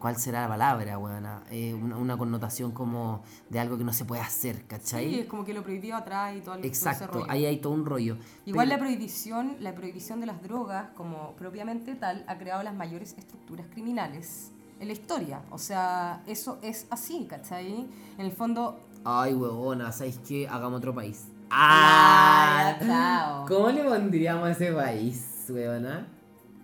¿cuál 0.00 0.16
será 0.16 0.42
la 0.42 0.48
palabra, 0.48 0.98
weona? 0.98 1.42
Eh, 1.50 1.72
una, 1.74 1.96
una 1.96 2.16
connotación 2.16 2.72
como 2.72 3.22
de 3.48 3.60
algo 3.60 3.78
que 3.78 3.84
no 3.84 3.92
se 3.92 4.04
puede 4.04 4.20
hacer, 4.22 4.64
¿cachai? 4.66 5.08
Sí, 5.08 5.18
es 5.20 5.26
como 5.26 5.44
que 5.44 5.54
lo 5.54 5.62
prohibido 5.62 5.96
atrae 5.96 6.38
y 6.38 6.40
todo, 6.40 6.56
el- 6.56 6.62
todo 6.62 6.70
ese 6.72 6.88
Exacto, 6.88 7.18
rollo. 7.20 7.30
ahí 7.30 7.46
hay 7.46 7.58
todo 7.58 7.72
un 7.74 7.86
rollo. 7.86 8.16
Igual 8.44 8.66
Pero- 8.68 8.78
la 8.80 8.84
prohibición, 8.84 9.56
la 9.60 9.72
prohibición 9.76 10.18
de 10.18 10.26
las 10.26 10.42
drogas, 10.42 10.86
como 10.96 11.32
propiamente 11.38 11.94
tal, 11.94 12.24
ha 12.26 12.36
creado 12.38 12.64
las 12.64 12.74
mayores 12.74 13.14
estructuras 13.16 13.66
criminales 13.70 14.50
en 14.82 14.88
la 14.88 14.94
historia. 14.94 15.40
O 15.50 15.58
sea, 15.58 16.22
eso 16.26 16.58
es 16.60 16.86
así, 16.90 17.26
¿cachai? 17.30 17.86
En 18.18 18.26
el 18.26 18.32
fondo... 18.32 18.80
Ay, 19.04 19.32
huevona, 19.32 19.92
¿sabéis 19.92 20.18
qué? 20.26 20.48
Hagamos 20.48 20.78
otro 20.78 20.92
país. 20.92 21.26
Ah, 21.50 22.76
chao. 22.84 23.46
¿Cómo 23.46 23.70
le 23.70 23.84
pondríamos 23.84 24.44
a 24.48 24.50
ese 24.50 24.72
país, 24.72 25.46
huevona? 25.48 26.08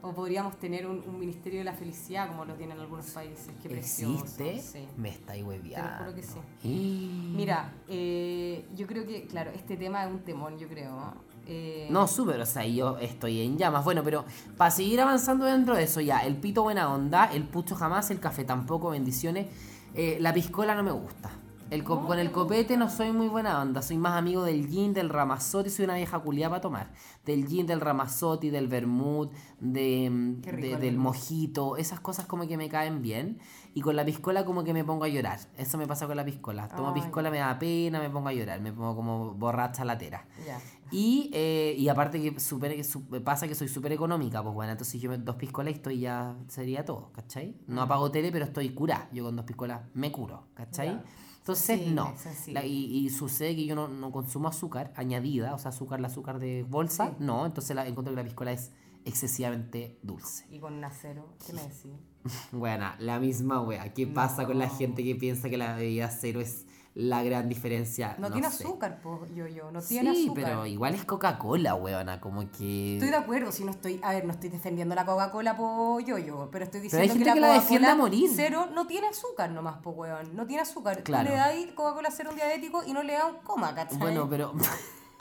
O 0.00 0.12
podríamos 0.12 0.56
tener 0.58 0.86
un, 0.86 1.02
un 1.06 1.18
Ministerio 1.18 1.58
de 1.58 1.64
la 1.64 1.72
Felicidad, 1.72 2.28
como 2.28 2.44
lo 2.44 2.54
tienen 2.54 2.78
algunos 2.78 3.06
países. 3.06 3.50
Qué 3.62 3.68
precioso. 3.68 4.24
¿Existe? 4.24 4.60
Sí. 4.60 4.88
Me 4.96 5.08
estáis 5.08 5.44
hueviando. 5.44 5.88
Te 5.88 5.92
lo 5.92 5.98
juro 6.04 6.14
que 6.14 6.22
sí. 6.22 6.38
sí. 6.62 7.32
Mira, 7.34 7.72
eh, 7.88 8.64
yo 8.76 8.86
creo 8.86 9.04
que, 9.06 9.26
claro, 9.26 9.50
este 9.50 9.76
tema 9.76 10.04
es 10.04 10.10
un 10.12 10.20
temón, 10.20 10.56
yo 10.58 10.68
creo. 10.68 11.14
Eh, 11.46 11.88
No, 11.90 12.06
súper, 12.06 12.40
o 12.40 12.46
sea, 12.46 12.64
yo 12.66 12.98
estoy 12.98 13.40
en 13.40 13.58
llamas. 13.58 13.82
Bueno, 13.84 14.02
pero 14.04 14.24
para 14.56 14.70
seguir 14.70 15.00
avanzando 15.00 15.46
dentro 15.46 15.74
de 15.74 15.82
eso, 15.84 16.00
ya, 16.00 16.20
el 16.20 16.36
pito 16.36 16.62
buena 16.62 16.92
onda, 16.94 17.32
el 17.32 17.42
pucho 17.44 17.74
jamás, 17.74 18.10
el 18.12 18.20
café 18.20 18.44
tampoco, 18.44 18.90
bendiciones. 18.90 19.46
Eh, 19.94 20.18
la 20.20 20.32
piscola 20.32 20.74
no 20.76 20.82
me 20.84 20.92
gusta. 20.92 21.30
El 21.70 21.84
co- 21.84 22.06
con 22.06 22.18
el 22.18 22.32
copete 22.32 22.78
no 22.78 22.88
soy 22.88 23.12
muy 23.12 23.28
buena 23.28 23.60
onda, 23.60 23.82
soy 23.82 23.98
más 23.98 24.16
amigo 24.16 24.42
del 24.42 24.66
gin, 24.68 24.94
del 24.94 25.10
ramazotti, 25.10 25.68
soy 25.68 25.84
una 25.84 25.96
vieja 25.96 26.18
culiada 26.20 26.48
para 26.50 26.60
tomar. 26.62 26.92
Del 27.26 27.46
gin, 27.46 27.66
del 27.66 27.80
ramazotti, 27.82 28.48
del 28.48 28.68
vermut, 28.68 29.30
de, 29.60 30.08
mm, 30.10 30.40
Qué 30.40 30.50
rico 30.52 30.62
de- 30.66 30.74
el 30.74 30.80
del 30.80 30.90
vermut. 30.94 31.02
mojito, 31.14 31.76
esas 31.76 32.00
cosas 32.00 32.24
como 32.24 32.48
que 32.48 32.56
me 32.56 32.70
caen 32.70 33.02
bien. 33.02 33.38
Y 33.74 33.82
con 33.82 33.96
la 33.96 34.04
piscola 34.04 34.46
como 34.46 34.64
que 34.64 34.72
me 34.72 34.82
pongo 34.82 35.04
a 35.04 35.08
llorar. 35.08 35.38
Eso 35.58 35.76
me 35.76 35.86
pasa 35.86 36.06
con 36.06 36.16
la 36.16 36.24
piscola. 36.24 36.68
Tomo 36.68 36.88
Ay. 36.94 37.02
piscola, 37.02 37.30
me 37.30 37.38
da 37.38 37.58
pena, 37.58 38.00
me 38.00 38.08
pongo 38.08 38.28
a 38.28 38.32
llorar, 38.32 38.60
me 38.62 38.72
pongo 38.72 38.96
como 38.96 39.34
borracha 39.34 39.84
latera. 39.84 40.26
Ya. 40.46 40.58
Y, 40.90 41.30
eh, 41.34 41.74
y 41.78 41.88
aparte 41.90 42.18
que, 42.20 42.40
súper- 42.40 42.74
que 42.76 42.82
su- 42.82 43.04
pasa 43.22 43.46
que 43.46 43.54
soy 43.54 43.68
súper 43.68 43.92
económica, 43.92 44.42
pues 44.42 44.54
bueno, 44.54 44.72
entonces 44.72 44.98
yo 45.00 45.10
me- 45.10 45.18
dos 45.18 45.36
piscolas 45.36 45.72
y 45.74 45.76
estoy 45.76 46.00
ya 46.00 46.34
sería 46.48 46.84
todo, 46.86 47.12
¿cachai? 47.12 47.56
No 47.66 47.82
apago 47.82 48.10
tele, 48.10 48.32
pero 48.32 48.46
estoy 48.46 48.70
curada. 48.70 49.06
Yo 49.12 49.24
con 49.24 49.36
dos 49.36 49.44
piscolas 49.44 49.82
me 49.92 50.10
curo, 50.10 50.44
¿cachai? 50.54 50.88
Ya. 50.88 51.04
Entonces, 51.52 51.86
no. 51.92 52.14
La- 52.52 52.64
y, 52.64 52.84
y 52.98 53.10
sucede 53.10 53.56
que 53.56 53.64
yo 53.66 53.74
no, 53.74 53.88
no 53.88 54.10
consumo 54.12 54.48
azúcar 54.48 54.92
añadida, 54.96 55.54
o 55.54 55.58
sea, 55.58 55.70
azúcar, 55.70 55.98
el 55.98 56.04
azúcar 56.04 56.38
de 56.38 56.64
bolsa, 56.68 57.08
Sí. 57.10 57.14
no. 57.20 57.46
Entonces 57.46 57.74
la, 57.76 57.86
encuentro 57.86 58.12
que 58.14 58.16
la 58.20 58.24
piscola 58.24 58.52
es 58.52 58.72
excesivamente 59.04 59.98
dulce. 60.02 60.46
Y 60.50 60.58
con 60.58 60.74
un 60.74 60.84
acero, 60.84 61.26
¿qué 61.46 61.52
me 61.52 61.62
decís? 61.62 61.92
Bueno, 62.52 62.90
la 62.98 63.18
misma 63.18 63.62
wea. 63.62 63.94
¿Qué 63.94 64.06
pasa 64.06 64.44
con 64.46 64.58
la 64.58 64.68
gente 64.68 65.02
que 65.02 65.14
piensa 65.14 65.48
que 65.48 65.56
la 65.56 65.74
bebida 65.76 66.10
cero 66.10 66.40
es 66.40 66.66
la 66.94 67.22
gran 67.22 67.48
diferencia? 67.48 68.16
No, 68.18 68.30
tiene 68.30 68.50
sé. 68.50 68.64
azúcar, 68.64 69.00
po, 69.00 69.26
yo, 69.34 69.46
yo, 69.46 69.70
no 69.70 69.80
tiene 69.80 70.14
sí, 70.14 70.24
azúcar. 70.24 70.44
pero 70.44 70.66
igual 70.66 70.94
es 70.94 71.04
Coca-Cola, 71.04 71.74
weona, 71.74 72.20
como 72.20 72.50
que... 72.50 72.94
Estoy 72.94 73.10
de 73.10 73.16
acuerdo, 73.16 73.52
si 73.52 73.64
no 73.64 73.70
estoy, 73.70 74.00
a 74.02 74.12
ver, 74.12 74.24
no 74.24 74.32
estoy 74.32 74.50
defendiendo 74.50 74.94
la 74.94 75.04
Coca-Cola 75.04 75.56
po 75.56 76.00
yo-yo, 76.00 76.48
pero 76.50 76.64
estoy 76.64 76.80
diciendo 76.80 77.02
hay 77.02 77.08
gente 77.08 77.32
que 77.32 77.40
la, 77.40 77.48
que 77.48 77.54
la 77.54 77.60
Coca-Cola 77.62 77.94
morir. 77.94 78.30
cero 78.34 78.68
no 78.74 78.86
tiene 78.86 79.08
azúcar 79.08 79.50
nomás, 79.50 79.78
po 79.78 79.90
weón, 79.90 80.34
no 80.34 80.46
tiene 80.46 80.62
azúcar. 80.62 81.02
Claro. 81.02 81.28
Tú 81.28 81.34
le 81.34 81.38
das 81.38 81.54
Coca-Cola 81.74 82.10
cero 82.10 82.30
a 82.30 82.32
un 82.32 82.36
diabético 82.36 82.82
y 82.84 82.92
no 82.92 83.02
le 83.02 83.14
da 83.14 83.26
un 83.26 83.36
coma, 83.38 83.74
¿cachai? 83.74 83.98
Bueno, 83.98 84.28
pero... 84.28 84.52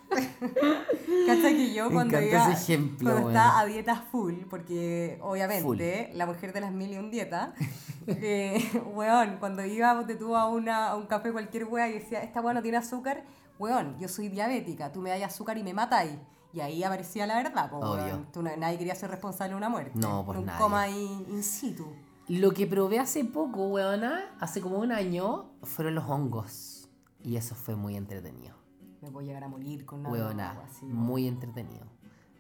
¿Cachai 1.28 1.56
que 1.56 1.74
yo 1.74 1.92
cuando 1.92 2.22
iba, 2.22 2.52
ejemplo, 2.52 3.10
cuando 3.10 3.28
weón. 3.28 3.36
estaba 3.36 3.60
a 3.60 3.66
dieta 3.66 3.96
full, 3.96 4.36
porque 4.50 5.20
obviamente 5.22 6.12
la 6.14 6.26
mujer 6.26 6.54
de 6.54 6.62
las 6.62 6.72
mil 6.72 6.94
y 6.94 6.98
un 6.98 7.12
dieta, 7.12 7.54
eh, 8.08 8.64
weón, 8.94 9.38
cuando 9.40 9.66
iba 9.66 10.06
te 10.06 10.16
tuvo 10.16 10.38
a, 10.38 10.48
una, 10.50 10.90
a 10.90 10.96
un 10.96 11.08
café 11.08 11.32
cualquier 11.32 11.66
wea 11.66 11.90
y 11.90 11.94
decía, 11.94 12.24
esta 12.24 12.42
wea 12.42 12.54
no 12.54 12.62
tiene 12.62 12.78
azúcar, 12.78 13.24
weón, 13.60 13.98
yo 14.00 14.08
soy 14.08 14.30
diabética, 14.30 14.92
tú 14.92 15.02
me 15.02 15.10
das 15.10 15.22
azúcar 15.24 15.58
y 15.58 15.64
me 15.64 15.74
matáis. 15.74 16.14
Y 16.54 16.62
ahí 16.62 16.84
aparecía 16.84 17.28
la 17.28 17.36
verdad, 17.36 17.70
po, 17.70 17.80
weón. 17.80 18.32
Tú 18.32 18.42
nadie 18.42 18.78
quería 18.78 18.96
ser 18.96 19.12
responsable 19.12 19.52
de 19.52 19.58
una 19.58 19.70
muerte. 19.70 19.92
No, 19.96 20.22
un 20.22 20.46
nadie. 20.46 20.60
coma 20.60 20.82
ahí 20.84 21.26
in 21.30 21.44
situ. 21.44 21.86
Lo 22.30 22.52
que 22.52 22.66
probé 22.66 23.00
hace 23.00 23.24
poco, 23.26 23.68
weona, 23.68 24.36
hace 24.40 24.62
como 24.62 24.80
un 24.80 24.92
año, 24.92 25.52
fueron 25.64 25.96
los 25.96 26.06
hongos. 26.06 26.90
Y 27.22 27.36
eso 27.36 27.54
fue 27.54 27.76
muy 27.76 27.96
entretenido. 27.96 28.56
Me 29.02 29.10
voy 29.10 29.26
a 29.26 29.28
llegar 29.28 29.44
a 29.44 29.48
morir 29.48 29.86
con 29.86 30.00
una 30.02 30.10
Weona, 30.10 30.54
droga 30.54 30.68
así. 30.70 30.86
muy 30.86 31.28
entretenido. 31.28 31.86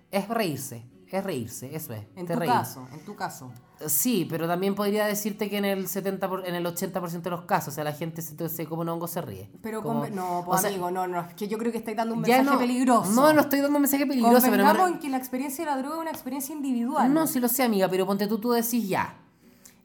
Es 0.09 0.27
reírse, 0.29 0.85
es 1.11 1.23
reírse, 1.23 1.75
eso 1.75 1.93
es. 1.93 2.05
En 2.15 2.25
te 2.25 2.33
tu 2.33 2.39
reís. 2.39 2.51
caso, 2.51 2.87
en 2.91 3.05
tu 3.05 3.15
caso. 3.15 3.51
Sí, 3.85 4.25
pero 4.27 4.47
también 4.47 4.73
podría 4.73 5.05
decirte 5.05 5.49
que 5.51 5.57
en 5.59 5.65
el 5.65 5.87
70 5.87 6.27
por- 6.27 6.47
en 6.47 6.55
el 6.55 6.65
80% 6.65 7.29
de 7.29 7.29
los 7.29 7.45
casos, 7.45 7.73
o 7.73 7.75
sea, 7.75 7.83
la 7.83 7.91
gente 7.93 8.23
se, 8.23 8.49
se 8.49 8.65
come 8.65 8.81
un 8.81 8.89
hongo 8.89 9.07
se 9.07 9.21
ríe. 9.21 9.51
Pero 9.61 9.83
Como- 9.83 10.01
con- 10.01 10.15
no, 10.15 10.41
pues 10.45 10.61
sea, 10.61 10.69
amigo, 10.71 10.89
no, 10.89 11.05
no, 11.07 11.19
es 11.21 11.33
que 11.35 11.47
yo 11.47 11.57
creo 11.59 11.71
que 11.71 11.77
estáis 11.77 11.95
dando 11.95 12.15
un 12.15 12.21
mensaje 12.21 12.43
no, 12.43 12.57
peligroso. 12.57 13.11
No, 13.11 13.33
no 13.33 13.41
estoy 13.41 13.59
dando 13.59 13.75
un 13.77 13.81
mensaje 13.83 14.07
peligroso, 14.07 14.47
pero 14.49 14.63
me 14.73 14.87
en 14.93 14.99
que 14.99 15.09
la 15.09 15.17
experiencia 15.17 15.63
de 15.65 15.69
la 15.71 15.77
droga 15.77 15.95
es 15.97 16.01
una 16.01 16.11
experiencia 16.11 16.55
individual. 16.55 17.13
No, 17.13 17.27
sí 17.27 17.39
lo 17.39 17.47
sé, 17.49 17.61
amiga, 17.63 17.87
pero 17.87 18.07
ponte 18.07 18.25
tú, 18.27 18.39
tú 18.39 18.51
decís 18.51 18.87
ya. 18.89 19.15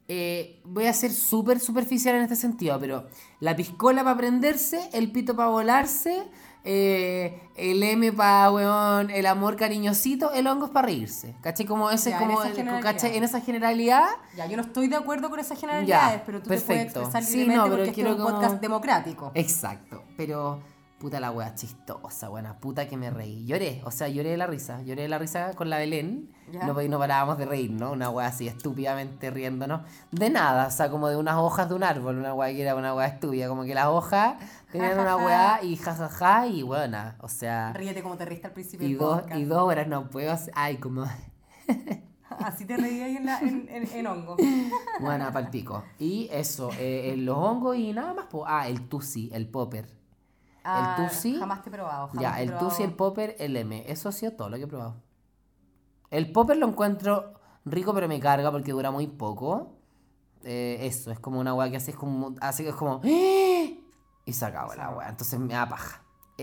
Eh, 0.07 0.61
voy 0.65 0.85
a 0.87 0.93
ser 0.93 1.11
súper 1.11 1.59
superficial 1.59 2.15
en 2.15 2.23
este 2.23 2.35
sentido, 2.35 2.77
pero 2.79 3.07
la 3.39 3.55
piscola 3.55 4.03
para 4.03 4.17
prenderse, 4.17 4.89
el 4.91 5.11
pito 5.11 5.35
para 5.35 5.49
volarse, 5.49 6.23
eh, 6.65 7.49
el 7.55 7.83
M 7.83 8.11
para, 8.13 8.51
weón, 8.51 9.09
el 9.09 9.25
amor 9.25 9.55
cariñosito, 9.57 10.31
el 10.31 10.47
hongo 10.47 10.65
es 10.65 10.71
para 10.71 10.87
reírse. 10.87 11.35
¿Cachai? 11.41 11.65
Como 11.65 11.89
ese, 11.91 12.09
Ya, 12.11 12.21
en 12.21 12.27
como, 12.27 12.43
el- 12.43 12.53
generalidad. 12.55 12.91
¿cachai? 12.91 13.17
En 13.17 13.23
esa 13.23 13.41
generalidad. 13.41 14.05
Ya, 14.35 14.45
yo 14.47 14.55
no 14.57 14.63
estoy 14.63 14.87
de 14.87 14.95
acuerdo 14.95 15.29
con 15.29 15.39
esas 15.39 15.59
generalidades, 15.59 16.19
Ya, 16.19 16.23
pero 16.25 16.41
tú 16.41 16.49
perfecto. 16.49 16.67
te 16.67 16.73
puedes 16.75 16.95
expresar 16.95 17.23
Sí, 17.23 17.37
libremente 17.39 17.57
no, 17.57 17.63
pero 17.63 17.75
porque 17.85 17.89
este 17.89 18.01
es 18.01 18.07
un 18.07 18.23
como- 18.23 18.29
podcast 18.39 18.61
democrático. 18.61 19.31
Exacto, 19.35 20.03
pero 20.17 20.59
puta 21.03 21.19
la 21.19 21.31
wea 21.31 21.53
chistosa, 21.53 22.29
buena 22.29 22.57
puta 22.61 22.87
que 22.87 22.95
me 22.95 23.09
reí. 23.09 23.45
Lloré, 23.45 23.81
o 23.83 23.91
sea, 23.91 24.07
lloré 24.07 24.29
de 24.29 24.37
la 24.37 24.47
risa. 24.47 24.81
Lloré 24.83 25.01
de 25.01 25.09
la 25.09 25.19
risa 25.19 25.51
con 25.53 25.69
la 25.69 25.77
Belén. 25.77 26.29
No, 26.65 26.81
no 26.81 26.97
parábamos 26.97 27.37
de 27.37 27.45
reír, 27.45 27.71
¿no? 27.71 27.91
Una 27.91 28.09
wea 28.09 28.27
así 28.27 28.47
estúpidamente 28.47 29.29
riéndonos. 29.29 29.81
De 30.11 30.29
nada, 30.29 30.67
o 30.67 30.71
sea, 30.71 30.89
como 30.89 31.09
de 31.09 31.17
unas 31.17 31.35
hojas 31.35 31.67
de 31.67 31.75
un 31.75 31.83
árbol, 31.83 32.19
una 32.19 32.33
wea 32.33 32.53
que 32.53 32.61
era 32.61 32.75
una 32.75 32.95
wea 32.95 33.07
estúpida. 33.07 33.49
Como 33.49 33.65
que 33.65 33.75
las 33.75 33.87
hojas 33.87 34.35
tenían 34.71 34.97
una 34.97 35.17
wea 35.17 35.59
y 35.61 35.75
jajaja 35.75 36.47
y 36.47 36.63
buena, 36.63 37.17
o 37.19 37.27
sea. 37.27 37.73
Ríete 37.73 38.01
como 38.01 38.15
te 38.15 38.23
riste 38.23 38.47
al 38.47 38.53
principio 38.53 38.87
Y 38.87 38.93
dos, 38.93 39.23
y 39.35 39.43
dos 39.43 39.61
horas 39.61 39.85
no 39.89 40.09
puedo 40.09 40.31
hacer. 40.31 40.53
Ay, 40.55 40.77
como. 40.77 41.03
Así 42.29 42.63
te 42.63 42.77
reí 42.77 43.01
ahí 43.01 43.17
en, 43.17 43.25
la, 43.25 43.39
en, 43.39 43.67
en, 43.69 43.89
en 43.93 44.07
hongo. 44.07 44.37
Buena 45.01 45.33
palpico. 45.33 45.83
Y 45.99 46.29
eso, 46.31 46.71
eh, 46.79 47.11
eh, 47.11 47.17
los 47.17 47.37
hongos 47.37 47.75
y 47.75 47.91
nada 47.91 48.13
más. 48.13 48.27
po. 48.27 48.45
Ah, 48.47 48.69
el 48.69 48.87
tusi, 48.87 49.29
el 49.33 49.49
popper. 49.49 50.02
Ah, 50.63 50.95
el 50.97 51.09
Tusi. 51.09 51.37
Jamás 51.39 51.61
te 51.61 51.69
he 51.69 51.73
probado. 51.73 52.07
jamás 52.07 52.21
Ya, 52.21 52.33
te 52.33 52.39
he 52.39 52.43
el 52.43 52.49
probado. 52.49 52.69
Tusi, 52.69 52.83
el 52.83 52.93
Popper, 52.93 53.35
el 53.39 53.55
M. 53.57 53.83
Eso 53.87 54.09
ha 54.09 54.11
sido 54.11 54.33
todo 54.33 54.49
lo 54.49 54.57
que 54.57 54.63
he 54.63 54.67
probado. 54.67 54.95
El 56.09 56.31
Popper 56.31 56.57
lo 56.57 56.67
encuentro 56.67 57.33
rico, 57.65 57.93
pero 57.93 58.07
me 58.07 58.19
carga 58.19 58.51
porque 58.51 58.71
dura 58.71 58.91
muy 58.91 59.07
poco. 59.07 59.77
Eh, 60.43 60.77
eso, 60.81 61.11
es 61.11 61.19
como 61.19 61.39
una 61.39 61.53
weá 61.53 61.69
que 61.69 61.77
hace, 61.77 61.91
es 61.91 61.97
como, 61.97 62.35
hace 62.41 62.63
que 62.63 62.69
es 62.69 62.75
como... 62.75 63.01
¡Eh! 63.03 63.79
Y 64.25 64.33
se 64.33 64.45
acaba 64.45 64.75
la 64.75 64.89
weá, 64.91 65.09
entonces 65.09 65.39
me 65.39 65.53
da 65.53 65.67
paja. 65.67 66.01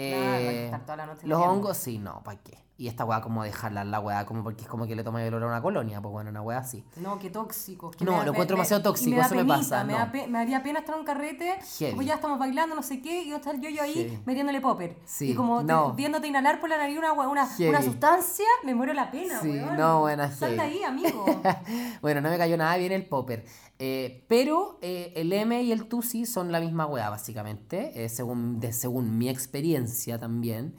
Claro, 0.09 0.37
hay 0.37 0.45
que 0.45 0.63
Eh, 0.63 0.65
estar 0.67 0.83
toda 0.83 0.97
la 0.97 1.07
noche 1.07 1.27
los 1.27 1.41
hongos, 1.41 1.77
sí, 1.77 1.99
no, 1.99 2.23
¿para 2.23 2.41
qué? 2.41 2.59
Y 2.81 2.89
esta 2.89 3.05
weá 3.05 3.21
como 3.21 3.45
dejarla 3.45 3.83
en 3.83 3.91
la 3.91 4.01
weá, 4.01 4.25
como 4.25 4.43
porque 4.43 4.63
es 4.63 4.67
como 4.69 4.87
que 4.87 4.97
le 4.97 5.05
toma 5.05 5.23
el 5.23 5.35
olor 5.35 5.51
a 5.51 5.53
una 5.53 5.61
colonia, 5.61 6.01
pues 6.01 6.13
bueno, 6.13 6.31
una 6.31 6.41
weá 6.41 6.57
así. 6.61 6.83
No, 6.97 7.19
qué 7.19 7.29
tóxico. 7.29 7.91
que 7.91 8.07
No, 8.07 8.13
me 8.13 8.17
da 8.21 8.25
lo 8.25 8.31
encuentro 8.33 8.57
me- 8.57 8.61
demasiado 8.61 8.83
tóxico, 8.83 9.19
da 9.19 9.27
eso 9.27 9.35
me 9.35 9.41
penita, 9.43 9.57
pasa, 9.59 9.85
Me, 9.85 9.93
no. 9.93 9.99
da 9.99 10.11
pe- 10.11 10.27
me 10.29 10.39
daría 10.39 10.63
pena 10.63 10.79
estar 10.79 10.95
en 10.95 11.01
un 11.01 11.05
carrete, 11.07 11.59
Heavy. 11.79 11.91
como 11.91 12.01
ya 12.01 12.15
estamos 12.15 12.39
bailando, 12.39 12.75
no 12.75 12.83
sé 12.83 13.03
qué, 13.03 13.23
y 13.25 13.29
yo 13.29 13.37
estar 13.37 13.61
yo, 13.61 13.69
yo 13.69 13.83
ahí 13.83 13.93
Heavy. 13.93 14.19
metiéndole 14.25 14.63
popper. 14.63 14.97
Sí, 15.05 15.33
y 15.33 15.35
como 15.35 15.59
te- 15.59 15.65
no. 15.75 15.93
viéndote 15.93 16.27
inhalar 16.27 16.59
por 16.59 16.71
la 16.71 16.79
nariz 16.79 16.97
una, 16.99 17.13
una, 17.13 17.29
una 17.69 17.83
sustancia, 17.83 18.47
me 18.65 18.75
muero 18.75 18.95
la 18.95 19.11
pena, 19.11 19.41
Sí, 19.43 19.51
weón. 19.51 19.77
no, 19.77 20.01
buena, 20.01 20.31
Sal 20.33 20.57
de 20.57 20.63
ahí, 20.63 20.83
amigo. 20.83 21.27
Bueno, 22.01 22.23
no 22.23 22.31
me 22.31 22.39
cayó 22.39 22.57
nada 22.57 22.79
bien 22.79 22.93
el 22.93 23.05
popper. 23.07 23.45
Eh, 23.79 24.25
pero 24.27 24.79
eh, 24.81 25.13
el 25.17 25.31
M 25.35 25.63
y 25.63 25.71
el 25.73 25.85
Tusi 25.87 26.25
son 26.25 26.51
la 26.51 26.61
misma 26.61 26.87
weá, 26.87 27.11
básicamente, 27.11 28.05
eh, 28.05 28.09
según, 28.09 28.59
de, 28.59 28.73
según 28.73 29.19
mi 29.19 29.29
experiencia 29.29 30.19
también. 30.19 30.77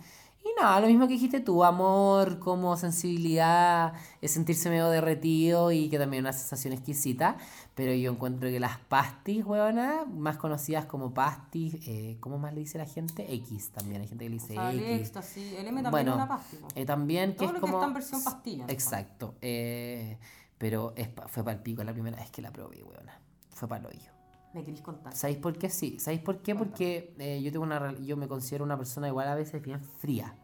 Y 0.52 0.60
nada, 0.62 0.80
lo 0.82 0.88
mismo 0.88 1.08
que 1.08 1.14
dijiste 1.14 1.39
tú, 1.39 1.64
amor, 1.64 2.39
como 2.39 2.76
sensibilidad, 2.76 3.93
sentirse 4.24 4.70
medio 4.70 4.89
derretido 4.89 5.72
y 5.72 5.89
que 5.89 5.97
también 5.97 6.24
una 6.24 6.34
sensación 6.34 6.74
exquisita. 6.74 7.38
Pero 7.76 7.93
yo 7.93 8.12
encuentro 8.12 8.49
que 8.49 8.60
las 8.60 8.78
pastis, 8.80 9.45
weona, 9.45 10.04
más 10.06 10.38
conocidas 10.38 10.86
como 10.86 11.14
pastis, 11.14 11.76
eh, 11.88 12.18
¿cómo 12.20 12.38
más 12.38 12.54
le 12.54 12.60
dice 12.62 12.78
la 12.78 12.86
gente? 12.86 13.34
X 13.34 13.70
también, 13.72 14.02
hay 14.02 14.08
gente 14.08 14.26
que 14.26 14.30
le 14.30 14.36
O 14.36 14.39
dice 14.39 14.54
sea, 14.54 14.72
el 14.72 14.80
X. 14.80 14.99
éxtasis, 15.02 15.54
el 15.54 15.68
M 15.68 15.82
también 15.84 15.91
Bueno, 15.91 16.12
es 16.12 16.16
una 16.18 16.28
pastilla. 16.28 16.68
Eh, 16.76 16.86
también 16.86 17.32
que 17.32 17.38
Todo 17.38 17.47
es 17.47 17.54
lo 17.54 17.60
que 17.60 17.62
como... 17.62 17.74
está 17.78 17.88
en 17.88 17.93
versión 17.93 18.24
pastilla. 18.24 18.66
Exacto. 18.68 19.36
eh, 19.41 20.18
pero 20.58 20.93
es 20.95 21.10
fue 21.28 21.43
para 21.43 21.58
el 21.58 21.64
pico 21.64 21.84
la 21.84 21.93
primera 21.93 22.18
vez 22.18 22.30
que 22.30 22.41
la 22.41 22.52
probé, 22.52 22.84
weona. 22.84 23.20
Fue 23.49 23.68
para 23.68 23.82
el 23.82 23.88
hoyo. 23.95 24.12
¿Me 24.54 24.64
querís 24.64 24.82
contar? 24.82 25.16
¿Sabéis 25.16 25.39
por 25.39 25.58
qué? 25.58 25.70
Sí. 25.70 25.97
¿Sabéis 25.97 26.22
por 26.22 26.41
qué? 26.41 26.54
Porque 26.56 27.16
eh, 27.18 27.41
yo 27.41 27.52
tengo 27.52 27.64
una 27.64 27.97
yo 27.99 28.18
me 28.18 28.28
considero 28.28 28.64
una 28.66 28.78
persona 28.78 29.08
igual 29.08 29.28
a 29.30 29.36
veces 29.36 29.62
bien 29.62 29.82
fría. 29.82 30.36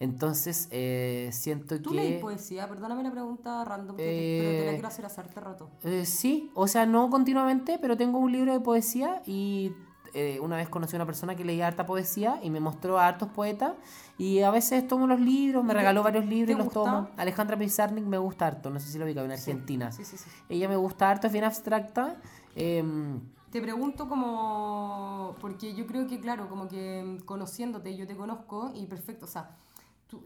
Entonces, 0.00 0.66
eh, 0.70 1.28
siento 1.32 1.80
¿Tú 1.80 1.90
que... 1.90 1.96
lees 1.96 2.20
poesía? 2.22 2.66
Perdóname 2.68 3.02
la 3.02 3.10
pregunta 3.10 3.62
random, 3.64 3.96
que 3.96 4.02
te- 4.02 4.36
pero 4.38 4.50
te 4.56 4.64
la 4.64 4.70
Eh, 4.70 4.74
quiero 4.74 4.88
hacer 4.88 5.04
hacerte 5.06 5.40
rato. 5.40 5.68
Eh, 5.84 6.06
sí, 6.06 6.50
o 6.54 6.66
sea, 6.66 6.86
no 6.86 7.10
continuamente, 7.10 7.78
pero 7.78 7.96
tengo 7.98 8.18
un 8.18 8.32
libro 8.32 8.52
de 8.52 8.60
poesía 8.60 9.22
y 9.26 9.72
eh, 10.14 10.40
una 10.40 10.56
vez 10.56 10.68
conocí 10.70 10.96
a 10.96 10.98
una 10.98 11.06
persona 11.06 11.36
que 11.36 11.44
leía 11.44 11.66
harta 11.68 11.84
poesía 11.86 12.40
y 12.42 12.48
me 12.50 12.58
mostró 12.60 12.98
a 12.98 13.06
hartos 13.06 13.28
poetas 13.28 13.74
y 14.18 14.40
a 14.40 14.50
veces 14.50 14.88
tomo 14.88 15.06
los 15.06 15.20
libros, 15.20 15.62
me 15.62 15.68
¿Y 15.72 15.76
te- 15.76 15.78
regaló 15.80 16.02
varios 16.02 16.24
libros 16.24 16.54
y 16.54 16.56
los 16.58 16.64
gusta? 16.64 16.80
tomo. 16.82 17.08
Alejandra 17.18 17.58
Pizarnik 17.58 18.04
me 18.04 18.16
gusta 18.18 18.46
harto, 18.46 18.70
no 18.70 18.80
sé 18.80 18.88
si 18.88 18.98
lo 18.98 19.04
ubica 19.04 19.22
en 19.22 19.32
Argentina. 19.32 19.92
Sí, 19.92 20.04
sí, 20.06 20.16
sí. 20.16 20.28
Ella 20.48 20.66
me 20.68 20.76
gusta 20.76 21.10
harto, 21.10 21.26
es 21.26 21.32
bien 21.34 21.44
abstracta. 21.44 22.16
em, 22.56 23.20
Te 23.52 23.60
pregunto 23.60 24.08
como, 24.08 25.36
porque 25.40 25.74
yo 25.74 25.86
creo 25.86 26.06
que, 26.06 26.18
claro, 26.20 26.48
como 26.48 26.68
que 26.68 27.02
mm, 27.04 27.24
conociéndote, 27.24 27.96
yo 27.96 28.06
te 28.06 28.16
conozco 28.16 28.72
y 28.74 28.86
perfecto, 28.86 29.26
o 29.26 29.28
sea, 29.28 29.50
tú, 29.69 29.69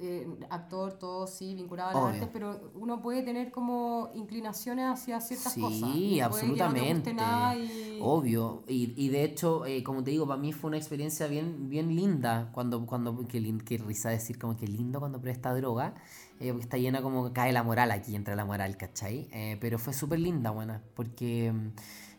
eh, 0.01 0.27
actor, 0.51 0.95
todo, 0.99 1.27
sí, 1.27 1.55
vinculado 1.55 1.91
a 1.91 1.95
las 1.95 2.15
artes, 2.15 2.29
pero 2.33 2.71
uno 2.75 3.01
puede 3.03 3.23
tener 3.23 3.51
como 3.53 4.11
inclinaciones 4.15 4.87
hacia 4.87 5.21
ciertas 5.21 5.53
Sí, 5.53 5.61
cosas. 5.61 5.81
no 5.81 5.89
guste 5.89 6.23
absolutamente. 6.25 7.15
nada 7.15 7.57
y- 7.57 7.99
Obvio. 8.01 8.65
Y, 8.67 8.93
y 8.97 9.09
de 9.09 9.25
hecho, 9.25 9.65
eh, 9.67 9.83
como 9.83 10.03
te 10.03 10.11
digo, 10.11 10.27
para 10.27 10.41
mí 10.41 10.53
fue 10.53 10.69
una 10.69 10.77
experiencia 10.77 11.27
bien, 11.27 11.69
bien 11.69 11.95
linda. 11.95 12.51
Cuando, 12.53 12.85
cuando 12.87 13.27
qué, 13.29 13.41
qué 13.65 13.79
risa 13.79 14.11
decir 14.11 14.39
como 14.39 14.57
que 14.57 14.67
lindo 14.67 14.99
cuando 15.01 15.19
probé 15.19 15.33
esta 15.33 15.55
droga. 15.55 15.95
eh, 16.41 16.49
porque 16.51 16.63
está 16.65 16.77
llena 16.79 17.01
como 17.03 17.33
cae 17.33 17.53
la 17.53 17.63
moral 17.63 17.91
aquí, 17.93 18.15
entra 18.17 18.35
la 18.35 18.45
moral, 18.45 18.77
¿cachai? 18.77 19.29
Eh, 19.33 19.57
pero 19.61 19.79
fue 19.79 19.93
súper 19.93 20.19
linda, 20.19 20.51
buena. 20.51 20.83
Porque 20.95 21.53
mm, 21.53 21.69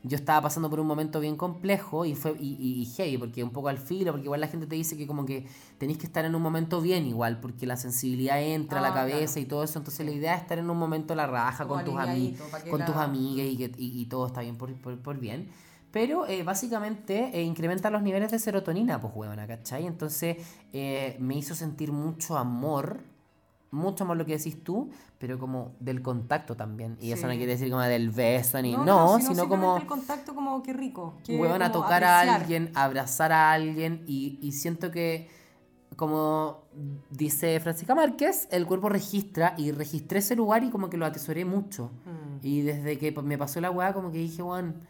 yo 0.07 0.15
estaba 0.17 0.41
pasando 0.43 0.69
por 0.69 0.79
un 0.79 0.85
momento 0.85 1.19
bien 1.19 1.35
complejo 1.35 2.05
y 2.05 2.13
fue 2.13 2.35
y, 2.39 2.55
y, 2.59 2.81
y 2.81 2.85
heavy, 2.85 3.17
porque 3.17 3.43
un 3.43 3.49
poco 3.49 3.69
al 3.69 3.79
filo, 3.79 4.11
porque 4.11 4.25
igual 4.25 4.39
la 4.39 4.47
gente 4.47 4.67
te 4.67 4.75
dice 4.75 4.95
que 4.95 5.07
como 5.07 5.25
que 5.25 5.47
tenéis 5.79 5.97
que 5.97 6.05
estar 6.05 6.23
en 6.25 6.35
un 6.35 6.41
momento 6.43 6.79
bien 6.79 7.07
igual, 7.07 7.39
porque 7.39 7.65
la 7.65 7.75
sensibilidad 7.75 8.39
entra 8.41 8.79
a 8.79 8.81
la 8.83 8.89
Ah, 8.89 8.93
cabeza 8.93 9.33
claro. 9.33 9.41
y 9.41 9.45
todo 9.45 9.63
eso. 9.63 9.79
Entonces 9.79 10.05
la 10.05 10.11
idea 10.11 10.35
es 10.35 10.41
estar 10.43 10.59
en 10.59 10.69
un 10.69 10.77
momento 10.77 11.15
la 11.15 11.25
raja 11.25 11.63
Como 11.63 11.75
con 11.77 11.85
tus, 11.85 11.93
ami- 11.95 12.09
aliviadito, 12.09 12.43
pa' 12.51 12.61
que 12.63 12.69
con 12.69 12.85
tus 12.85 12.95
amigas 12.95 13.47
y, 13.47 13.57
que, 13.57 13.71
y, 13.77 14.01
y 14.01 14.05
todo 14.05 14.27
está 14.27 14.41
bien 14.41 14.57
por, 14.57 14.71
por, 14.75 14.97
por 14.99 15.17
bien. 15.19 15.49
Pero 15.91 16.27
eh, 16.27 16.43
básicamente 16.43 17.31
eh, 17.33 17.41
incrementa 17.43 17.89
los 17.89 18.01
niveles 18.03 18.29
de 18.29 18.37
serotonina, 18.37 18.99
pues, 18.99 19.13
huevona, 19.15 19.47
¿cachai? 19.47 19.87
Entonces 19.87 20.37
eh, 20.73 21.15
me 21.19 21.35
hizo 21.37 21.55
sentir 21.55 21.91
mucho 21.91 22.37
amor, 22.37 22.99
mucho 23.71 24.03
amor 24.05 24.17
lo 24.17 24.25
que 24.25 24.37
decís 24.37 24.63
tú, 24.63 24.89
pero 25.17 25.37
como 25.37 25.75
del 25.79 26.01
contacto 26.01 26.55
también. 26.55 26.97
Y 27.01 27.11
eso 27.11 27.25
no 27.27 27.31
Sí. 27.33 27.37
quiere 27.37 27.53
decir 27.53 27.69
como 27.69 27.81
del 27.83 28.09
beso 28.09 28.61
ni 28.61 28.71
no, 28.73 29.17
sino, 29.19 29.35
simplemente 29.35 29.47
como 29.49 29.77
el 29.77 29.85
contacto 29.85 30.33
como 30.35 30.63
que 30.63 30.73
rico. 30.73 31.17
Que 31.23 31.37
huevón 31.37 31.61
a 31.61 31.71
tocar 31.71 32.03
a 32.03 32.19
apreciar. 32.19 32.41
alguien, 32.41 32.71
abrazar 32.75 33.31
a 33.31 33.51
alguien 33.51 34.03
y, 34.07 34.39
y 34.41 34.51
siento 34.53 34.91
que 34.91 35.29
como 35.95 36.63
dice 37.09 37.59
Francisca 37.61 37.95
Márquez, 37.95 38.47
el 38.51 38.65
cuerpo 38.65 38.89
registra 38.89 39.53
y 39.57 39.71
registré 39.71 40.19
ese 40.19 40.35
lugar 40.35 40.63
y 40.63 40.69
como 40.69 40.89
que 40.89 40.97
lo 40.97 41.05
atesoré 41.05 41.45
mucho. 41.45 41.91
Mm. 42.05 42.45
Y 42.45 42.61
desde 42.61 42.97
que 42.97 43.11
me 43.21 43.37
pasó 43.37 43.61
la 43.61 43.71
weá, 43.71 43.93
como 43.93 44.11
que 44.11 44.17
dije, 44.17 44.43
weón, 44.43 44.81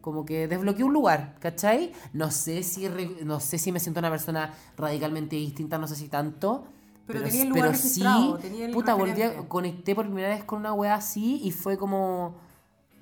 como 0.00 0.24
que 0.24 0.48
desbloqueé 0.48 0.84
un 0.84 0.92
lugar, 0.94 1.36
¿cachai? 1.40 1.92
No 2.14 2.30
sé 2.30 2.62
si 2.62 2.88
re- 2.88 3.24
no 3.24 3.40
sé 3.40 3.58
si 3.58 3.72
me 3.72 3.80
siento 3.80 4.00
una 4.00 4.10
persona 4.10 4.54
radicalmente 4.76 5.36
distinta, 5.36 5.76
no 5.78 5.86
sé 5.86 5.96
si 5.96 6.08
tanto. 6.08 6.64
Pero 7.06 7.22
tenía 7.22 7.42
el 7.42 7.48
lugar 7.50 7.70
registrado, 7.70 8.38
tenía 8.38 8.66
el 8.66 8.72
puta, 8.72 8.94
volví 8.94 9.20
a, 9.22 9.46
conecté 9.48 9.94
por 9.94 10.06
primera 10.06 10.28
vez 10.28 10.44
con 10.44 10.60
una 10.60 10.72
weá 10.72 10.94
así 10.94 11.40
y 11.42 11.50
fue 11.50 11.76
como, 11.76 12.34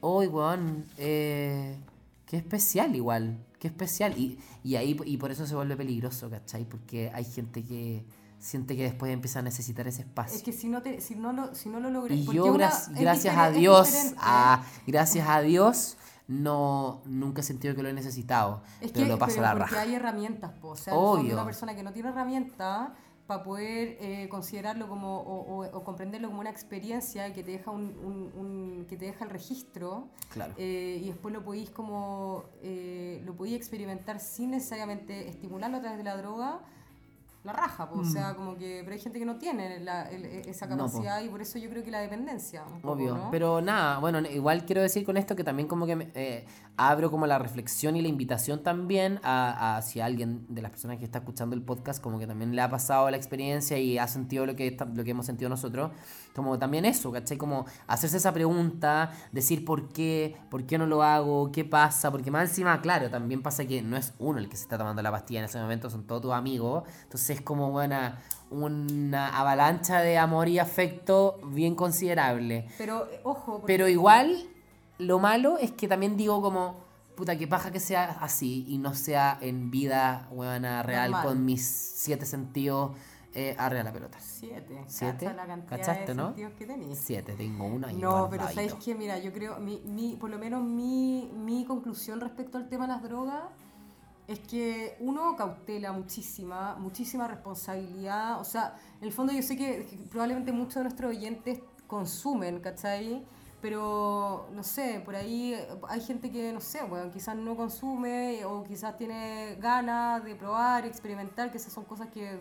uy, 0.00 0.26
weón, 0.26 0.84
eh, 0.98 1.78
qué 2.26 2.36
especial 2.36 2.94
igual, 2.96 3.44
qué 3.60 3.68
especial. 3.68 4.18
Y, 4.18 4.38
y 4.64 4.76
ahí, 4.76 4.96
y 5.04 5.16
por 5.18 5.30
eso 5.30 5.46
se 5.46 5.54
vuelve 5.54 5.76
peligroso, 5.76 6.28
¿cachai? 6.28 6.64
Porque 6.64 7.10
hay 7.14 7.24
gente 7.24 7.62
que 7.64 8.04
siente 8.40 8.76
que 8.76 8.82
después 8.82 9.12
empieza 9.12 9.38
a 9.38 9.42
necesitar 9.42 9.86
ese 9.86 10.02
espacio. 10.02 10.36
Es 10.36 10.42
que 10.42 10.52
si 10.52 10.68
no, 10.68 10.82
te, 10.82 11.00
si 11.00 11.14
no, 11.14 11.32
lo, 11.32 11.54
si 11.54 11.68
no 11.68 11.78
lo 11.78 11.90
logré... 11.90 12.16
Y 12.16 12.26
yo, 12.26 12.46
una- 12.46 12.72
gracias 12.90 13.36
a 13.36 13.50
Dios, 13.52 13.88
a, 14.18 14.64
gracias 14.84 15.28
a 15.28 15.40
Dios, 15.42 15.96
no, 16.26 17.02
nunca 17.04 17.42
he 17.42 17.44
sentido 17.44 17.76
que 17.76 17.84
lo 17.84 17.88
he 17.88 17.92
necesitado. 17.92 18.62
Es 18.80 18.90
pero 18.90 19.04
que 19.04 19.12
lo 19.12 19.18
paso 19.18 19.36
pero 19.36 19.46
a 19.46 19.54
la 19.54 19.58
porque 19.60 19.74
raja. 19.76 19.86
hay 19.86 19.94
herramientas, 19.94 20.50
po. 20.60 20.70
o 20.70 20.76
sea, 20.76 20.92
Obvio. 20.94 21.34
una 21.34 21.44
persona 21.44 21.76
que 21.76 21.84
no 21.84 21.92
tiene 21.92 22.08
herramientas 22.08 22.88
para 23.26 23.42
poder 23.44 23.96
eh, 24.00 24.28
considerarlo 24.28 24.88
como 24.88 25.18
o, 25.20 25.62
o- 25.64 25.76
o 25.78 25.84
comprenderlo 25.84 26.28
como 26.28 26.40
una 26.40 26.50
experiencia 26.50 27.32
que 27.32 27.42
te 27.44 27.52
deja 27.52 27.70
un, 27.70 27.84
un- 28.04 28.32
un- 28.36 28.86
que 28.88 28.96
te 28.96 29.06
deja 29.06 29.24
el 29.24 29.30
registro 29.30 30.08
Claro. 30.30 30.54
eh, 30.58 31.00
y 31.02 31.06
después 31.06 31.32
lo 31.32 31.44
podéis 31.44 31.70
como 31.70 32.44
eh, 32.62 33.22
lo 33.24 33.34
podéis 33.36 33.56
experimentar 33.56 34.18
sin 34.20 34.50
necesariamente 34.50 35.28
estimularlo 35.28 35.76
a 35.78 35.80
través 35.80 35.98
de 35.98 36.04
la 36.04 36.16
droga 36.16 36.60
la 37.44 37.52
raja, 37.52 37.88
po. 37.90 37.98
o 38.00 38.04
sea, 38.04 38.34
como 38.34 38.56
que 38.56 38.82
pero 38.84 38.94
hay 38.94 39.00
gente 39.00 39.18
que 39.18 39.24
no 39.24 39.36
tiene 39.36 39.80
la- 39.80 40.08
el- 40.10 40.24
e- 40.24 40.48
esa 40.50 40.66
Mm. 40.66 40.70
No, 40.70 40.76
capacidad 40.86 41.22
y 41.22 41.28
por 41.28 41.42
eso 41.42 41.58
yo 41.58 41.68
creo 41.70 41.82
que 41.82 41.90
la 41.90 41.98
dependencia 42.00 42.62
un 42.64 42.80
poco, 42.80 42.94
Obvio, 42.94 43.16
¿no? 43.16 43.30
pero 43.32 43.60
nada, 43.60 43.98
bueno, 43.98 44.20
igual 44.20 44.64
quiero 44.64 44.80
decir 44.82 45.04
con 45.04 45.16
esto 45.16 45.34
que 45.34 45.42
también 45.42 45.66
como 45.68 45.84
que 45.86 45.96
me, 45.96 46.10
eh, 46.14 46.46
abro 46.76 47.10
como 47.10 47.26
la 47.26 47.38
reflexión 47.38 47.96
y 47.96 48.02
la 48.02 48.08
invitación 48.08 48.62
también 48.62 49.18
a, 49.24 49.76
a 49.76 49.82
si 49.82 50.00
alguien 50.00 50.46
de 50.48 50.62
las 50.62 50.70
personas 50.70 50.98
que 50.98 51.04
está 51.04 51.18
escuchando 51.18 51.54
el 51.56 51.62
podcast 51.62 52.00
como 52.02 52.18
que 52.18 52.26
también 52.26 52.54
le 52.54 52.62
ha 52.62 52.70
pasado 52.70 53.10
la 53.10 53.16
experiencia 53.16 53.76
y 53.78 53.98
ha 53.98 54.06
sentido 54.06 54.46
lo 54.46 54.54
que, 54.56 54.68
está- 54.68 54.84
lo 54.84 55.02
que 55.04 55.10
hemos 55.10 55.26
sentido 55.26 55.48
nosotros, 55.48 55.90
como 56.34 56.58
también 56.58 56.84
eso, 56.84 57.12
¿cachai? 57.12 57.36
Como 57.36 57.66
hacerse 57.86 58.16
esa 58.16 58.32
pregunta, 58.32 59.12
decir 59.32 59.64
por 59.64 59.88
qué, 59.88 60.36
por 60.50 60.64
qué 60.64 60.78
no 60.78 60.86
lo 60.86 61.02
hago, 61.02 61.52
qué 61.52 61.64
pasa, 61.64 62.10
porque 62.10 62.30
más 62.30 62.48
encima, 62.48 62.80
claro, 62.80 63.10
también 63.10 63.42
pasa 63.42 63.64
que 63.66 63.82
no 63.82 63.96
es 63.96 64.14
uno 64.18 64.38
el 64.38 64.48
que 64.48 64.56
se 64.56 64.62
está 64.62 64.78
tomando 64.78 65.02
la 65.02 65.10
pastilla 65.10 65.40
en 65.40 65.44
ese 65.46 65.58
momento, 65.60 65.90
son 65.90 66.06
todos 66.06 66.22
tus 66.22 66.32
amigos, 66.32 66.84
entonces 67.04 67.30
es 67.38 67.42
como 67.42 67.70
buena 67.70 68.18
una 68.50 69.28
avalancha 69.38 70.00
de 70.00 70.18
amor 70.18 70.48
y 70.48 70.58
afecto 70.58 71.38
bien 71.44 71.74
considerable. 71.74 72.66
pero 72.78 73.06
eh, 73.10 73.20
ojo 73.24 73.52
porque- 73.60 73.66
Pero 73.66 73.88
igual, 73.88 74.48
lo 74.98 75.18
malo 75.18 75.58
es 75.58 75.72
que 75.72 75.88
también 75.88 76.16
digo 76.16 76.40
como, 76.42 76.84
puta, 77.16 77.36
que 77.36 77.46
paja 77.46 77.70
que 77.70 77.80
sea 77.80 78.18
así 78.20 78.64
y 78.68 78.78
no 78.78 78.94
sea 78.94 79.38
en 79.40 79.70
vida, 79.70 80.28
huevona, 80.30 80.82
real, 80.82 81.10
Normal. 81.10 81.26
con 81.28 81.44
mis 81.44 81.66
siete 81.66 82.26
sentidos, 82.26 82.92
eh, 83.34 83.54
arriba 83.58 83.82
la 83.84 83.92
pelota. 83.92 84.18
siete 84.20 84.84
¿Siete? 84.86 85.26
cacha 85.26 85.36
la 85.36 85.46
cantidad 85.46 85.78
¿Cachaste, 85.78 86.06
de 86.06 86.14
no? 86.14 86.34
que 86.34 86.66
tenés. 86.66 86.98
Siete, 86.98 87.32
tengo 87.34 87.64
uno 87.64 87.86
ahí. 87.86 87.96
No, 87.96 88.28
pero. 88.30 88.46
¿sabéis 88.48 88.74
qué? 88.74 88.94
Mira, 88.94 89.18
yo 89.18 89.32
creo, 89.32 89.58
mi, 89.58 89.80
mi, 89.86 90.16
por 90.16 90.30
lo 90.30 90.38
menos 90.38 90.62
mi, 90.62 91.30
mi 91.34 91.64
conclusión 91.64 92.20
respecto 92.20 92.58
al 92.58 92.68
tema 92.68 92.86
de 92.86 92.92
las 92.92 93.02
drogas 93.02 93.44
es 94.28 94.38
que 94.40 94.96
uno 95.00 95.34
cautela 95.36 95.92
muchísima, 95.92 96.76
muchísima 96.76 97.26
responsabilidad. 97.26 98.40
O 98.40 98.44
sea, 98.44 98.76
en 99.00 99.06
el 99.06 99.12
fondo 99.12 99.32
yo 99.32 99.42
sé 99.42 99.56
que, 99.56 99.86
que 99.86 99.96
probablemente 100.10 100.52
muchos 100.52 100.76
de 100.76 100.82
nuestros 100.84 101.10
oyentes 101.10 101.60
consumen, 101.86 102.60
¿cachai? 102.60 103.24
Pero, 103.62 104.48
no 104.52 104.64
sé, 104.64 105.00
por 105.04 105.14
ahí 105.14 105.56
hay 105.88 106.00
gente 106.00 106.32
que, 106.32 106.52
no 106.52 106.60
sé, 106.60 106.82
bueno, 106.82 107.12
quizás 107.12 107.36
no 107.36 107.56
consume 107.56 108.44
o 108.44 108.64
quizás 108.64 108.96
tiene 108.96 109.56
ganas 109.60 110.24
de 110.24 110.34
probar, 110.34 110.84
experimentar, 110.84 111.52
que 111.52 111.58
esas 111.58 111.72
son 111.72 111.84
cosas 111.84 112.08
que 112.08 112.40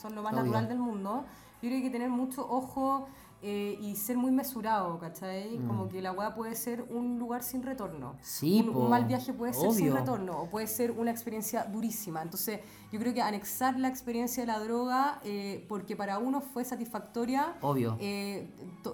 son 0.00 0.14
lo 0.14 0.22
más 0.22 0.32
Obvio. 0.32 0.44
natural 0.44 0.68
del 0.68 0.78
mundo. 0.78 1.24
Yo 1.60 1.68
creo 1.68 1.70
que 1.72 1.76
hay 1.78 1.82
que 1.82 1.90
tener 1.90 2.10
mucho 2.10 2.46
ojo 2.48 3.08
eh, 3.44 3.76
y 3.80 3.96
ser 3.96 4.16
muy 4.16 4.30
mesurado, 4.30 4.98
¿cachai? 5.00 5.58
Como 5.66 5.88
que 5.88 6.00
la 6.00 6.12
weá 6.12 6.34
puede 6.34 6.54
ser 6.54 6.84
un 6.90 7.18
lugar 7.18 7.42
sin 7.42 7.62
retorno. 7.62 8.12
Mm. 8.12 8.16
Sí, 8.22 8.60
un, 8.68 8.76
un 8.76 8.88
mal 8.90 9.04
viaje 9.04 9.32
puede 9.32 9.52
ser 9.52 9.72
sin 9.72 9.88
obvio. 9.88 9.96
retorno 10.00 10.40
o 10.42 10.46
puede 10.48 10.66
ser 10.68 10.92
una 10.92 11.10
experiencia 11.10 11.64
durísima. 11.64 12.22
Entonces, 12.22 12.60
yo 12.92 13.00
creo 13.00 13.12
que 13.12 13.20
anexar 13.22 13.78
la 13.80 13.88
experiencia 13.88 14.44
de 14.44 14.46
la 14.46 14.60
droga, 14.60 15.20
eh, 15.24 15.64
porque 15.68 15.96
para 15.96 16.18
uno 16.18 16.40
fue 16.40 16.64
satisfactoria, 16.64 17.54
Obvio. 17.62 17.96
eh, 17.98 18.48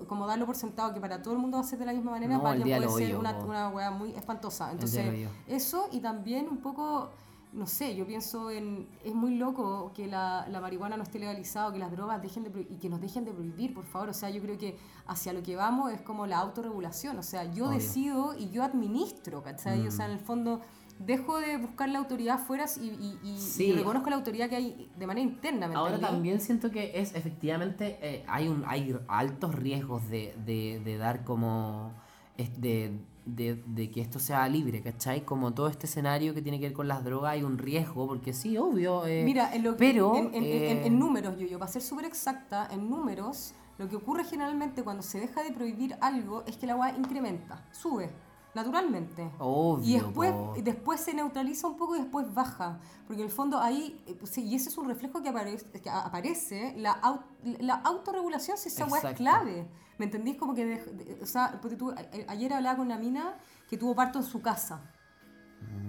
como 0.08 0.26
darlo 0.26 0.46
por 0.46 0.56
sentado 0.56 0.94
que 0.94 1.00
para 1.00 1.20
todo 1.22 1.34
el 1.34 1.40
mundo 1.40 1.58
va 1.58 1.62
a 1.64 1.66
ser 1.66 1.78
de 1.78 1.84
la 1.86 1.92
misma 1.92 2.12
manera, 2.12 2.34
No, 2.34 2.42
para 2.42 2.54
alguien 2.54 2.82
puede 2.82 3.06
ser 3.06 3.16
una, 3.16 3.36
una 3.38 3.68
weá 3.68 3.90
muy 3.90 4.10
espantosa. 4.12 4.72
Entonces, 4.72 5.28
eso 5.46 5.88
y 5.92 6.00
también 6.00 6.48
un 6.48 6.58
poco, 6.58 7.10
no 7.52 7.66
sé, 7.66 7.96
yo 7.96 8.06
pienso 8.06 8.50
en, 8.50 8.86
es 9.04 9.14
muy 9.14 9.36
loco 9.36 9.92
que 9.94 10.06
la, 10.06 10.46
la 10.48 10.60
marihuana 10.60 10.96
no 10.96 11.02
esté 11.02 11.18
legalizada, 11.18 11.72
que 11.72 11.78
las 11.78 11.90
drogas 11.90 12.20
dejen 12.22 12.44
de 12.44 12.66
y 12.70 12.76
que 12.78 12.88
nos 12.88 13.00
dejen 13.00 13.24
de 13.24 13.32
prohibir, 13.32 13.72
por 13.74 13.84
favor. 13.84 14.10
O 14.10 14.14
sea, 14.14 14.30
yo 14.30 14.40
creo 14.42 14.58
que 14.58 14.76
hacia 15.06 15.32
lo 15.32 15.42
que 15.42 15.56
vamos 15.56 15.90
es 15.92 16.00
como 16.02 16.26
la 16.26 16.38
autorregulación. 16.38 17.18
O 17.18 17.22
sea, 17.22 17.44
yo 17.52 17.66
Obvio. 17.66 17.78
decido 17.78 18.34
y 18.38 18.50
yo 18.50 18.62
administro, 18.62 19.42
¿cachai? 19.42 19.86
O 19.86 19.90
sea, 19.90 20.06
en 20.06 20.12
el 20.12 20.20
fondo 20.20 20.60
dejo 20.98 21.38
de 21.38 21.56
buscar 21.58 21.88
la 21.88 22.00
autoridad 22.00 22.34
afuera 22.40 22.66
y, 22.80 22.86
y, 22.86 23.18
y- 23.22 23.34
y 23.34 23.38
Sí. 23.38 23.72
reconozco 23.72 24.10
la 24.10 24.16
autoridad 24.16 24.48
que 24.48 24.56
hay 24.56 24.90
de 24.98 25.06
manera 25.06 25.26
interna. 25.30 25.68
¿me 25.68 25.74
Ahora 25.76 25.98
también 26.00 26.40
siento 26.40 26.70
que 26.72 27.00
es 27.00 27.14
efectivamente 27.14 27.98
eh, 28.02 28.24
hay 28.28 28.48
un 28.48 28.64
hay 28.66 28.96
altos 29.06 29.54
riesgos 29.54 30.08
de, 30.10 30.34
de, 30.44 30.80
de 30.84 30.96
dar 30.98 31.24
como 31.24 31.92
de, 32.36 32.92
de, 33.34 33.62
de 33.66 33.90
que 33.90 34.00
esto 34.00 34.18
sea 34.18 34.48
libre, 34.48 34.80
¿cachai? 34.82 35.24
Como 35.24 35.52
todo 35.52 35.68
este 35.68 35.86
escenario 35.86 36.34
que 36.34 36.42
tiene 36.42 36.58
que 36.58 36.66
ver 36.66 36.72
con 36.72 36.88
las 36.88 37.04
drogas 37.04 37.32
hay 37.32 37.42
un 37.42 37.58
riesgo, 37.58 38.06
porque 38.06 38.32
sí, 38.32 38.56
obvio. 38.56 39.06
eh, 39.06 39.22
Mira, 39.24 39.54
en, 39.54 39.62
lo 39.64 39.72
que- 39.72 39.78
pero, 39.78 40.16
en, 40.16 40.26
en- 40.28 40.34
en- 40.34 40.44
eh, 40.44 40.86
en 40.86 40.98
números, 40.98 41.36
yo, 41.38 41.46
yo, 41.46 41.58
para 41.58 41.70
ser 41.70 41.82
súper 41.82 42.06
exacta, 42.06 42.68
en 42.70 42.88
números, 42.88 43.52
lo 43.76 43.88
que 43.88 43.96
ocurre 43.96 44.24
generalmente 44.24 44.82
cuando 44.82 45.02
se 45.02 45.20
deja 45.20 45.42
de 45.42 45.52
prohibir 45.52 45.96
algo 46.00 46.42
es 46.46 46.56
que 46.56 46.66
la 46.66 46.72
agua 46.72 46.90
incrementa, 46.96 47.64
sube, 47.70 48.10
naturalmente. 48.58 49.30
Obvio. 49.38 49.84
Y 49.86 49.92
después, 49.94 50.32
po. 50.32 50.54
después 50.62 51.00
se 51.00 51.14
neutraliza 51.14 51.66
un 51.66 51.76
poco 51.76 51.96
y 51.96 52.00
después 52.00 52.32
baja. 52.34 52.78
Porque 53.06 53.22
en 53.22 53.28
el 53.28 53.32
fondo 53.34 53.58
ahí, 53.60 54.02
eh, 54.06 54.18
sí, 54.24 54.44
y 54.44 54.54
ese 54.54 54.68
es 54.68 54.78
un 54.78 54.86
reflejo 54.88 55.22
que 55.22 55.28
aparece, 55.30 55.66
que 55.80 55.88
aparece 55.90 56.74
la, 56.76 57.00
au- 57.02 57.22
la 57.60 57.74
autorregulación, 57.76 58.56
si 58.58 58.68
esa 58.68 58.84
es 58.84 59.16
clave. 59.16 59.66
¿Me 59.98 60.04
entendís? 60.04 60.36
Como 60.36 60.54
que, 60.54 60.64
de- 60.64 60.84
de- 60.84 61.22
o 61.22 61.26
sea, 61.26 61.60
ponte 61.60 61.76
tú, 61.76 61.90
a- 61.90 61.94
a- 61.94 62.32
ayer 62.32 62.52
hablaba 62.52 62.76
con 62.76 62.86
una 62.86 62.98
mina 62.98 63.34
que 63.68 63.76
tuvo 63.78 63.94
parto 63.94 64.18
en 64.18 64.24
su 64.24 64.40
casa. 64.42 64.80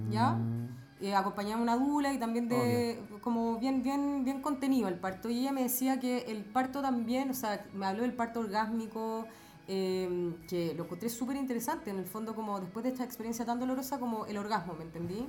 ¿Ya? 0.09 0.31
Mm, 0.31 0.69
eh, 1.01 1.15
acompañaba 1.15 1.61
una 1.61 1.77
dula 1.77 2.11
y 2.11 2.17
también 2.17 2.49
de 2.49 3.01
como 3.21 3.57
bien 3.59 3.83
bien 3.83 4.25
bien 4.25 4.41
contenido 4.41 4.87
el 4.89 4.95
parto 4.99 5.29
y 5.29 5.39
ella 5.39 5.51
me 5.53 5.61
decía 5.63 5.99
que 5.99 6.25
el 6.27 6.43
parto 6.43 6.81
también 6.81 7.29
o 7.29 7.33
sea 7.33 7.65
me 7.73 7.85
habló 7.85 8.01
del 8.01 8.13
parto 8.13 8.41
orgásmico 8.41 9.25
eh, 9.71 10.35
que 10.49 10.73
lo 10.73 10.83
encontré 10.85 11.09
súper 11.09 11.35
interesante 11.37 11.91
en 11.91 11.99
el 11.99 12.05
fondo 12.05 12.33
como 12.35 12.59
después 12.59 12.83
de 12.83 12.89
esta 12.91 13.03
experiencia 13.05 13.45
tan 13.45 13.59
dolorosa 13.59 13.99
como 13.99 14.25
el 14.25 14.37
orgasmo 14.37 14.73
me 14.73 14.83
entendí 14.83 15.25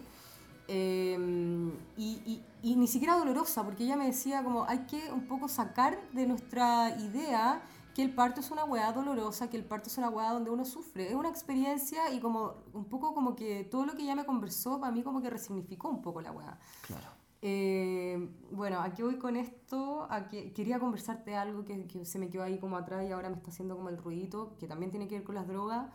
Eh, 0.73 1.19
y, 1.97 2.09
y- 2.33 2.43
y 2.63 2.77
ni 2.77 2.87
siquiera 2.87 3.17
dolorosa 3.17 3.65
porque 3.65 3.83
ella 3.85 3.97
me 3.97 4.07
decía 4.07 4.45
como 4.45 4.65
hay 4.67 4.81
que 4.87 5.11
un 5.13 5.27
poco 5.27 5.49
sacar 5.49 5.99
de 6.13 6.27
nuestra 6.27 6.97
idea 7.01 7.61
que 7.95 8.03
el 8.03 8.15
parto 8.15 8.39
es 8.41 8.53
una 8.53 8.65
weá 8.65 8.93
dolorosa, 8.93 9.51
que 9.51 9.57
el 9.57 9.65
parto 9.65 9.89
es 9.89 9.99
una 9.99 10.09
weá 10.11 10.31
donde 10.33 10.49
uno 10.51 10.65
sufre. 10.65 11.09
Es 11.09 11.15
una 11.17 11.29
experiencia 11.29 12.13
y 12.15 12.21
como 12.21 12.55
un 12.73 12.85
poco 12.85 13.15
como 13.15 13.35
que 13.35 13.65
todo 13.65 13.85
lo 13.85 13.95
que 13.97 14.03
ella 14.05 14.15
me 14.15 14.25
conversó, 14.25 14.79
para 14.79 14.93
mí 14.93 15.03
como 15.03 15.21
que 15.21 15.29
resignificó 15.29 15.89
un 15.89 16.01
poco 16.03 16.21
la 16.21 16.31
weá. 16.31 16.57
Claro. 16.87 17.09
Eh, 17.43 18.29
bueno, 18.51 18.81
aquí 18.81 19.03
voy 19.03 19.17
con 19.17 19.37
esto, 19.37 20.07
a 20.11 20.29
que 20.29 20.53
quería 20.53 20.79
conversarte 20.79 21.37
algo 21.37 21.65
que, 21.65 22.05
se 22.05 22.19
me 22.19 22.29
quedó 22.29 22.43
ahí 22.43 22.59
como 22.59 22.77
atrás 22.77 23.07
y 23.09 23.13
ahora 23.13 23.31
me 23.31 23.37
está 23.37 23.51
haciendo 23.51 23.77
como 23.77 23.89
el 23.89 23.99
ruidito, 23.99 24.57
que 24.59 24.67
también 24.67 24.91
tiene 24.91 25.09
que 25.09 25.17
ver 25.17 25.25
con 25.25 25.35
las 25.35 25.47
drogas. 25.47 25.91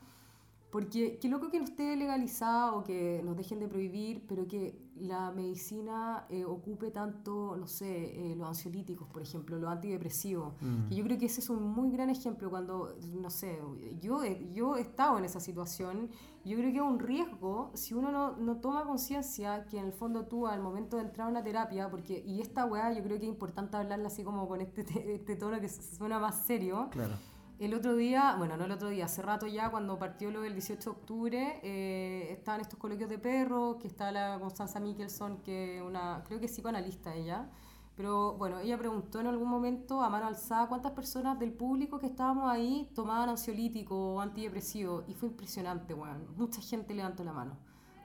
Porque 0.71 1.19
qué 1.19 1.29
loco 1.29 1.49
que 1.51 1.59
no 1.59 1.65
esté 1.65 1.95
legalizada 1.95 2.73
o 2.73 2.83
que 2.83 3.21
nos 3.23 3.37
dejen 3.37 3.59
de 3.59 3.67
prohibir, 3.67 4.25
pero 4.27 4.47
que 4.47 4.84
la 4.95 5.29
medicina 5.31 6.25
eh, 6.29 6.45
ocupe 6.45 6.89
tanto, 6.91 7.55
no 7.57 7.67
sé, 7.67 8.31
eh, 8.31 8.35
los 8.35 8.47
ansiolíticos, 8.47 9.07
por 9.09 9.21
ejemplo, 9.21 9.57
los 9.59 9.69
antidepresivos. 9.69 10.53
Mm. 10.61 10.87
Que 10.89 10.95
yo 10.95 11.03
creo 11.03 11.17
que 11.17 11.25
ese 11.25 11.41
es 11.41 11.49
un 11.49 11.63
muy 11.63 11.91
gran 11.91 12.09
ejemplo 12.09 12.49
cuando, 12.49 12.95
no 13.13 13.29
sé, 13.29 13.59
yo, 14.01 14.21
yo 14.53 14.77
he 14.77 14.81
estado 14.81 15.17
en 15.17 15.25
esa 15.25 15.39
situación. 15.39 16.09
Yo 16.45 16.55
creo 16.57 16.71
que 16.71 16.77
es 16.77 16.83
un 16.83 16.99
riesgo 16.99 17.71
si 17.73 17.93
uno 17.93 18.11
no, 18.11 18.37
no 18.37 18.57
toma 18.57 18.85
conciencia 18.85 19.65
que 19.65 19.79
en 19.79 19.85
el 19.85 19.93
fondo 19.93 20.27
tú 20.27 20.47
al 20.47 20.61
momento 20.61 20.97
de 20.97 21.03
entrar 21.03 21.27
a 21.27 21.31
una 21.31 21.43
terapia, 21.43 21.89
porque, 21.89 22.23
y 22.25 22.39
esta 22.39 22.65
weá 22.65 22.93
yo 22.93 23.03
creo 23.03 23.17
que 23.17 23.25
es 23.25 23.29
importante 23.31 23.75
hablarla 23.77 24.07
así 24.07 24.23
como 24.23 24.47
con 24.47 24.61
este, 24.61 24.83
te- 24.83 25.15
este 25.15 25.35
tono 25.35 25.59
que 25.59 25.67
suena 25.69 26.19
más 26.19 26.45
serio. 26.45 26.87
Claro. 26.91 27.15
El 27.57 27.73
otro 27.73 27.95
día, 27.95 28.35
bueno, 28.37 28.57
no 28.57 28.65
el 28.65 28.71
otro 28.71 28.89
día, 28.89 29.05
hace 29.05 29.21
rato 29.21 29.47
ya, 29.47 29.71
cuando 29.71 29.97
partió 29.97 30.29
lo 30.29 30.41
del 30.41 30.53
18 30.53 30.83
de 30.83 30.89
octubre, 30.89 31.59
eh, 31.63 32.27
estaban 32.31 32.59
estos 32.59 32.77
coloquios 32.77 33.09
de 33.09 33.17
perros, 33.17 33.77
que 33.77 33.87
está 33.87 34.11
la 34.11 34.37
Constanza 34.39 34.81
Mikkelson, 34.81 35.37
que 35.37 35.81
una, 35.81 36.21
creo 36.27 36.39
que 36.39 36.47
es 36.47 36.51
psicoanalista 36.51 37.15
ella, 37.15 37.47
pero 37.95 38.33
bueno, 38.33 38.59
ella 38.59 38.77
preguntó 38.77 39.21
en 39.21 39.27
algún 39.27 39.47
momento 39.47 40.03
a 40.03 40.09
mano 40.09 40.27
alzada 40.27 40.67
cuántas 40.67 40.91
personas 40.91 41.39
del 41.39 41.53
público 41.53 41.97
que 41.97 42.07
estábamos 42.07 42.51
ahí 42.51 42.89
tomaban 42.93 43.29
ansiolítico 43.29 44.15
o 44.15 44.19
antidepresivo, 44.19 45.05
y 45.07 45.13
fue 45.13 45.29
impresionante, 45.29 45.93
weón. 45.93 46.27
Mucha 46.35 46.61
gente 46.61 46.93
levantó 46.93 47.23
la 47.23 47.31
mano. 47.31 47.57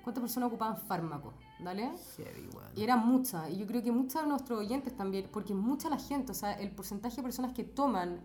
¿Cuántas 0.04 0.22
personas 0.22 0.46
ocupaban 0.46 0.76
fármacos? 0.76 1.34
¿Dale? 1.58 1.90
Heavy, 2.16 2.48
weón. 2.54 2.70
Y 2.76 2.84
eran 2.84 3.04
muchas, 3.04 3.50
y 3.50 3.58
yo 3.58 3.66
creo 3.66 3.82
que 3.82 3.90
muchos 3.90 4.22
de 4.22 4.28
nuestros 4.28 4.60
oyentes 4.60 4.96
también, 4.96 5.28
porque 5.32 5.54
mucha 5.54 5.90
la 5.90 5.98
gente, 5.98 6.30
o 6.30 6.36
sea, 6.36 6.52
el 6.52 6.70
porcentaje 6.70 7.16
de 7.16 7.22
personas 7.24 7.52
que 7.52 7.64
toman 7.64 8.20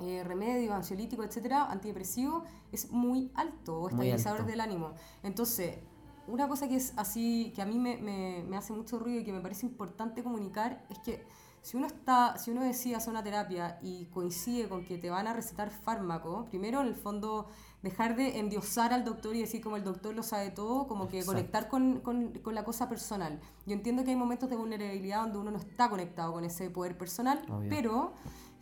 eh, 0.00 0.22
remedios, 0.24 0.72
ansiolíticos, 0.74 1.26
etcétera, 1.26 1.70
antidepresivos, 1.70 2.42
es 2.72 2.90
muy 2.90 3.30
alto, 3.34 3.76
o 3.76 3.80
Muy 3.82 4.08
estabilizadores 4.08 4.40
alto. 4.42 4.50
del 4.50 4.60
ánimo. 4.60 4.92
Entonces, 5.22 5.78
una 6.26 6.48
cosa 6.48 6.68
que 6.68 6.76
es 6.76 6.92
así, 6.96 7.52
que 7.54 7.62
a 7.62 7.66
mí 7.66 7.78
me, 7.78 7.96
me, 7.98 8.44
me 8.48 8.56
hace 8.56 8.72
mucho 8.72 8.98
ruido 8.98 9.20
y 9.20 9.24
que 9.24 9.32
me 9.32 9.40
parece 9.40 9.66
importante 9.66 10.22
comunicar, 10.22 10.84
es 10.90 10.98
que 11.00 11.26
si 11.60 11.78
uno 11.78 11.86
está, 11.86 12.36
si 12.36 12.50
uno 12.50 12.62
decide 12.62 12.94
hacer 12.96 13.10
una 13.10 13.22
terapia 13.22 13.78
y 13.82 14.04
coincide 14.06 14.68
con 14.68 14.84
que 14.84 14.98
te 14.98 15.08
van 15.08 15.26
a 15.26 15.32
recetar 15.32 15.70
fármaco, 15.70 16.44
primero 16.50 16.82
en 16.82 16.88
el 16.88 16.94
fondo 16.94 17.46
dejar 17.82 18.16
de 18.16 18.38
endiosar 18.38 18.92
al 18.92 19.02
doctor 19.04 19.34
y 19.34 19.40
decir 19.40 19.62
como 19.62 19.76
el 19.76 19.84
doctor 19.84 20.14
lo 20.14 20.22
sabe 20.22 20.50
todo, 20.50 20.86
como 20.86 21.08
que 21.08 21.18
Exacto. 21.20 21.32
conectar 21.38 21.68
con, 21.68 22.00
con, 22.00 22.32
con 22.40 22.54
la 22.54 22.64
cosa 22.64 22.88
personal. 22.88 23.40
Yo 23.66 23.72
entiendo 23.74 24.04
que 24.04 24.10
hay 24.10 24.16
momentos 24.16 24.50
de 24.50 24.56
vulnerabilidad 24.56 25.22
donde 25.22 25.38
uno 25.38 25.50
no 25.52 25.58
está 25.58 25.88
conectado 25.88 26.32
con 26.34 26.44
ese 26.44 26.68
poder 26.68 26.98
personal, 26.98 27.42
Obvio. 27.50 27.68
pero 27.70 28.12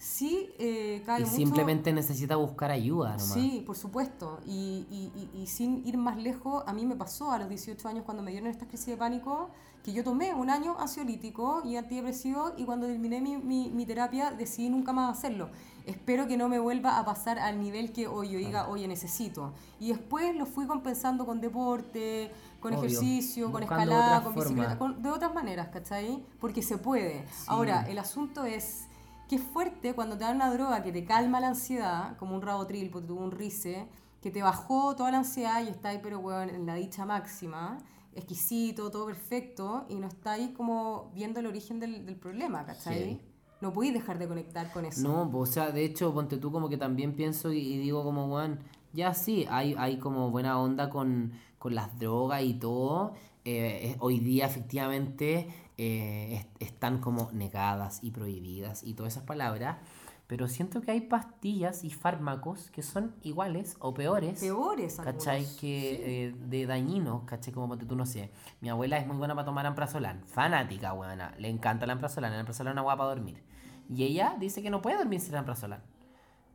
sí 0.04 0.50
eh, 0.58 1.00
cae 1.06 1.20
Y 1.20 1.24
mucho... 1.24 1.36
simplemente 1.36 1.92
necesita 1.92 2.34
buscar 2.34 2.72
ayuda 2.72 3.10
nomás. 3.10 3.32
Sí, 3.32 3.62
por 3.64 3.76
supuesto. 3.76 4.40
Y, 4.44 4.84
y- 4.90 5.12
y- 5.36 5.42
y 5.42 5.46
sin 5.46 5.86
ir 5.86 5.96
más 5.96 6.16
lejos, 6.16 6.64
a 6.66 6.72
mí 6.72 6.84
me 6.84 6.96
pasó 6.96 7.30
a 7.30 7.38
los 7.38 7.48
18 7.48 7.88
años 7.88 8.04
cuando 8.04 8.20
me 8.22 8.32
dieron 8.32 8.48
esta 8.50 8.66
crisis 8.66 8.86
de 8.88 8.96
pánico, 8.96 9.50
que 9.84 9.92
yo 9.92 10.02
tomé 10.02 10.34
un 10.34 10.50
año 10.50 10.76
ansiolítico 10.78 11.62
y 11.64 11.76
antidepresivo 11.76 12.52
y 12.56 12.64
cuando 12.64 12.86
terminé 12.88 13.20
mi, 13.20 13.36
mi- 13.36 13.70
mi 13.70 13.86
terapia 13.86 14.32
decidí 14.32 14.68
nunca 14.70 14.92
más 14.92 15.16
hacerlo. 15.16 15.50
Espero 15.86 16.26
que 16.26 16.36
no 16.36 16.48
me 16.48 16.58
vuelva 16.58 16.98
a 16.98 17.04
pasar 17.04 17.38
al 17.38 17.60
nivel 17.60 17.92
que 17.92 18.06
hoy 18.08 18.30
yo 18.30 18.38
diga, 18.38 18.68
oye, 18.68 18.86
necesito. 18.88 19.52
Y 19.80 19.88
después 19.90 20.34
lo 20.36 20.46
fui 20.46 20.66
compensando 20.66 21.24
con 21.26 21.40
deporte, 21.40 22.32
con 22.60 22.74
Obvio. 22.74 22.86
ejercicio, 22.86 23.50
con 23.52 23.60
Buscando 23.62 23.82
escalada, 23.92 24.18
otras 24.18 24.22
con 24.22 24.34
bicicleta, 24.34 24.78
con- 24.78 25.02
de 25.02 25.10
otras 25.10 25.32
maneras, 25.34 25.68
¿cachai? 25.68 26.24
Porque 26.40 26.62
se 26.62 26.78
puede. 26.78 27.24
Ahora, 27.46 27.88
el 27.88 27.98
asunto 27.98 28.44
es 28.44 28.86
que 29.32 29.36
es 29.36 29.42
fuerte 29.44 29.94
cuando 29.94 30.18
te 30.18 30.24
dan 30.24 30.36
una 30.36 30.52
droga 30.52 30.82
que 30.82 30.92
te 30.92 31.06
calma 31.06 31.40
la 31.40 31.48
ansiedad, 31.48 32.18
como 32.18 32.34
un 32.34 32.42
rabotril, 32.42 32.90
porque 32.90 33.08
tuvo 33.08 33.22
un 33.24 33.30
rice, 33.30 33.88
que 34.20 34.30
te 34.30 34.42
bajó 34.42 34.94
toda 34.94 35.10
la 35.10 35.18
ansiedad 35.18 35.64
y 35.64 35.68
está 35.68 35.88
ahí, 35.88 36.00
pero 36.02 36.18
weón, 36.18 36.50
en 36.50 36.66
la 36.66 36.74
dicha 36.74 37.06
máxima, 37.06 37.78
exquisito, 38.14 38.90
todo 38.90 39.06
perfecto, 39.06 39.86
y 39.88 39.94
no 39.94 40.06
está 40.06 40.32
ahí 40.32 40.52
como 40.52 41.10
viendo 41.14 41.40
el 41.40 41.46
origen 41.46 41.80
del, 41.80 42.04
del 42.04 42.16
problema, 42.16 42.66
¿cachai? 42.66 42.98
Heavy. 42.98 43.20
No 43.62 43.72
podéis 43.72 43.94
dejar 43.94 44.18
de 44.18 44.28
conectar 44.28 44.70
con 44.70 44.84
eso. 44.84 45.00
No, 45.08 45.30
po, 45.30 45.38
o 45.38 45.46
sea, 45.46 45.70
de 45.70 45.82
hecho, 45.82 46.12
ponte 46.12 46.36
tú 46.36 46.52
como 46.52 46.68
que 46.68 46.76
también 46.76 47.14
pienso 47.14 47.54
y, 47.54 47.58
y 47.60 47.78
digo 47.78 48.04
como, 48.04 48.26
weón, 48.26 48.58
ya 48.92 49.14
sí, 49.14 49.46
hay, 49.48 49.74
hay 49.78 49.96
como 49.96 50.30
buena 50.30 50.60
onda 50.60 50.90
con, 50.90 51.32
con 51.58 51.74
las 51.74 51.98
drogas 51.98 52.42
y 52.42 52.52
todo. 52.52 53.14
Eh, 53.44 53.92
es- 53.92 53.96
hoy 54.00 54.20
día 54.20 54.46
efectivamente 54.46 55.48
eh, 55.82 56.34
es- 56.60 56.68
están 56.68 56.98
como 56.98 57.30
negadas 57.32 57.98
y 58.02 58.10
prohibidas 58.10 58.82
y 58.82 58.94
todas 58.94 59.14
esas 59.14 59.24
palabras. 59.24 59.76
Pero 60.28 60.48
siento 60.48 60.80
que 60.80 60.92
hay 60.92 61.00
pastillas 61.02 61.84
y 61.84 61.90
fármacos 61.90 62.70
que 62.70 62.82
son 62.82 63.14
iguales 63.22 63.76
o 63.80 63.92
peores. 63.92 64.40
Peores 64.40 64.98
algunos. 64.98 65.24
¿Cachai? 65.24 65.46
Que 65.60 66.28
eh, 66.28 66.34
de 66.48 66.64
dañinos, 66.66 67.24
¿cachai? 67.24 67.52
Como 67.52 67.68
ponte 67.68 67.84
tú, 67.84 67.96
no 67.96 68.06
sé. 68.06 68.30
Mi 68.62 68.70
abuela 68.70 68.96
es 68.96 69.06
muy 69.06 69.16
buena 69.18 69.34
para 69.34 69.44
tomar 69.44 69.66
amprazolán. 69.66 70.22
Fanática, 70.26 70.94
weona. 70.94 71.34
Le 71.38 71.48
encanta 71.50 71.84
el 71.84 71.90
amprazolán. 71.90 72.32
El 72.32 72.40
amprazolán 72.40 72.70
es 72.70 72.74
una 72.74 72.82
guapa 72.82 72.98
para 73.02 73.14
dormir. 73.14 73.42
Y 73.90 74.04
ella 74.04 74.36
dice 74.38 74.62
que 74.62 74.70
no 74.70 74.80
puede 74.80 74.96
dormir 74.96 75.20
sin 75.20 75.34
amprazolán. 75.34 75.82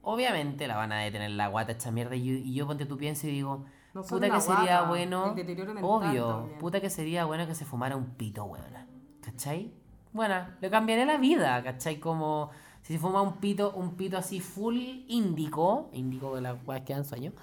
obviamente 0.01 0.67
la 0.67 0.77
van 0.77 0.91
a 0.93 0.99
detener 0.99 1.31
la 1.31 1.47
guata 1.47 1.73
esta 1.73 1.91
mierda. 1.91 2.15
Y 2.15 2.23
yo, 2.25 2.33
y 2.33 2.53
yo 2.53 2.65
ponte 2.65 2.85
tu 2.85 2.97
pienso 2.97 3.27
y 3.27 3.31
digo, 3.31 3.65
No 3.93 4.01
puta 4.01 4.27
la 4.27 4.35
que 4.35 4.41
sería 4.41 4.79
guata, 4.79 4.87
bueno. 4.89 5.35
Obvio, 5.83 6.27
también. 6.29 6.59
puta 6.59 6.81
que 6.81 6.89
sería 6.89 7.25
bueno 7.25 7.45
que 7.45 7.53
se 7.53 7.65
fumara 7.65 7.95
un 7.95 8.05
pito, 8.15 8.43
weona. 8.45 8.86
¿Cachai? 9.27 9.73
Bueno, 10.13 10.47
le 10.61 10.69
cambiaría 10.69 11.05
la 11.05 11.17
vida, 11.17 11.61
¿cachai? 11.61 11.99
Como 11.99 12.49
si 12.81 12.93
se 12.93 12.99
fuma 12.99 13.21
un 13.21 13.37
pito, 13.37 13.73
un 13.73 13.95
pito 13.95 14.17
así 14.17 14.39
full 14.39 14.77
índico, 15.09 15.89
índico 15.91 16.33
de 16.33 16.41
las 16.41 16.55
weas 16.65 16.83
que 16.83 16.93
dan 16.93 17.03
sueño. 17.03 17.33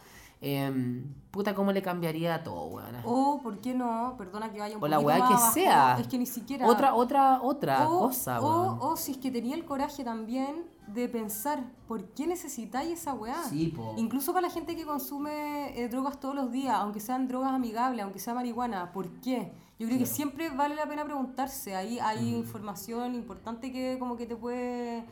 Em, 0.41 1.15
puta, 1.31 1.55
¿cómo 1.55 1.73
le 1.73 1.83
cambiaría 1.83 2.37
a 2.37 2.43
todo, 2.43 2.67
weona? 2.67 3.03
O, 3.05 3.41
¿por 3.43 3.61
qué 3.61 3.75
no? 3.75 4.15
Perdona 4.17 4.53
que 4.53 4.59
vaya 4.59 4.77
un 4.77 4.83
O 4.83 4.89
la 4.89 4.99
weá 4.99 5.17
que 5.17 5.23
abajo, 5.23 5.53
sea. 5.53 5.97
Es 5.99 6.07
que 6.07 6.19
ni 6.19 6.27
siquiera... 6.27 6.67
Otra, 6.67 6.95
otra, 6.95 7.41
otra 7.43 7.89
o, 7.89 8.01
cosa, 8.01 8.41
o, 8.41 8.45
weón. 8.45 8.79
o 8.81 8.97
si 8.97 9.13
es 9.13 9.19
que 9.19 9.31
tenía 9.31 9.55
el 9.55 9.65
coraje 9.65 10.05
también 10.05 10.65
de 10.87 11.09
pensar, 11.09 11.65
¿por 11.89 12.05
qué 12.11 12.27
necesitáis 12.27 13.01
esa 13.01 13.15
weá? 13.15 13.43
Sí, 13.45 13.69
po. 13.69 13.95
Incluso 13.97 14.33
para 14.33 14.49
la 14.49 14.53
gente 14.53 14.77
que 14.77 14.85
consume 14.85 15.79
eh, 15.79 15.89
drogas 15.89 16.21
todos 16.21 16.35
los 16.35 16.53
días, 16.53 16.75
aunque 16.77 17.01
sean 17.01 17.27
drogas 17.27 17.53
amigables, 17.53 18.03
aunque 18.03 18.19
sea 18.19 18.35
marihuana, 18.35 18.93
¿por 18.93 19.09
qué? 19.21 19.53
Yo 19.79 19.89
creo 19.89 19.99
que 19.99 20.07
siempre 20.07 20.51
vale 20.51 20.77
la 20.77 20.87
pena 20.87 21.05
preguntarse. 21.05 21.75
Ahí 21.75 21.99
hay 21.99 22.35
información 22.35 23.15
importante 23.15 23.73
que 23.73 23.97
como 23.99 24.17
que 24.17 24.27
te 24.27 24.37
puede 24.37 25.05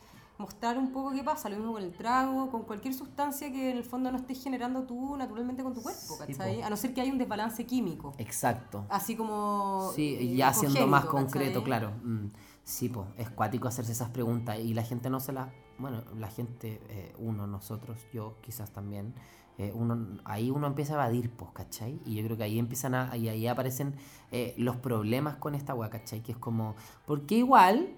mostrar 0.42 0.76
un 0.76 0.92
poco 0.92 1.12
qué 1.12 1.22
pasa. 1.22 1.48
Lo 1.48 1.56
mismo 1.56 1.72
con 1.72 1.82
el 1.82 1.92
trago, 1.92 2.50
con 2.50 2.62
cualquier 2.64 2.92
sustancia 2.92 3.50
que 3.50 3.70
en 3.70 3.78
el 3.78 3.84
fondo 3.84 4.10
no 4.10 4.18
estés 4.18 4.42
generando 4.42 4.82
tú 4.82 5.16
naturalmente 5.16 5.62
con 5.62 5.72
tu 5.72 5.82
cuerpo, 5.82 6.00
Sí, 6.00 6.14
¿cachai? 6.18 6.58
po. 6.60 6.66
A 6.66 6.70
no 6.70 6.76
ser 6.76 6.92
que 6.92 7.00
haya 7.00 7.12
un 7.12 7.18
desbalance 7.18 7.64
químico. 7.64 8.12
Exacto. 8.18 8.84
Así 8.90 9.16
como... 9.16 9.90
Sí, 9.94 10.16
eh, 10.18 10.36
ya 10.36 10.52
siendo 10.52 10.86
más 10.86 11.06
concreto, 11.06 11.62
claro. 11.64 11.92
Mm, 12.02 12.26
sí, 12.64 12.88
pues, 12.88 13.06
es 13.16 13.30
cuático 13.30 13.68
hacerse 13.68 13.92
esas 13.92 14.10
preguntas 14.10 14.58
y 14.58 14.74
la 14.74 14.82
gente 14.82 15.08
no 15.08 15.20
se 15.20 15.32
las... 15.32 15.48
Bueno, 15.78 16.02
la 16.18 16.28
gente, 16.28 16.80
eh, 16.90 17.14
uno, 17.18 17.46
nosotros, 17.46 17.98
yo 18.12 18.36
quizás 18.42 18.70
también, 18.72 19.14
eh, 19.58 19.72
uno, 19.74 20.18
ahí 20.24 20.50
uno 20.50 20.66
empieza 20.66 20.92
a 20.92 20.96
evadir, 20.96 21.30
pues, 21.30 21.50
¿cachai? 21.52 22.00
Y 22.04 22.14
yo 22.16 22.24
creo 22.24 22.36
que 22.36 22.44
ahí 22.44 22.58
empiezan 22.58 22.94
a... 22.94 23.16
Y 23.16 23.28
ahí 23.28 23.46
aparecen 23.46 23.94
eh, 24.30 24.54
los 24.58 24.76
problemas 24.76 25.36
con 25.36 25.54
esta 25.54 25.74
weá, 25.74 25.88
¿cachai? 25.90 26.20
Que 26.22 26.32
es 26.32 26.38
como... 26.38 26.74
Porque 27.06 27.36
igual... 27.36 27.94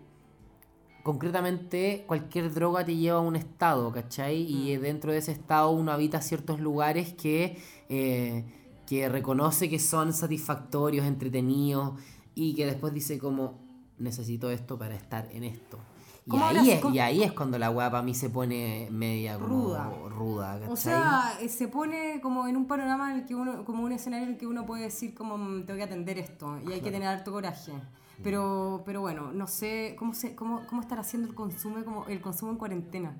Concretamente, 1.05 2.03
cualquier 2.07 2.53
droga 2.53 2.83
te 2.83 2.97
lleva 2.97 3.19
a 3.19 3.21
un 3.21 3.37
estado, 3.37 3.93
¿cachai? 3.93 4.37
Y 4.41 4.73
eh, 4.73 4.79
dentro 4.79 5.13
de 5.13 5.19
ese 5.19 5.33
estado 5.33 5.71
uno 5.71 5.93
habita 5.93 6.23
ciertos 6.23 6.61
lugares 6.61 7.13
que, 7.13 7.59
eh, 7.91 8.45
que 8.87 9.09
reconoce 9.11 9.69
que 9.69 9.79
son 9.79 10.15
satisfactorios, 10.15 11.05
entretenidos, 11.07 11.93
y 12.35 12.55
que 12.55 12.65
después 12.65 12.95
dice 12.95 13.19
como, 13.19 13.61
necesito 13.99 14.51
esto 14.51 14.79
para 14.79 14.95
estar 14.95 15.29
en 15.31 15.45
esto. 15.45 15.79
Y 16.27 16.31
¿Cómo 16.31 16.47
ahí, 16.47 16.71
es, 16.71 16.83
y 16.91 16.99
ahí 17.01 17.23
es 17.23 17.33
cuando 17.33 17.59
la 17.59 17.71
weá 17.71 17.91
para 17.91 18.03
mí 18.03 18.15
se 18.15 18.31
pone 18.31 18.89
media 18.91 19.35
como 19.35 19.47
Ruda. 19.47 19.91
ruda. 20.09 20.61
O 20.71 20.75
sea, 20.75 21.35
eh, 21.43 21.51
se 21.51 21.69
pone 21.69 22.19
como 22.23 22.49
en 22.49 22.57
un 22.57 22.67
panorama 22.67 23.13
en 23.13 23.21
el 23.21 23.27
que 23.27 23.35
uno, 23.35 23.63
como 23.67 23.85
un 23.85 23.93
escenario 23.93 24.25
en 24.29 24.33
el 24.33 24.39
que 24.39 24.47
uno 24.47 24.65
puede 24.65 24.85
decir 24.85 25.15
como 25.15 25.37
"Mm, 25.37 25.67
tengo 25.67 25.77
que 25.77 25.85
atender 25.85 26.19
esto 26.19 26.59
y 26.67 26.73
hay 26.73 26.81
que 26.81 26.91
tener 26.91 27.09
harto 27.09 27.31
coraje. 27.31 27.73
Pero, 28.23 28.83
pero 28.87 29.01
bueno, 29.01 29.33
no 29.33 29.47
sé 29.47 29.97
cómo 29.99 30.15
se, 30.15 30.35
cómo, 30.35 30.63
cómo 30.69 30.81
estará 30.83 31.01
haciendo 31.01 31.29
el 31.29 31.35
consumo 31.35 31.83
como 31.85 32.07
el 32.07 32.21
consumo 32.21 32.53
en 32.53 32.59
cuarentena. 32.59 33.17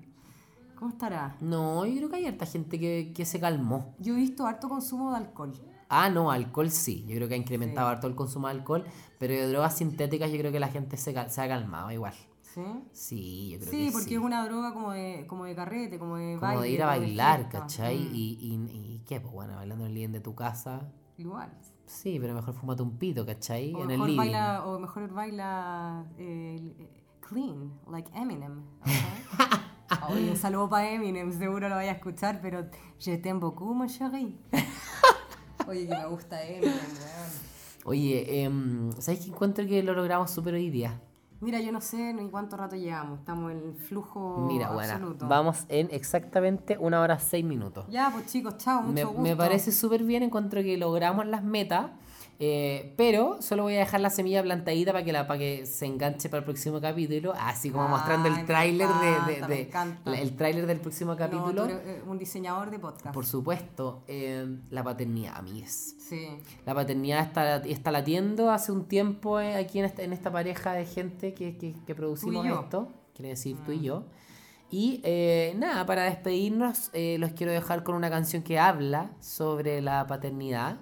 ¿Cómo 0.79 0.91
estará? 0.91 1.37
No, 1.41 1.85
yo 1.87 1.97
creo 1.97 2.09
que 2.11 2.17
hay 2.17 2.27
harta 2.27 2.47
gente 2.47 2.79
que, 2.79 3.13
que 3.15 3.25
se 3.25 3.39
calmó. 3.41 3.95
Yo 3.99 4.15
he 4.15 4.17
visto 4.17 4.47
harto 4.47 4.69
consumo 4.69 5.11
de 5.11 5.19
alcohol. 5.19 5.53
Ah, 5.89 6.09
no, 6.11 6.31
alcohol 6.31 6.71
sí. 6.71 7.05
Yo 7.07 7.15
creo 7.17 7.29
que 7.29 7.35
ha 7.35 7.39
incrementado 7.39 7.89
harto 7.89 8.07
el 8.07 8.15
consumo 8.15 8.49
de 8.49 8.55
alcohol, 8.55 8.85
pero 9.19 9.35
de 9.35 9.47
drogas 9.49 9.77
sintéticas 9.77 10.31
yo 10.31 10.39
creo 10.39 10.51
que 10.51 10.59
la 10.61 10.69
gente 10.69 10.97
se, 10.97 11.13
cal- 11.15 11.31
se 11.31 11.41
ha 11.41 11.49
calmado 11.49 11.91
igual. 11.93 12.15
¿Sí? 12.43 12.63
Sí, 12.93 13.51
yo 13.53 13.59
creo 13.59 13.71
Sí, 13.71 13.87
que 13.87 13.93
porque 13.93 14.09
sí. 14.09 14.15
es 14.15 14.21
una 14.21 14.45
droga 14.45 14.73
como 14.73 14.93
de, 14.93 15.27
como 15.29 15.45
de 15.45 15.55
carrete, 15.55 15.99
como 15.99 16.17
de 16.17 16.37
Como 16.39 16.47
baile. 16.53 16.63
de 16.63 16.71
ir 16.71 16.83
a 16.83 16.87
como 16.87 17.01
bailar. 17.01 17.49
¿cachai? 17.49 17.99
Mm, 17.99 18.15
Y, 18.15 18.39
y, 18.41 18.55
y 18.95 19.03
qué, 19.07 19.21
pues 19.21 19.33
bueno, 19.35 19.57
bailando 19.57 19.85
en 19.85 19.91
el 19.91 19.95
living 19.95 20.13
de 20.13 20.21
tu 20.21 20.35
casa. 20.35 20.89
Igual. 21.19 21.51
Sí, 21.87 22.19
pero 22.21 22.35
mejor 22.35 22.55
fúmate 22.55 22.83
un 22.83 22.97
pito, 22.99 23.25
¿cachai? 23.27 23.75
O 23.75 23.83
en 23.85 23.91
el 23.91 23.99
mejor, 23.99 24.07
living. 24.09 24.17
baila, 24.19 24.67
o 24.67 24.79
mejor 24.79 25.13
baila 25.13 26.05
eh, 26.19 26.75
eh, 26.79 27.03
clean, 27.21 27.73
like 27.91 28.11
Eminem. 28.15 28.63
¿ok? 28.81 30.11
Oye, 30.11 30.31
un 30.31 30.37
saludo 30.37 30.69
para 30.69 30.91
Eminem, 30.91 31.31
seguro 31.33 31.69
lo 31.69 31.77
vaya 31.77 31.93
a 31.93 31.95
escuchar, 31.95 32.41
pero 32.41 32.67
je 32.99 33.17
t'aime 33.19 33.39
beaucoup, 33.41 33.75
mon 33.75 33.87
chéri. 33.89 34.39
Oye, 35.69 35.87
que 35.87 35.95
me 35.95 36.07
gusta 36.07 36.43
Eminem, 36.43 36.73
weón. 36.75 37.55
Oye, 37.87 38.43
em, 38.43 38.93
¿sabes 38.99 39.21
qué 39.21 39.29
encuentro 39.31 39.67
que 39.67 39.83
lo 39.83 39.93
logramos 39.95 40.31
súper 40.31 40.55
hoy 40.55 40.71
día? 40.71 41.01
Mira, 41.41 41.61
yo 41.61 41.73
no 41.73 41.81
sé 41.81 42.15
ni 42.15 42.29
cuánto 42.31 42.57
rato 42.57 42.75
llevamos, 42.77 43.19
estamos 43.19 43.53
en 43.53 43.59
el 43.59 43.75
flujo 43.75 44.47
Mira, 44.49 44.71
bueno, 44.73 44.93
absoluto. 44.95 45.29
vamos 45.29 45.65
en 45.69 45.89
exactamente 45.91 46.79
una 46.79 47.01
hora 47.01 47.19
seis 47.19 47.45
minutos. 47.45 47.85
Ya, 47.89 48.11
pues 48.13 48.27
chicos, 48.27 48.57
chao, 48.57 48.81
mucho 48.83 48.93
Me, 48.95 49.05
gusto. 49.05 49.21
me 49.21 49.37
parece 49.37 49.71
súper 49.73 50.05
bien, 50.05 50.23
encuentro 50.23 50.63
que 50.63 50.77
logramos 50.79 51.27
las 51.27 51.43
metas, 51.45 51.91
eh, 52.47 52.93
pero 52.97 53.41
solo 53.41 53.63
voy 53.63 53.75
a 53.77 53.79
dejar 53.79 54.01
la 54.01 54.11
semilla 54.11 54.43
plantadita 54.43 54.93
para 54.93 55.05
que, 55.05 55.13
la, 55.13 55.27
para 55.27 55.39
que 55.39 55.65
se 55.67 55.87
enganche 55.87 56.29
para 56.29 56.41
el 56.41 56.45
próximo 56.45 56.81
capítulo, 56.81 57.33
así 57.41 57.71
como 57.71 57.85
Ay, 57.85 57.91
mostrando 57.91 58.29
el 58.29 58.45
tráiler 58.45 58.89
de, 58.89 59.47
de- 59.47 59.71
de- 60.13 60.21
el 60.23 60.37
tráiler 60.37 60.67
del 60.67 60.81
próximo 60.81 61.13
No, 61.13 61.17
capítulo. 61.17 61.65
eres, 61.65 61.79
eh, 61.87 62.03
un 62.07 62.19
diseñador 62.19 62.71
de 62.71 62.79
podcast. 62.79 63.15
Por 63.15 63.25
supuesto, 63.25 64.03
eh, 64.09 64.47
la 64.71 64.85
paternidad, 64.85 65.37
amigues. 65.37 65.97
Sí. 65.99 66.29
La 66.67 66.75
paternidad 66.75 67.21
está, 67.25 67.57
está 67.59 67.91
latiendo 67.91 68.51
hace 68.51 68.73
un 68.73 68.85
tiempo 68.87 69.41
eh, 69.41 69.57
aquí 69.57 69.79
en 69.79 69.87
esta, 69.87 70.03
en 70.03 70.13
esta 70.13 70.31
pareja 70.31 70.73
de 70.75 70.85
gente 70.87 71.33
que, 71.35 71.57
que, 71.57 71.75
que 71.87 71.95
producimos 71.95 72.45
esto, 72.47 72.93
quiere 73.15 73.31
decir 73.31 73.57
tú 73.65 73.73
y 73.73 73.81
yo. 73.81 74.05
Y 74.71 75.01
eh, 75.05 75.55
nada, 75.57 75.87
para 75.87 76.03
despedirnos, 76.03 76.91
eh, 76.95 77.17
los 77.21 77.31
quiero 77.33 77.53
dejar 77.53 77.85
con 77.85 77.95
una 77.95 78.11
canción 78.11 78.43
que 78.43 78.59
habla 78.59 79.13
sobre 79.21 79.81
la 79.81 80.07
paternidad. 80.07 80.79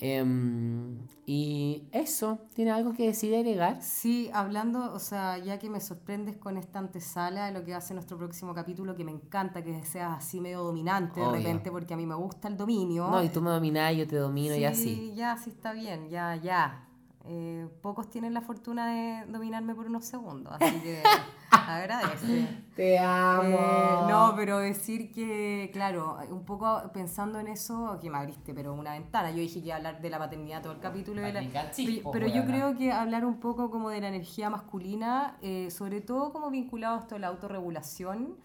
Em, 0.00 0.98
y 1.24 1.84
eso, 1.92 2.40
¿tiene 2.54 2.72
algo 2.72 2.92
que 2.92 3.06
decir 3.06 3.34
agregar? 3.34 3.80
Sí, 3.80 4.28
hablando, 4.32 4.92
o 4.92 4.98
sea, 4.98 5.38
ya 5.38 5.58
que 5.58 5.70
me 5.70 5.80
sorprendes 5.80 6.36
con 6.36 6.56
esta 6.56 6.80
antesala 6.80 7.46
de 7.46 7.52
lo 7.52 7.64
que 7.64 7.74
hace 7.74 7.94
nuestro 7.94 8.18
próximo 8.18 8.54
capítulo, 8.54 8.96
que 8.96 9.04
me 9.04 9.12
encanta 9.12 9.62
que 9.62 9.84
seas 9.84 10.18
así 10.18 10.40
medio 10.40 10.62
dominante 10.64 11.20
de 11.20 11.30
repente, 11.30 11.70
porque 11.70 11.94
a 11.94 11.96
mí 11.96 12.06
me 12.06 12.14
gusta 12.16 12.48
el 12.48 12.56
dominio. 12.56 13.08
No, 13.08 13.22
y 13.22 13.28
tú 13.28 13.40
me 13.40 13.50
dominás, 13.50 13.96
yo 13.96 14.06
te 14.06 14.16
domino 14.16 14.56
y 14.56 14.64
así. 14.64 14.82
Sí, 14.82 15.12
ya, 15.14 15.36
sí 15.36 15.50
está 15.50 15.72
bien, 15.72 16.08
ya, 16.08 16.36
ya. 16.36 16.88
Eh, 17.26 17.66
pocos 17.80 18.10
tienen 18.10 18.34
la 18.34 18.42
fortuna 18.42 18.86
de 18.86 19.32
dominarme 19.32 19.74
por 19.74 19.86
unos 19.86 20.04
segundos, 20.04 20.52
así 20.60 20.78
que 20.80 21.02
agradece. 21.68 22.48
Te 22.76 22.98
amo. 22.98 23.56
Eh, 23.58 23.98
no, 24.08 24.32
pero 24.36 24.58
decir 24.58 25.12
que, 25.12 25.70
claro, 25.72 26.18
un 26.30 26.44
poco 26.44 26.90
pensando 26.92 27.38
en 27.38 27.46
eso, 27.48 27.98
que 28.00 28.10
me 28.10 28.18
abriste, 28.18 28.52
pero 28.52 28.74
una 28.74 28.92
ventana. 28.92 29.30
Yo 29.30 29.36
dije 29.38 29.60
que 29.60 29.66
iba 29.66 29.74
a 29.74 29.78
hablar 29.78 30.00
de 30.00 30.10
la 30.10 30.18
paternidad 30.18 30.62
todo 30.62 30.72
el 30.72 30.80
capítulo. 30.80 31.22
de 31.22 31.32
la- 31.32 31.70
Chispo, 31.70 32.10
pero 32.10 32.26
yo 32.26 32.44
creo 32.44 32.76
que 32.76 32.90
hablar 32.92 33.24
un 33.24 33.38
poco 33.38 33.70
como 33.70 33.90
de 33.90 34.00
la 34.00 34.08
energía 34.08 34.50
masculina, 34.50 35.36
eh, 35.42 35.70
sobre 35.70 36.00
todo 36.00 36.32
como 36.32 36.50
vinculado 36.50 36.96
a 36.96 37.00
esto 37.00 37.14
de 37.14 37.20
la 37.20 37.28
autorregulación 37.28 38.36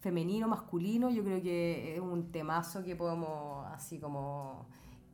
femenino, 0.00 0.48
masculino, 0.48 1.10
yo 1.10 1.22
creo 1.24 1.42
que 1.42 1.94
es 1.94 2.00
un 2.00 2.30
temazo 2.30 2.82
que 2.84 2.94
podemos 2.96 3.66
así 3.72 3.98
como 3.98 4.66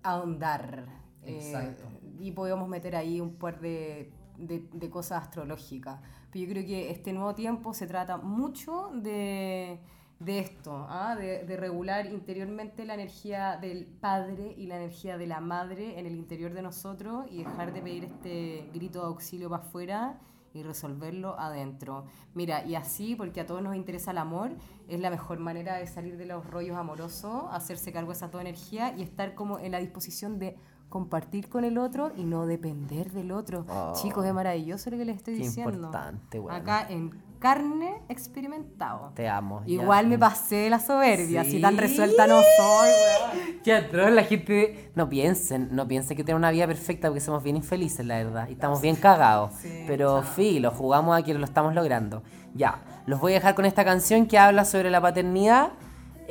ahondar. 0.02 0.86
eh, 1.22 1.36
Exacto. 1.36 1.84
y 2.18 2.32
podemos 2.32 2.66
meter 2.68 2.96
ahí 2.96 3.20
un 3.20 3.34
par 3.34 3.60
de, 3.60 4.10
de- 4.40 4.68
de 4.72 4.90
cosas 4.90 5.22
astrológicas. 5.22 6.00
Pero 6.30 6.44
yo 6.46 6.50
creo 6.52 6.66
que 6.66 6.90
este 6.90 7.12
nuevo 7.12 7.34
tiempo 7.34 7.74
se 7.74 7.86
trata 7.86 8.16
mucho 8.16 8.90
de, 8.94 9.80
de 10.18 10.38
esto, 10.38 10.86
¿ah? 10.88 11.16
de, 11.16 11.44
de 11.44 11.56
regular 11.56 12.06
interiormente 12.06 12.84
la 12.84 12.94
energía 12.94 13.56
del 13.56 13.86
padre 13.86 14.54
y 14.56 14.66
la 14.66 14.76
energía 14.76 15.18
de 15.18 15.26
la 15.26 15.40
madre 15.40 15.98
en 15.98 16.06
el 16.06 16.14
interior 16.14 16.52
de 16.52 16.62
nosotros 16.62 17.26
y 17.30 17.38
dejar 17.38 17.72
de 17.72 17.82
pedir 17.82 18.04
este 18.04 18.68
grito 18.74 19.00
de 19.00 19.06
auxilio 19.06 19.48
para 19.50 19.62
afuera 19.62 20.18
y 20.52 20.64
resolverlo 20.64 21.38
adentro. 21.38 22.06
Mira, 22.34 22.64
y 22.64 22.74
así, 22.74 23.14
porque 23.14 23.40
a 23.40 23.46
todos 23.46 23.62
nos 23.62 23.76
interesa 23.76 24.10
el 24.10 24.18
amor, 24.18 24.50
es 24.88 24.98
la 24.98 25.08
mejor 25.08 25.38
manera 25.38 25.76
de 25.76 25.86
salir 25.86 26.16
de 26.16 26.26
los 26.26 26.44
rollos 26.44 26.76
amorosos, 26.76 27.44
hacerse 27.52 27.92
cargo 27.92 28.10
de 28.10 28.16
esa 28.16 28.30
toda 28.30 28.42
energía 28.42 28.92
y 28.96 29.02
estar 29.02 29.36
como 29.36 29.60
en 29.60 29.70
la 29.70 29.78
disposición 29.78 30.40
de 30.40 30.56
compartir 30.90 31.48
con 31.48 31.64
el 31.64 31.78
otro 31.78 32.12
y 32.16 32.24
no 32.24 32.44
depender 32.46 33.10
del 33.12 33.32
otro. 33.32 33.64
Oh. 33.68 33.94
Chicos, 33.94 34.26
es 34.26 34.34
maravilloso 34.34 34.90
lo 34.90 34.98
que 34.98 35.04
les 35.06 35.16
estoy 35.16 35.36
Qué 35.38 35.44
diciendo. 35.44 35.72
importante, 35.72 36.38
weona. 36.38 36.56
Acá 36.56 36.86
en 36.90 37.10
carne 37.38 38.02
experimentado. 38.10 39.12
Te 39.14 39.26
amo. 39.28 39.62
ya. 39.64 39.72
Igual 39.72 40.08
me 40.08 40.18
pasé 40.18 40.68
la 40.68 40.78
soberbia, 40.78 41.42
Sí. 41.42 41.48
así 41.48 41.60
tan 41.62 41.78
resuelta 41.78 42.26
no 42.26 42.40
soy, 42.58 42.88
weón. 42.90 43.60
Qué 43.64 43.72
atroz, 43.72 44.10
la 44.10 44.24
gente 44.24 44.90
no 44.94 45.08
piensen, 45.08 45.68
no 45.72 45.86
piensen 45.88 46.16
que 46.16 46.24
tienen 46.24 46.38
una 46.38 46.50
vida 46.50 46.66
perfecta 46.66 47.08
porque 47.08 47.20
somos 47.20 47.42
bien 47.42 47.56
infelices, 47.56 48.04
la 48.04 48.16
verdad, 48.16 48.48
y 48.48 48.52
estamos 48.52 48.80
bien 48.82 48.96
cagados. 48.96 49.52
Sí, 49.60 49.84
Pero 49.86 50.22
filo, 50.22 50.70
jugamos 50.72 51.18
a 51.18 51.22
que 51.22 51.32
lo 51.32 51.44
estamos 51.44 51.74
logrando. 51.74 52.22
Ya, 52.54 52.82
los 53.06 53.20
voy 53.20 53.32
a 53.32 53.36
dejar 53.36 53.54
con 53.54 53.64
esta 53.64 53.84
canción 53.84 54.26
que 54.26 54.38
habla 54.38 54.64
sobre 54.64 54.90
la 54.90 55.00
paternidad. 55.00 55.70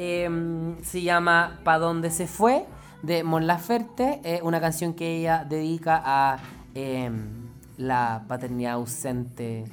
em, 0.02 0.82
se 0.82 1.02
llama 1.02 1.60
Pa' 1.66 1.78
dónde 1.78 2.10
se 2.10 2.26
fue 2.26 2.66
de 3.02 3.24
Mon 3.24 3.48
Laferte, 3.48 4.22
eh, 4.24 4.40
una 4.44 4.60
canción 4.60 4.94
que 4.94 5.18
ella 5.18 5.46
dedica 5.48 6.02
a 6.04 6.40
em, 6.76 7.48
la 7.78 8.26
paternidad 8.28 8.74
ausente 8.74 9.66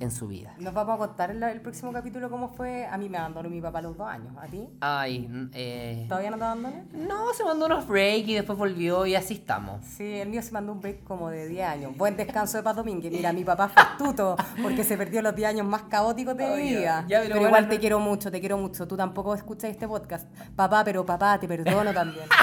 en 0.00 0.10
su 0.10 0.26
vida. 0.26 0.54
Nos 0.58 0.74
vamos 0.74 0.96
a 0.96 0.98
contar 0.98 1.30
en 1.30 1.40
la- 1.40 1.52
el 1.52 1.60
próximo 1.60 1.92
capítulo 1.92 2.28
cómo 2.28 2.48
fue. 2.48 2.86
A 2.86 2.96
mí 2.98 3.08
me 3.08 3.16
abandonó 3.18 3.48
mi 3.48 3.60
papá 3.60 3.78
a 3.78 3.82
los 3.82 3.96
dos 3.96 4.08
años. 4.08 4.32
¿A 4.38 4.46
ti? 4.46 4.68
Ay, 4.80 5.48
eh, 5.54 6.04
¿Todavía 6.08 6.30
no 6.30 6.38
te 6.38 6.44
abandona? 6.44 6.84
no, 6.92 7.32
se 7.32 7.44
mandó 7.44 7.66
unos 7.66 7.86
breaks 7.86 8.28
y 8.28 8.34
después 8.34 8.58
volvió 8.58 9.06
y 9.06 9.14
así 9.14 9.34
estamos. 9.34 9.84
Sí, 9.84 10.04
el 10.18 10.28
mío 10.28 10.42
se 10.42 10.50
mandó 10.52 10.72
un 10.72 10.80
break 10.80 11.04
como 11.04 11.30
de 11.30 11.46
10 11.48 11.66
años. 11.66 11.96
Buen 11.96 12.16
descanso 12.16 12.56
de 12.56 12.62
Paz 12.64 12.76
Domínguez. 12.76 13.12
Mira, 13.12 13.32
mi 13.32 13.44
papá 13.44 13.68
fue 13.68 13.82
astuto 13.82 14.36
porque 14.62 14.82
se 14.84 14.96
perdió 14.96 15.22
los 15.22 15.34
10 15.34 15.48
años 15.50 15.66
más 15.66 15.82
caóticos 15.84 16.36
de 16.36 16.48
mi 16.56 16.62
vida. 16.70 17.04
ya, 17.08 17.20
pero 17.22 17.34
pero 17.34 17.46
igual 17.46 17.68
te 17.68 17.78
quiero 17.78 17.98
mucho, 18.00 18.30
te 18.30 18.40
quiero 18.40 18.58
mucho. 18.58 18.86
Tú 18.88 18.96
tampoco 18.96 19.34
escuchas 19.34 19.70
este 19.70 19.86
podcast. 19.86 20.28
Papá, 20.56 20.82
pero 20.84 21.04
papá, 21.06 21.38
te 21.38 21.46
perdono 21.48 21.92
también. 21.94 22.26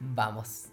Vamos. 0.00 0.68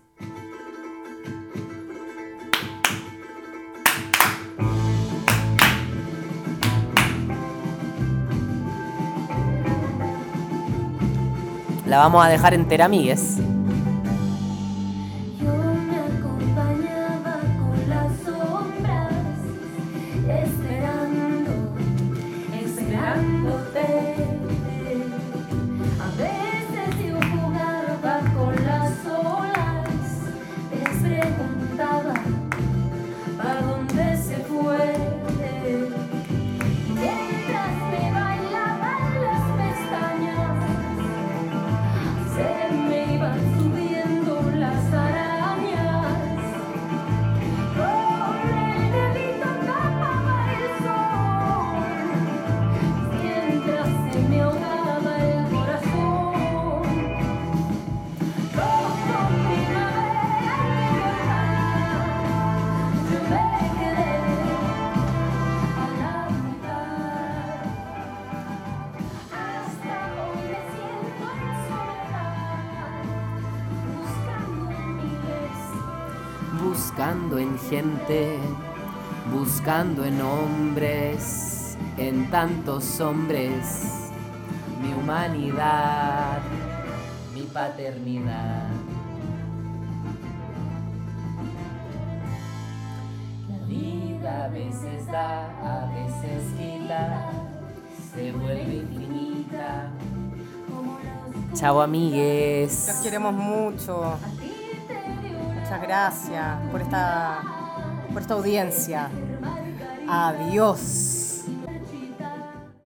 La 11.95 12.01
vamos 12.01 12.25
a 12.25 12.27
dejar 12.27 12.53
entera, 12.53 12.83
amigues. 12.83 13.37
Tantos 82.35 82.99
hombres, 82.99 84.11
mi 84.81 84.91
humanidad, 84.91 86.41
mi 87.33 87.43
paternidad. 87.43 88.67
La 93.47 93.65
vida 93.65 94.43
a 94.43 94.47
veces 94.49 95.07
da, 95.07 95.45
a 95.63 95.89
veces 95.93 96.43
quita, 96.57 97.31
se 98.13 98.33
vuelve 98.33 98.83
infinita. 98.83 99.91
Chao 101.53 101.81
amigues. 101.81 102.85
Los 102.89 102.97
queremos 102.97 103.33
mucho. 103.33 104.17
Muchas 105.53 105.81
gracias 105.81 106.57
por 106.69 106.81
esta, 106.81 107.41
por 108.11 108.21
esta 108.21 108.33
audiencia. 108.33 109.09
Adiós. 110.09 111.24